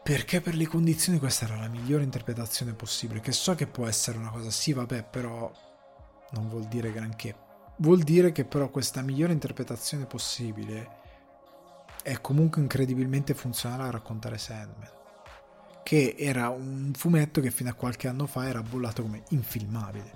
perché 0.06 0.40
per 0.40 0.55
le 0.55 0.68
condizioni 0.68 1.18
questa 1.18 1.47
era 1.47 1.56
la 1.56 1.66
migliore 1.66 2.05
interpretazione 2.05 2.74
possibile, 2.74 3.18
che 3.18 3.32
so 3.32 3.56
che 3.56 3.66
può 3.66 3.88
essere 3.88 4.16
una 4.16 4.30
cosa, 4.30 4.52
sì 4.52 4.72
vabbè, 4.72 5.02
però 5.02 5.51
non 6.30 6.48
vuol 6.48 6.66
dire 6.66 6.93
granché. 6.93 7.34
Vuol 7.78 8.05
dire 8.05 8.30
che 8.30 8.44
però 8.44 8.68
questa 8.70 9.02
migliore 9.02 9.32
interpretazione 9.32 10.06
possibile 10.06 10.88
è 12.05 12.20
comunque 12.20 12.62
incredibilmente 12.62 13.34
funzionale 13.34 13.82
a 13.82 13.90
raccontare 13.90 14.38
Sandman, 14.38 14.88
che 15.87 16.17
era 16.19 16.49
un 16.49 16.91
fumetto 16.97 17.41
che 17.41 17.53
fino 17.53 17.71
a 17.71 17.75
qualche 17.75 18.09
anno 18.09 18.27
fa 18.27 18.49
era 18.49 18.61
bollato 18.61 19.03
come 19.03 19.23
infilmabile. 19.29 20.11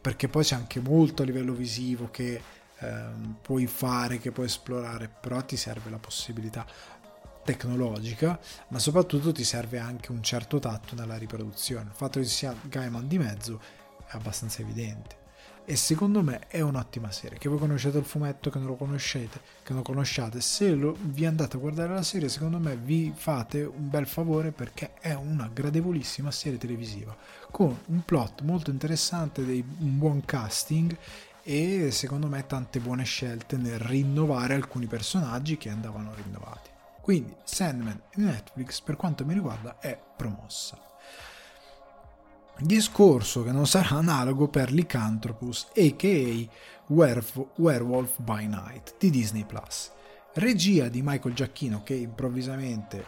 Perché 0.00 0.28
poi 0.28 0.44
c'è 0.44 0.54
anche 0.54 0.78
molto 0.78 1.22
a 1.22 1.24
livello 1.24 1.52
visivo 1.52 2.08
che 2.08 2.40
ehm, 2.78 3.38
puoi 3.42 3.66
fare, 3.66 4.18
che 4.18 4.30
puoi 4.30 4.46
esplorare, 4.46 5.08
però 5.08 5.42
ti 5.42 5.56
serve 5.56 5.90
la 5.90 5.98
possibilità 5.98 6.64
tecnologica, 7.42 8.38
ma 8.68 8.78
soprattutto 8.78 9.32
ti 9.32 9.42
serve 9.42 9.80
anche 9.80 10.12
un 10.12 10.22
certo 10.22 10.60
tatto 10.60 10.94
nella 10.94 11.16
riproduzione. 11.16 11.88
Il 11.88 11.96
fatto 11.96 12.20
che 12.20 12.26
ci 12.26 12.34
sia 12.34 12.54
Gaiman 12.62 13.08
di 13.08 13.18
mezzo 13.18 13.60
è 14.06 14.14
abbastanza 14.14 14.62
evidente. 14.62 15.23
E 15.66 15.76
secondo 15.76 16.22
me 16.22 16.46
è 16.48 16.60
un'ottima 16.60 17.10
serie. 17.10 17.38
Che 17.38 17.48
voi 17.48 17.58
conoscete 17.58 17.96
il 17.96 18.04
fumetto, 18.04 18.50
che 18.50 18.58
non 18.58 18.68
lo 18.68 18.74
conoscete, 18.74 19.40
che 19.62 19.72
non 19.72 19.82
conosciate, 19.82 20.40
se 20.42 20.74
lo, 20.74 20.94
vi 21.00 21.24
andate 21.24 21.56
a 21.56 21.58
guardare 21.58 21.94
la 21.94 22.02
serie, 22.02 22.28
secondo 22.28 22.58
me 22.58 22.76
vi 22.76 23.12
fate 23.16 23.62
un 23.62 23.88
bel 23.88 24.06
favore 24.06 24.50
perché 24.50 24.92
è 25.00 25.14
una 25.14 25.48
gradevolissima 25.50 26.30
serie 26.30 26.58
televisiva 26.58 27.16
con 27.50 27.78
un 27.86 28.04
plot 28.04 28.42
molto 28.42 28.70
interessante, 28.70 29.44
dei, 29.44 29.64
un 29.78 29.96
buon 29.96 30.24
casting 30.24 30.96
e 31.42 31.90
secondo 31.92 32.26
me 32.26 32.44
tante 32.46 32.80
buone 32.80 33.04
scelte 33.04 33.56
nel 33.56 33.78
rinnovare 33.78 34.54
alcuni 34.54 34.86
personaggi 34.86 35.56
che 35.56 35.70
andavano 35.70 36.14
rinnovati. 36.14 36.70
Quindi 37.00 37.34
Sandman 37.44 38.00
di 38.14 38.22
Netflix 38.22 38.80
per 38.80 38.96
quanto 38.96 39.24
mi 39.24 39.34
riguarda 39.34 39.78
è 39.78 39.98
promossa. 40.16 40.83
Discorso 42.58 43.42
che 43.42 43.50
non 43.50 43.66
sarà 43.66 43.96
analogo 43.96 44.48
per 44.48 44.72
Lycanthropus 44.72 45.66
a.k.a. 45.76 46.72
Werewolf 46.86 48.18
by 48.18 48.46
Night 48.46 48.94
di 48.98 49.10
Disney 49.10 49.44
Plus. 49.44 49.90
Regia 50.34 50.88
di 50.88 51.02
Michael 51.02 51.34
Giacchino 51.34 51.82
che 51.82 51.94
improvvisamente 51.94 53.04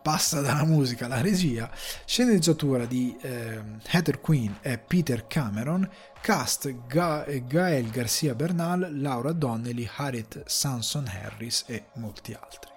passa 0.00 0.40
dalla 0.40 0.64
musica 0.64 1.06
alla 1.06 1.20
regia, 1.20 1.68
sceneggiatura 2.04 2.86
di 2.86 3.16
eh, 3.20 3.60
Heather 3.90 4.20
Quinn 4.20 4.52
e 4.62 4.78
Peter 4.78 5.26
Cameron, 5.26 5.88
cast 6.20 6.86
Ga- 6.86 7.24
Gael 7.46 7.90
Garcia 7.90 8.34
Bernal, 8.34 8.88
Laura 9.00 9.32
Donnelly, 9.32 9.88
Harriet 9.96 10.44
Sanson 10.46 11.06
Harris 11.06 11.64
e 11.66 11.86
molti 11.94 12.32
altri 12.32 12.75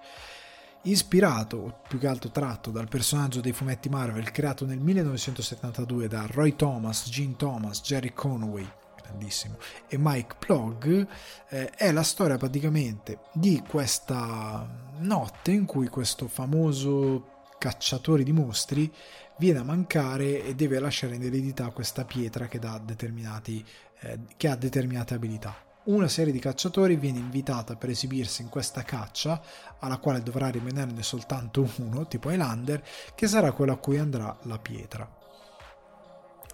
ispirato 0.82 1.56
o 1.56 1.80
più 1.86 1.98
che 1.98 2.06
altro 2.06 2.30
tratto 2.30 2.70
dal 2.70 2.88
personaggio 2.88 3.40
dei 3.40 3.52
fumetti 3.52 3.88
Marvel 3.88 4.30
creato 4.30 4.64
nel 4.64 4.78
1972 4.78 6.08
da 6.08 6.26
Roy 6.28 6.56
Thomas, 6.56 7.08
Gene 7.08 7.36
Thomas, 7.36 7.82
Jerry 7.82 8.12
Conway 8.12 8.68
grandissimo 9.02 9.56
e 9.88 9.96
Mike 9.98 10.36
Plog 10.38 11.06
eh, 11.48 11.70
è 11.70 11.92
la 11.92 12.02
storia 12.02 12.36
praticamente 12.36 13.18
di 13.32 13.62
questa 13.66 14.66
notte 14.98 15.50
in 15.50 15.66
cui 15.66 15.88
questo 15.88 16.28
famoso 16.28 17.38
cacciatore 17.58 18.22
di 18.22 18.32
mostri 18.32 18.90
viene 19.38 19.58
a 19.58 19.64
mancare 19.64 20.44
e 20.44 20.54
deve 20.54 20.78
lasciare 20.78 21.16
in 21.16 21.22
eredità 21.22 21.68
questa 21.70 22.04
pietra 22.04 22.46
che, 22.46 22.58
eh, 22.58 24.18
che 24.36 24.48
ha 24.48 24.56
determinate 24.56 25.14
abilità 25.14 25.68
una 25.84 26.08
serie 26.08 26.32
di 26.32 26.38
cacciatori 26.38 26.96
viene 26.96 27.18
invitata 27.18 27.76
per 27.76 27.90
esibirsi 27.90 28.42
in 28.42 28.48
questa 28.48 28.82
caccia, 28.82 29.40
alla 29.78 29.98
quale 29.98 30.22
dovrà 30.22 30.48
rimanerne 30.48 31.02
soltanto 31.02 31.68
uno, 31.76 32.06
tipo 32.06 32.30
Highlander, 32.30 32.82
che 33.14 33.26
sarà 33.26 33.52
quello 33.52 33.72
a 33.72 33.78
cui 33.78 33.98
andrà 33.98 34.36
la 34.42 34.58
pietra. 34.58 35.08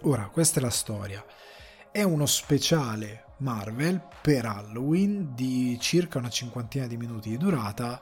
Ora, 0.03 0.29
questa 0.29 0.61
è 0.61 0.63
la 0.63 0.71
storia. 0.71 1.25
È 1.91 2.03
uno 2.03 2.27
speciale 2.27 3.25
Marvel 3.39 4.01
per 4.23 4.47
Halloween 4.47 5.35
di 5.35 5.77
circa 5.81 6.19
una 6.19 6.31
cinquantina 6.31 6.87
di 6.87 6.97
minuti 6.97 7.31
di 7.31 7.37
durata 7.37 8.01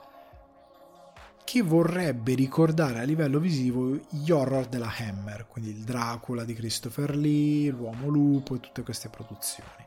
che 1.43 1.61
vorrebbe 1.61 2.33
ricordare 2.33 2.99
a 2.99 3.03
livello 3.03 3.39
visivo 3.39 3.99
gli 4.09 4.31
horror 4.31 4.67
della 4.67 4.91
Hammer, 4.97 5.47
quindi 5.47 5.71
il 5.71 5.83
Dracula 5.83 6.43
di 6.43 6.53
Christopher 6.53 7.15
Lee, 7.15 7.69
l'Uomo 7.69 8.07
Lupo 8.07 8.55
e 8.55 8.59
tutte 8.59 8.83
queste 8.83 9.09
produzioni. 9.09 9.84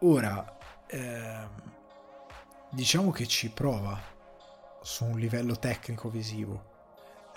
Ora, 0.00 0.58
ehm, 0.88 1.48
diciamo 2.68 3.10
che 3.10 3.26
ci 3.26 3.48
prova 3.48 3.98
su 4.82 5.06
un 5.06 5.18
livello 5.18 5.58
tecnico 5.58 6.10
visivo, 6.10 6.74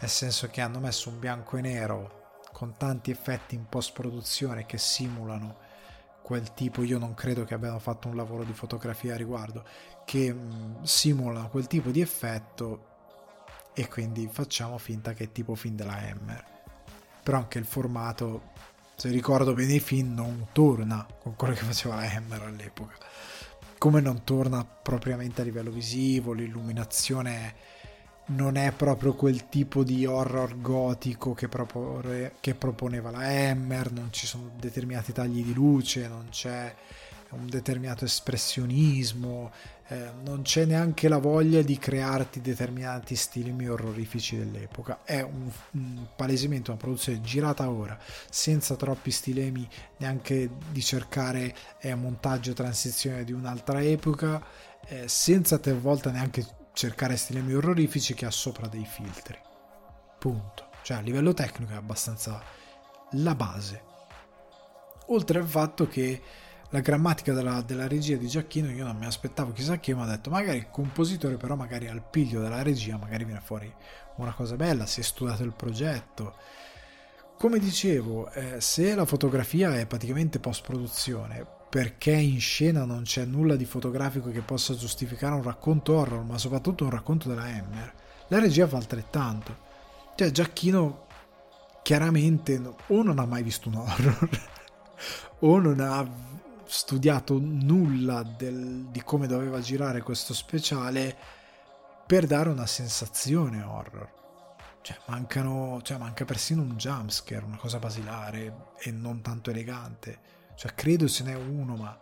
nel 0.02 0.10
senso 0.10 0.50
che 0.50 0.60
hanno 0.60 0.80
messo 0.80 1.08
un 1.10 1.20
bianco 1.20 1.56
e 1.56 1.62
nero 1.62 2.40
con 2.52 2.76
tanti 2.76 3.12
effetti 3.12 3.56
in 3.56 3.68
post 3.70 3.94
produzione 3.94 4.66
che 4.66 4.78
simulano 4.78 5.68
quel 6.22 6.54
tipo, 6.54 6.84
io 6.84 6.98
non 7.00 7.14
credo 7.14 7.46
che 7.46 7.54
abbiano 7.54 7.80
fatto 7.80 8.10
un 8.10 8.18
lavoro 8.18 8.44
di 8.44 8.54
fotografia 8.54 9.14
a 9.14 9.18
riguardo, 9.18 9.64
che 10.04 10.34
mh, 10.34 10.84
simulano 10.84 11.48
quel 11.48 11.68
tipo 11.68 11.92
di 11.92 12.02
effetto 12.02 12.88
e 13.74 13.88
quindi 13.88 14.28
facciamo 14.30 14.78
finta 14.78 15.14
che 15.14 15.26
è 15.26 15.32
tipo 15.32 15.56
film 15.56 15.76
della 15.76 15.96
Hammer. 15.96 16.44
Però 17.24 17.38
anche 17.38 17.58
il 17.58 17.66
formato 17.66 18.52
se 19.00 19.08
ricordo 19.08 19.54
bene 19.54 19.76
i 19.76 19.80
film, 19.80 20.14
non 20.14 20.48
torna 20.52 21.08
con 21.22 21.34
quello 21.38 21.54
che 21.54 21.64
faceva 21.64 21.96
la 21.96 22.12
Hammer 22.12 22.42
all'epoca. 22.42 22.96
Come 23.78 24.02
non 24.02 24.26
torna 24.26 24.66
propriamente 24.66 25.40
a 25.40 25.46
livello 25.46 25.72
visivo, 25.72 26.34
l'illuminazione 26.34 27.56
non 28.26 28.58
è 28.58 28.74
proprio 28.74 29.14
quel 29.14 29.48
tipo 29.48 29.86
di 29.86 30.06
horror 30.06 30.60
gotico 30.60 31.34
che, 31.34 31.48
propone, 31.48 32.34
che 32.42 32.56
proponeva 32.56 33.10
la 33.10 33.20
Hammer, 33.20 33.90
non 33.94 34.12
ci 34.12 34.28
sono 34.28 34.52
determinati 34.60 35.14
tagli 35.14 35.46
di 35.46 35.54
luce, 35.54 36.10
non 36.10 36.28
c'è 36.30 36.76
un 37.30 37.48
determinato 37.48 38.04
espressionismo, 38.04 39.50
eh, 39.92 40.12
non 40.24 40.44
c'è 40.44 40.66
neanche 40.66 41.08
la 41.08 41.18
voglia 41.18 41.64
di 41.64 41.80
crearti 41.80 42.42
determinati 42.42 43.16
stili 43.16 43.68
orrorifici 43.68 44.38
dell'epoca. 44.38 45.00
È 45.04 45.22
un, 45.22 45.50
un, 45.72 46.08
palesemente 46.16 46.70
una 46.70 46.80
produzione 46.80 47.22
girata 47.22 47.68
ora, 47.72 47.98
senza 48.30 48.76
troppi 48.76 49.10
stilemi, 49.10 49.68
neanche 49.98 50.48
di 50.72 50.82
cercare 50.84 51.56
eh, 51.80 51.96
montaggio 51.96 52.54
transizione 52.54 53.24
di 53.24 53.32
un'altra 53.32 53.82
epoca, 53.82 54.44
eh, 54.86 55.08
senza 55.08 55.58
talvolta 55.58 56.12
neanche 56.12 56.46
cercare 56.74 57.18
stilemi 57.18 57.56
orrorifici 57.56 58.14
che 58.14 58.28
ha 58.28 58.32
sopra 58.32 58.68
dei 58.68 58.86
filtri. 58.86 59.40
Punto. 60.20 60.68
Cioè 60.84 60.98
a 60.98 61.02
livello 61.02 61.34
tecnico 61.34 61.74
è 61.74 61.76
abbastanza 61.76 62.40
la 63.14 63.34
base. 63.34 63.84
Oltre 65.08 65.40
al 65.40 65.48
fatto 65.48 65.88
che 65.88 66.22
la 66.72 66.80
grammatica 66.82 67.34
della, 67.34 67.62
della, 67.62 67.88
regia 67.88 68.16
di 68.16 68.28
Giacchino 68.28 68.70
io 68.70 68.86
non 68.86 68.98
mi 68.98 69.06
aspettavo 69.06 69.52
chissà 69.52 69.80
che 69.80 69.96
ma 69.96 70.04
ho 70.04 70.08
detto 70.08 70.30
magari 70.30 70.58
il 70.58 70.70
compositore 70.70 71.38
però 71.38 71.56
magari 71.56 71.88
al 71.88 72.04
piglio 72.08 72.42
della 72.42 72.62
regia 72.62 72.98
magari 72.98 73.26
viene 73.26 73.42
fuori 73.42 73.74
una 74.18 74.34
cosa 74.34 74.56
bella 74.56 74.86
si 74.86 75.00
è 75.00 75.04
studiato 75.04 75.44
il 75.44 75.54
progetto. 75.54 76.36
Come 77.38 77.58
dicevo 77.58 78.30
eh, 78.32 78.60
se 78.60 78.94
la 78.94 79.06
fotografia 79.06 79.78
è 79.78 79.86
praticamente 79.86 80.40
post 80.40 80.64
produzione 80.66 81.46
perché 81.70 82.12
in 82.12 82.40
scena 82.40 82.84
non 82.84 83.04
c'è 83.04 83.26
nulla 83.26 83.56
di 83.56 83.66
fotografico 83.66 84.30
che 84.30 84.42
possa 84.42 84.76
giustificare 84.76 85.36
un 85.36 85.44
racconto 85.44 85.96
horror 85.96 86.24
ma 86.24 86.38
soprattutto 86.38 86.84
un 86.84 86.90
racconto 86.90 87.30
della 87.30 87.44
Hammer 87.44 87.94
la 88.28 88.40
regia 88.40 88.68
fa 88.68 88.78
altrettanto. 88.78 89.68
Cioè 90.16 90.30
Giacchino 90.32 91.08
chiaramente 91.82 92.62
o 92.88 93.02
non 93.02 93.18
ha 93.18 93.26
mai 93.26 93.42
visto 93.42 93.70
un 93.70 93.76
horror 93.76 94.30
o 95.40 95.60
non 95.60 95.80
ha 95.80 96.29
studiato 96.72 97.40
nulla 97.42 98.22
del, 98.22 98.90
di 98.92 99.02
come 99.02 99.26
doveva 99.26 99.60
girare 99.60 100.04
questo 100.04 100.36
speciale 100.36 101.18
per 102.06 102.28
dare 102.28 102.50
una 102.50 102.68
sensazione 102.68 103.64
horror. 103.64 104.18
Cioè, 104.82 104.96
mancano, 105.08 105.80
cioè, 105.82 105.98
manca 105.98 106.26
persino 106.26 106.62
un 106.62 106.76
jumpscare, 106.78 107.44
una 107.44 107.58
cosa 107.58 107.80
basilare 107.80 108.74
e 108.78 108.92
non 108.92 109.22
tanto 109.22 109.50
elegante. 109.50 110.20
Cioè, 110.54 110.76
credo 110.76 111.08
se 111.08 111.24
n'è 111.24 111.34
uno, 111.34 111.76
ma 111.76 112.00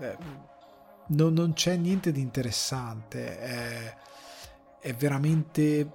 eh, 0.00 0.16
non, 1.08 1.32
non, 1.32 1.52
c'è 1.52 1.76
niente 1.76 2.10
di 2.10 2.20
interessante. 2.20 3.38
È, 3.38 3.96
è 4.80 4.94
veramente 4.94 5.92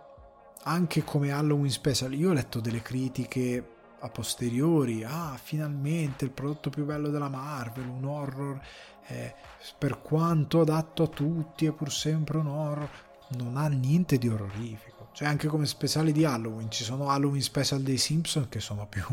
anche 0.64 1.04
come 1.04 1.32
Halloween 1.32 1.70
Special. 1.72 2.14
Io 2.14 2.30
ho 2.30 2.34
letto 2.34 2.62
delle 2.62 2.82
critiche 2.82 3.80
a 4.02 4.10
posteriori, 4.10 5.04
ah, 5.04 5.38
finalmente 5.42 6.26
il 6.26 6.32
prodotto 6.32 6.70
più 6.70 6.86
bello 6.86 7.10
della 7.10 7.30
Marvel, 7.30 7.88
un 7.88 8.06
horror 8.06 8.60
eh, 9.08 9.34
per 9.78 10.02
quanto 10.02 10.62
adatto 10.62 11.04
a 11.04 11.08
tutti 11.08 11.66
è 11.66 11.72
pur 11.72 11.92
sempre 11.92 12.38
un 12.40 12.48
horror, 12.48 12.90
non 13.38 13.58
ha 13.58 13.68
niente 13.68 14.18
di 14.18 14.28
orrorifico. 14.28 15.10
Cioè 15.14 15.28
anche 15.28 15.48
come 15.48 15.66
speciali 15.66 16.12
di 16.12 16.26
Halloween, 16.26 16.72
ci 16.72 16.84
sono 16.84 17.10
Halloween 17.10 17.42
special 17.42 17.82
dei 17.82 17.98
Simpson 17.98 18.50
che 18.50 18.60
sono 18.60 18.88
più, 18.88 19.04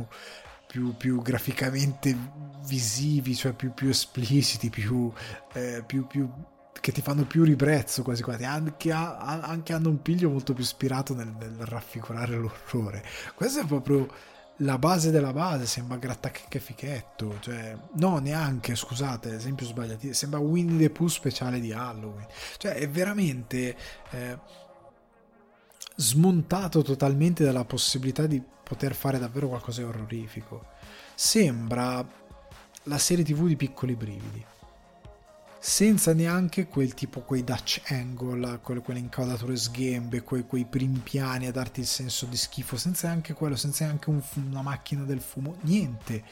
più, 0.66 0.96
più 0.96 1.20
graficamente 1.20 2.16
visivi, 2.64 3.34
cioè 3.34 3.52
più, 3.52 3.72
più 3.74 3.88
espliciti, 3.88 4.70
più, 4.70 5.12
eh, 5.52 5.82
più, 5.84 6.06
più 6.06 6.30
che 6.80 6.92
ti 6.92 7.02
fanno 7.02 7.24
più 7.24 7.42
ribrezzo 7.42 8.02
quasi 8.02 8.22
quasi, 8.22 8.44
anche, 8.44 8.92
anche 8.92 9.72
hanno 9.72 9.88
un 9.90 10.00
piglio 10.00 10.30
molto 10.30 10.54
più 10.54 10.62
ispirato 10.62 11.14
nel, 11.14 11.34
nel 11.38 11.56
raffigurare 11.58 12.36
l'orrore. 12.36 13.04
Questo 13.34 13.60
è 13.60 13.66
proprio 13.66 14.08
la 14.58 14.78
base 14.78 15.10
della 15.10 15.32
base, 15.32 15.66
sembra 15.66 15.98
grattacche 15.98 16.58
fichetto, 16.58 17.38
cioè, 17.40 17.76
no, 17.94 18.18
neanche, 18.18 18.74
scusate, 18.74 19.34
esempio 19.34 19.66
sbagliato, 19.66 20.12
sembra 20.12 20.40
Winnie 20.40 20.86
the 20.86 20.90
Pooh 20.90 21.08
speciale 21.08 21.60
di 21.60 21.72
Halloween, 21.72 22.26
cioè 22.56 22.74
è 22.74 22.88
veramente 22.88 23.76
eh, 24.10 24.38
smontato 25.96 26.82
totalmente 26.82 27.44
dalla 27.44 27.64
possibilità 27.64 28.26
di 28.26 28.42
poter 28.62 28.94
fare 28.94 29.18
davvero 29.18 29.48
qualcosa 29.48 29.82
di 29.82 29.88
orrorifico. 29.88 30.66
Sembra 31.14 32.06
la 32.84 32.98
serie 32.98 33.24
tv 33.24 33.46
di 33.46 33.56
piccoli 33.56 33.94
brividi 33.94 34.44
senza 35.58 36.14
neanche 36.14 36.68
quel 36.68 36.94
tipo, 36.94 37.20
quei 37.20 37.42
Dutch 37.42 37.82
angle, 37.88 38.60
quelle, 38.62 38.80
quelle 38.80 39.00
inquadrature 39.00 39.56
sghembe, 39.56 40.22
quei, 40.22 40.46
quei, 40.46 40.64
primi 40.64 40.98
piani 40.98 41.46
a 41.46 41.52
darti 41.52 41.80
il 41.80 41.86
senso 41.86 42.26
di 42.26 42.36
schifo, 42.36 42.76
senza 42.76 43.08
neanche 43.08 43.34
quello, 43.34 43.56
senza 43.56 43.84
neanche 43.84 44.10
un, 44.10 44.22
una 44.48 44.62
macchina 44.62 45.02
del 45.02 45.20
fumo, 45.20 45.56
niente, 45.62 46.22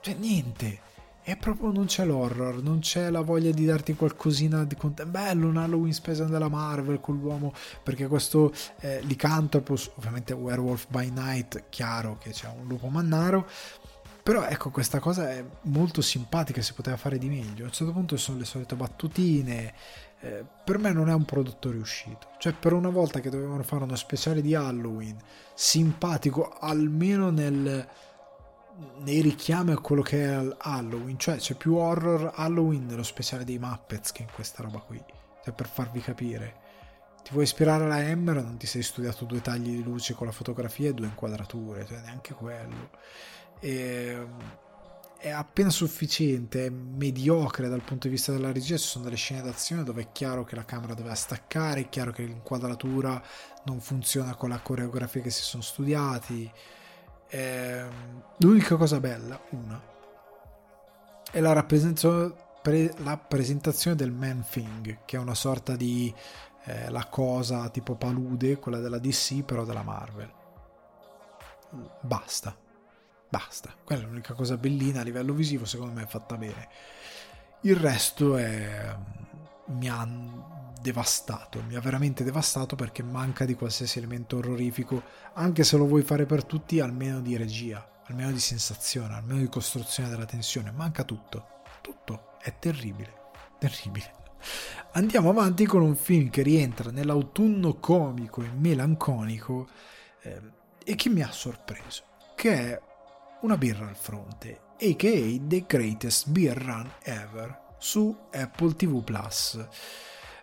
cioè 0.00 0.14
niente. 0.14 0.92
E 1.26 1.36
proprio 1.36 1.72
non 1.72 1.86
c'è 1.86 2.04
l'horror, 2.04 2.62
non 2.62 2.80
c'è 2.80 3.08
la 3.08 3.22
voglia 3.22 3.50
di 3.50 3.64
darti 3.64 3.94
qualcosina 3.94 4.62
di 4.64 4.74
contenuto. 4.76 5.18
Bello 5.18 5.48
un 5.48 5.56
Halloween 5.56 5.94
special 5.94 6.28
della 6.28 6.48
Marvel 6.48 7.00
con 7.00 7.18
l'uomo, 7.18 7.54
perché 7.82 8.06
questo 8.08 8.52
eh, 8.80 9.00
Lycanthropus, 9.04 9.92
ovviamente 9.94 10.34
Werewolf 10.34 10.86
by 10.88 11.08
Night, 11.08 11.64
chiaro 11.70 12.18
che 12.18 12.28
c'è 12.28 12.46
un 12.48 12.66
lupo 12.66 12.88
mannaro, 12.88 13.48
però 14.24 14.46
ecco, 14.46 14.70
questa 14.70 15.00
cosa 15.00 15.30
è 15.32 15.44
molto 15.64 16.00
simpatica, 16.00 16.62
si 16.62 16.72
poteva 16.72 16.96
fare 16.96 17.18
di 17.18 17.28
meglio. 17.28 17.64
A 17.64 17.66
un 17.66 17.72
certo 17.74 17.92
punto 17.92 18.16
sono 18.16 18.38
le 18.38 18.46
solite 18.46 18.74
battutine. 18.74 19.74
Eh, 20.20 20.42
per 20.64 20.78
me 20.78 20.92
non 20.92 21.10
è 21.10 21.12
un 21.12 21.26
prodotto 21.26 21.70
riuscito. 21.70 22.28
Cioè, 22.38 22.54
per 22.54 22.72
una 22.72 22.88
volta 22.88 23.20
che 23.20 23.28
dovevano 23.28 23.62
fare 23.64 23.84
uno 23.84 23.96
speciale 23.96 24.40
di 24.40 24.54
Halloween, 24.54 25.18
simpatico 25.52 26.56
almeno 26.58 27.28
nel, 27.28 27.86
nei 29.00 29.20
richiami 29.20 29.72
a 29.72 29.78
quello 29.78 30.00
che 30.00 30.24
è 30.24 30.56
Halloween. 30.56 31.18
Cioè, 31.18 31.36
c'è 31.36 31.52
più 31.52 31.74
horror 31.74 32.32
Halloween 32.34 32.86
nello 32.86 33.02
speciale 33.02 33.44
dei 33.44 33.58
Muppets 33.58 34.10
che 34.10 34.22
in 34.22 34.28
questa 34.32 34.62
roba 34.62 34.78
qui. 34.78 35.04
Cioè, 35.44 35.52
per 35.52 35.68
farvi 35.68 36.00
capire. 36.00 36.62
Ti 37.22 37.30
vuoi 37.32 37.44
ispirare 37.44 37.84
alla 37.84 37.96
Hammer? 37.96 38.42
Non 38.42 38.56
ti 38.56 38.66
sei 38.66 38.82
studiato 38.82 39.26
due 39.26 39.42
tagli 39.42 39.76
di 39.76 39.82
luce 39.82 40.14
con 40.14 40.26
la 40.26 40.32
fotografia 40.32 40.88
e 40.88 40.94
due 40.94 41.08
inquadrature. 41.08 41.84
Cioè, 41.84 42.00
neanche 42.00 42.32
quello 42.32 42.88
è, 43.60 44.16
è 45.24 45.30
appena 45.30 45.70
sufficiente, 45.70 46.66
è 46.66 46.68
mediocre 46.68 47.68
dal 47.68 47.82
punto 47.82 48.08
di 48.08 48.12
vista 48.12 48.30
della 48.30 48.52
regia, 48.52 48.76
ci 48.76 48.86
sono 48.86 49.04
delle 49.04 49.16
scene 49.16 49.40
d'azione 49.40 49.82
dove 49.82 50.02
è 50.02 50.12
chiaro 50.12 50.44
che 50.44 50.54
la 50.54 50.66
camera 50.66 50.92
deve 50.92 51.14
staccare, 51.14 51.80
è 51.80 51.88
chiaro 51.88 52.12
che 52.12 52.24
l'inquadratura 52.24 53.22
non 53.64 53.80
funziona 53.80 54.34
con 54.34 54.50
la 54.50 54.58
coreografia 54.58 55.22
che 55.22 55.30
si 55.30 55.42
sono 55.42 55.62
studiati. 55.62 56.50
È, 57.26 57.86
l'unica 58.36 58.76
cosa 58.76 59.00
bella, 59.00 59.40
una, 59.50 59.82
è 61.30 61.40
la 61.40 61.52
rappresentazione, 61.52 62.34
la 62.98 63.16
presentazione 63.16 63.96
del 63.96 64.12
Man 64.12 64.44
Thing, 64.46 64.98
che 65.06 65.16
è 65.16 65.20
una 65.20 65.34
sorta 65.34 65.74
di 65.74 66.14
eh, 66.64 66.90
la 66.90 67.06
cosa 67.06 67.70
tipo 67.70 67.94
palude, 67.94 68.58
quella 68.58 68.78
della 68.78 68.98
DC, 68.98 69.42
però 69.42 69.64
della 69.64 69.82
Marvel. 69.82 70.30
Basta 72.02 72.63
Basta, 73.34 73.74
quella 73.82 74.02
è 74.02 74.04
l'unica 74.04 74.32
cosa 74.32 74.56
bellina 74.56 75.00
a 75.00 75.02
livello 75.02 75.32
visivo, 75.32 75.64
secondo 75.64 75.92
me 75.92 76.04
è 76.04 76.06
fatta 76.06 76.36
bene. 76.36 76.68
Il 77.62 77.74
resto 77.74 78.36
è... 78.36 78.96
mi 79.70 79.88
ha 79.88 80.06
devastato, 80.80 81.60
mi 81.66 81.74
ha 81.74 81.80
veramente 81.80 82.22
devastato 82.22 82.76
perché 82.76 83.02
manca 83.02 83.44
di 83.44 83.56
qualsiasi 83.56 83.98
elemento 83.98 84.36
orrorifico, 84.36 85.02
anche 85.32 85.64
se 85.64 85.76
lo 85.76 85.86
vuoi 85.86 86.02
fare 86.02 86.26
per 86.26 86.44
tutti, 86.44 86.78
almeno 86.78 87.20
di 87.20 87.36
regia, 87.36 88.02
almeno 88.04 88.30
di 88.30 88.38
sensazione, 88.38 89.14
almeno 89.14 89.40
di 89.40 89.48
costruzione 89.48 90.10
della 90.10 90.26
tensione, 90.26 90.70
manca 90.70 91.02
tutto, 91.02 91.62
tutto, 91.80 92.34
è 92.40 92.56
terribile, 92.60 93.30
terribile. 93.58 94.12
Andiamo 94.92 95.30
avanti 95.30 95.66
con 95.66 95.82
un 95.82 95.96
film 95.96 96.30
che 96.30 96.42
rientra 96.42 96.92
nell'autunno 96.92 97.80
comico 97.80 98.42
e 98.42 98.50
melanconico 98.54 99.66
eh, 100.22 100.40
e 100.84 100.94
che 100.94 101.08
mi 101.08 101.22
ha 101.22 101.32
sorpreso, 101.32 102.04
che 102.36 102.52
è 102.52 102.80
una 103.44 103.58
birra 103.58 103.86
al 103.86 103.94
fronte, 103.94 104.60
a.k.a. 104.80 105.46
The 105.46 105.64
Greatest 105.66 106.30
Beer 106.30 106.56
Run 106.56 106.90
Ever, 107.02 107.74
su 107.76 108.16
Apple 108.32 108.74
TV 108.74 109.04
Plus. 109.04 109.62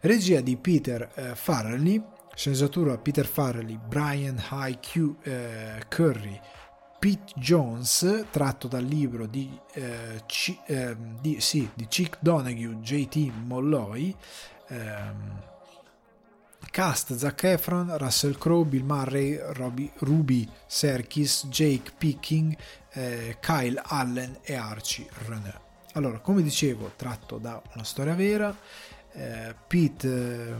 Regia 0.02 0.40
di 0.40 0.56
Peter 0.56 1.10
eh, 1.16 1.34
Farrelly, 1.34 2.00
sceneggiatura 2.36 3.00
Peter 3.00 3.26
Farrelly, 3.26 3.80
Brian 3.88 4.40
High 4.52 4.78
eh, 5.24 5.82
Curry, 5.88 6.40
Pete 7.00 7.34
Jones, 7.38 8.26
tratto 8.30 8.68
dal 8.68 8.86
libro 8.86 9.26
di, 9.26 9.50
eh, 9.74 10.22
C, 10.28 10.56
ehm, 10.68 11.20
di, 11.22 11.42
sì, 11.42 11.68
di 11.74 11.88
Chick 11.88 12.20
Donahue, 12.22 12.82
JT 12.82 13.32
Molloy, 13.46 14.16
ehm, 14.68 15.42
Cast 16.72 17.14
Zac 17.18 17.44
Efron, 17.44 17.98
Russell 17.98 18.38
Crowe, 18.38 18.64
Bill 18.64 18.86
Murray, 18.86 19.38
Robbie, 19.56 19.92
Ruby 19.98 20.50
Serkis, 20.66 21.48
Jake 21.48 21.92
Picking, 21.98 22.56
eh, 22.94 23.36
Kyle 23.42 23.82
Allen 23.84 24.38
e 24.42 24.56
Archie 24.56 25.06
René. 25.28 25.54
Allora, 25.94 26.20
come 26.20 26.42
dicevo, 26.42 26.94
tratto 26.96 27.38
da 27.40 27.62
una 27.74 27.84
storia 27.84 28.16
vera, 28.16 28.58
eh, 29.12 29.54
Pete, 29.68 30.08
eh, 30.08 30.56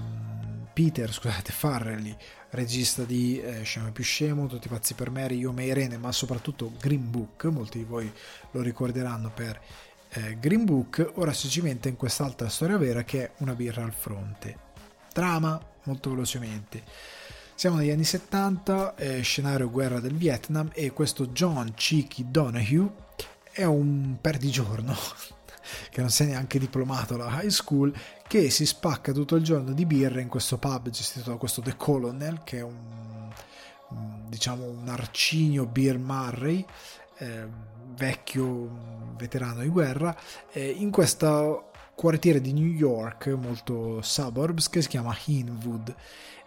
Peter 0.74 1.10
scusate, 1.14 1.54
Farrelly, 1.54 2.14
regista 2.50 3.04
di 3.04 3.40
eh, 3.40 3.64
Scemo 3.64 3.94
più 3.94 4.04
scemo, 4.04 4.48
Tutti 4.48 4.68
pazzi 4.68 4.94
per 4.94 5.12
Mary, 5.12 5.38
Io 5.38 5.54
me 5.54 5.64
Irene, 5.64 5.98
ma 5.98 6.12
soprattutto 6.12 6.74
Green 6.78 7.10
Book, 7.10 7.46
molti 7.46 7.78
di 7.78 7.86
voi 7.86 8.12
lo 8.52 8.62
ricorderanno 8.62 9.32
per 9.34 9.62
eh, 10.10 10.38
Green 10.42 10.66
Book, 10.66 11.14
ora 11.16 11.32
si 11.32 11.48
cimenta 11.48 11.88
in 11.88 11.96
quest'altra 11.96 12.50
storia 12.50 12.76
vera 12.76 13.06
che 13.06 13.24
è 13.24 13.32
Una 13.38 13.56
birra 13.56 13.86
al 13.86 13.94
fronte. 13.94 14.70
Trama, 15.14 15.71
molto 15.84 16.10
velocemente. 16.10 16.84
Siamo 17.56 17.78
negli 17.78 17.92
anni 17.92 18.04
70, 18.04 18.96
eh, 18.96 19.22
scenario 19.22 19.70
guerra 19.70 20.00
del 20.00 20.16
Vietnam 20.16 20.70
e 20.74 20.92
questo 20.92 21.28
John 21.28 21.74
Cheeky 21.76 22.26
Donahue 22.30 22.90
è 23.52 23.64
un 23.64 24.18
perdigiorno 24.20 24.96
che 25.92 26.02
non 26.02 26.10
si 26.10 26.24
è 26.24 26.26
neanche 26.26 26.58
diplomato 26.58 27.14
alla 27.14 27.42
high 27.42 27.50
school 27.50 27.94
che 28.28 28.50
si 28.50 28.66
spacca 28.66 29.12
tutto 29.12 29.36
il 29.36 29.44
giorno 29.44 29.74
di 29.74 29.86
birra 29.86 30.22
in 30.22 30.28
questo 30.28 30.58
pub 30.58 30.90
gestito 30.90 31.30
da 31.30 31.36
questo 31.36 31.62
The 31.62 31.76
Colonel 31.76 32.42
che 32.44 32.58
è 32.58 32.64
un, 32.64 33.30
diciamo 34.28 34.66
un 34.66 34.88
arcigno 34.88 35.66
Beer 35.66 36.00
Murray 36.00 36.66
eh, 37.18 37.48
vecchio 37.94 39.14
veterano 39.18 39.62
di 39.62 39.68
guerra 39.68 40.16
eh, 40.52 40.68
in 40.68 40.90
questo 40.90 41.71
quartiere 42.02 42.42
di 42.42 42.52
New 42.52 42.66
York 42.66 43.28
molto 43.28 44.02
suburbs 44.02 44.70
che 44.70 44.82
si 44.82 44.88
chiama 44.88 45.16
Hinwood 45.26 45.96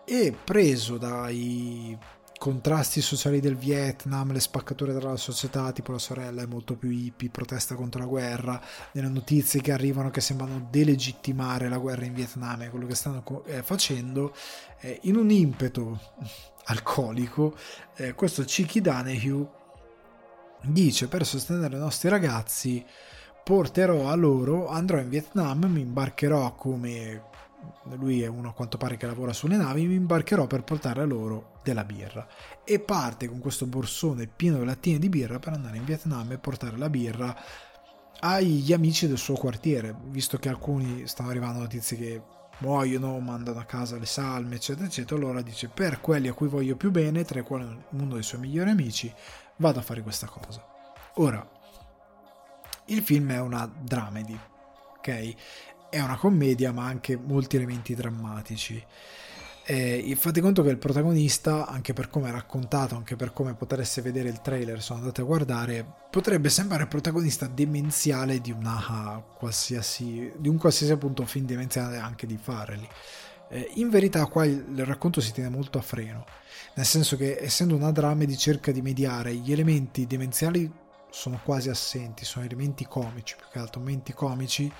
e 0.04 0.36
preso 0.44 0.98
dai 0.98 1.96
contrasti 2.36 3.00
sociali 3.00 3.38
del 3.38 3.54
Vietnam, 3.54 4.32
le 4.32 4.40
spaccature 4.40 4.92
della 4.92 5.16
società, 5.16 5.70
tipo 5.70 5.92
la 5.92 6.00
sorella 6.00 6.42
è 6.42 6.46
molto 6.46 6.74
più 6.74 6.90
hippie, 6.90 7.30
protesta 7.30 7.76
contro 7.76 8.00
la 8.00 8.06
guerra, 8.06 8.60
nelle 8.94 9.06
notizie 9.06 9.60
che 9.60 9.70
arrivano 9.70 10.10
che 10.10 10.20
sembrano 10.20 10.66
delegittimare 10.68 11.68
la 11.68 11.78
guerra 11.78 12.04
in 12.04 12.14
Vietnam 12.14 12.62
e 12.62 12.70
quello 12.70 12.88
che 12.88 12.96
stanno 12.96 13.22
eh, 13.46 13.62
facendo, 13.62 14.34
eh, 14.80 14.98
in 15.02 15.14
un 15.14 15.30
impeto 15.30 16.00
alcolico, 16.66 17.56
eh, 17.94 18.12
questo 18.14 18.42
Chiki 18.42 18.80
Danehue 18.80 19.48
dice 20.62 21.06
per 21.06 21.24
sostenere 21.24 21.76
i 21.76 21.78
nostri 21.78 22.08
ragazzi 22.08 22.84
porterò 23.44 24.08
a 24.08 24.14
loro, 24.14 24.68
andrò 24.68 24.98
in 24.98 25.10
Vietnam, 25.10 25.66
mi 25.66 25.82
imbarcherò 25.82 26.54
come 26.54 27.32
lui 27.96 28.22
è 28.22 28.26
uno 28.26 28.48
a 28.48 28.52
quanto 28.52 28.78
pare 28.78 28.96
che 28.96 29.06
lavora 29.06 29.32
sulle 29.32 29.56
navi, 29.56 29.86
mi 29.86 29.94
imbarcherò 29.94 30.46
per 30.46 30.64
portare 30.64 31.02
a 31.02 31.04
loro 31.04 31.60
della 31.62 31.84
birra. 31.84 32.26
E 32.64 32.80
parte 32.80 33.28
con 33.28 33.38
questo 33.38 33.66
borsone 33.66 34.26
pieno 34.26 34.58
di 34.58 34.64
lattine 34.64 34.98
di 34.98 35.08
birra 35.08 35.38
per 35.38 35.52
andare 35.52 35.76
in 35.76 35.84
Vietnam 35.84 36.32
e 36.32 36.38
portare 36.38 36.76
la 36.76 36.88
birra 36.88 37.36
agli 38.20 38.72
amici 38.72 39.06
del 39.06 39.18
suo 39.18 39.34
quartiere, 39.34 39.94
visto 40.06 40.38
che 40.38 40.48
alcuni 40.48 41.06
stanno 41.06 41.30
arrivando 41.30 41.60
notizie 41.60 41.96
che 41.96 42.22
muoiono, 42.58 43.18
mandano 43.18 43.58
a 43.58 43.64
casa 43.64 43.98
le 43.98 44.06
salme, 44.06 44.54
eccetera, 44.54 44.86
eccetera. 44.86 45.20
Allora 45.20 45.42
dice: 45.42 45.68
Per 45.68 46.00
quelli 46.00 46.28
a 46.28 46.32
cui 46.32 46.48
voglio 46.48 46.76
più 46.76 46.90
bene, 46.90 47.24
tra 47.24 47.40
i 47.40 47.42
quali 47.42 47.64
uno 47.90 48.14
dei 48.14 48.22
suoi 48.22 48.40
migliori 48.40 48.70
amici, 48.70 49.12
vado 49.56 49.78
a 49.78 49.82
fare 49.82 50.02
questa 50.02 50.26
cosa. 50.26 50.64
Ora, 51.16 51.46
il 52.86 53.02
film 53.02 53.32
è 53.32 53.40
una 53.40 53.66
dramedy, 53.66 54.38
ok? 54.98 55.34
È 55.88 56.00
una 56.00 56.16
commedia 56.16 56.72
ma 56.72 56.84
anche 56.84 57.16
molti 57.16 57.56
elementi 57.56 57.94
drammatici. 57.94 58.84
Eh, 59.66 60.14
fate 60.18 60.42
conto 60.42 60.62
che 60.62 60.68
il 60.68 60.76
protagonista, 60.76 61.66
anche 61.66 61.94
per 61.94 62.10
come 62.10 62.28
è 62.28 62.32
raccontato, 62.32 62.96
anche 62.96 63.16
per 63.16 63.32
come 63.32 63.54
potreste 63.54 64.02
vedere 64.02 64.28
il 64.28 64.42
trailer, 64.42 64.82
sono 64.82 64.98
andate 64.98 65.22
a 65.22 65.24
guardare, 65.24 65.86
potrebbe 66.10 66.50
sembrare 66.50 66.82
il 66.82 66.88
protagonista 66.88 67.46
demenziale 67.46 68.42
di 68.42 68.50
di 70.36 70.48
un 70.48 70.58
qualsiasi 70.58 70.92
appunto 70.92 71.24
film 71.24 71.46
demenziale 71.46 71.96
anche 71.96 72.26
di 72.26 72.36
Farrelly. 72.36 72.88
In 73.76 73.88
verità 73.88 74.26
qua 74.26 74.44
il, 74.44 74.84
racconto 74.84 75.20
si 75.20 75.32
tiene 75.32 75.48
molto 75.48 75.78
a 75.78 75.82
freno, 75.82 76.26
nel 76.74 76.84
senso 76.84 77.16
che 77.16 77.38
essendo 77.40 77.74
una 77.74 77.92
dramedy 77.92 78.36
cerca 78.36 78.72
di 78.72 78.82
mediare 78.82 79.32
gli 79.34 79.52
elementi 79.52 80.06
demenziali 80.06 80.70
sono 81.14 81.40
quasi 81.44 81.70
assenti, 81.70 82.24
sono 82.24 82.44
elementi 82.44 82.84
comici, 82.86 83.36
più 83.36 83.46
che 83.50 83.60
altro 83.60 83.80
momenti 83.80 84.12
comici, 84.12 84.70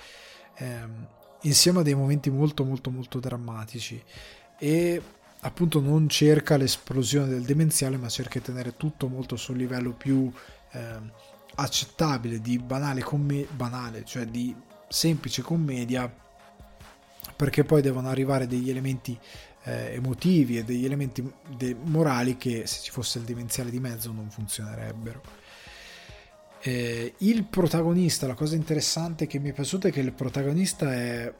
ehm, 0.55 1.07
insieme 1.43 1.79
a 1.79 1.81
dei 1.81 1.95
momenti 1.95 2.29
molto 2.29 2.65
molto 2.65 2.91
molto 2.91 3.19
drammatici. 3.19 4.03
E 4.59 5.01
appunto 5.39 5.79
non 5.79 6.09
cerca 6.09 6.57
l'esplosione 6.57 7.29
del 7.29 7.43
demenziale 7.43 7.97
ma 7.97 8.09
cerca 8.09 8.39
di 8.39 8.45
tenere 8.45 8.75
tutto 8.75 9.07
molto 9.07 9.37
sul 9.37 9.55
livello 9.55 9.93
più 9.93 10.31
eh, 10.71 10.99
accettabile 11.55 12.41
di 12.41 12.59
banale, 12.59 13.01
comm- 13.01 13.49
banale 13.51 14.03
cioè 14.03 14.25
di 14.25 14.53
semplice 14.89 15.41
commedia 15.41 16.13
perché 17.35 17.63
poi 17.63 17.81
devono 17.81 18.09
arrivare 18.09 18.47
degli 18.47 18.69
elementi 18.69 19.17
eh, 19.63 19.93
emotivi 19.93 20.57
e 20.57 20.63
degli 20.63 20.85
elementi 20.85 21.31
de- 21.55 21.75
morali 21.79 22.37
che 22.37 22.65
se 22.65 22.81
ci 22.81 22.91
fosse 22.91 23.19
il 23.19 23.25
demenziale 23.25 23.69
di 23.69 23.79
mezzo 23.79 24.11
non 24.11 24.29
funzionerebbero 24.29 25.44
eh, 26.67 27.13
il 27.19 27.43
protagonista 27.43 28.25
la 28.25 28.33
cosa 28.33 28.55
interessante 28.55 29.27
che 29.27 29.37
mi 29.37 29.49
è 29.49 29.53
piaciuta 29.53 29.89
è 29.89 29.91
che 29.91 29.99
il 29.99 30.13
protagonista 30.13 30.91
è 30.91 31.31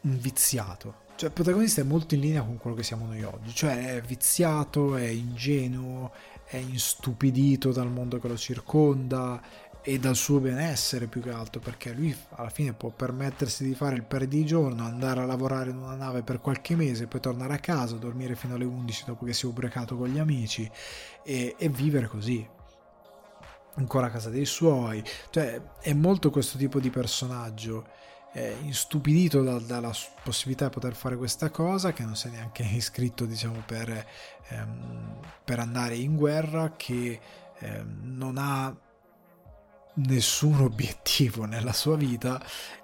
un 0.00 0.18
viziato. 0.18 1.06
Cioè, 1.16 1.28
il 1.28 1.34
protagonista 1.34 1.80
è 1.82 1.84
molto 1.84 2.14
in 2.14 2.20
linea 2.20 2.42
con 2.42 2.56
quello 2.56 2.76
che 2.76 2.82
siamo 2.82 3.04
noi 3.04 3.22
oggi, 3.24 3.52
cioè 3.52 3.96
è 3.96 4.00
viziato, 4.00 4.96
è 4.96 5.04
ingenuo, 5.04 6.12
è 6.46 6.56
instupidito 6.56 7.72
dal 7.72 7.90
mondo 7.90 8.18
che 8.18 8.28
lo 8.28 8.36
circonda 8.36 9.42
e 9.82 9.98
dal 9.98 10.16
suo 10.16 10.38
benessere 10.38 11.08
più 11.08 11.20
che 11.20 11.30
altro, 11.30 11.60
perché 11.60 11.92
lui 11.92 12.16
alla 12.30 12.50
fine 12.50 12.72
può 12.72 12.90
permettersi 12.90 13.64
di 13.64 13.74
fare 13.74 13.96
il 13.96 14.04
per 14.04 14.26
di 14.26 14.46
giorno, 14.46 14.84
andare 14.84 15.20
a 15.20 15.26
lavorare 15.26 15.70
in 15.70 15.76
una 15.76 15.96
nave 15.96 16.22
per 16.22 16.40
qualche 16.40 16.76
mese, 16.76 17.06
poi 17.06 17.20
tornare 17.20 17.54
a 17.54 17.58
casa, 17.58 17.96
dormire 17.96 18.36
fino 18.36 18.54
alle 18.54 18.64
11 18.64 19.04
dopo 19.06 19.24
che 19.26 19.32
si 19.34 19.44
è 19.44 19.48
ubriacato 19.48 19.96
con 19.96 20.08
gli 20.08 20.18
amici 20.18 20.70
e, 21.24 21.54
e 21.58 21.68
vivere 21.68 22.06
così 22.06 22.56
ancora 23.78 24.08
a 24.08 24.10
casa 24.10 24.28
dei 24.28 24.44
suoi, 24.44 25.02
cioè 25.30 25.60
è 25.80 25.92
molto 25.94 26.30
questo 26.30 26.58
tipo 26.58 26.80
di 26.80 26.90
personaggio. 26.90 27.96
Eh, 28.32 28.56
instupidito 28.62 29.42
da, 29.42 29.58
dalla 29.58 29.90
possibilità 30.22 30.66
di 30.66 30.72
poter 30.72 30.94
fare 30.94 31.16
questa 31.16 31.48
cosa, 31.48 31.92
che 31.92 32.04
non 32.04 32.14
si 32.14 32.28
è 32.28 32.30
neanche 32.30 32.62
iscritto 32.70 33.24
diciamo, 33.24 33.62
per, 33.64 34.06
ehm, 34.48 35.18
per 35.44 35.60
andare 35.60 35.96
in 35.96 36.14
guerra, 36.16 36.74
che 36.76 37.18
ehm, 37.58 38.00
non 38.02 38.36
ha 38.36 38.76
nessun 39.94 40.60
obiettivo 40.60 41.44
nella 41.44 41.72
sua 41.72 41.96
vita 41.96 42.40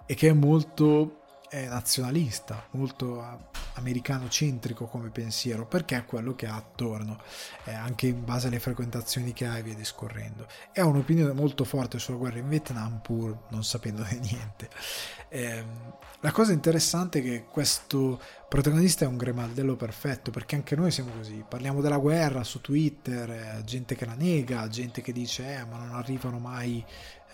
e 0.06 0.14
che 0.14 0.30
è 0.30 0.32
molto 0.32 1.20
è 1.48 1.68
nazionalista, 1.68 2.66
molto 2.72 3.52
americano-centrico 3.74 4.86
come 4.86 5.10
pensiero, 5.10 5.66
perché 5.66 5.96
è 5.96 6.04
quello 6.04 6.34
che 6.34 6.46
ha 6.46 6.56
attorno, 6.56 7.18
eh, 7.64 7.72
anche 7.72 8.06
in 8.06 8.24
base 8.24 8.48
alle 8.48 8.60
frequentazioni 8.60 9.32
che 9.32 9.46
ha 9.46 9.58
e 9.58 9.62
via 9.62 9.74
discorrendo. 9.74 10.46
E 10.72 10.80
ha 10.80 10.86
un'opinione 10.86 11.32
molto 11.32 11.64
forte 11.64 11.98
sulla 11.98 12.18
guerra 12.18 12.38
in 12.38 12.48
Vietnam, 12.48 13.00
pur 13.00 13.36
non 13.48 13.64
sapendone 13.64 14.18
niente. 14.22 14.68
Eh, 15.28 15.64
la 16.20 16.32
cosa 16.32 16.52
interessante 16.52 17.18
è 17.18 17.22
che 17.22 17.44
questo 17.50 18.20
protagonista 18.48 19.04
è 19.04 19.08
un 19.08 19.16
gremaldello 19.16 19.76
perfetto, 19.76 20.30
perché 20.30 20.54
anche 20.54 20.76
noi 20.76 20.90
siamo 20.90 21.10
così, 21.10 21.44
parliamo 21.46 21.80
della 21.80 21.98
guerra 21.98 22.44
su 22.44 22.60
Twitter, 22.60 23.30
eh, 23.30 23.62
gente 23.64 23.94
che 23.94 24.06
la 24.06 24.14
nega, 24.14 24.68
gente 24.68 25.02
che 25.02 25.12
dice 25.12 25.56
eh, 25.56 25.64
ma 25.64 25.76
non 25.76 25.94
arrivano 25.94 26.38
mai 26.38 26.82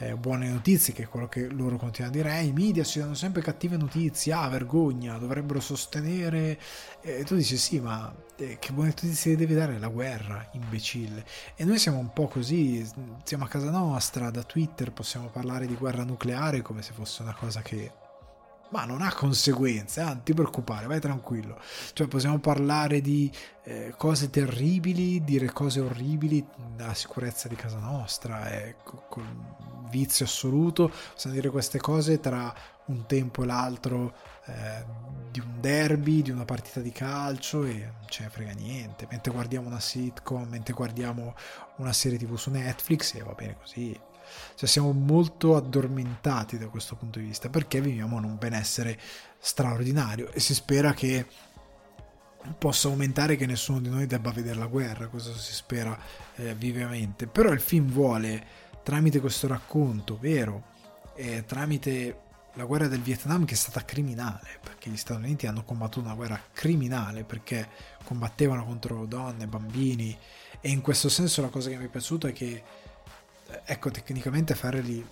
eh, 0.01 0.15
buone 0.17 0.49
notizie, 0.49 0.95
che 0.95 1.03
è 1.03 1.09
quello 1.09 1.29
che 1.29 1.49
loro 1.49 1.77
continuano 1.77 2.17
a 2.17 2.23
dire, 2.23 2.39
eh, 2.39 2.45
i 2.45 2.53
media 2.53 2.85
ci 2.85 2.99
danno 2.99 3.15
sempre 3.15 3.43
cattive 3.43 3.77
notizie, 3.77 4.33
ah, 4.33 4.49
vergogna, 4.49 5.19
dovrebbero 5.19 5.61
sostenere, 5.61 6.59
e 7.03 7.23
tu 7.25 7.37
dici 7.37 7.59
sì, 7.59 7.81
ma 7.81 8.13
eh, 8.37 8.57
che 8.59 8.73
buone 8.73 8.89
notizie 8.89 9.37
devi 9.37 9.55
dare 9.55 9.79
la 9.79 9.89
guerra, 9.89 10.49
imbecille. 10.53 11.25
E 11.55 11.65
noi 11.65 11.79
siamo 11.79 11.99
un 11.99 12.13
po' 12.15 12.29
così, 12.29 12.87
siamo 13.25 13.45
a 13.45 13.49
casa 13.49 13.71
nostra, 13.71 14.31
da 14.31 14.43
Twitter 14.43 14.91
possiamo 14.91 15.29
parlare 15.29 15.67
di 15.67 15.75
guerra 15.75 16.03
nucleare 16.03 16.63
come 16.63 16.81
se 16.81 16.93
fosse 16.93 17.21
una 17.21 17.35
cosa 17.35 17.61
che 17.61 17.93
ma 18.71 18.85
non 18.85 19.03
ha 19.03 19.13
conseguenze, 19.13 20.01
eh, 20.01 20.05
non 20.05 20.23
ti 20.23 20.35
preoccupare, 20.35 20.87
vai 20.87 21.01
tranquillo. 21.01 21.59
Cioè 21.93 22.07
possiamo 22.07 22.39
parlare 22.39 23.01
di 23.01 23.31
eh, 23.65 23.95
cose 23.97 24.31
terribili, 24.31 25.23
dire 25.23 25.51
cose 25.53 25.81
orribili 25.81 26.45
nella 26.77 26.95
sicurezza 26.95 27.49
di 27.49 27.57
casa 27.57 27.79
nostra, 27.79 28.51
eh, 28.51 28.77
con 28.83 29.69
vizio 29.91 30.25
assoluto, 30.25 30.91
possiamo 31.13 31.35
dire 31.35 31.51
queste 31.51 31.81
cose 31.81 32.21
tra 32.21 32.55
un 32.87 33.07
tempo 33.07 33.43
e 33.43 33.47
l'altro 33.47 34.15
eh, 34.47 34.85
di 35.31 35.41
un 35.41 35.61
derby, 35.61 36.23
di 36.23 36.31
una 36.31 36.45
partita 36.45 36.81
di 36.81 36.91
calcio 36.93 37.65
e 37.65 37.75
non 37.75 38.07
ce 38.09 38.25
ne 38.25 38.31
frega 38.31 38.53
niente. 38.53 39.07
Mentre 39.11 39.33
guardiamo 39.33 39.69
una 39.69 39.81
sitcom, 39.81 40.49
mentre 40.49 40.75
guardiamo 40.75 41.35
una 41.77 41.93
serie 41.93 42.19
tv 42.19 42.37
su 42.37 42.51
Netflix 42.51 43.15
e 43.15 43.23
va 43.23 43.33
bene 43.33 43.57
così. 43.59 43.99
Cioè 44.55 44.69
siamo 44.69 44.93
molto 44.93 45.57
addormentati 45.57 46.59
da 46.59 46.69
questo 46.69 46.97
punto 46.97 47.19
di 47.19 47.27
vista 47.27 47.49
perché 47.49 47.81
viviamo 47.81 48.19
in 48.19 48.25
un 48.25 48.37
benessere 48.39 48.99
straordinario 49.39 50.31
e 50.33 50.41
si 50.41 50.55
spera 50.55 50.93
che 50.93 51.27
possa 52.59 52.89
aumentare 52.89 53.37
che 53.37 53.47
nessuno 53.47 53.81
di 53.81 53.89
noi 53.89 54.07
debba 54.07 54.31
vedere 54.31 54.59
la 54.59 54.67
guerra, 54.67 55.09
questo 55.09 55.35
si 55.35 55.53
spera 55.53 55.99
eh, 56.37 56.55
vivamente. 56.55 57.27
Però 57.27 57.51
il 57.53 57.61
film 57.61 57.91
vuole, 57.91 58.45
tramite 58.83 59.21
questo 59.21 59.47
racconto 59.47 60.19
vero, 60.19 60.69
e 61.15 61.45
tramite 61.45 62.29
la 62.55 62.65
guerra 62.65 62.89
del 62.89 63.03
Vietnam 63.03 63.45
che 63.45 63.55
è 63.55 63.57
stata 63.57 63.85
criminale, 63.85 64.59
perché 64.63 64.91
gli 64.91 64.97
Stati 64.97 65.21
Uniti 65.21 65.47
hanno 65.47 65.65
combattuto 65.65 66.07
una 66.07 66.15
guerra 66.15 66.41
criminale 66.53 67.25
perché 67.25 67.69
combattevano 68.05 68.65
contro 68.65 69.05
donne, 69.07 69.47
bambini 69.47 70.17
e 70.61 70.71
in 70.71 70.81
questo 70.81 71.09
senso 71.09 71.43
la 71.43 71.49
cosa 71.49 71.69
che 71.69 71.77
mi 71.77 71.85
è 71.85 71.89
piaciuta 71.89 72.29
è 72.29 72.33
che 72.33 72.63
ecco, 73.65 73.91
tecnicamente 73.91 74.55
Farrelly, 74.55 75.05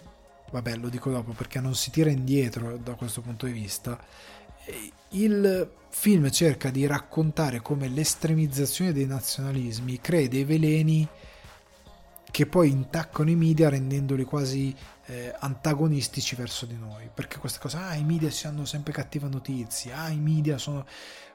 vabbè, 0.51 0.77
lo 0.77 0.89
dico 0.89 1.10
dopo 1.10 1.32
perché 1.32 1.60
non 1.60 1.74
si 1.74 1.90
tira 1.90 2.10
indietro 2.10 2.77
da 2.77 2.94
questo 2.94 3.20
punto 3.20 3.47
di 3.47 3.52
vista. 3.52 3.98
Il 5.10 5.70
film 5.89 6.31
cerca 6.31 6.70
di 6.70 6.86
raccontare 6.86 7.60
come 7.60 7.89
l'estremizzazione 7.89 8.93
dei 8.93 9.06
nazionalismi 9.06 10.01
crea 10.01 10.28
dei 10.28 10.44
veleni 10.44 11.09
che 12.31 12.47
poi 12.47 12.70
intaccano 12.70 13.31
i 13.31 13.35
media 13.35 13.70
rendendoli 13.70 14.24
quasi 14.24 14.74
eh, 15.06 15.35
antagonistici 15.39 16.36
verso 16.36 16.66
di 16.66 16.77
noi 16.77 17.09
perché 17.12 17.39
questa 17.39 17.59
cosa 17.59 17.86
ah 17.86 17.94
i 17.94 18.05
media 18.05 18.31
ci 18.31 18.47
hanno 18.47 18.66
sempre 18.66 18.93
cattiva 18.93 19.28
notizia 19.28 19.97
ah 20.02 20.10
i 20.10 20.19
media 20.19 20.59
sono 20.59 20.86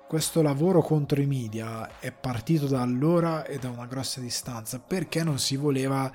questo 0.08 0.44
lavoro 0.44 0.82
contro 0.82 1.20
i 1.20 1.26
media 1.26 2.00
è 2.00 2.12
partito 2.12 2.68
da 2.68 2.82
allora 2.82 3.46
e 3.46 3.58
da 3.58 3.70
una 3.70 3.88
grossa 3.88 4.20
distanza 4.20 4.80
perché 4.80 5.24
non 5.24 5.40
si 5.40 5.56
voleva 5.56 6.12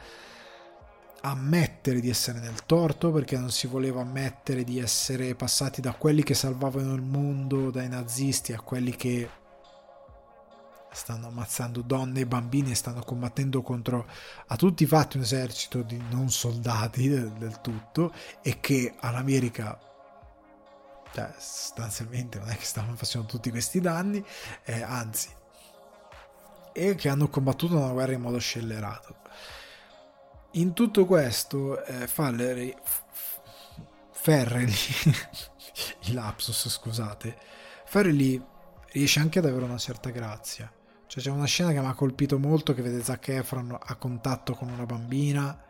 ammettere 1.20 2.00
di 2.00 2.08
essere 2.08 2.38
nel 2.38 2.64
torto 2.64 3.10
perché 3.10 3.36
non 3.36 3.50
si 3.50 3.66
voleva 3.66 4.02
ammettere 4.02 4.64
di 4.64 4.78
essere 4.78 5.34
passati 5.34 5.80
da 5.80 5.92
quelli 5.92 6.22
che 6.22 6.34
salvavano 6.34 6.94
il 6.94 7.02
mondo 7.02 7.70
dai 7.70 7.88
nazisti 7.88 8.52
a 8.52 8.60
quelli 8.60 8.94
che 8.94 9.28
stanno 10.90 11.28
ammazzando 11.28 11.82
donne 11.82 12.20
e 12.20 12.26
bambini 12.26 12.70
e 12.70 12.74
stanno 12.74 13.02
combattendo 13.02 13.62
contro 13.62 14.06
a 14.46 14.56
tutti 14.56 14.84
i 14.84 14.86
fatti 14.86 15.16
un 15.16 15.22
esercito 15.24 15.82
di 15.82 16.00
non 16.10 16.30
soldati 16.30 17.08
del, 17.08 17.30
del 17.32 17.60
tutto 17.60 18.12
e 18.42 18.60
che 18.60 18.94
all'America 19.00 19.78
cioè, 21.12 21.32
sostanzialmente 21.38 22.38
non 22.38 22.48
è 22.48 22.56
che 22.56 22.64
stavano 22.64 22.96
facendo 22.96 23.26
tutti 23.26 23.50
questi 23.50 23.80
danni 23.80 24.24
eh, 24.64 24.82
anzi 24.82 25.28
e 26.72 26.94
che 26.94 27.08
hanno 27.08 27.28
combattuto 27.28 27.76
una 27.76 27.92
guerra 27.92 28.12
in 28.12 28.20
modo 28.20 28.38
scellerato 28.38 29.16
in 30.52 30.72
tutto 30.72 31.04
questo 31.04 31.84
eh, 31.84 32.06
Falleri 32.06 32.74
Ferreli 34.10 34.72
il 36.02 36.14
lapsus 36.14 36.68
scusate 36.68 37.36
Ferreli 37.84 38.42
riesce 38.92 39.20
anche 39.20 39.38
ad 39.38 39.46
avere 39.46 39.64
una 39.64 39.78
certa 39.78 40.10
grazia. 40.10 40.70
Cioè 41.06 41.22
c'è 41.22 41.30
una 41.30 41.46
scena 41.46 41.72
che 41.72 41.80
mi 41.80 41.86
ha 41.86 41.94
colpito 41.94 42.38
molto 42.38 42.74
che 42.74 42.82
vede 42.82 43.02
Zac 43.02 43.28
Efron 43.28 43.76
a 43.80 43.94
contatto 43.96 44.54
con 44.54 44.68
una 44.68 44.84
bambina 44.84 45.64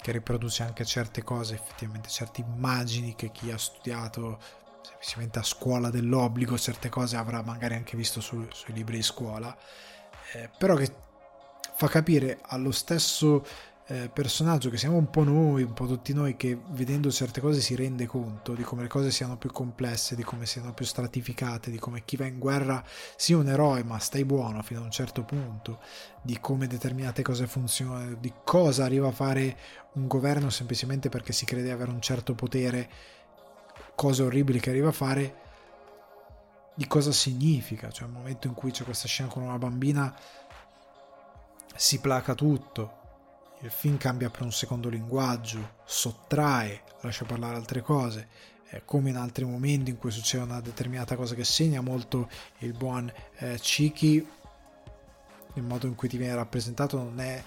che 0.00 0.12
riproduce 0.12 0.62
anche 0.62 0.84
certe 0.84 1.22
cose 1.22 1.54
effettivamente 1.54 2.08
certe 2.08 2.40
immagini 2.40 3.14
che 3.14 3.30
chi 3.30 3.50
ha 3.50 3.58
studiato 3.58 4.40
semplicemente 4.82 5.38
a 5.38 5.42
scuola 5.42 5.90
dell'obbligo 5.90 6.58
certe 6.58 6.88
cose 6.88 7.16
avrà 7.16 7.42
magari 7.42 7.74
anche 7.74 7.96
visto 7.96 8.20
su, 8.20 8.46
sui 8.50 8.72
libri 8.72 8.96
di 8.96 9.02
scuola. 9.02 9.54
Eh, 10.32 10.48
però 10.56 10.74
che 10.74 10.90
fa 11.74 11.88
capire 11.88 12.38
allo 12.46 12.72
stesso 12.72 13.44
eh, 13.86 14.08
personaggio 14.12 14.70
che 14.70 14.76
siamo 14.76 14.96
un 14.96 15.10
po' 15.10 15.24
noi, 15.24 15.64
un 15.64 15.72
po' 15.72 15.86
tutti 15.86 16.12
noi, 16.12 16.36
che 16.36 16.58
vedendo 16.70 17.10
certe 17.10 17.40
cose 17.40 17.60
si 17.60 17.74
rende 17.74 18.06
conto 18.06 18.54
di 18.54 18.62
come 18.62 18.82
le 18.82 18.88
cose 18.88 19.10
siano 19.10 19.36
più 19.36 19.50
complesse, 19.50 20.14
di 20.14 20.22
come 20.22 20.46
siano 20.46 20.72
più 20.72 20.84
stratificate, 20.84 21.70
di 21.70 21.78
come 21.78 22.04
chi 22.04 22.16
va 22.16 22.26
in 22.26 22.38
guerra 22.38 22.82
sia 23.16 23.36
un 23.36 23.48
eroe 23.48 23.82
ma 23.82 23.98
stai 23.98 24.24
buono 24.24 24.62
fino 24.62 24.80
a 24.80 24.84
un 24.84 24.90
certo 24.90 25.24
punto, 25.24 25.80
di 26.22 26.38
come 26.40 26.68
determinate 26.68 27.22
cose 27.22 27.46
funzionano, 27.46 28.14
di 28.14 28.32
cosa 28.44 28.84
arriva 28.84 29.08
a 29.08 29.12
fare 29.12 29.56
un 29.94 30.06
governo 30.06 30.48
semplicemente 30.48 31.08
perché 31.08 31.32
si 31.32 31.44
crede 31.44 31.72
avere 31.72 31.90
un 31.90 32.00
certo 32.00 32.34
potere, 32.34 32.88
cose 33.96 34.22
orribili 34.22 34.60
che 34.60 34.70
arriva 34.70 34.88
a 34.88 34.92
fare, 34.92 35.40
di 36.74 36.86
cosa 36.86 37.12
significa, 37.12 37.90
cioè 37.90 38.06
il 38.06 38.14
momento 38.14 38.46
in 38.46 38.54
cui 38.54 38.70
c'è 38.70 38.84
questa 38.84 39.06
scena 39.06 39.28
con 39.28 39.42
una 39.42 39.58
bambina 39.58 40.14
si 41.74 42.00
placa 42.00 42.34
tutto, 42.34 43.00
il 43.62 43.70
film 43.70 43.96
cambia 43.96 44.28
per 44.28 44.42
un 44.42 44.52
secondo 44.52 44.88
linguaggio, 44.88 45.76
sottrae, 45.84 46.82
lascia 47.00 47.24
parlare 47.24 47.56
altre 47.56 47.80
cose, 47.80 48.28
eh, 48.70 48.82
come 48.84 49.10
in 49.10 49.16
altri 49.16 49.44
momenti 49.44 49.90
in 49.90 49.98
cui 49.98 50.10
succede 50.10 50.42
una 50.42 50.60
determinata 50.60 51.14
cosa 51.14 51.34
che 51.34 51.44
segna 51.44 51.80
molto 51.80 52.28
il 52.58 52.72
buon 52.72 53.12
eh, 53.36 53.58
Chiki, 53.60 54.26
il 55.54 55.62
modo 55.62 55.86
in 55.86 55.94
cui 55.94 56.08
ti 56.08 56.16
viene 56.16 56.34
rappresentato 56.34 56.96
non 56.96 57.20
è 57.20 57.42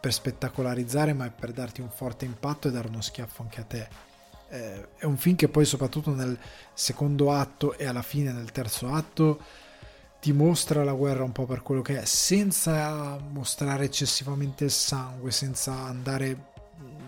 per 0.00 0.12
spettacolarizzare, 0.12 1.12
ma 1.14 1.26
è 1.26 1.30
per 1.30 1.52
darti 1.52 1.80
un 1.80 1.90
forte 1.90 2.24
impatto 2.24 2.68
e 2.68 2.70
dare 2.70 2.88
uno 2.88 3.00
schiaffo 3.00 3.42
anche 3.42 3.60
a 3.60 3.64
te. 3.64 3.88
Eh, 4.50 4.88
è 4.96 5.04
un 5.04 5.16
film 5.16 5.36
che 5.36 5.48
poi 5.48 5.64
soprattutto 5.64 6.14
nel 6.14 6.38
secondo 6.74 7.32
atto 7.32 7.76
e 7.76 7.86
alla 7.86 8.02
fine 8.02 8.32
nel 8.32 8.52
terzo 8.52 8.92
atto 8.92 9.40
ti 10.20 10.32
mostra 10.32 10.82
la 10.82 10.92
guerra 10.92 11.22
un 11.22 11.32
po' 11.32 11.46
per 11.46 11.62
quello 11.62 11.82
che 11.82 12.00
è, 12.00 12.04
senza 12.04 13.18
mostrare 13.30 13.84
eccessivamente 13.84 14.64
il 14.64 14.70
sangue, 14.70 15.30
senza 15.30 15.72
andare 15.72 16.46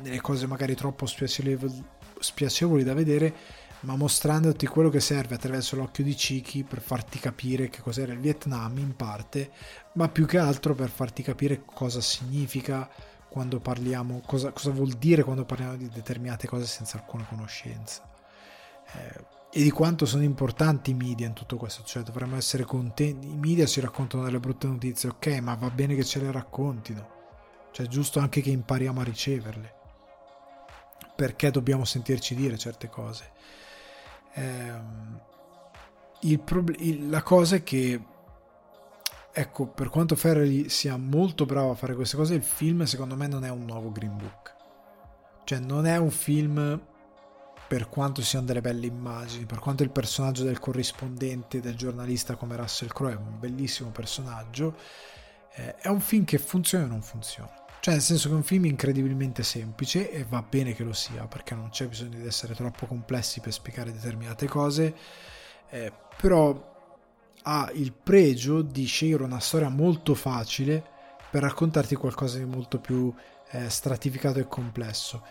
nelle 0.02 0.20
cose 0.20 0.46
magari 0.46 0.74
troppo 0.74 1.06
spiacevoli, 1.06 2.84
da 2.84 2.94
vedere, 2.94 3.34
ma 3.80 3.96
mostrandoti 3.96 4.66
quello 4.66 4.90
che 4.90 5.00
serve 5.00 5.34
attraverso 5.34 5.76
l'occhio 5.76 6.04
di 6.04 6.14
Chiki 6.14 6.62
per 6.62 6.80
farti 6.80 7.18
capire 7.18 7.68
che 7.68 7.80
cos'era 7.80 8.12
il 8.12 8.20
Vietnam 8.20 8.78
in 8.78 8.94
parte, 8.94 9.50
ma 9.94 10.08
più 10.08 10.26
che 10.26 10.38
altro 10.38 10.74
per 10.74 10.90
farti 10.90 11.22
capire 11.22 11.62
cosa 11.64 12.00
significa 12.00 12.88
quando 13.28 13.60
parliamo, 13.60 14.22
cosa, 14.26 14.50
cosa 14.50 14.70
vuol 14.70 14.92
dire 14.92 15.22
quando 15.22 15.44
parliamo 15.44 15.76
di 15.76 15.88
determinate 15.88 16.46
cose 16.46 16.66
senza 16.66 16.98
alcuna 16.98 17.24
conoscenza. 17.24 18.02
Eh, 18.92 19.38
e 19.52 19.62
di 19.62 19.70
quanto 19.70 20.06
sono 20.06 20.22
importanti 20.22 20.90
i 20.90 20.94
media 20.94 21.26
in 21.26 21.32
tutto 21.32 21.56
questo, 21.56 21.82
cioè 21.82 22.02
dovremmo 22.04 22.36
essere 22.36 22.62
contenti, 22.62 23.28
i 23.28 23.36
media 23.36 23.66
ci 23.66 23.80
raccontano 23.80 24.22
delle 24.22 24.38
brutte 24.38 24.68
notizie, 24.68 25.08
ok, 25.08 25.26
ma 25.40 25.54
va 25.54 25.70
bene 25.70 25.96
che 25.96 26.04
ce 26.04 26.20
le 26.20 26.30
raccontino, 26.30 27.08
cioè 27.72 27.86
è 27.86 27.88
giusto 27.88 28.20
anche 28.20 28.42
che 28.42 28.50
impariamo 28.50 29.00
a 29.00 29.04
riceverle, 29.04 29.74
perché 31.16 31.50
dobbiamo 31.50 31.84
sentirci 31.84 32.36
dire 32.36 32.56
certe 32.56 32.88
cose. 32.88 33.30
Ehm, 34.34 35.20
il 36.20 36.38
prob- 36.38 36.76
il, 36.78 37.08
la 37.08 37.22
cosa 37.22 37.56
è 37.56 37.64
che, 37.64 38.00
ecco, 39.32 39.66
per 39.66 39.88
quanto 39.88 40.14
Ferrelli 40.14 40.68
sia 40.68 40.96
molto 40.96 41.44
bravo 41.44 41.72
a 41.72 41.74
fare 41.74 41.96
queste 41.96 42.16
cose, 42.16 42.34
il 42.34 42.44
film 42.44 42.84
secondo 42.84 43.16
me 43.16 43.26
non 43.26 43.44
è 43.44 43.50
un 43.50 43.64
nuovo 43.64 43.90
Green 43.90 44.16
Book, 44.16 44.54
cioè 45.42 45.58
non 45.58 45.86
è 45.86 45.96
un 45.96 46.10
film 46.12 46.80
per 47.70 47.88
quanto 47.88 48.20
siano 48.20 48.46
delle 48.46 48.60
belle 48.60 48.86
immagini, 48.86 49.44
per 49.44 49.60
quanto 49.60 49.84
il 49.84 49.90
personaggio 49.90 50.42
del 50.42 50.58
corrispondente, 50.58 51.60
del 51.60 51.76
giornalista 51.76 52.34
come 52.34 52.56
Russell 52.56 52.88
Crowe 52.88 53.12
è 53.12 53.16
un 53.16 53.38
bellissimo 53.38 53.90
personaggio, 53.90 54.74
eh, 55.54 55.76
è 55.76 55.86
un 55.86 56.00
film 56.00 56.24
che 56.24 56.38
funziona 56.38 56.86
o 56.86 56.88
non 56.88 57.00
funziona. 57.00 57.54
Cioè, 57.78 57.94
nel 57.94 58.02
senso 58.02 58.26
che 58.26 58.34
è 58.34 58.36
un 58.36 58.42
film 58.42 58.64
incredibilmente 58.64 59.44
semplice 59.44 60.10
e 60.10 60.24
va 60.28 60.42
bene 60.42 60.74
che 60.74 60.82
lo 60.82 60.92
sia, 60.92 61.28
perché 61.28 61.54
non 61.54 61.68
c'è 61.68 61.86
bisogno 61.86 62.18
di 62.18 62.26
essere 62.26 62.56
troppo 62.56 62.86
complessi 62.86 63.38
per 63.38 63.52
spiegare 63.52 63.92
determinate 63.92 64.48
cose, 64.48 64.92
eh, 65.68 65.92
però 66.20 66.74
ha 67.42 67.70
il 67.74 67.92
pregio 67.92 68.62
di 68.62 68.84
scegliere 68.84 69.22
una 69.22 69.38
storia 69.38 69.68
molto 69.68 70.16
facile 70.16 70.82
per 71.30 71.42
raccontarti 71.42 71.94
qualcosa 71.94 72.38
di 72.38 72.46
molto 72.46 72.80
più 72.80 73.14
eh, 73.50 73.70
stratificato 73.70 74.40
e 74.40 74.48
complesso 74.48 75.22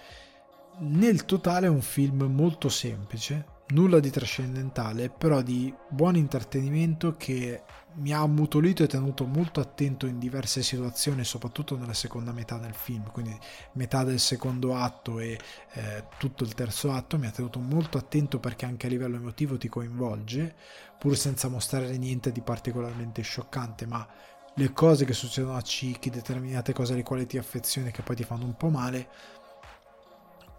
nel 0.80 1.26
totale 1.26 1.68
è 1.68 1.70
un 1.70 1.82
film 1.82 2.24
molto 2.24 2.70
semplice, 2.70 3.58
nulla 3.70 4.00
di 4.00 4.10
trascendentale, 4.10 5.10
però 5.10 5.42
di 5.42 5.74
buon 5.90 6.16
intrattenimento 6.16 7.16
che 7.18 7.64
mi 7.96 8.14
ha 8.14 8.20
ammutolito 8.20 8.84
e 8.84 8.88
tenuto 8.88 9.26
molto 9.26 9.60
attento 9.60 10.06
in 10.06 10.20
diverse 10.20 10.64
situazioni, 10.64 11.24
soprattutto 11.24 11.78
nella 11.78 11.94
seconda 11.94 12.32
metà 12.32 12.58
del 12.58 12.74
film, 12.74 13.12
quindi 13.12 13.38
metà 13.74 14.04
del 14.04 14.20
secondo 14.20 14.76
atto 14.76 15.20
e 15.20 15.38
eh, 15.74 16.06
tutto 16.18 16.44
il 16.44 16.54
terzo 16.54 16.92
atto, 16.92 17.18
mi 17.18 17.28
ha 17.28 17.32
tenuto 17.32 17.60
molto 17.60 17.98
attento 17.98 18.40
perché 18.40 18.66
anche 18.66 18.88
a 18.88 18.90
livello 18.90 19.18
emotivo 19.18 19.58
ti 19.58 19.68
coinvolge, 19.68 20.56
pur 20.98 21.18
senza 21.18 21.50
mostrare 21.50 21.98
niente 21.98 22.32
di 22.32 22.42
particolarmente 22.42 23.22
scioccante, 23.22 23.86
ma 23.86 24.08
le 24.56 24.74
cose 24.74 25.06
che 25.06 25.14
succedono 25.14 25.56
a 25.56 25.62
Cicchi, 25.62 26.10
determinate 26.10 26.74
cose 26.74 26.94
alle 26.94 27.04
quali 27.04 27.26
ti 27.26 27.38
affezioni 27.38 27.92
che 27.92 28.02
poi 28.02 28.16
ti 28.16 28.24
fanno 28.24 28.46
un 28.46 28.56
po' 28.56 28.70
male, 28.70 29.08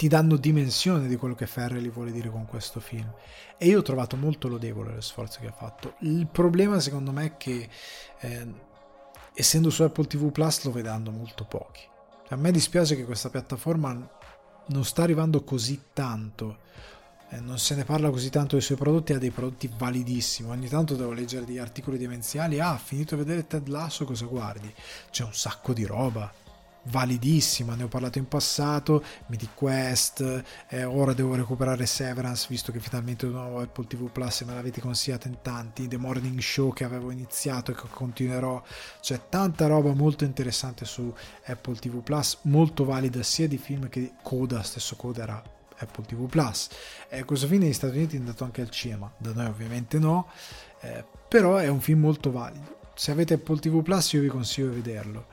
ti 0.01 0.09
danno 0.09 0.37
dimensione 0.37 1.07
di 1.09 1.17
quello 1.17 1.35
che 1.35 1.47
Ferrelli 1.47 1.91
vuole 1.91 2.11
dire 2.11 2.31
con 2.31 2.47
questo 2.47 2.81
film. 2.81 3.13
E 3.59 3.67
io 3.67 3.81
ho 3.81 3.83
trovato 3.83 4.17
molto 4.17 4.49
lodevole 4.49 4.95
lo 4.95 5.01
sforzo 5.03 5.41
che 5.41 5.49
ha 5.49 5.53
fatto. 5.53 5.97
Il 5.99 6.27
problema, 6.27 6.81
secondo 6.81 7.13
me, 7.13 7.25
è 7.27 7.37
che 7.37 7.69
eh, 8.21 8.55
essendo 9.35 9.69
su 9.69 9.83
Apple 9.83 10.07
TV 10.07 10.33
Plus 10.33 10.65
lo 10.65 10.73
vedendo 10.73 11.11
molto 11.11 11.45
pochi. 11.45 11.83
A 12.31 12.37
me 12.37 12.51
dispiace 12.51 12.97
che 12.97 13.05
questa 13.05 13.29
piattaforma 13.29 14.11
non 14.69 14.85
sta 14.87 15.03
arrivando 15.03 15.45
così 15.45 15.79
tanto. 15.93 16.61
Eh, 17.29 17.41
non 17.41 17.59
se 17.59 17.75
ne 17.75 17.85
parla 17.85 18.09
così 18.09 18.31
tanto 18.31 18.57
dei 18.57 18.65
suoi 18.65 18.79
prodotti, 18.79 19.13
ha 19.13 19.19
dei 19.19 19.31
prodotti 19.31 19.71
validissimi. 19.77 20.49
Ogni 20.49 20.69
tanto 20.69 20.97
devo 20.97 21.13
leggere 21.13 21.45
degli 21.45 21.59
articoli 21.59 21.99
demenziali. 21.99 22.59
Ah, 22.59 22.79
finito 22.79 23.17
di 23.17 23.21
vedere 23.23 23.47
Ted 23.47 23.69
Lasso, 23.69 24.07
cosa 24.07 24.25
guardi? 24.25 24.75
C'è 25.11 25.25
un 25.25 25.35
sacco 25.35 25.75
di 25.75 25.85
roba 25.85 26.40
validissima, 26.85 27.75
ne 27.75 27.85
ho 27.85 27.89
parlato 27.89 28.19
in 28.19 28.27
passato, 28.27 29.03
Mythic 29.27 29.55
Quest, 29.55 30.43
eh, 30.69 30.85
ora 30.85 31.13
devo 31.13 31.35
recuperare 31.35 31.87
Severance 31.87 32.47
visto 32.49 32.73
che 32.73 32.81
finalmente 32.81 33.27
ho 33.27 33.31
nuovo 33.31 33.61
Apple 33.61 33.87
TV 33.87 34.11
Plus 34.11 34.41
e 34.41 34.45
me 34.47 34.55
l'avete 34.55 34.81
consigliato 34.81 35.29
in 35.29 35.39
tanti, 35.43 35.89
The 35.89 35.97
Morning 35.97 36.39
Show 36.39 36.73
che 36.73 36.85
avevo 36.85 37.11
iniziato 37.11 37.73
e 37.73 37.75
che 37.75 37.89
continuerò, 37.91 38.63
c'è 39.01 39.21
tanta 39.29 39.67
roba 39.67 39.93
molto 39.93 40.25
interessante 40.25 40.85
su 40.85 41.13
Apple 41.45 41.77
TV 41.77 42.03
Plus, 42.03 42.39
molto 42.43 42.85
valida 42.85 43.23
sia 43.23 43.47
di 43.47 43.59
film 43.59 43.89
che 43.89 44.01
di 44.01 44.13
Coda, 44.23 44.63
stesso 44.63 44.97
Coda 44.97 45.23
era 45.23 45.43
Apple 45.79 46.05
TV 46.05 46.29
Plus. 46.29 46.69
Eh, 47.09 47.25
questo 47.25 47.47
film 47.47 47.63
negli 47.63 47.73
Stati 47.73 47.97
Uniti 47.97 48.17
è 48.17 48.19
andato 48.19 48.45
anche 48.45 48.61
al 48.63 48.71
cinema, 48.71 49.11
da 49.17 49.33
noi 49.33 49.47
ovviamente 49.47 49.99
no, 49.99 50.29
eh, 50.81 51.05
però 51.29 51.57
è 51.57 51.69
un 51.69 51.81
film 51.81 52.01
molto 52.01 52.31
valido. 52.31 52.79
Se 52.95 53.11
avete 53.11 53.35
Apple 53.35 53.59
TV 53.59 53.83
Plus 53.83 54.13
io 54.13 54.21
vi 54.21 54.29
consiglio 54.29 54.69
di 54.69 54.81
vederlo 54.81 55.27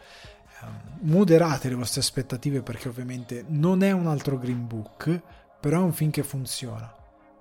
moderate 1.01 1.69
le 1.69 1.75
vostre 1.75 2.01
aspettative 2.01 2.61
perché 2.61 2.87
ovviamente 2.87 3.45
non 3.47 3.83
è 3.83 3.91
un 3.91 4.07
altro 4.07 4.37
Green 4.37 4.67
Book, 4.67 5.21
però 5.59 5.79
è 5.79 5.83
un 5.83 5.93
film 5.93 6.11
che 6.11 6.23
funziona. 6.23 6.93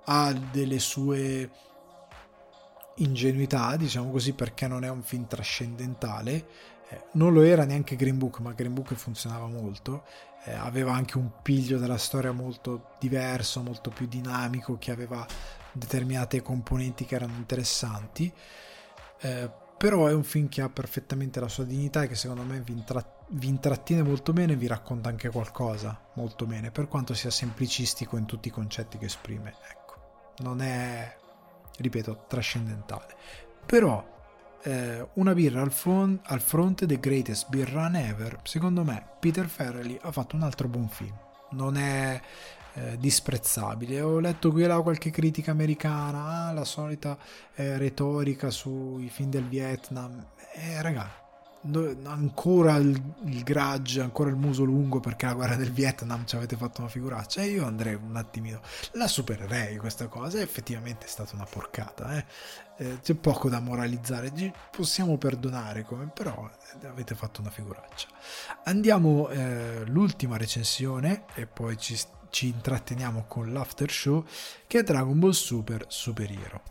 Ha 0.05 0.33
delle 0.33 0.79
sue 0.79 1.49
ingenuità, 2.97 3.75
diciamo 3.75 4.11
così, 4.11 4.33
perché 4.33 4.67
non 4.67 4.83
è 4.83 4.89
un 4.89 5.03
film 5.03 5.27
trascendentale. 5.27 6.47
Eh, 6.89 7.03
non 7.13 7.33
lo 7.33 7.41
era 7.41 7.65
neanche 7.65 7.95
Green 7.95 8.17
Book, 8.17 8.39
ma 8.39 8.53
Green 8.53 8.73
Book 8.73 8.93
funzionava 8.93 9.47
molto. 9.47 10.05
Eh, 10.45 10.53
aveva 10.53 10.93
anche 10.93 11.17
un 11.17 11.29
piglio 11.41 11.77
della 11.77 11.97
storia 11.97 12.31
molto 12.31 12.91
diverso, 12.99 13.61
molto 13.61 13.89
più 13.89 14.07
dinamico, 14.07 14.77
che 14.77 14.91
aveva 14.91 15.25
determinate 15.71 16.41
componenti 16.41 17.05
che 17.05 17.15
erano 17.15 17.35
interessanti. 17.35 18.31
Eh, 19.19 19.51
però 19.77 20.07
è 20.07 20.13
un 20.13 20.23
film 20.23 20.47
che 20.49 20.61
ha 20.61 20.69
perfettamente 20.69 21.39
la 21.39 21.47
sua 21.47 21.63
dignità 21.63 22.03
e 22.03 22.07
che 22.07 22.15
secondo 22.15 22.43
me 22.43 22.59
vi, 22.61 22.71
intra- 22.71 23.16
vi 23.29 23.47
intrattiene 23.47 24.03
molto 24.03 24.33
bene 24.33 24.53
e 24.53 24.55
vi 24.55 24.67
racconta 24.67 25.09
anche 25.09 25.29
qualcosa 25.29 25.99
molto 26.13 26.45
bene, 26.45 26.71
per 26.71 26.87
quanto 26.87 27.13
sia 27.13 27.29
semplicistico 27.29 28.17
in 28.17 28.25
tutti 28.25 28.47
i 28.47 28.51
concetti 28.51 28.97
che 28.97 29.05
esprime. 29.05 29.55
Ecco, 29.69 30.33
non 30.39 30.61
è, 30.61 31.15
ripeto, 31.77 32.25
trascendentale. 32.27 33.15
Però 33.65 34.15
eh, 34.63 35.07
una 35.13 35.33
birra 35.33 35.61
al, 35.61 35.71
fon- 35.71 36.19
al 36.23 36.41
fronte 36.41 36.85
The 36.85 36.99
Greatest 36.99 37.49
Beer 37.49 37.69
Run 37.69 37.95
Ever, 37.95 38.39
secondo 38.43 38.83
me 38.83 39.05
Peter 39.19 39.47
Farrelly 39.47 39.97
ha 40.01 40.11
fatto 40.11 40.35
un 40.35 40.43
altro 40.43 40.67
buon 40.67 40.87
film. 40.87 41.15
Non 41.51 41.77
è 41.77 42.21
eh, 42.73 42.97
disprezzabile. 42.97 44.01
Ho 44.01 44.19
letto 44.19 44.51
qui 44.51 44.63
e 44.63 44.67
là 44.67 44.81
qualche 44.81 45.09
critica 45.09 45.51
americana, 45.51 46.47
ah, 46.47 46.53
la 46.53 46.65
solita 46.65 47.17
eh, 47.55 47.77
retorica 47.77 48.49
sui 48.49 49.09
film 49.09 49.29
del 49.29 49.45
Vietnam. 49.45 50.25
Eh, 50.53 50.81
raga, 50.81 51.26
ancora 52.03 52.75
il, 52.75 53.01
il 53.25 53.43
grudge, 53.43 54.01
ancora 54.01 54.29
il 54.29 54.35
muso 54.35 54.63
lungo 54.63 54.99
perché 54.99 55.25
la 55.25 55.33
guerra 55.33 55.55
del 55.55 55.71
Vietnam 55.71 56.25
ci 56.25 56.35
avete 56.35 56.55
fatto 56.55 56.81
una 56.81 56.89
figuraccia 56.89 57.41
e 57.41 57.47
io 57.47 57.65
andrei 57.65 57.95
un 57.95 58.15
attimino, 58.15 58.61
la 58.93 59.07
supererei 59.07 59.77
questa 59.77 60.07
cosa, 60.07 60.39
effettivamente 60.39 61.05
è 61.05 61.09
stata 61.09 61.35
una 61.35 61.47
porcata, 61.49 62.17
eh? 62.17 62.25
Eh, 62.79 62.99
c'è 63.01 63.15
poco 63.15 63.49
da 63.49 63.59
moralizzare, 63.59 64.31
possiamo 64.69 65.17
perdonare 65.17 65.83
come, 65.83 66.11
però 66.13 66.47
eh, 66.81 66.85
avete 66.87 67.15
fatto 67.15 67.41
una 67.41 67.49
figuraccia. 67.49 68.07
Andiamo 68.65 69.29
eh, 69.29 69.83
l'ultima 69.87 70.37
recensione 70.37 71.25
e 71.33 71.47
poi 71.47 71.75
ci, 71.77 71.99
ci 72.29 72.47
intratteniamo 72.47 73.25
con 73.27 73.51
l'after 73.51 73.89
show 73.89 74.23
che 74.67 74.79
è 74.79 74.83
Dragon 74.83 75.17
Ball 75.17 75.31
Super 75.31 75.85
Super 75.87 76.31
Hero 76.31 76.61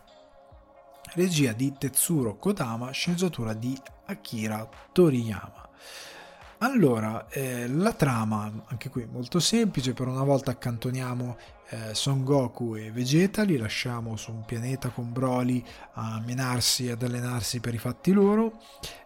regia 1.13 1.51
di 1.53 1.73
Tetsuro 1.77 2.37
Kodama, 2.37 2.91
sceneggiatura 2.91 3.53
di 3.53 3.77
Akira 4.07 4.67
Toriyama. 4.91 5.69
Allora, 6.59 7.27
eh, 7.29 7.67
la 7.67 7.93
trama, 7.93 8.51
anche 8.65 8.89
qui 8.89 9.05
molto 9.05 9.39
semplice, 9.39 9.93
per 9.93 10.07
una 10.07 10.23
volta 10.23 10.49
accantoniamo 10.49 11.37
eh, 11.69 11.93
Son 11.93 12.23
Goku 12.23 12.75
e 12.75 12.91
Vegeta, 12.91 13.43
li 13.43 13.57
lasciamo 13.57 14.15
su 14.15 14.31
un 14.31 14.43
pianeta 14.43 14.89
con 14.89 15.11
Broly 15.11 15.63
a 15.93 16.19
menarsi 16.25 16.87
e 16.87 16.91
ad 16.91 17.03
allenarsi 17.03 17.59
per 17.59 17.75
i 17.75 17.77
fatti 17.77 18.11
loro. 18.11 18.59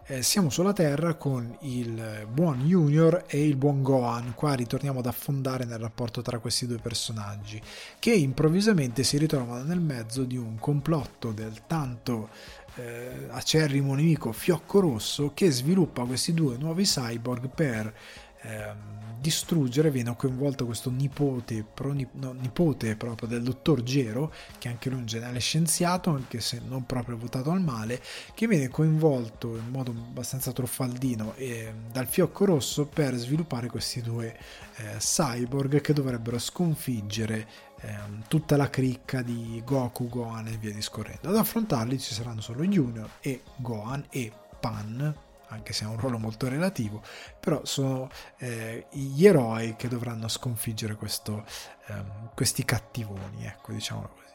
Eh, 0.06 0.22
siamo 0.22 0.48
sulla 0.48 0.72
Terra 0.72 1.14
con 1.14 1.56
il 1.60 2.26
buon 2.30 2.60
Junior 2.60 3.24
e 3.26 3.46
il 3.46 3.56
buon 3.56 3.82
Gohan, 3.82 4.32
qua 4.34 4.54
ritorniamo 4.54 5.00
ad 5.00 5.06
affondare 5.06 5.64
nel 5.64 5.78
rapporto 5.78 6.22
tra 6.22 6.38
questi 6.38 6.66
due 6.66 6.78
personaggi, 6.78 7.60
che 7.98 8.12
improvvisamente 8.12 9.02
si 9.02 9.18
ritrovano 9.18 9.62
nel 9.62 9.80
mezzo 9.80 10.22
di 10.24 10.36
un 10.38 10.58
complotto 10.58 11.32
del 11.32 11.66
tanto 11.66 12.30
eh, 12.76 13.26
acerrimo 13.30 13.94
nemico 13.94 14.32
Fiocco 14.32 14.80
Rosso 14.80 15.32
che 15.34 15.50
sviluppa 15.50 16.04
questi 16.04 16.32
due 16.32 16.56
nuovi 16.56 16.84
cyborg 16.84 17.48
per 17.48 17.94
eh, 18.42 19.00
distruggere 19.22 19.92
viene 19.92 20.16
coinvolto 20.16 20.66
questo 20.66 20.90
nipote, 20.90 21.62
pronip- 21.62 22.14
no, 22.14 22.32
nipote 22.32 22.96
proprio 22.96 23.28
del 23.28 23.42
dottor 23.42 23.82
Gero 23.82 24.34
che 24.58 24.68
anche 24.68 24.88
lui 24.88 24.98
è 24.98 25.00
un 25.00 25.06
generale 25.06 25.38
scienziato 25.38 26.10
anche 26.10 26.40
se 26.40 26.60
non 26.66 26.84
proprio 26.84 27.16
votato 27.16 27.52
al 27.52 27.62
male 27.62 28.02
che 28.34 28.48
viene 28.48 28.68
coinvolto 28.68 29.56
in 29.56 29.68
modo 29.70 29.92
abbastanza 29.92 30.50
truffaldino 30.50 31.34
eh, 31.36 31.72
dal 31.92 32.08
fiocco 32.08 32.44
rosso 32.44 32.86
per 32.86 33.14
sviluppare 33.14 33.68
questi 33.68 34.02
due 34.02 34.36
eh, 34.76 34.96
cyborg 34.98 35.80
che 35.80 35.92
dovrebbero 35.92 36.38
sconfiggere 36.38 37.46
ehm, 37.82 38.24
tutta 38.28 38.56
la 38.56 38.70
cricca 38.70 39.22
di 39.22 39.62
Goku, 39.64 40.08
Gohan 40.08 40.48
e 40.48 40.56
via 40.56 40.72
discorrendo. 40.72 41.28
Ad 41.28 41.36
affrontarli 41.36 41.98
ci 41.98 42.14
saranno 42.14 42.40
solo 42.40 42.64
Junior 42.64 43.08
e 43.20 43.42
Gohan 43.56 44.06
e 44.10 44.32
Pan, 44.58 45.14
anche 45.48 45.72
se 45.72 45.84
ha 45.84 45.88
un 45.88 45.98
ruolo 45.98 46.18
molto 46.18 46.48
relativo, 46.48 47.02
però 47.38 47.64
sono 47.64 48.08
eh, 48.38 48.86
gli 48.90 49.26
eroi 49.26 49.76
che 49.76 49.88
dovranno 49.88 50.28
sconfiggere 50.28 50.94
questo, 50.94 51.44
ehm, 51.86 52.30
questi 52.34 52.64
cattivoni, 52.64 53.44
ecco, 53.44 53.72
diciamolo 53.72 54.08
così. 54.08 54.32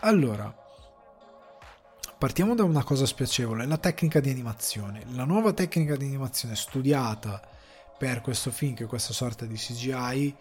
Allora, 0.00 0.54
partiamo 2.18 2.54
da 2.54 2.64
una 2.64 2.84
cosa 2.84 3.06
spiacevole, 3.06 3.66
la 3.66 3.78
tecnica 3.78 4.20
di 4.20 4.30
animazione. 4.30 5.04
La 5.12 5.24
nuova 5.24 5.52
tecnica 5.52 5.96
di 5.96 6.04
animazione 6.04 6.56
studiata 6.56 7.40
per 7.96 8.20
questo 8.20 8.50
film, 8.50 8.74
che 8.74 8.84
è 8.84 8.86
questa 8.86 9.12
sorta 9.12 9.44
di 9.46 9.54
CGI, 9.54 10.36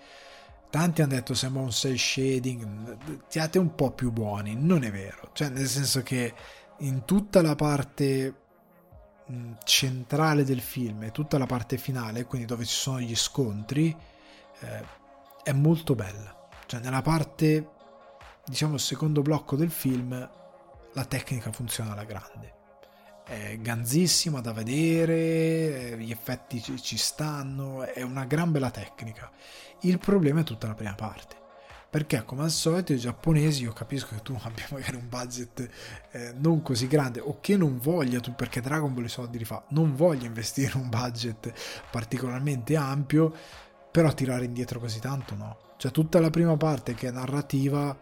tanti 0.69 1.01
hanno 1.01 1.13
detto 1.13 1.33
sembra 1.33 1.61
un 1.61 1.71
cell 1.71 1.95
shading, 1.95 3.23
siate 3.27 3.57
un 3.57 3.75
po' 3.75 3.91
più 3.91 4.11
buoni, 4.11 4.55
non 4.55 4.83
è 4.83 4.91
vero, 4.91 5.31
cioè 5.33 5.49
nel 5.49 5.67
senso 5.67 6.01
che 6.03 6.33
in 6.79 7.05
tutta 7.05 7.41
la 7.41 7.55
parte 7.55 8.35
centrale 9.63 10.43
del 10.43 10.61
film 10.61 11.03
e 11.03 11.11
tutta 11.11 11.37
la 11.37 11.45
parte 11.45 11.77
finale, 11.77 12.25
quindi 12.25 12.47
dove 12.47 12.65
ci 12.65 12.75
sono 12.75 12.99
gli 12.99 13.15
scontri, 13.15 13.95
eh, 14.59 14.83
è 15.43 15.51
molto 15.51 15.95
bella. 15.95 16.49
Cioè 16.65 16.79
nella 16.79 17.01
parte, 17.01 17.69
diciamo, 18.45 18.77
secondo 18.77 19.21
blocco 19.21 19.55
del 19.55 19.71
film, 19.71 20.29
la 20.93 21.05
tecnica 21.05 21.51
funziona 21.51 21.91
alla 21.91 22.05
grande. 22.05 22.57
È 23.29 23.59
ganzissima 23.59 24.41
da 24.41 24.53
vedere, 24.53 25.95
gli 25.99 26.09
effetti 26.09 26.59
ci, 26.63 26.81
ci 26.81 26.97
stanno, 26.97 27.83
è 27.83 28.01
una 28.01 28.25
gran 28.25 28.51
bella 28.51 28.71
tecnica. 28.71 29.29
Il 29.81 29.99
problema 29.99 30.39
è 30.39 30.43
tutta 30.43 30.65
la 30.65 30.73
prima 30.73 30.95
parte 30.95 31.37
perché 31.89 32.23
come 32.23 32.43
al 32.43 32.51
solito 32.51 32.93
i 32.93 32.97
giapponesi 32.97 33.63
io 33.63 33.73
capisco 33.73 34.15
che 34.15 34.21
tu 34.21 34.37
abbia 34.41 34.65
magari 34.69 34.95
un 34.95 35.09
budget 35.09 35.69
eh, 36.11 36.33
non 36.37 36.61
così 36.61 36.87
grande 36.87 37.19
o 37.19 37.37
che 37.41 37.57
non 37.57 37.79
voglia 37.79 38.19
tu 38.19 38.35
perché 38.35 38.61
Dragon 38.61 38.93
Ball 38.93 39.05
i 39.05 39.09
soldi 39.09 39.39
li 39.39 39.45
fa 39.45 39.63
non 39.69 39.95
voglia 39.95 40.25
investire 40.25 40.77
un 40.77 40.89
budget 40.89 41.51
particolarmente 41.89 42.75
ampio 42.75 43.33
però 43.91 44.13
tirare 44.13 44.45
indietro 44.45 44.79
così 44.79 44.99
tanto 44.99 45.35
no 45.35 45.57
cioè 45.77 45.91
tutta 45.91 46.19
la 46.19 46.29
prima 46.29 46.55
parte 46.57 46.93
che 46.93 47.07
è 47.07 47.11
narrativa 47.11 47.97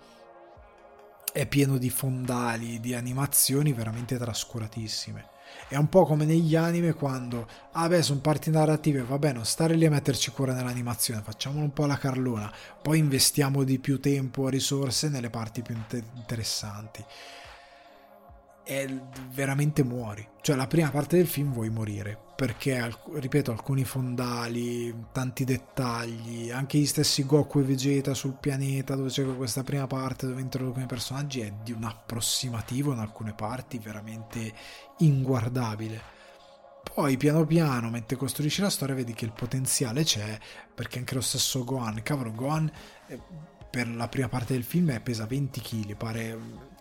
è 1.38 1.46
pieno 1.46 1.78
di 1.78 1.92
fondali 1.92 2.80
di 2.80 2.96
animazioni 2.96 3.72
veramente 3.72 4.18
trascuratissime. 4.18 5.36
È 5.70 5.76
un 5.76 5.88
po' 5.88 6.04
come 6.04 6.26
negli 6.26 6.56
anime 6.56 6.94
quando, 6.94 7.48
ah 7.74 7.88
beh, 7.88 8.02
sono 8.02 8.22
parti 8.22 8.50
narrative, 8.50 9.04
vabbè, 9.04 9.34
non 9.34 9.46
stare 9.46 9.76
lì 9.76 9.86
a 9.86 9.92
metterci 9.92 10.32
cura 10.32 10.54
nell'animazione, 10.54 11.22
facciamolo 11.24 11.64
un 11.64 11.74
po' 11.74 11.84
alla 11.84 12.00
carlona, 12.00 12.52
poi 12.82 12.98
investiamo 12.98 13.64
di 13.64 13.78
più 13.78 14.00
tempo 14.00 14.48
e 14.48 14.52
risorse 14.52 15.10
nelle 15.10 15.30
parti 15.30 15.62
più 15.62 15.78
interessanti 16.16 17.06
e 18.68 19.00
veramente 19.34 19.82
muori. 19.82 20.28
Cioè 20.42 20.58
la 20.58 20.68
prima 20.68 20.90
parte 20.90 21.16
del 21.16 21.26
film 21.26 21.54
vuoi 21.54 21.70
morire, 21.70 22.18
perché, 22.36 22.94
ripeto, 23.14 23.52
alcuni 23.52 23.86
fondali, 23.86 24.94
tanti 25.14 25.46
dettagli, 25.46 26.52
anche 26.52 26.78
gli 26.78 26.86
stessi 26.86 27.26
Goku 27.26 27.60
e 27.60 27.64
Vegeta 27.64 28.14
sul 28.14 28.38
pianeta, 28.38 28.96
dove 28.96 29.10
c'è 29.10 29.24
questa 29.36 29.64
prima 29.64 29.88
parte 29.88 30.28
dove 30.28 30.42
introducono 30.42 30.84
i 30.84 30.88
personaggi, 30.88 31.40
è 31.40 31.54
di 31.64 31.72
un 31.72 31.86
approssimativo 31.86 32.92
in 32.92 33.00
alcune 33.00 33.34
parti 33.34 33.80
veramente 33.80 34.54
inguardabile. 34.98 36.16
Poi 36.94 37.16
piano 37.16 37.46
piano, 37.46 37.90
mentre 37.90 38.18
costruisci 38.18 38.62
la 38.62 38.70
storia, 38.70 38.96
vedi 38.96 39.14
che 39.14 39.26
il 39.26 39.34
potenziale 39.34 40.04
c'è, 40.04 40.38
perché 40.74 41.00
anche 41.00 41.16
lo 41.16 41.22
stesso 41.22 41.64
Gohan, 41.64 42.02
cavolo, 42.04 42.32
Gohan 42.32 42.70
eh, 43.08 43.20
per 43.70 43.88
la 43.88 44.08
prima 44.08 44.28
parte 44.28 44.54
del 44.54 44.64
film 44.64 45.00
pesa 45.02 45.26
20 45.26 45.62
kg, 45.62 45.96
pare 45.96 46.38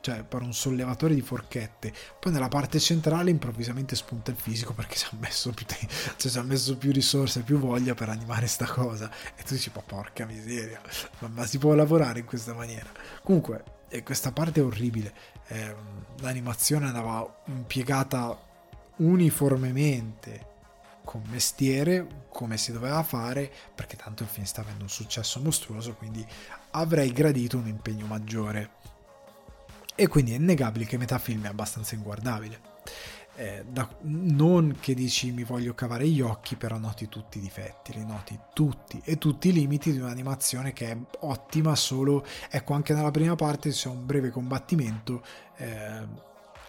cioè 0.07 0.23
per 0.23 0.43
un 0.43 0.55
sollevatore 0.55 1.15
di 1.15 1.21
forchette. 1.21 1.93
Poi 2.21 2.31
nella 2.31 2.47
parte 2.47 2.79
centrale 2.79 3.31
improvvisamente 3.31 3.97
spunta 3.97 4.31
il 4.31 4.37
fisico 4.37 4.73
perché 4.73 4.95
ci 4.99 5.07
ha 5.11 5.17
messo 5.19 5.51
più, 5.51 5.67
te- 5.67 5.89
cioè, 6.17 6.31
ci 6.31 6.39
ha 6.39 6.43
messo 6.43 6.77
più 6.77 6.93
risorse, 6.93 7.41
più 7.41 7.59
voglia 7.59 7.95
per 7.95 8.09
animare 8.09 8.47
sta 8.47 8.67
cosa. 8.67 9.11
E 9.35 9.43
tu 9.43 9.55
dici, 9.55 9.73
ma 9.75 9.83
porca 9.83 10.25
miseria, 10.25 10.81
ma, 11.19 11.29
ma 11.29 11.45
si 11.45 11.59
può 11.59 11.75
lavorare 11.75 12.21
in 12.21 12.25
questa 12.25 12.55
maniera. 12.55 12.89
Comunque, 13.25 13.65
eh, 13.89 14.05
questa 14.05 14.31
parte 14.31 14.61
è 14.61 14.65
orribile. 14.65 15.13
Eh, 15.49 15.75
l'animazione 16.21 16.87
andava 16.87 17.43
impiegata 17.47 18.41
uniformemente 18.99 20.55
con 21.05 21.23
mestiere 21.31 22.27
come 22.29 22.57
si 22.59 22.71
doveva 22.71 23.03
fare 23.03 23.51
perché 23.75 23.97
tanto 23.97 24.23
il 24.23 24.29
film 24.29 24.45
sta 24.45 24.61
avendo 24.61 24.85
un 24.85 24.89
successo 24.89 25.41
mostruoso 25.41 25.95
quindi 25.95 26.27
avrei 26.73 27.13
gradito 27.13 27.59
un 27.59 27.69
impegno 27.69 28.07
maggiore 28.07 28.71
e 29.97 30.07
quindi 30.09 30.33
è 30.33 30.37
innegabile 30.37 30.85
che 30.85 30.99
metà 30.99 31.19
film 31.19 31.45
è 31.45 31.49
abbastanza 31.49 31.95
inguardabile. 31.95 32.75
Eh, 33.39 33.65
da, 33.69 33.87
non 34.03 34.79
che 34.81 34.95
dici 34.95 35.31
mi 35.31 35.43
voglio 35.43 35.75
cavare 35.75 36.07
gli 36.07 36.21
occhi, 36.21 36.57
però 36.57 36.79
noti 36.79 37.09
tutti 37.09 37.37
i 37.39 37.41
difetti, 37.41 37.93
li 37.93 38.05
noti 38.05 38.39
tutti 38.55 39.01
e 39.05 39.19
tutti 39.19 39.49
i 39.49 39.53
limiti 39.53 39.93
di 39.93 39.99
un'animazione 39.99 40.73
che 40.73 40.91
è 40.91 40.97
ottima 41.21 41.75
solo, 41.75 42.25
ecco 42.49 42.73
anche 42.73 42.95
nella 42.95 43.11
prima 43.11 43.35
parte 43.35 43.71
c'è 43.71 43.89
un 43.89 44.07
breve 44.07 44.31
combattimento, 44.31 45.23
eh, 45.57 46.07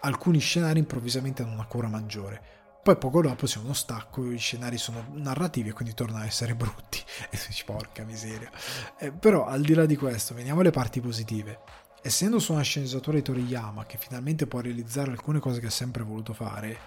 alcuni 0.00 0.40
scenari 0.40 0.78
improvvisamente 0.78 1.42
hanno 1.42 1.52
una 1.52 1.64
cura 1.64 1.88
maggiore, 1.88 2.42
poi 2.82 2.98
poco 2.98 3.22
dopo 3.22 3.46
c'è 3.46 3.58
uno 3.60 3.72
stacco, 3.72 4.30
i 4.30 4.36
scenari 4.36 4.76
sono 4.76 5.06
narrativi 5.12 5.70
e 5.70 5.72
quindi 5.72 5.94
tornano 5.94 6.24
a 6.24 6.26
essere 6.26 6.54
brutti 6.54 7.02
e 7.30 7.38
dici 7.46 7.64
porca 7.64 8.04
miseria. 8.04 8.50
Eh, 8.98 9.10
però 9.10 9.46
al 9.46 9.62
di 9.62 9.72
là 9.72 9.86
di 9.86 9.96
questo, 9.96 10.34
veniamo 10.34 10.60
alle 10.60 10.70
parti 10.70 11.00
positive 11.00 11.86
essendo 12.02 12.38
su 12.38 12.52
una 12.52 12.62
sceneggiatura 12.62 13.16
di 13.16 13.22
Toriyama 13.22 13.86
che 13.86 13.98
finalmente 13.98 14.46
può 14.46 14.60
realizzare 14.60 15.10
alcune 15.10 15.40
cose 15.40 15.60
che 15.60 15.66
ha 15.66 15.70
sempre 15.70 16.02
voluto 16.02 16.32
fare, 16.32 16.78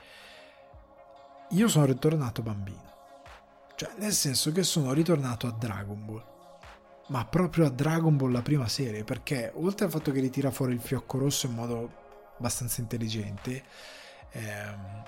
io 1.50 1.68
sono 1.68 1.86
ritornato 1.86 2.42
bambino. 2.42 2.90
Cioè, 3.76 3.92
nel 3.98 4.14
senso 4.14 4.52
che 4.52 4.64
sono 4.64 4.94
ritornato 4.94 5.48
a 5.48 5.52
Dragon 5.52 6.06
Ball. 6.06 6.24
Ma 7.08 7.26
proprio 7.26 7.66
a 7.66 7.70
Dragon 7.70 8.16
Ball 8.16 8.32
la 8.32 8.42
prima 8.42 8.68
serie, 8.68 9.04
perché 9.04 9.52
oltre 9.56 9.86
al 9.86 9.92
fatto 9.92 10.12
che 10.12 10.22
ritira 10.22 10.52
fuori 10.52 10.74
il 10.74 10.80
fiocco 10.80 11.18
rosso 11.18 11.48
in 11.48 11.54
modo 11.54 11.92
abbastanza 12.38 12.80
intelligente, 12.80 13.64
ehm, 14.32 15.04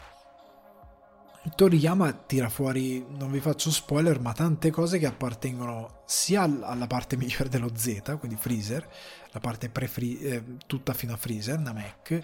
Toriyama 1.56 2.12
tira 2.14 2.48
fuori, 2.48 3.06
non 3.18 3.30
vi 3.30 3.42
faccio 3.42 3.70
spoiler, 3.70 4.20
ma 4.20 4.32
tante 4.32 4.72
cose 4.72 4.98
che 4.98 5.06
appartengono 5.06 6.04
sia 6.06 6.44
alla 6.44 6.88
parte 6.88 7.16
migliore 7.18 7.50
dello 7.50 7.72
Z, 7.76 8.18
quindi 8.18 8.38
Freezer, 8.38 8.88
la 9.34 9.40
parte 9.40 9.72
eh, 9.74 10.44
tutta 10.66 10.94
fino 10.94 11.14
a 11.14 11.18
Freezer, 11.18 11.60
Namek, 11.60 12.24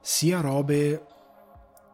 sia 0.00 0.40
robe 0.40 1.06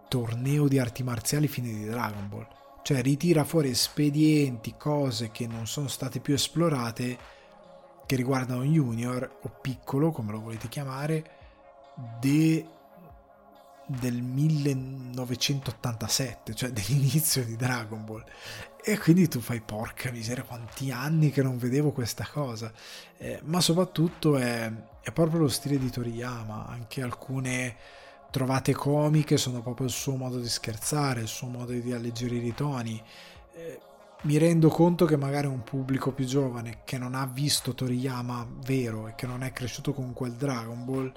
torneo 0.09 0.69
di 0.69 0.79
arti 0.79 1.03
marziali 1.03 1.49
fine 1.49 1.69
di 1.69 1.87
Dragon 1.87 2.29
Ball. 2.29 2.47
Cioè 2.83 3.03
ritira 3.03 3.45
fuori 3.45 3.71
espedienti, 3.71 4.75
cose 4.77 5.31
che 5.31 5.47
non 5.47 5.67
sono 5.67 5.89
state 5.89 6.21
più 6.21 6.35
esplorate, 6.35 7.19
che 8.07 8.17
riguardano 8.17 8.65
Junior 8.65 9.39
o 9.43 9.51
piccolo, 9.61 10.11
come 10.11 10.33
lo 10.33 10.41
volete 10.41 10.69
chiamare, 10.69 11.31
de 12.21 12.67
del 13.99 14.23
1987, 14.23 16.55
cioè 16.55 16.71
dell'inizio 16.71 17.45
di 17.45 17.57
Dragon 17.57 18.05
Ball. 18.05 18.25
E 18.83 18.99
quindi 18.99 19.29
tu 19.29 19.41
fai 19.41 19.61
porca 19.61 20.11
miseria, 20.11 20.43
quanti 20.43 20.91
anni 20.91 21.31
che 21.31 21.43
non 21.43 21.59
vedevo 21.59 21.93
questa 21.93 22.27
cosa. 22.31 22.73
Eh, 23.19 23.41
ma 23.45 23.61
soprattutto 23.61 24.37
è, 24.37 24.73
è, 25.01 25.13
proprio 25.13 25.41
lo 25.41 25.49
stile 25.49 25.79
di 25.79 25.91
Toriyama, 25.91 26.67
anche 26.67 27.03
alcune 27.03 27.77
trovate 28.31 28.73
comiche 28.73 29.37
sono 29.37 29.61
proprio 29.61 29.87
il 29.87 29.93
suo 29.93 30.17
modo 30.17 30.39
di 30.39 30.49
scherzare, 30.49 31.21
il 31.21 31.29
suo 31.29 31.49
modo 31.49 31.73
di 31.73 31.93
alleggerire 31.93 32.47
i 32.47 32.55
toni. 32.55 33.03
Eh, 33.55 33.81
mi 34.23 34.39
rendo 34.39 34.69
conto 34.69 35.05
che 35.05 35.17
magari 35.17 35.47
un 35.47 35.63
pubblico 35.63 36.13
più 36.13 36.25
giovane 36.25 36.81
che 36.85 36.99
non 36.99 37.15
ha 37.15 37.27
visto 37.27 37.75
Toriyama 37.75 38.47
vero 38.65 39.09
e 39.09 39.15
che 39.15 39.27
non 39.27 39.43
è 39.43 39.53
cresciuto 39.53 39.93
con 39.93 40.13
quel 40.13 40.33
Dragon 40.33 40.85
Ball, 40.85 41.13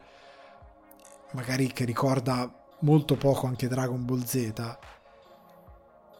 magari 1.31 1.67
che 1.71 1.85
ricorda 1.85 2.51
molto 2.79 3.15
poco 3.15 3.47
anche 3.47 3.67
Dragon 3.67 4.05
Ball 4.05 4.23
Z, 4.23 4.53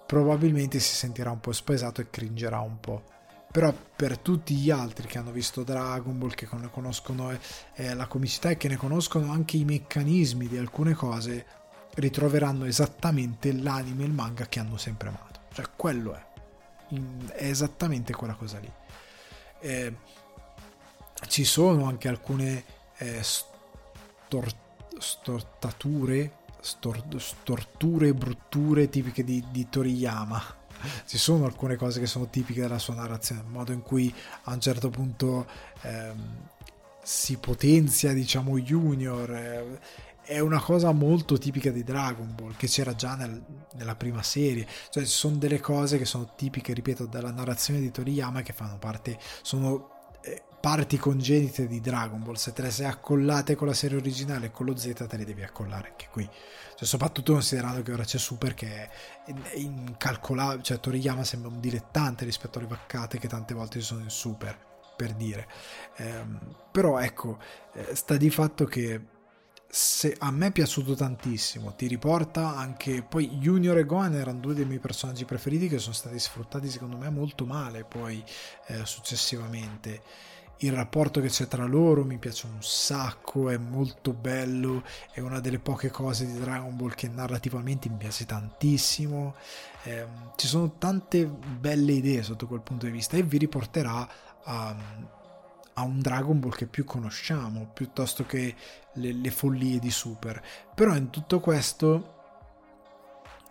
probabilmente 0.06 0.80
si 0.80 0.94
sentirà 0.94 1.32
un 1.32 1.40
po' 1.40 1.52
spaesato 1.52 2.02
e 2.02 2.10
cringerà 2.10 2.60
un 2.60 2.80
po'. 2.80 3.04
Però 3.52 3.72
per 3.96 4.18
tutti 4.18 4.56
gli 4.56 4.72
altri 4.72 5.08
che 5.08 5.20
hanno 5.20 5.32
visto 5.32 5.64
Dragon 5.64 6.18
Ball, 6.18 6.34
che 6.34 6.48
ne 6.52 6.70
conoscono 6.72 7.32
eh, 7.32 7.40
eh, 7.76 7.94
la 7.94 8.08
comicità 8.08 8.50
e 8.50 8.58
che 8.58 8.68
ne 8.68 8.78
conoscono 8.78 9.32
anche 9.32 9.58
i 9.58 9.64
meccanismi 9.64 10.48
di 10.48 10.58
alcune 10.58 10.94
cose, 10.94 11.46
ritroveranno 11.94 12.66
esattamente 12.66 13.54
l'anime 13.54 14.04
e 14.04 14.08
il 14.08 14.12
manga 14.12 14.48
che 14.48 14.60
hanno 14.60 14.78
sempre 14.78 15.10
amato. 15.10 15.42
Cioè 15.54 15.66
quello 15.76 16.16
è. 16.16 16.32
È 17.34 17.46
esattamente 17.46 18.14
quella 18.14 18.34
cosa 18.34 18.58
lì. 18.58 18.72
Eh, 19.60 19.96
ci 21.28 21.46
sono 21.46 21.86
anche 21.86 22.08
alcune 22.08 22.64
eh, 22.98 23.22
stor- 23.22 24.56
stortature 24.98 26.42
stor- 26.64 27.20
storture 27.20 28.08
e 28.08 28.14
brutture 28.14 28.90
tipiche 28.90 29.24
di, 29.24 29.44
di 29.52 29.68
Toriyama 29.70 30.62
ci 31.06 31.18
sono 31.18 31.46
alcune 31.46 31.76
cose 31.76 32.00
che 32.00 32.08
sono 32.08 32.30
tipiche 32.30 32.62
della 32.62 32.80
sua 32.80 32.96
narrazione, 32.96 33.42
il 33.42 33.48
modo 33.48 33.72
in 33.72 33.82
cui 33.82 34.14
a 34.44 34.54
un 34.54 34.60
certo 34.60 34.90
punto 34.90 35.48
ehm, 35.82 36.50
si 37.02 37.38
potenzia, 37.38 38.14
diciamo, 38.14 38.60
Junior. 38.60 39.32
Eh, 39.32 39.80
è 40.24 40.40
una 40.40 40.62
cosa 40.62 40.92
molto 40.94 41.38
tipica 41.38 41.70
di 41.70 41.84
Dragon 41.84 42.34
Ball, 42.34 42.56
che 42.56 42.68
c'era 42.68 42.96
già 42.96 43.16
nel, 43.16 43.44
nella 43.74 43.96
prima 43.96 44.24
serie. 44.24 44.66
Cioè, 44.90 45.04
ci 45.04 45.12
sono 45.12 45.36
delle 45.36 45.60
cose 45.60 45.98
che 45.98 46.06
sono 46.06 46.34
tipiche, 46.36 46.74
ripeto, 46.74 47.06
della 47.06 47.32
narrazione 47.32 47.80
di 47.82 47.92
Toriyama 47.92 48.42
che 48.42 48.54
fanno 48.54 48.78
parte, 48.78 49.18
sono 49.42 49.93
parti 50.64 50.96
congenite 50.96 51.68
di 51.68 51.82
Dragon 51.82 52.24
Ball, 52.24 52.36
se 52.36 52.54
te 52.54 52.62
le 52.62 52.72
sei 52.72 52.86
accollate 52.86 53.54
con 53.54 53.68
la 53.68 53.74
serie 53.74 53.98
originale 53.98 54.46
e 54.46 54.52
con 54.52 54.66
lo 54.66 54.78
Z 54.78 54.94
te 55.10 55.18
le 55.18 55.26
devi 55.26 55.44
accollare 55.44 55.90
anche 55.90 56.08
qui. 56.10 56.24
Cioè, 56.24 56.88
soprattutto 56.88 57.34
considerando 57.34 57.82
che 57.82 57.92
ora 57.92 58.06
c'è 58.06 58.18
Super 58.18 58.54
che 58.54 58.68
è 58.74 58.90
incalcolabile, 59.56 60.64
cioè 60.64 60.80
Toriyama 60.80 61.26
sembra 61.26 61.50
un 61.50 61.60
dilettante 61.60 62.24
rispetto 62.24 62.60
alle 62.60 62.70
vaccate 62.70 63.20
che 63.20 63.28
tante 63.28 63.54
volte 63.54 63.80
ci 63.80 63.86
sono 63.86 64.04
in 64.04 64.10
Super, 64.10 64.58
per 64.96 65.12
dire. 65.16 65.50
Ehm, 65.98 66.56
però 66.72 66.98
ecco, 66.98 67.40
eh, 67.74 67.94
sta 67.94 68.16
di 68.16 68.30
fatto 68.30 68.64
che 68.64 69.02
se 69.68 70.16
a 70.18 70.32
me 70.32 70.48
è 70.48 70.52
piaciuto 70.54 70.96
tantissimo, 70.96 71.76
ti 71.76 71.88
riporta 71.88 72.56
anche 72.56 73.04
poi 73.04 73.28
Junior 73.32 73.78
e 73.80 73.84
Gohan 73.84 74.14
erano 74.14 74.40
due 74.40 74.54
dei 74.54 74.66
miei 74.66 74.80
personaggi 74.80 75.26
preferiti 75.26 75.68
che 75.68 75.80
sono 75.80 75.94
stati 75.94 76.18
sfruttati 76.20 76.70
secondo 76.70 76.96
me 76.96 77.10
molto 77.10 77.46
male 77.46 77.84
poi 77.84 78.24
eh, 78.68 78.86
successivamente 78.86 80.32
il 80.64 80.72
rapporto 80.72 81.20
che 81.20 81.28
c'è 81.28 81.48
tra 81.48 81.66
loro 81.66 82.06
mi 82.06 82.18
piace 82.18 82.48
un 82.48 82.62
sacco, 82.62 83.50
è 83.50 83.58
molto 83.58 84.14
bello, 84.14 84.84
è 85.12 85.20
una 85.20 85.40
delle 85.40 85.60
poche 85.60 85.90
cose 85.90 86.26
di 86.26 86.40
Dragon 86.40 86.76
Ball 86.76 86.94
che 86.96 87.10
narrativamente 87.10 87.90
mi 87.90 87.98
piace 87.98 88.26
tantissimo. 88.26 89.36
Eh, 89.84 90.08
ci 90.36 90.48
sono 90.48 90.76
tante 90.78 91.26
belle 91.26 91.92
idee 91.92 92.24
sotto 92.24 92.48
quel 92.48 92.62
punto 92.62 92.86
di 92.86 92.92
vista 92.92 93.18
e 93.18 93.24
vi 93.24 93.38
riporterà 93.38 94.08
a, 94.44 94.76
a 95.74 95.84
un 95.84 96.00
Dragon 96.00 96.40
Ball 96.40 96.52
che 96.52 96.68
più 96.68 96.86
conosciamo, 96.86 97.70
piuttosto 97.74 98.26
che 98.26 98.56
le, 98.94 99.12
le 99.12 99.32
follie 99.32 99.80
di 99.80 99.92
Super. 99.92 100.42
Però 100.74 100.96
in 100.96 101.10
tutto 101.10 101.42
questo 101.42 102.12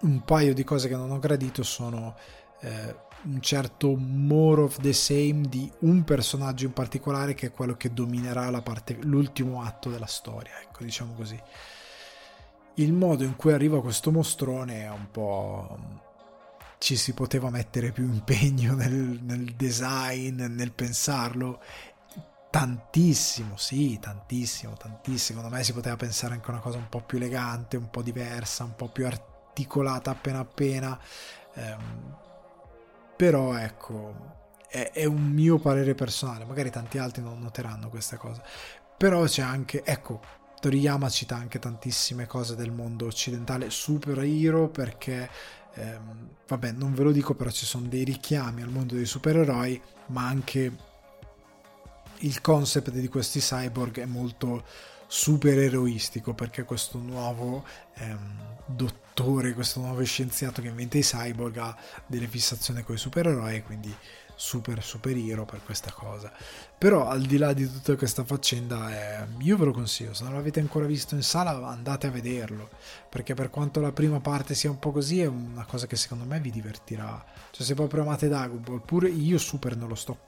un 0.01 0.22
paio 0.24 0.55
di 0.55 0.64
cose 0.64 0.89
che 0.89 0.97
non 0.97 1.10
ho 1.10 1.18
gradito 1.18 1.62
sono 1.62 2.16
eh, 2.60 3.10
un 3.24 3.40
certo 3.40 3.94
more 3.97 4.62
of 4.62 4.78
the 4.81 4.93
same 4.93 5.43
di 5.49 5.70
un 5.81 6.05
personaggio 6.05 6.66
in 6.66 6.73
particolare 6.73 7.35
che 7.35 7.47
è 7.47 7.53
quello 7.53 7.74
che 7.77 7.93
dominerà 7.93 8.51
parte, 8.62 8.99
l'ultimo 9.03 9.62
atto 9.62 9.90
della 9.90 10.07
storia, 10.07 10.61
ecco, 10.61 10.85
diciamo 10.85 11.12
così. 11.15 11.40
Il 12.74 12.93
modo 12.93 13.24
in 13.24 13.36
cui 13.36 13.53
arriva 13.53 13.81
questo 13.81 14.11
mostrone 14.11 14.85
è 14.85 14.90
un 14.90 15.11
po'... 15.11 15.78
ci 16.78 16.97
si 16.97 17.12
poteva 17.12 17.51
mettere 17.51 17.93
più 17.93 18.05
impegno 18.05 18.74
nel, 18.74 19.20
nel 19.23 19.55
design, 19.55 20.43
nel 20.43 20.73
pensarlo. 20.73 21.61
Tantissimo, 22.51 23.57
sì, 23.57 23.99
tantissimo, 23.99 24.74
tantissimo. 24.74 25.39
Secondo 25.40 25.57
me 25.57 25.65
si 25.65 25.73
poteva 25.73 25.97
pensare 25.97 26.35
anche 26.35 26.49
a 26.49 26.53
una 26.53 26.61
cosa 26.61 26.78
un 26.78 26.89
po' 26.89 27.01
più 27.01 27.19
elegante, 27.19 27.77
un 27.77 27.89
po' 27.89 28.03
diversa, 28.03 28.65
un 28.65 28.74
po' 28.74 28.89
più 28.89 29.07
articolata 29.07 30.11
appena 30.11 30.40
appena. 30.40 30.99
Ehm, 31.55 32.16
però 33.16 33.56
ecco 33.56 34.40
è, 34.68 34.90
è, 34.93 35.05
un 35.05 35.30
mio 35.30 35.59
parere 35.59 35.94
personale 35.94 36.44
magari 36.44 36.70
tanti 36.70 36.98
altri 36.98 37.22
non 37.22 37.39
noteranno 37.40 37.89
questa 37.89 38.16
cosa. 38.16 38.43
Però 38.97 39.24
c'è 39.24 39.43
anche 39.43 39.82
ecco 39.84 40.20
Toriyama 40.60 41.09
cita 41.09 41.34
anche 41.34 41.59
tantissime 41.59 42.26
cose 42.26 42.55
del 42.55 42.70
mondo 42.70 43.06
occidentale 43.06 43.68
superhero 43.70 44.68
perché 44.68 45.28
ehm, 45.74 46.28
vabbè 46.47 46.72
non 46.72 46.94
ve 46.94 47.02
lo 47.02 47.10
dico 47.10 47.34
però 47.34 47.51
ci 47.51 47.66
sono 47.66 47.89
dei 47.89 48.05
richiami 48.05 48.62
al 48.62 48.68
mondo 48.68 48.94
dei 48.94 49.06
supereroi 49.06 49.80
ma 50.06 50.26
anche 50.26 50.72
il 52.18 52.40
concept 52.40 52.90
di 52.90 53.09
questi 53.09 53.40
cyborg 53.40 53.98
è 53.98 54.06
molto 54.06 54.64
supereroistico 55.06 56.32
perché 56.32 56.62
questo 56.62 56.98
nuovo 56.98 57.64
ehm, 57.94 58.56
dottore, 58.66 59.02
questo 59.55 59.80
nuovo 59.80 60.02
scienziato 60.05 60.62
che 60.62 60.68
inventa 60.68 60.98
i 60.98 61.02
cyborg 61.02 61.56
ha 61.59 61.76
delle 62.06 62.26
fissazioni 62.26 62.82
con 62.82 62.94
i 62.94 62.98
supereroi 62.98 63.62
quindi 63.62 63.94
super 64.43 64.82
superhero 64.82 65.44
per 65.44 65.62
questa 65.64 65.93
cosa. 65.93 66.32
Però 66.76 67.06
al 67.06 67.22
di 67.22 67.36
là 67.36 67.52
di 67.52 67.70
tutta 67.70 67.94
questa 67.94 68.24
faccenda, 68.24 69.22
eh, 69.22 69.26
io 69.39 69.56
ve 69.56 69.66
lo 69.66 69.72
consiglio, 69.72 70.14
se 70.14 70.24
non 70.24 70.32
l'avete 70.32 70.59
ancora 70.59 70.84
visto 70.84 71.14
in 71.14 71.22
sala 71.22 71.68
andate 71.68 72.09
a 72.09 72.10
vederlo, 72.10 72.70
perché 73.09 73.34
per 73.34 73.51
quanto 73.51 73.80
la 73.80 73.93
prima 73.93 74.18
parte 74.18 74.55
sia 74.55 74.68
un 74.68 74.80
po' 74.80 74.90
così, 74.90 75.20
è 75.20 75.26
una 75.26 75.64
cosa 75.64 75.86
che 75.86 75.94
secondo 75.94 76.24
me 76.24 76.40
vi 76.40 76.51
divertirà. 76.51 77.24
Cioè 77.52 77.64
se 77.64 77.74
proprio 77.74 78.02
amate 78.02 78.26
Dragon 78.26 78.60
Ball, 78.60 78.82
pure 78.84 79.09
io 79.09 79.39
super 79.39 79.76
non 79.76 79.89
lo 79.89 79.94
sto, 79.94 80.18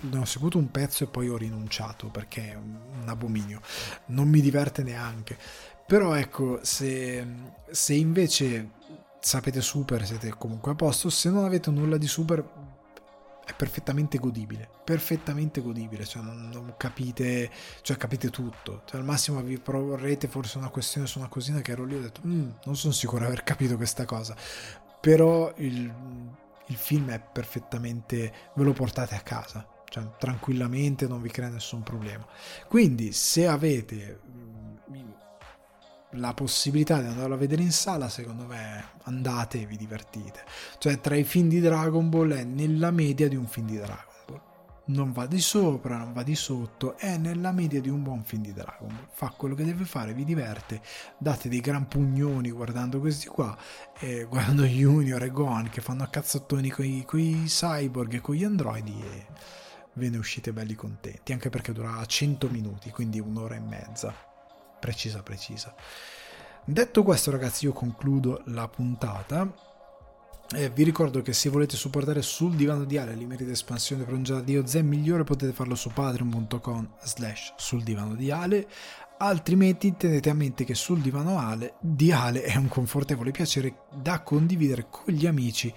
ne 0.00 0.18
ho 0.18 0.24
seguito 0.24 0.58
un 0.58 0.70
pezzo 0.70 1.02
e 1.02 1.08
poi 1.08 1.28
ho 1.28 1.36
rinunciato 1.36 2.06
perché 2.06 2.52
è 2.52 2.54
un 2.54 3.04
abominio, 3.06 3.60
non 4.06 4.28
mi 4.28 4.40
diverte 4.40 4.84
neanche. 4.84 5.36
Però 5.86 6.14
ecco, 6.14 6.58
se, 6.62 7.26
se 7.70 7.94
invece 7.94 8.70
sapete 9.20 9.60
super, 9.60 10.04
siete 10.04 10.34
comunque 10.36 10.72
a 10.72 10.74
posto, 10.74 11.10
se 11.10 11.30
non 11.30 11.44
avete 11.44 11.70
nulla 11.70 11.96
di 11.96 12.06
super 12.06 12.44
è 13.46 13.54
perfettamente 13.54 14.18
godibile, 14.18 14.68
perfettamente 14.82 15.60
godibile, 15.60 16.04
cioè 16.04 16.20
non, 16.20 16.48
non, 16.52 16.74
capite, 16.76 17.48
cioè 17.82 17.96
capite 17.96 18.28
tutto, 18.28 18.82
cioè 18.86 18.98
al 18.98 19.06
massimo 19.06 19.40
vi 19.40 19.56
proporrete 19.60 20.26
forse 20.26 20.58
una 20.58 20.68
questione 20.68 21.06
su 21.06 21.18
una 21.20 21.28
cosina 21.28 21.60
che 21.60 21.70
ero 21.70 21.84
lì 21.84 21.94
e 21.94 21.98
ho 21.98 22.02
detto 22.02 22.22
mm, 22.26 22.50
non 22.64 22.74
sono 22.74 22.92
sicuro 22.92 23.20
di 23.20 23.26
aver 23.26 23.44
capito 23.44 23.76
questa 23.76 24.04
cosa, 24.04 24.34
però 25.00 25.52
il, 25.58 25.92
il 26.66 26.76
film 26.76 27.10
è 27.10 27.20
perfettamente, 27.20 28.32
ve 28.52 28.64
lo 28.64 28.72
portate 28.72 29.14
a 29.14 29.20
casa, 29.20 29.64
cioè 29.88 30.04
tranquillamente 30.18 31.06
non 31.06 31.22
vi 31.22 31.30
crea 31.30 31.48
nessun 31.48 31.84
problema, 31.84 32.26
quindi 32.66 33.12
se 33.12 33.46
avete 33.46 34.22
la 36.16 36.34
possibilità 36.34 37.00
di 37.00 37.08
andarlo 37.08 37.34
a 37.34 37.38
vedere 37.38 37.62
in 37.62 37.72
sala, 37.72 38.08
secondo 38.08 38.44
me 38.44 38.84
andate 39.04 39.60
e 39.60 39.66
vi 39.66 39.76
divertite. 39.76 40.44
Cioè, 40.78 41.00
tra 41.00 41.16
i 41.16 41.24
film 41.24 41.48
di 41.48 41.60
Dragon 41.60 42.08
Ball 42.08 42.32
è 42.32 42.44
nella 42.44 42.90
media 42.90 43.28
di 43.28 43.36
un 43.36 43.46
film 43.46 43.66
di 43.66 43.76
Dragon 43.76 44.14
Ball. 44.26 44.40
Non 44.86 45.12
va 45.12 45.26
di 45.26 45.40
sopra, 45.40 45.96
non 45.96 46.12
va 46.12 46.22
di 46.22 46.34
sotto, 46.34 46.96
è 46.96 47.16
nella 47.16 47.52
media 47.52 47.80
di 47.80 47.88
un 47.88 48.02
buon 48.02 48.24
film 48.24 48.42
di 48.42 48.52
Dragon 48.52 48.88
Ball. 48.88 49.08
Fa 49.10 49.32
quello 49.36 49.54
che 49.54 49.64
deve 49.64 49.84
fare, 49.84 50.12
vi 50.14 50.24
diverte, 50.24 50.80
date 51.18 51.48
dei 51.48 51.60
gran 51.60 51.88
pugnoni 51.88 52.50
guardando 52.50 53.00
questi 53.00 53.26
qua, 53.26 53.56
eh, 53.98 54.24
guardando 54.28 54.64
Junior 54.64 55.22
e 55.22 55.30
Gohan 55.30 55.68
che 55.70 55.80
fanno 55.80 56.02
a 56.02 56.08
cazzottoni 56.08 56.70
con 56.70 56.84
i 56.84 57.44
cyborg 57.46 58.14
e 58.14 58.20
con 58.20 58.34
gli 58.34 58.44
androidi 58.44 59.02
e 59.02 59.26
ve 59.94 60.10
ne 60.10 60.18
uscite 60.18 60.52
belli 60.52 60.74
contenti, 60.74 61.32
anche 61.32 61.48
perché 61.48 61.72
dura 61.72 62.04
100 62.04 62.48
minuti, 62.48 62.90
quindi 62.90 63.18
un'ora 63.18 63.54
e 63.54 63.60
mezza 63.60 64.25
precisa 64.78 65.22
precisa 65.22 65.74
Detto 66.68 67.04
questo 67.04 67.30
ragazzi 67.30 67.64
io 67.64 67.72
concludo 67.72 68.42
la 68.46 68.66
puntata. 68.66 69.48
Eh, 70.52 70.68
vi 70.70 70.82
ricordo 70.82 71.22
che 71.22 71.32
se 71.32 71.48
volete 71.48 71.76
supportare 71.76 72.22
sul 72.22 72.56
divano 72.56 72.82
di 72.82 72.98
Ale 72.98 73.14
l'Imerit 73.14 73.48
espansione 73.48 74.02
per 74.02 74.14
un 74.14 74.24
giardino 74.24 74.66
zen 74.66 74.84
migliore 74.84 75.22
potete 75.22 75.52
farlo 75.52 75.76
su 75.76 75.92
patreon.com 75.92 76.94
slash 77.02 77.52
sul 77.56 77.84
divano 77.84 78.16
di 78.16 78.32
Ale 78.32 78.66
altrimenti 79.18 79.96
tenete 79.96 80.28
a 80.28 80.34
mente 80.34 80.64
che 80.64 80.74
sul 80.74 81.00
divano 81.00 81.38
Ale, 81.38 81.74
di 81.80 82.10
Ale 82.10 82.42
è 82.42 82.56
un 82.56 82.68
confortevole 82.68 83.30
piacere 83.30 83.82
da 83.94 84.22
condividere 84.22 84.88
con 84.90 85.14
gli 85.14 85.26
amici 85.26 85.72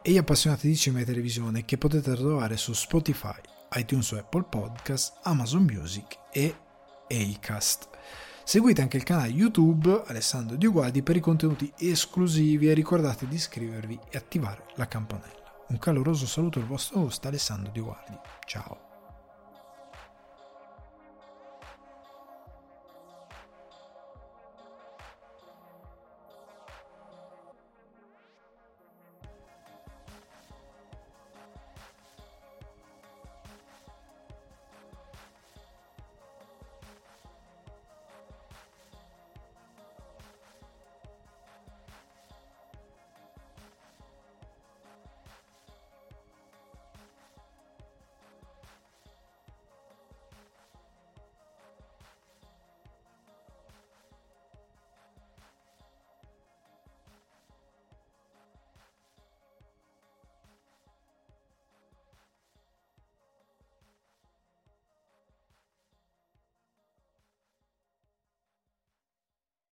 e 0.00 0.10
gli 0.10 0.16
appassionati 0.16 0.66
di 0.66 0.76
cinema 0.76 1.02
e 1.02 1.06
televisione 1.06 1.64
che 1.66 1.76
potete 1.76 2.14
trovare 2.14 2.56
su 2.56 2.72
Spotify, 2.72 3.38
iTunes 3.74 4.10
o 4.12 4.18
Apple 4.18 4.44
Podcast, 4.44 5.18
Amazon 5.24 5.62
Music 5.62 6.18
e 6.32 6.54
Acast. 7.08 7.91
Seguite 8.44 8.82
anche 8.82 8.96
il 8.96 9.04
canale 9.04 9.28
YouTube 9.28 10.02
Alessandro 10.06 10.56
Diogualdi 10.56 11.02
per 11.02 11.16
i 11.16 11.20
contenuti 11.20 11.72
esclusivi 11.78 12.68
e 12.68 12.74
ricordate 12.74 13.26
di 13.26 13.36
iscrivervi 13.36 13.98
e 14.10 14.18
attivare 14.18 14.64
la 14.74 14.88
campanella. 14.88 15.64
Un 15.68 15.78
caloroso 15.78 16.26
saluto 16.26 16.58
al 16.58 16.66
vostro 16.66 17.00
host 17.00 17.24
Alessandro 17.24 17.70
Diogualdi. 17.72 18.18
Ciao! 18.44 18.91